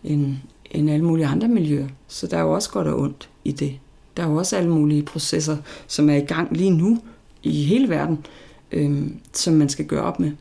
end, 0.05 0.37
end 0.71 0.91
alle 0.91 1.05
mulige 1.05 1.27
andre 1.27 1.49
miljøer. 1.49 1.89
Så 2.09 2.27
der 2.27 2.37
er 2.37 2.43
jo 2.43 2.53
også 2.53 2.71
godt 2.71 2.87
og 2.87 3.01
ondt 3.01 3.29
i 3.45 3.53
det. 3.53 3.79
Der 4.17 4.23
er 4.23 4.29
jo 4.29 4.37
også 4.37 4.57
alle 4.57 4.71
mulige 4.71 5.03
processer, 5.03 5.57
som 5.87 6.11
er 6.11 6.17
i 6.17 6.25
gang 6.25 6.57
lige 6.57 6.71
nu 6.71 7.03
i 7.43 7.65
hele 7.65 7.89
verden, 7.89 8.27
øhm, 8.73 9.21
som 9.33 9.55
man 9.55 9.69
skal 9.69 9.87
gøre 9.87 10.03
op 10.03 10.21
med. 10.21 10.33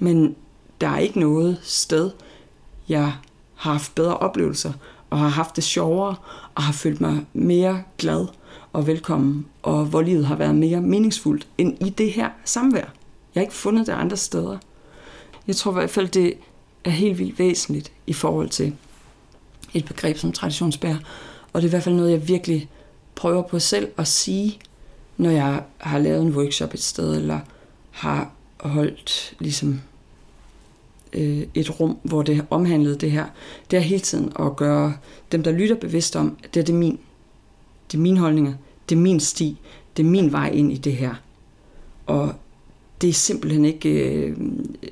Men 0.00 0.36
der 0.80 0.88
er 0.88 0.98
ikke 0.98 1.20
noget 1.20 1.58
sted, 1.62 2.10
jeg 2.88 3.12
har 3.54 3.72
haft 3.72 3.94
bedre 3.94 4.16
oplevelser, 4.16 4.72
og 5.10 5.18
har 5.18 5.28
haft 5.28 5.56
det 5.56 5.64
sjovere, 5.64 6.16
og 6.54 6.62
har 6.62 6.72
følt 6.72 7.00
mig 7.00 7.26
mere 7.32 7.82
glad 7.98 8.26
og 8.72 8.86
velkommen, 8.86 9.46
og 9.62 9.84
hvor 9.84 10.02
livet 10.02 10.26
har 10.26 10.36
været 10.36 10.54
mere 10.54 10.80
meningsfuldt 10.80 11.46
end 11.58 11.86
i 11.86 11.90
det 11.90 12.12
her 12.12 12.30
samvær. 12.44 12.92
Jeg 13.34 13.40
har 13.40 13.40
ikke 13.40 13.54
fundet 13.54 13.86
det 13.86 13.92
andre 13.92 14.16
steder. 14.16 14.58
Jeg 15.46 15.56
tror 15.56 15.70
i 15.70 15.74
hvert 15.74 15.90
fald, 15.90 16.08
det 16.08 16.34
er 16.84 16.90
helt 16.90 17.18
vildt 17.18 17.38
væsentligt 17.38 17.92
i 18.06 18.12
forhold 18.12 18.48
til 18.48 18.76
et 19.74 19.84
begreb 19.84 20.16
som 20.16 20.32
traditionsbær, 20.32 20.94
og 21.52 21.62
det 21.62 21.66
er 21.66 21.68
i 21.68 21.70
hvert 21.70 21.82
fald 21.82 21.94
noget, 21.94 22.10
jeg 22.10 22.28
virkelig 22.28 22.68
prøver 23.14 23.42
på 23.42 23.58
selv 23.58 23.88
at 23.96 24.08
sige, 24.08 24.58
når 25.16 25.30
jeg 25.30 25.62
har 25.78 25.98
lavet 25.98 26.22
en 26.22 26.36
workshop 26.36 26.74
et 26.74 26.82
sted, 26.82 27.16
eller 27.16 27.40
har 27.90 28.30
holdt 28.60 29.34
ligesom 29.38 29.80
øh, 31.12 31.42
et 31.54 31.80
rum, 31.80 31.98
hvor 32.02 32.22
det 32.22 32.46
omhandlede 32.50 32.96
det 32.96 33.10
her, 33.10 33.26
det 33.70 33.76
er 33.76 33.80
hele 33.80 34.00
tiden 34.00 34.32
at 34.38 34.56
gøre 34.56 34.94
dem, 35.32 35.42
der 35.42 35.52
lytter 35.52 35.76
bevidst 35.76 36.16
om, 36.16 36.36
at 36.44 36.54
det 36.54 36.60
er 36.60 36.64
det 36.64 36.74
min. 36.74 36.98
Det 37.92 37.98
er 37.98 38.02
mine 38.02 38.18
holdninger, 38.18 38.54
det 38.88 38.94
er 38.94 39.00
min 39.00 39.20
sti, 39.20 39.56
det 39.96 40.02
er 40.02 40.10
min 40.10 40.32
vej 40.32 40.50
ind 40.50 40.72
i 40.72 40.76
det 40.76 40.92
her. 40.92 41.14
Og 42.06 42.34
det 43.00 43.08
er 43.08 43.14
simpelthen 43.14 43.64
ikke 43.64 44.14
øh, 44.14 44.36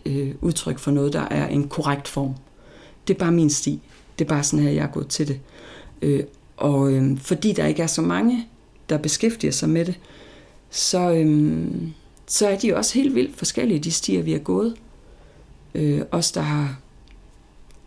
øh, 0.06 0.34
udtryk 0.40 0.78
for 0.78 0.90
noget, 0.90 1.12
der 1.12 1.20
er 1.20 1.48
en 1.48 1.68
korrekt 1.68 2.08
form. 2.08 2.34
Det 3.08 3.14
er 3.14 3.18
bare 3.18 3.32
min 3.32 3.50
sti. 3.50 3.80
Det 4.18 4.24
er 4.24 4.28
bare 4.28 4.42
sådan 4.42 4.64
her, 4.64 4.70
jeg 4.70 4.84
er 4.84 4.90
gået 4.90 5.08
til 5.08 5.28
det. 5.28 5.40
Øh, 6.02 6.24
og 6.56 6.92
øh, 6.92 7.18
fordi 7.18 7.52
der 7.52 7.66
ikke 7.66 7.82
er 7.82 7.86
så 7.86 8.02
mange, 8.02 8.46
der 8.88 8.98
beskæftiger 8.98 9.52
sig 9.52 9.68
med 9.68 9.84
det, 9.84 9.98
så, 10.70 11.12
øh, 11.12 11.66
så 12.26 12.48
er 12.48 12.58
de 12.58 12.76
også 12.76 12.94
helt 12.94 13.14
vildt 13.14 13.36
forskellige, 13.36 13.80
de 13.80 13.90
stier, 13.90 14.22
vi 14.22 14.32
har 14.32 14.38
gået. 14.38 14.74
Øh, 15.74 16.02
os, 16.10 16.32
der 16.32 16.40
har 16.40 16.80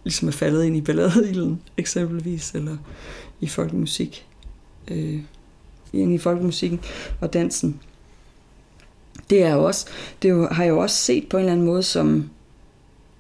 ligesom 0.04 0.28
er 0.28 0.32
faldet 0.32 0.64
ind 0.64 0.78
i 0.78 0.82
balladeilden, 0.82 1.62
eksempelvis, 1.78 2.52
eller 2.52 2.78
i 3.42 3.48
folkemusik. 3.48 4.28
Øh, 4.92 5.20
ind 5.94 6.14
i 6.14 6.18
folkemusikken 6.18 6.80
og 7.22 7.34
dansen. 7.34 7.80
Det 9.30 9.44
er 9.44 9.54
jo 9.54 9.64
også, 9.64 9.86
det 10.22 10.30
jo, 10.30 10.48
har 10.52 10.64
jeg 10.64 10.72
jo 10.72 10.80
også 10.80 10.96
set 10.96 11.30
på 11.30 11.38
en 11.38 11.42
eller 11.42 11.52
anden 11.52 11.66
måde 11.66 11.84
som 11.84 12.30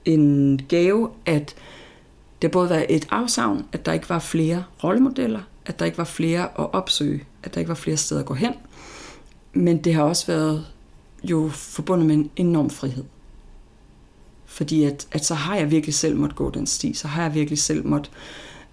en 0.06 0.62
gave, 0.70 1.10
at 1.26 1.56
det 2.42 2.52
både 2.52 2.70
var 2.70 2.86
et 2.90 3.08
afsavn, 3.10 3.66
at 3.72 3.86
der 3.86 3.94
ikke 3.94 4.10
var 4.10 4.20
flere 4.20 4.64
rollemodeller, 4.84 5.42
at 5.66 5.80
der 5.80 5.86
ikke 5.86 5.98
var 5.98 6.04
flere 6.04 6.44
at 6.44 6.74
opsøge, 6.74 7.24
at 7.44 7.54
der 7.54 7.60
ikke 7.60 7.70
var 7.70 7.76
flere 7.76 7.98
steder 7.98 8.22
at 8.22 8.28
gå 8.28 8.34
hen. 8.34 8.54
Men 9.54 9.84
det 9.84 9.94
har 9.94 10.04
også 10.04 10.28
været 10.28 10.66
jo 11.24 11.50
forbundet 11.54 12.08
med 12.08 12.16
en 12.16 12.32
enorm 12.36 12.70
frihed. 12.70 13.04
Fordi 14.46 14.84
at, 14.84 15.08
at 15.12 15.26
så 15.26 15.36
har 15.36 15.56
jeg 15.56 15.72
virkelig 15.72 15.94
selv 15.94 16.18
måtte 16.18 16.36
gå 16.36 16.50
den 16.50 16.68
sti, 16.68 16.94
så 16.94 17.08
har 17.08 17.24
jeg 17.24 17.34
virkelig 17.34 17.60
selv 17.60 17.88
måtte 17.88 18.10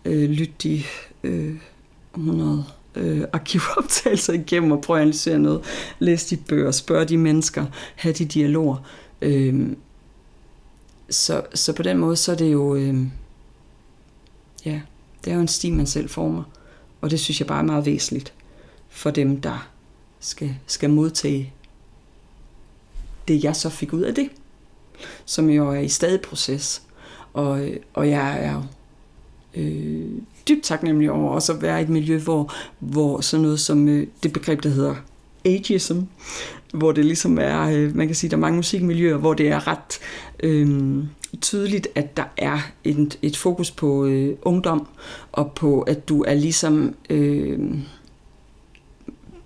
øh, 0.04 0.30
lytte 0.30 0.54
de 0.62 0.82
øh, 1.22 1.56
100 2.14 2.64
øh, 2.94 3.24
arkivoptagelser 3.32 4.32
igennem 4.32 4.72
og 4.72 4.80
prøve 4.80 4.98
at 4.98 5.02
analysere 5.02 5.38
noget, 5.38 5.64
læse 5.98 6.36
de 6.36 6.42
bøger, 6.42 6.70
spørge 6.70 7.04
de 7.04 7.16
mennesker, 7.16 7.66
have 7.96 8.14
de 8.14 8.24
dialoger. 8.24 8.76
Øh, 9.22 9.66
så, 11.10 11.42
så 11.54 11.72
på 11.72 11.82
den 11.82 11.98
måde, 11.98 12.16
så 12.16 12.32
er 12.32 12.36
det 12.36 12.52
jo, 12.52 12.74
øh, 12.74 12.96
ja, 14.64 14.80
det 15.24 15.30
er 15.30 15.34
jo 15.34 15.40
en 15.40 15.48
sti, 15.48 15.70
man 15.70 15.86
selv 15.86 16.08
former. 16.08 16.42
Og 17.00 17.10
det 17.10 17.20
synes 17.20 17.40
jeg 17.40 17.46
bare 17.46 17.58
er 17.58 17.64
meget 17.64 17.86
væsentligt 17.86 18.32
for 18.88 19.10
dem, 19.10 19.40
der 19.40 19.68
skal, 20.20 20.54
skal 20.66 20.90
modtage 20.90 21.52
det, 23.28 23.44
jeg 23.44 23.56
så 23.56 23.68
fik 23.68 23.92
ud 23.92 24.02
af 24.02 24.14
det 24.14 24.30
som 25.24 25.50
jo 25.50 25.70
er 25.70 25.78
i 25.78 25.88
stadig 25.88 26.20
proces. 26.20 26.82
Og, 27.32 27.60
øh, 27.60 27.76
og 27.94 28.10
jeg 28.10 28.44
er 28.44 28.62
øh, 29.54 30.10
dybt 30.48 30.64
taknemmelig 30.64 31.10
over 31.10 31.30
også 31.30 31.52
at 31.52 31.62
være 31.62 31.80
i 31.80 31.82
et 31.82 31.88
miljø, 31.88 32.18
hvor, 32.18 32.52
hvor 32.78 33.20
sådan 33.20 33.42
noget 33.42 33.60
som 33.60 33.88
øh, 33.88 34.06
det 34.22 34.32
begreb, 34.32 34.62
der 34.62 34.68
hedder 34.68 34.94
ageism, 35.44 35.98
hvor 36.74 36.92
det 36.92 37.04
ligesom 37.04 37.38
er, 37.38 37.60
øh, 37.70 37.96
man 37.96 38.06
kan 38.06 38.16
sige, 38.16 38.30
der 38.30 38.36
er 38.36 38.40
mange 38.40 38.56
musikmiljøer, 38.56 39.16
hvor 39.16 39.34
det 39.34 39.48
er 39.48 39.68
ret 39.68 39.98
øh, 40.40 41.04
tydeligt, 41.40 41.88
at 41.94 42.16
der 42.16 42.24
er 42.36 42.58
et, 42.84 43.18
et 43.22 43.36
fokus 43.36 43.70
på 43.70 44.06
øh, 44.06 44.36
ungdom, 44.42 44.86
og 45.32 45.52
på, 45.52 45.80
at 45.80 46.08
du 46.08 46.22
er 46.22 46.34
ligesom... 46.34 46.94
Øh, 47.10 47.58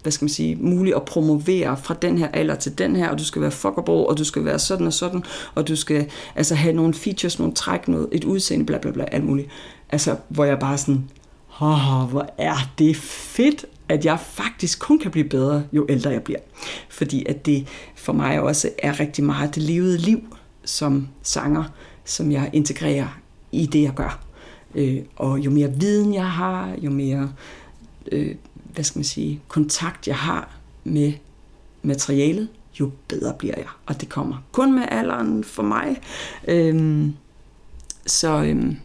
hvad 0.03 0.13
skal 0.13 0.25
man 0.25 0.31
sige, 0.31 0.57
muligt 0.57 0.97
at 0.97 1.03
promovere 1.03 1.77
fra 1.77 1.95
den 2.03 2.19
her 2.19 2.29
alder 2.29 2.55
til 2.55 2.79
den 2.79 2.97
her, 2.97 3.09
og 3.09 3.19
du 3.19 3.25
skal 3.25 3.43
være 3.43 3.51
fuckable, 3.51 3.93
og 3.93 4.19
du 4.19 4.25
skal 4.25 4.45
være 4.45 4.59
sådan 4.59 4.87
og 4.87 4.93
sådan, 4.93 5.25
og 5.55 5.69
du 5.69 5.77
skal 5.77 6.07
altså 6.35 6.55
have 6.55 6.75
nogle 6.75 6.95
features, 6.95 7.39
nogle 7.39 7.55
træk, 7.55 7.89
noget, 7.89 8.09
et 8.13 8.25
udseende, 8.25 8.67
bla 8.67 8.79
bla 8.79 8.91
bla, 8.91 9.05
alt 9.13 9.25
muligt. 9.25 9.49
Altså, 9.93 10.17
hvor 10.29 10.45
jeg 10.45 10.59
bare 10.59 10.79
sådan, 10.79 11.11
oh, 11.61 12.11
hvor 12.11 12.35
er 12.39 12.57
det 12.79 12.97
fedt, 12.97 13.65
at 13.89 14.05
jeg 14.05 14.21
faktisk 14.21 14.81
kun 14.81 14.99
kan 14.99 15.11
blive 15.11 15.29
bedre, 15.29 15.65
jo 15.73 15.87
ældre 15.89 16.11
jeg 16.11 16.23
bliver. 16.23 16.39
Fordi 16.89 17.25
at 17.27 17.47
det 17.47 17.69
for 17.97 18.13
mig 18.13 18.41
også 18.41 18.71
er 18.79 19.01
rigtig 19.01 19.25
meget 19.25 19.55
det 19.55 19.63
levede 19.63 19.99
liv 19.99 20.21
som 20.65 21.09
sanger, 21.23 21.65
som 22.05 22.33
jeg 22.33 22.51
integrerer 22.53 23.21
i 23.53 23.67
det, 23.67 23.83
jeg 23.83 23.95
gør. 23.95 24.25
Øh, 24.75 25.03
og 25.17 25.39
jo 25.39 25.51
mere 25.51 25.73
viden 25.73 26.15
jeg 26.15 26.31
har, 26.31 26.75
jo 26.79 26.91
mere 26.91 27.33
øh, 28.13 28.35
hvad 28.73 28.85
skal 28.85 28.99
man 28.99 29.05
sige, 29.05 29.41
kontakt 29.49 30.09
jeg 30.09 30.17
har 30.17 30.57
med 30.85 31.13
materialet, 31.83 32.49
jo 32.81 32.91
bedre 33.09 33.35
bliver 33.39 33.55
jeg. 33.57 33.67
Og 33.87 34.01
det 34.01 34.09
kommer 34.09 34.37
kun 34.53 34.75
med 34.75 34.83
alderen 34.89 35.45
for 35.45 35.63
mig. 35.63 36.01
Øhm, 36.49 37.15
så, 38.07 38.43
øhm, 38.43 38.77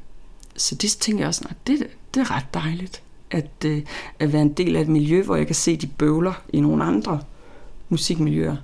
så 0.58 0.76
det 0.76 0.90
tænker 0.90 1.22
jeg 1.22 1.28
også, 1.28 1.46
at 1.50 1.68
det, 1.68 1.88
det 2.14 2.20
er 2.20 2.36
ret 2.36 2.54
dejligt, 2.54 3.02
at, 3.32 3.66
øh, 3.66 3.82
at 4.20 4.34
være 4.34 4.42
en 4.42 4.54
del 4.54 4.76
af 4.76 4.82
et 4.82 4.88
miljø, 4.88 5.24
hvor 5.24 5.36
jeg 5.36 5.46
kan 5.46 5.56
se 5.56 5.78
de 5.78 5.88
bøvler 5.88 6.44
i 6.54 6.60
nogle 6.60 6.84
andre 6.84 7.20
musikmiljøer, 7.90 8.56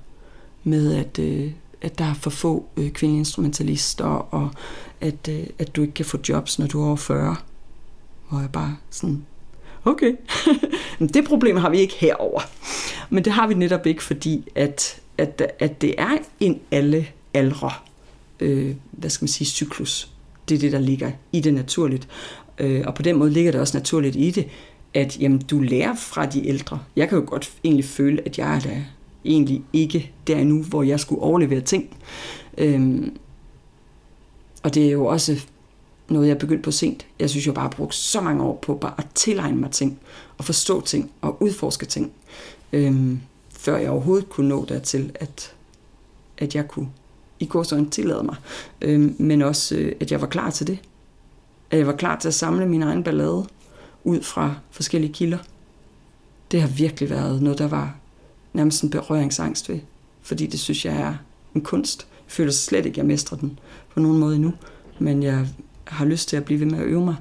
med 0.63 0.95
at, 0.95 1.19
øh, 1.19 1.51
at 1.81 1.99
der 1.99 2.05
er 2.05 2.13
for 2.13 2.29
få 2.29 2.65
øh, 2.77 2.91
kvindelige 2.91 3.19
instrumentalister, 3.19 4.05
og 4.05 4.49
at, 5.01 5.27
øh, 5.29 5.47
at 5.59 5.75
du 5.75 5.81
ikke 5.81 5.93
kan 5.93 6.05
få 6.05 6.17
jobs, 6.29 6.59
når 6.59 6.67
du 6.67 6.81
er 6.81 6.85
over 6.87 6.95
40. 6.95 7.35
Hvor 8.29 8.39
jeg 8.39 8.51
bare 8.51 8.77
sådan, 8.89 9.25
okay, 9.85 10.15
det 11.13 11.25
problem 11.27 11.57
har 11.57 11.69
vi 11.69 11.79
ikke 11.79 11.95
herover. 11.95 12.41
Men 13.09 13.25
det 13.25 13.33
har 13.33 13.47
vi 13.47 13.53
netop 13.53 13.85
ikke, 13.85 14.03
fordi 14.03 14.47
at, 14.55 15.01
at, 15.17 15.41
at 15.59 15.81
det 15.81 15.95
er 15.97 16.17
en 16.39 16.59
alle 16.71 17.07
aldre, 17.33 17.71
øh, 18.39 18.75
hvad 18.91 19.09
skal 19.09 19.23
man 19.23 19.29
sige, 19.29 19.47
cyklus. 19.47 20.12
Det 20.49 20.55
er 20.55 20.59
det, 20.59 20.71
der 20.71 20.79
ligger 20.79 21.11
i 21.31 21.39
det 21.39 21.53
naturligt. 21.53 22.07
Øh, 22.57 22.83
og 22.87 22.95
på 22.95 23.01
den 23.01 23.15
måde 23.15 23.31
ligger 23.31 23.51
det 23.51 23.61
også 23.61 23.77
naturligt 23.77 24.15
i 24.15 24.31
det, 24.31 24.47
at 24.93 25.19
jamen, 25.19 25.39
du 25.39 25.59
lærer 25.59 25.95
fra 25.95 26.25
de 26.25 26.47
ældre. 26.47 26.79
Jeg 26.95 27.09
kan 27.09 27.17
jo 27.17 27.23
godt 27.27 27.51
egentlig 27.63 27.85
føle, 27.85 28.21
at 28.25 28.37
jeg 28.37 28.55
er 28.55 28.59
da 28.59 28.85
egentlig 29.25 29.63
ikke 29.73 30.11
der 30.27 30.37
endnu, 30.37 30.63
hvor 30.63 30.83
jeg 30.83 30.99
skulle 30.99 31.21
overlevere 31.21 31.61
ting. 31.61 31.97
Øhm, 32.57 33.17
og 34.63 34.73
det 34.73 34.87
er 34.87 34.91
jo 34.91 35.05
også 35.05 35.45
noget, 36.09 36.27
jeg 36.27 36.37
begyndte 36.37 36.63
på 36.63 36.71
sent. 36.71 37.05
Jeg 37.19 37.29
synes, 37.29 37.45
jeg 37.45 37.53
bare 37.53 37.63
har 37.63 37.69
brugt 37.69 37.95
så 37.95 38.21
mange 38.21 38.43
år 38.43 38.59
på 38.61 38.75
bare 38.75 38.93
at 38.97 39.07
tilegne 39.15 39.57
mig 39.57 39.71
ting, 39.71 39.99
og 40.37 40.45
forstå 40.45 40.81
ting, 40.81 41.11
og 41.21 41.41
udforske 41.41 41.85
ting, 41.85 42.11
øhm, 42.73 43.19
før 43.49 43.77
jeg 43.77 43.89
overhovedet 43.89 44.29
kunne 44.29 44.49
nå 44.49 44.65
dertil, 44.65 45.11
at, 45.15 45.53
at 46.37 46.55
jeg 46.55 46.67
kunne 46.67 46.89
i 47.43 47.79
en 47.79 47.89
tillade 47.89 48.23
mig, 48.23 48.35
øh, 48.81 49.21
men 49.21 49.41
også, 49.41 49.75
øh, 49.75 49.95
at 49.99 50.11
jeg 50.11 50.21
var 50.21 50.27
klar 50.27 50.49
til 50.49 50.67
det. 50.67 50.79
At 51.71 51.77
jeg 51.77 51.87
var 51.87 51.95
klar 51.95 52.19
til 52.19 52.27
at 52.27 52.33
samle 52.33 52.65
min 52.65 52.83
egen 52.83 53.03
ballade, 53.03 53.45
ud 54.03 54.21
fra 54.21 54.55
forskellige 54.71 55.13
kilder. 55.13 55.37
Det 56.51 56.61
har 56.61 56.67
virkelig 56.67 57.09
været 57.09 57.41
noget, 57.41 57.59
der 57.59 57.67
var 57.67 57.95
nærmest 58.53 58.83
en 58.83 58.89
berøringsangst 58.89 59.69
ved, 59.69 59.79
fordi 60.21 60.47
det 60.47 60.59
synes 60.59 60.85
jeg 60.85 60.95
er 60.95 61.15
en 61.55 61.61
kunst. 61.61 62.07
Jeg 62.25 62.31
føler 62.31 62.51
slet 62.51 62.85
ikke, 62.85 62.93
at 62.93 62.97
jeg 62.97 63.05
mestrer 63.05 63.37
den 63.37 63.59
på 63.93 63.99
nogen 63.99 64.19
måde 64.19 64.35
endnu, 64.35 64.53
men 64.99 65.23
jeg 65.23 65.47
har 65.83 66.05
lyst 66.05 66.29
til 66.29 66.37
at 66.37 66.45
blive 66.45 66.59
ved 66.59 66.67
med 66.67 66.79
at 66.79 66.85
øve 66.85 67.05
mig. 67.05 67.15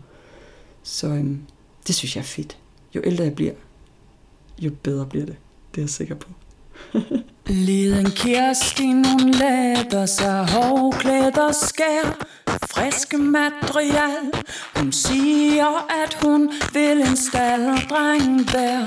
Så 0.83 1.09
øhm, 1.09 1.41
det 1.87 1.95
synes 1.95 2.17
jeg 2.17 2.23
er 2.23 2.27
fedt. 2.27 2.59
Jo 2.95 3.01
ældre 3.05 3.25
jeg 3.25 3.35
bliver, 3.35 3.53
jo 4.59 4.71
bedre 4.83 5.07
bliver 5.07 5.27
det. 5.27 5.37
Det 5.75 5.81
er 5.81 5.83
jeg 5.83 5.91
sikker 5.91 6.15
på. 6.15 6.29
Liden 7.47 8.11
Kirsten, 8.11 9.05
hun 9.05 9.31
lader 9.31 10.07
sig 10.07 10.47
hårdklædt 10.49 11.39
og 11.39 11.55
skær. 11.55 12.27
Friske 12.71 13.19
material. 13.19 14.33
Hun 14.77 14.93
siger, 14.93 15.87
at 16.05 16.19
hun 16.23 16.53
vil 16.73 17.01
en 17.01 17.17
staldreng 17.17 18.53
der 18.53 18.87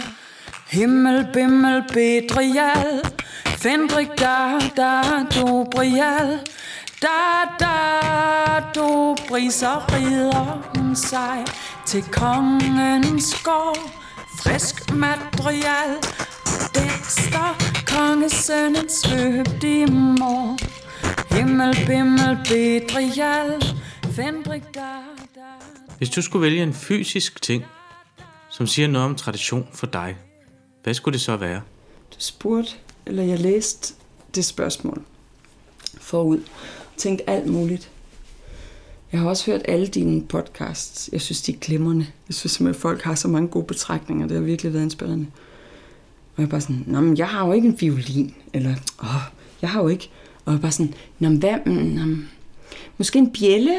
Himmel, 0.67 1.27
bimmel, 1.33 1.83
bedrial 1.93 3.01
Fendrik, 3.45 4.07
da, 4.19 4.59
da, 4.77 5.01
dobrial 5.35 6.39
Da, 7.01 7.45
da, 7.59 7.75
dobri, 8.75 9.51
så 9.51 9.81
rider 9.91 10.71
hun 10.75 10.95
sig 10.95 11.45
Til 11.85 12.03
kongens 12.03 13.43
gård. 13.43 14.04
Frisk 14.45 14.93
material 14.93 15.95
Dexter, 16.75 17.57
kongesønnen 17.87 18.89
svøbt 18.89 19.63
i 19.63 19.85
mor 19.85 20.57
Himmel, 21.35 21.75
bimmel, 21.87 22.37
bedrial 22.43 23.63
Fendrik, 24.11 24.63
da, 24.75 24.79
da 25.35 25.41
Hvis 25.97 26.09
du 26.09 26.21
skulle 26.21 26.41
vælge 26.41 26.63
en 26.63 26.73
fysisk 26.73 27.41
ting, 27.41 27.63
som 28.49 28.67
siger 28.67 28.87
noget 28.87 29.05
om 29.05 29.15
tradition 29.15 29.67
for 29.73 29.87
dig, 29.87 30.17
hvad 30.83 30.93
skulle 30.93 31.13
det 31.13 31.21
så 31.21 31.35
være? 31.35 31.61
Du 32.11 32.17
spurgte, 32.17 32.71
eller 33.05 33.23
jeg 33.23 33.39
læste 33.39 33.93
det 34.35 34.45
spørgsmål 34.45 35.03
forud. 36.01 36.43
Tænkte 36.97 37.29
alt 37.29 37.47
muligt. 37.47 37.91
Jeg 39.11 39.19
har 39.19 39.29
også 39.29 39.51
hørt 39.51 39.61
alle 39.65 39.87
dine 39.87 40.21
podcasts. 40.21 41.09
Jeg 41.13 41.21
synes, 41.21 41.41
de 41.41 41.51
er 41.51 41.57
glimrende. 41.61 42.05
Jeg 42.27 42.35
synes 42.35 42.51
simpelthen, 42.51 42.79
at 42.79 42.81
folk 42.81 43.01
har 43.01 43.15
så 43.15 43.27
mange 43.27 43.47
gode 43.47 43.65
betragtninger. 43.65 44.27
Det 44.27 44.37
har 44.37 44.43
virkelig 44.43 44.73
været 44.73 44.83
inspirerende. 44.83 45.25
Og 46.35 46.41
jeg 46.41 46.45
er 46.45 46.49
bare 46.49 46.61
sådan, 46.61 46.83
Nå, 46.87 47.01
men 47.01 47.17
jeg 47.17 47.27
har 47.27 47.47
jo 47.47 47.53
ikke 47.53 47.67
en 47.67 47.77
violin. 47.79 48.35
Eller, 48.53 48.75
åh, 49.03 49.21
jeg 49.61 49.69
har 49.69 49.81
jo 49.81 49.87
ikke. 49.87 50.09
Og 50.45 50.51
jeg 50.51 50.57
er 50.57 50.61
bare 50.61 50.71
sådan, 50.71 50.93
Nå, 51.19 51.29
men 51.29 51.37
hvad, 51.37 51.55
mm, 51.65 51.71
nå, 51.73 52.05
men 52.05 52.29
måske 52.97 53.19
en 53.19 53.31
bjælle? 53.31 53.73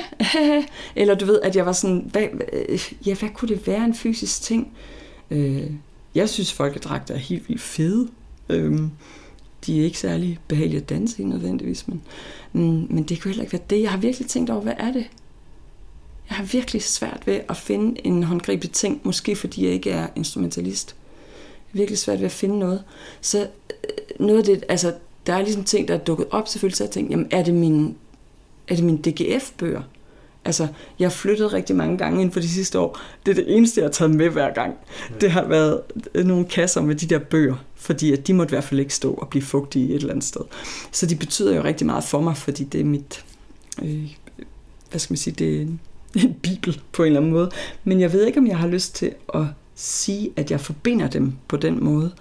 Eller 0.97 1.15
du 1.15 1.27
ved, 1.27 1.41
at 1.43 1.57
jeg 1.57 1.67
var 1.67 1.73
sådan, 1.73 2.09
hvad, 2.13 2.27
øh, 2.69 2.93
ja, 3.07 3.15
hvad 3.15 3.29
kunne 3.35 3.49
det 3.49 3.67
være 3.67 3.85
en 3.85 3.95
fysisk 3.95 4.43
ting? 4.43 4.73
Øh, 5.31 5.71
jeg 6.15 6.29
synes, 6.29 6.53
folkedragter 6.53 7.15
er 7.15 7.19
helt 7.19 7.49
vildt 7.49 7.63
fede. 7.63 8.09
Øh, 8.49 8.81
de 9.67 9.81
er 9.81 9.85
ikke 9.85 9.99
særlig 9.99 10.39
behagelige 10.49 10.81
at 10.81 10.89
danse 10.89 11.23
i 11.23 11.25
nødvendigvis, 11.25 11.89
men, 11.89 12.03
men, 12.53 12.87
men 12.91 13.05
det 13.05 13.23
kunne 13.23 13.31
heller 13.31 13.43
ikke 13.43 13.53
være 13.53 13.63
det. 13.71 13.83
Jeg 13.83 13.91
har 13.91 13.99
virkelig 13.99 14.29
tænkt 14.29 14.51
over, 14.51 14.61
hvad 14.61 14.75
er 14.79 14.93
det? 14.93 15.07
Jeg 16.29 16.37
har 16.37 16.45
virkelig 16.45 16.83
svært 16.83 17.23
ved 17.27 17.41
at 17.49 17.57
finde 17.57 18.07
en 18.07 18.23
håndgribelig 18.23 18.73
ting, 18.73 19.01
måske 19.03 19.37
fordi 19.37 19.65
jeg 19.65 19.73
ikke 19.73 19.91
er 19.91 20.07
instrumentalist. 20.17 20.97
Jeg 21.49 21.73
har 21.73 21.79
virkelig 21.79 21.99
svært 21.99 22.19
ved 22.19 22.27
at 22.27 22.33
finde 22.33 22.59
noget. 22.59 22.85
Så 23.21 23.39
øh, 23.41 24.27
noget 24.27 24.39
af 24.39 24.45
det, 24.45 24.65
altså, 24.69 24.95
der 25.27 25.35
er 25.35 25.43
ligesom 25.43 25.65
ting, 25.65 25.89
der 25.89 25.95
er 25.95 25.99
dukket 25.99 26.27
op 26.31 26.49
selvfølgelig, 26.49 26.77
så 26.77 26.85
jeg 26.85 26.91
tænkte, 26.91 27.11
jamen, 27.11 27.29
er 27.31 27.43
det 27.43 27.55
min, 27.55 27.97
er 28.69 28.75
det 28.75 28.85
mine 28.85 28.99
DGF-bøger? 28.99 29.83
Altså, 30.45 30.69
jeg 30.99 31.05
har 31.07 31.11
flyttet 31.11 31.53
rigtig 31.53 31.77
mange 31.77 31.99
gange 31.99 32.21
inden 32.21 32.33
for 32.33 32.41
de 32.41 32.49
sidste 32.49 32.79
år. 32.79 33.01
Det 33.27 33.31
er 33.31 33.35
det 33.35 33.57
eneste, 33.57 33.81
jeg 33.81 33.87
har 33.87 33.93
taget 33.93 34.15
med 34.15 34.29
hver 34.29 34.55
gang. 34.55 34.75
Det 35.21 35.31
har 35.31 35.45
været 35.45 35.81
nogle 36.15 36.45
kasser 36.45 36.83
med 36.83 36.95
de 36.95 37.07
der 37.07 37.19
bøger, 37.19 37.55
fordi 37.87 38.13
at 38.13 38.27
de 38.27 38.35
måtte 38.35 38.53
i 38.53 38.55
hvert 38.55 38.65
fald 38.65 38.81
ikke 38.81 38.95
stå 38.95 39.15
og 39.15 39.29
blive 39.29 39.43
fugtige 39.43 39.89
et 39.89 39.95
eller 39.95 40.11
andet 40.11 40.25
sted. 40.25 40.41
Så 40.93 41.07
de 41.07 41.17
betyder 41.17 41.57
jo 41.57 41.65
rigtig 41.65 41.87
meget 41.87 42.05
for 42.05 42.21
mig, 42.21 42.37
fordi 42.37 42.65
det 42.65 42.81
er 42.81 42.85
mit, 42.85 43.25
øh, 43.83 44.11
hvad 44.91 45.01
skal 45.01 45.13
man 45.13 45.19
sige, 45.19 45.35
det 45.35 45.57
er 45.57 45.61
en, 45.61 45.81
en 46.25 46.35
bibel 46.35 46.81
på 46.93 47.03
en 47.03 47.07
eller 47.07 47.21
anden 47.21 47.33
måde. 47.33 47.51
Men 47.85 48.01
jeg 48.01 48.13
ved 48.13 48.27
ikke, 48.27 48.39
om 48.39 48.47
jeg 48.47 48.59
har 48.59 48.67
lyst 48.69 48.95
til 48.95 49.15
at 49.35 49.45
sige, 49.75 50.33
at 50.37 50.51
jeg 50.51 50.61
forbinder 50.61 51.09
dem 51.09 51.33
på 51.49 51.57
den 51.57 51.85
måde, 51.85 52.13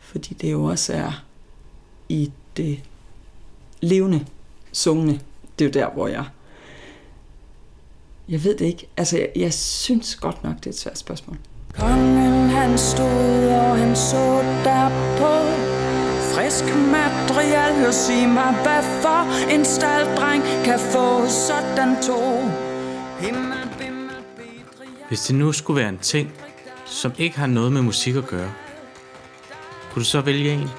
fordi 0.00 0.34
det 0.34 0.52
jo 0.52 0.64
også 0.64 0.92
er 0.92 1.24
i 2.08 2.30
det 2.56 2.80
levende, 3.80 4.26
sungne. 4.72 5.20
Det 5.58 5.64
er 5.64 5.68
jo 5.68 5.72
der, 5.86 5.94
hvor 5.94 6.08
jeg 6.08 6.24
jeg 8.28 8.44
ved 8.44 8.56
det 8.56 8.64
ikke. 8.64 8.88
Altså, 8.96 9.18
jeg, 9.18 9.28
jeg 9.36 9.54
synes 9.54 10.16
godt 10.16 10.44
nok, 10.44 10.56
det 10.56 10.66
er 10.66 10.70
et 10.70 10.78
svært 10.78 10.98
spørgsmål. 10.98 11.36
Kongen 11.74 12.41
han 12.52 12.78
stod, 12.78 13.48
og 13.48 13.76
han 13.78 13.96
så 13.96 14.42
derpå 14.64 15.32
Frisk 16.34 16.64
material, 16.76 17.74
hør 17.74 17.90
sig 17.90 18.28
mig, 18.28 18.52
hvad 18.62 18.82
for 19.02 19.50
en 19.54 19.64
staldreng 19.64 20.42
kan 20.64 20.78
få 20.78 21.28
sådan 21.28 22.02
to. 22.02 22.20
Hvis 25.08 25.20
det 25.20 25.34
nu 25.36 25.52
skulle 25.52 25.80
være 25.80 25.88
en 25.88 25.98
ting, 25.98 26.32
som 26.84 27.12
ikke 27.18 27.38
har 27.38 27.46
noget 27.46 27.72
med 27.72 27.82
musik 27.82 28.16
at 28.16 28.26
gøre, 28.26 28.52
kunne 29.92 30.00
du 30.00 30.04
så 30.04 30.20
vælge 30.20 30.52
en? 30.52 30.70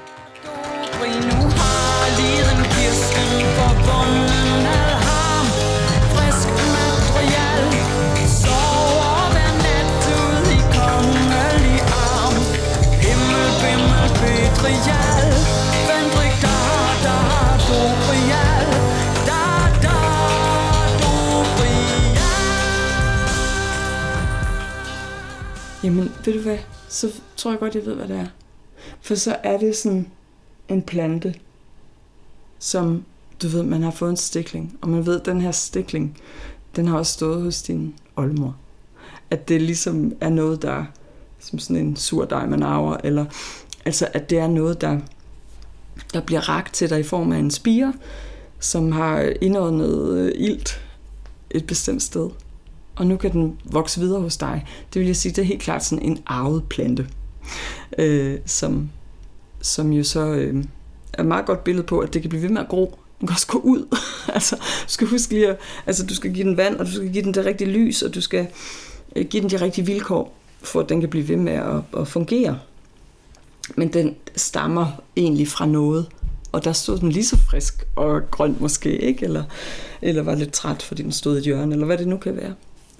Jamen, 25.83 26.11
ved 26.25 26.33
du 26.33 26.39
hvad? 26.39 26.57
Så 26.89 27.11
tror 27.37 27.51
jeg 27.51 27.59
godt, 27.59 27.75
jeg 27.75 27.85
ved, 27.85 27.95
hvad 27.95 28.07
det 28.07 28.15
er. 28.15 28.27
For 29.01 29.15
så 29.15 29.35
er 29.43 29.57
det 29.57 29.75
sådan 29.75 30.11
en 30.69 30.81
plante, 30.81 31.35
som, 32.59 33.05
du 33.41 33.47
ved, 33.47 33.63
man 33.63 33.83
har 33.83 33.91
fået 33.91 34.09
en 34.09 34.17
stikling. 34.17 34.77
Og 34.81 34.89
man 34.89 35.05
ved, 35.05 35.19
at 35.19 35.25
den 35.25 35.41
her 35.41 35.51
stikling, 35.51 36.17
den 36.75 36.87
har 36.87 36.97
også 36.97 37.13
stået 37.13 37.41
hos 37.41 37.61
din 37.61 37.95
oldmor. 38.15 38.55
At 39.29 39.47
det 39.49 39.61
ligesom 39.61 40.13
er 40.21 40.29
noget, 40.29 40.61
der 40.61 40.85
som 41.39 41.59
sådan 41.59 41.85
en 41.85 41.95
sur 41.95 42.25
dej, 42.25 42.45
man 42.45 42.63
arver, 42.63 42.97
eller 43.03 43.25
altså, 43.85 44.07
at 44.13 44.29
det 44.29 44.37
er 44.37 44.47
noget, 44.47 44.81
der, 44.81 44.99
der 46.13 46.21
bliver 46.21 46.49
ragt 46.49 46.73
til 46.73 46.89
dig 46.89 46.99
i 46.99 47.03
form 47.03 47.31
af 47.31 47.37
en 47.37 47.51
spire, 47.51 47.93
som 48.59 48.91
har 48.91 49.33
indåndet 49.41 50.09
øh, 50.09 50.31
ilt 50.35 50.81
et 51.49 51.67
bestemt 51.67 52.03
sted. 52.03 52.29
Og 52.95 53.07
nu 53.07 53.17
kan 53.17 53.31
den 53.31 53.57
vokse 53.65 53.99
videre 53.99 54.21
hos 54.21 54.37
dig. 54.37 54.65
Det 54.93 54.99
vil 54.99 55.07
jeg 55.07 55.15
sige, 55.15 55.31
det 55.31 55.41
er 55.41 55.45
helt 55.45 55.61
klart 55.61 55.83
sådan 55.83 56.05
en 56.05 56.19
arvet 56.25 56.63
plante, 56.69 57.07
øh, 57.97 58.37
som, 58.45 58.89
som 59.61 59.93
jo 59.93 60.03
så 60.03 60.25
øh, 60.25 60.63
er 61.13 61.21
et 61.21 61.27
meget 61.27 61.45
godt 61.45 61.63
billede 61.63 61.87
på, 61.87 61.99
at 61.99 62.13
det 62.13 62.21
kan 62.21 62.29
blive 62.29 62.41
ved 62.41 62.49
med 62.49 62.61
at 62.61 62.67
gro. 62.67 62.99
Den 63.19 63.27
kan 63.27 63.33
også 63.33 63.47
gå 63.47 63.57
ud. 63.57 63.97
altså, 64.35 64.55
du 64.55 64.87
skal 64.87 65.07
huske 65.07 65.33
lige 65.33 65.49
at, 65.49 65.57
altså, 65.85 66.05
du 66.05 66.15
skal 66.15 66.33
give 66.33 66.47
den 66.47 66.57
vand, 66.57 66.75
og 66.75 66.85
du 66.85 66.91
skal 66.91 67.11
give 67.13 67.23
den 67.23 67.33
det 67.33 67.45
rigtige 67.45 67.71
lys, 67.71 68.01
og 68.01 68.15
du 68.15 68.21
skal 68.21 68.47
øh, 69.15 69.25
give 69.25 69.41
den 69.41 69.49
de 69.49 69.61
rigtige 69.61 69.85
vilkår, 69.85 70.37
for 70.61 70.79
at 70.79 70.89
den 70.89 70.99
kan 70.99 71.09
blive 71.09 71.27
ved 71.27 71.37
med 71.37 71.53
at, 71.53 71.99
at 72.01 72.07
fungere. 72.07 72.59
Men 73.75 73.93
den 73.93 74.15
stammer 74.35 74.87
egentlig 75.15 75.47
fra 75.47 75.65
noget, 75.65 76.07
og 76.51 76.63
der 76.63 76.73
stod 76.73 76.99
den 76.99 77.09
lige 77.09 77.25
så 77.25 77.37
frisk 77.37 77.87
og 77.95 78.21
grøn 78.31 78.57
måske, 78.59 78.97
ikke? 78.97 79.25
Eller, 79.25 79.43
eller 80.01 80.23
var 80.23 80.35
lidt 80.35 80.53
træt, 80.53 80.81
fordi 80.81 81.03
den 81.03 81.11
stod 81.11 81.35
i 81.35 81.37
et 81.37 81.43
hjørne, 81.43 81.73
eller 81.73 81.85
hvad 81.85 81.97
det 81.97 82.07
nu 82.07 82.17
kan 82.17 82.35
være. 82.35 82.53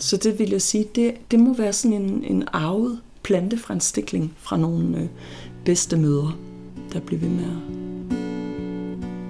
Så 0.04 0.18
det 0.18 0.40
vil 0.40 0.50
jeg 0.50 0.62
sige, 0.62 0.86
det, 0.96 1.32
det 1.32 1.40
må 1.40 1.54
være 1.54 1.74
sådan 1.74 2.02
en, 2.02 2.24
en 2.24 2.44
arvet 2.54 3.00
plante 3.24 3.58
fra 3.58 3.74
en 3.74 3.80
stikling 3.80 4.34
fra 4.38 4.58
nogle 4.58 4.98
øh, 4.98 5.08
bedste 5.66 5.98
mødre, 5.98 6.32
der 6.94 7.00
bliver 7.00 7.20
ved 7.20 7.30
med 7.30 7.44
at, 7.44 7.52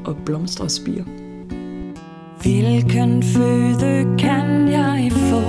at 0.10 0.16
blomstre 0.26 0.66
og 0.66 0.72
spire. 0.72 1.06
Hvilken 2.42 3.24
føde 3.24 4.18
kan 4.20 4.68
jeg 4.70 5.12
få? 5.12 5.42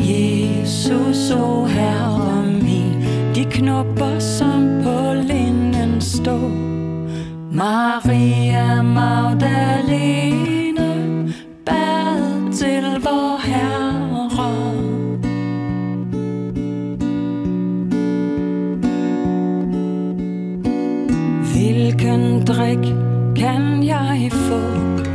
Jesus, 0.00 1.30
o 1.30 1.64
Herre 1.64 2.46
min, 2.62 3.02
de 3.34 3.44
knopper 3.50 4.18
som 4.18 4.80
på 4.82 5.14
linden 5.14 6.00
står. 6.00 6.48
Maria 7.52 8.82
Magdalene 8.82 10.14
bad 11.66 12.52
til 12.52 13.02
vor 13.02 13.46
Herre. 13.46 13.87
Drik 22.48 22.94
kan 23.36 23.82
jeg 23.82 24.30
få? 24.32 24.60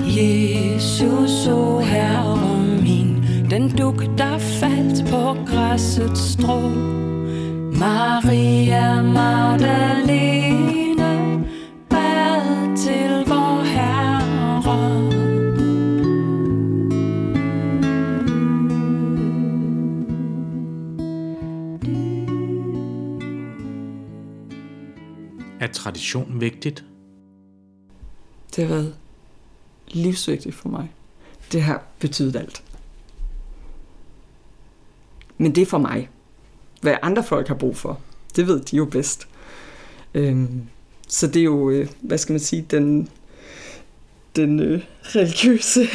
Jesus, 0.06 1.48
o 1.48 1.80
Herre 1.80 2.38
min, 2.82 3.24
den 3.50 3.78
duk, 3.78 4.06
der 4.18 4.38
faldt 4.38 5.10
på 5.10 5.38
græsset 5.46 6.18
strå. 6.18 6.70
Maria 7.80 9.02
Magdalene 9.02 10.26
bad 11.90 12.78
til 12.78 13.26
vor 13.28 13.64
Herre. 13.64 14.22
Er 25.60 25.68
tradition 25.68 26.42
vigtigt? 26.42 26.93
Det 28.56 28.68
har 28.68 28.76
været 28.76 28.96
livsvigtigt 29.88 30.56
for 30.56 30.70
mig. 30.70 30.92
Det 31.52 31.62
har 31.62 31.84
betydet 32.00 32.36
alt. 32.36 32.64
Men 35.38 35.56
det 35.56 35.62
er 35.62 35.66
for 35.66 35.78
mig. 35.78 36.10
Hvad 36.82 36.96
andre 37.02 37.24
folk 37.24 37.48
har 37.48 37.56
brug 37.56 37.78
for, 37.78 38.00
det 38.36 38.48
ved 38.48 38.60
de 38.60 38.76
jo 38.76 38.86
bedst. 38.86 39.28
Øhm, 40.14 40.62
så 41.08 41.28
det 41.28 41.40
er 41.40 41.44
jo, 41.44 41.70
øh, 41.70 41.88
hvad 42.02 42.18
skal 42.18 42.34
man 42.34 42.40
sige, 42.40 42.66
den, 42.72 43.10
den 44.36 44.60
øh, 44.60 44.84
religiøse, 45.04 45.88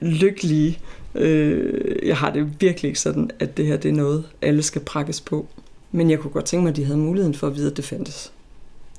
lykkelige. 0.20 0.78
Øh, 1.14 2.08
jeg 2.08 2.16
har 2.16 2.30
det 2.30 2.60
virkelig 2.60 2.88
ikke 2.88 3.00
sådan, 3.00 3.30
at 3.38 3.56
det 3.56 3.66
her 3.66 3.76
det 3.76 3.88
er 3.88 3.92
noget, 3.94 4.24
alle 4.42 4.62
skal 4.62 4.82
prakkes 4.82 5.20
på. 5.20 5.48
Men 5.92 6.10
jeg 6.10 6.18
kunne 6.18 6.30
godt 6.30 6.44
tænke 6.44 6.62
mig, 6.62 6.70
at 6.70 6.76
de 6.76 6.84
havde 6.84 6.98
muligheden 6.98 7.34
for 7.34 7.46
at 7.46 7.56
vide, 7.56 7.70
at 7.70 7.76
det 7.76 7.84
fandtes. 7.84 8.32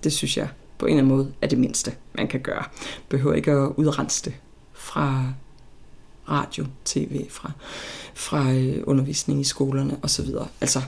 Det 0.04 0.14
synes 0.14 0.38
jeg 0.38 0.48
på 0.78 0.86
en 0.86 0.90
eller 0.90 1.04
anden 1.04 1.18
måde 1.18 1.34
er 1.42 1.48
det 1.48 1.58
mindste, 1.58 1.96
man 2.14 2.28
kan 2.28 2.40
gøre. 2.40 2.64
Behøver 3.10 3.36
ikke 3.36 3.52
at 3.52 3.72
udrense 3.78 4.26
det 4.26 4.36
fra 4.74 5.34
radio, 6.30 6.66
tv, 6.86 7.30
fra, 7.30 7.52
fra 8.14 8.52
øh, 8.52 8.84
undervisning 8.88 9.42
i 9.42 9.44
skolerne 9.44 10.00
osv. 10.04 10.28
Altså, 10.62 10.82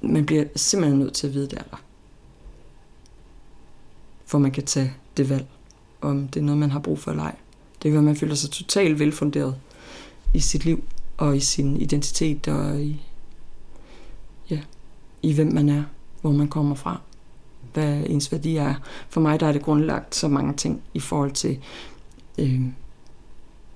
man 0.00 0.26
bliver 0.26 0.44
simpelthen 0.56 0.98
nødt 0.98 1.14
til 1.14 1.26
at 1.26 1.34
vide, 1.34 1.48
det 1.48 1.58
er 1.58 1.62
der. 1.62 1.82
For 4.26 4.38
man 4.38 4.50
kan 4.50 4.64
tage 4.64 4.94
det 5.16 5.30
valg, 5.30 5.46
om 6.00 6.28
det 6.28 6.40
er 6.40 6.44
noget, 6.44 6.58
man 6.58 6.70
har 6.70 6.78
brug 6.78 6.98
for 6.98 7.10
eller 7.10 7.22
ej. 7.22 7.36
Det 7.72 7.82
kan 7.82 7.92
være, 7.92 7.98
at 7.98 8.04
man 8.04 8.16
føler 8.16 8.34
sig 8.34 8.50
totalt 8.50 8.98
velfunderet 8.98 9.56
i 10.34 10.40
sit 10.40 10.64
liv, 10.64 10.84
og 11.16 11.36
i 11.36 11.40
sin 11.40 11.76
identitet, 11.76 12.48
og 12.48 12.80
i, 12.80 13.02
ja, 14.50 14.60
i 15.22 15.32
hvem 15.32 15.52
man 15.52 15.68
er, 15.68 15.84
hvor 16.20 16.32
man 16.32 16.48
kommer 16.48 16.74
fra, 16.74 17.00
hvad 17.76 18.02
ens 18.06 18.32
værdi 18.32 18.56
er. 18.56 18.74
For 19.08 19.20
mig 19.20 19.40
der 19.40 19.46
er 19.46 19.52
det 19.52 19.62
grundlagt 19.62 20.14
så 20.14 20.28
mange 20.28 20.52
ting 20.52 20.82
i 20.94 21.00
forhold 21.00 21.32
til 21.32 21.58
øh, 22.38 22.60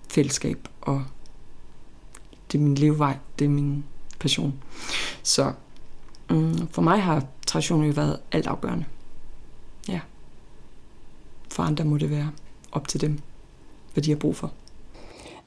fællesskab, 0.09 0.69
og 0.81 1.03
det 2.53 2.59
er 2.59 2.63
min 2.63 2.75
levevej, 2.75 3.17
det 3.39 3.45
er 3.45 3.49
min 3.49 3.85
passion. 4.21 4.55
Så 5.23 5.53
mm, 6.31 6.67
for 6.67 6.83
mig 6.83 7.03
har 7.03 7.25
traditionen 7.47 7.87
jo 7.87 7.93
været 7.93 8.19
altafgørende. 8.33 8.85
Ja. 9.89 10.01
For 11.49 11.63
andre 11.63 11.85
må 11.85 11.99
det 11.99 12.11
være 12.11 12.31
op 12.73 12.89
til 12.89 13.01
dem, 13.01 13.19
hvad 13.93 14.03
de 14.03 14.11
har 14.11 14.17
brug 14.17 14.37
for. 14.37 14.53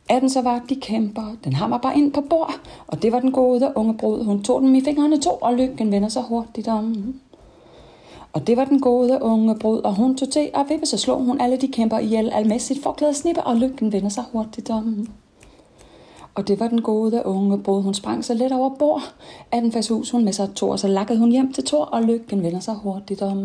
Er 0.10 0.20
den 0.20 0.30
så 0.30 0.42
var 0.42 0.62
de 0.70 0.76
kæmper, 0.82 1.36
den 1.44 1.54
hammer 1.54 1.78
bare 1.78 1.98
ind 1.98 2.14
på 2.14 2.22
bord, 2.30 2.54
og 2.88 3.02
det 3.02 3.12
var 3.12 3.20
den 3.20 3.32
gode 3.32 3.74
unge 3.76 3.98
brud. 3.98 4.26
Hun 4.26 4.44
tog 4.44 4.62
dem 4.62 4.76
i 4.76 4.84
fingrene 4.84 5.22
to, 5.22 5.32
og 5.32 5.54
lykken 5.54 5.92
vender 5.92 6.10
sig 6.10 6.24
hurtigt 6.24 6.68
om. 6.68 7.16
Og 8.34 8.48
det 8.48 8.58
var 8.58 8.66
den 8.66 8.80
gode 8.80 9.20
unge 9.22 9.60
brud, 9.60 9.80
og 9.80 9.96
hun 9.96 10.18
tog 10.18 10.30
til, 10.30 10.50
og 10.54 10.66
vippe 10.70 10.86
så 10.86 10.98
slog 10.98 11.24
hun 11.24 11.42
alle 11.42 11.58
de 11.58 11.68
kæmper 11.68 12.00
ihjel, 12.00 12.30
almæssigt 12.30 12.50
med 12.50 12.60
sit 12.60 12.84
forklæde 12.84 13.14
snippe, 13.14 13.44
og 13.44 13.56
lykken 13.56 13.92
vender 13.92 14.10
sig 14.10 14.24
hurtigt 14.32 14.70
om. 14.70 15.08
Og 16.36 16.48
det 16.48 16.60
var 16.60 16.68
den 16.68 16.82
gode 16.82 17.22
unge 17.26 17.60
brud, 17.64 17.84
hun 17.84 17.94
sprang 17.94 18.26
så 18.26 18.34
let 18.34 18.52
over 18.52 18.70
bord, 18.80 19.02
af 19.52 19.62
den 19.62 19.72
fast 19.72 19.90
hus 19.90 20.12
hun 20.12 20.26
med 20.26 20.34
sig 20.34 20.50
tog, 20.56 20.70
og 20.70 20.80
så 20.80 20.88
lakkede 20.88 21.20
hun 21.20 21.32
hjem 21.32 21.54
til 21.54 21.64
Tor, 21.64 21.86
og 21.86 22.04
lykken 22.04 22.44
vender 22.44 22.60
sig 22.60 22.76
hurtigt 22.76 23.22
om. 23.22 23.38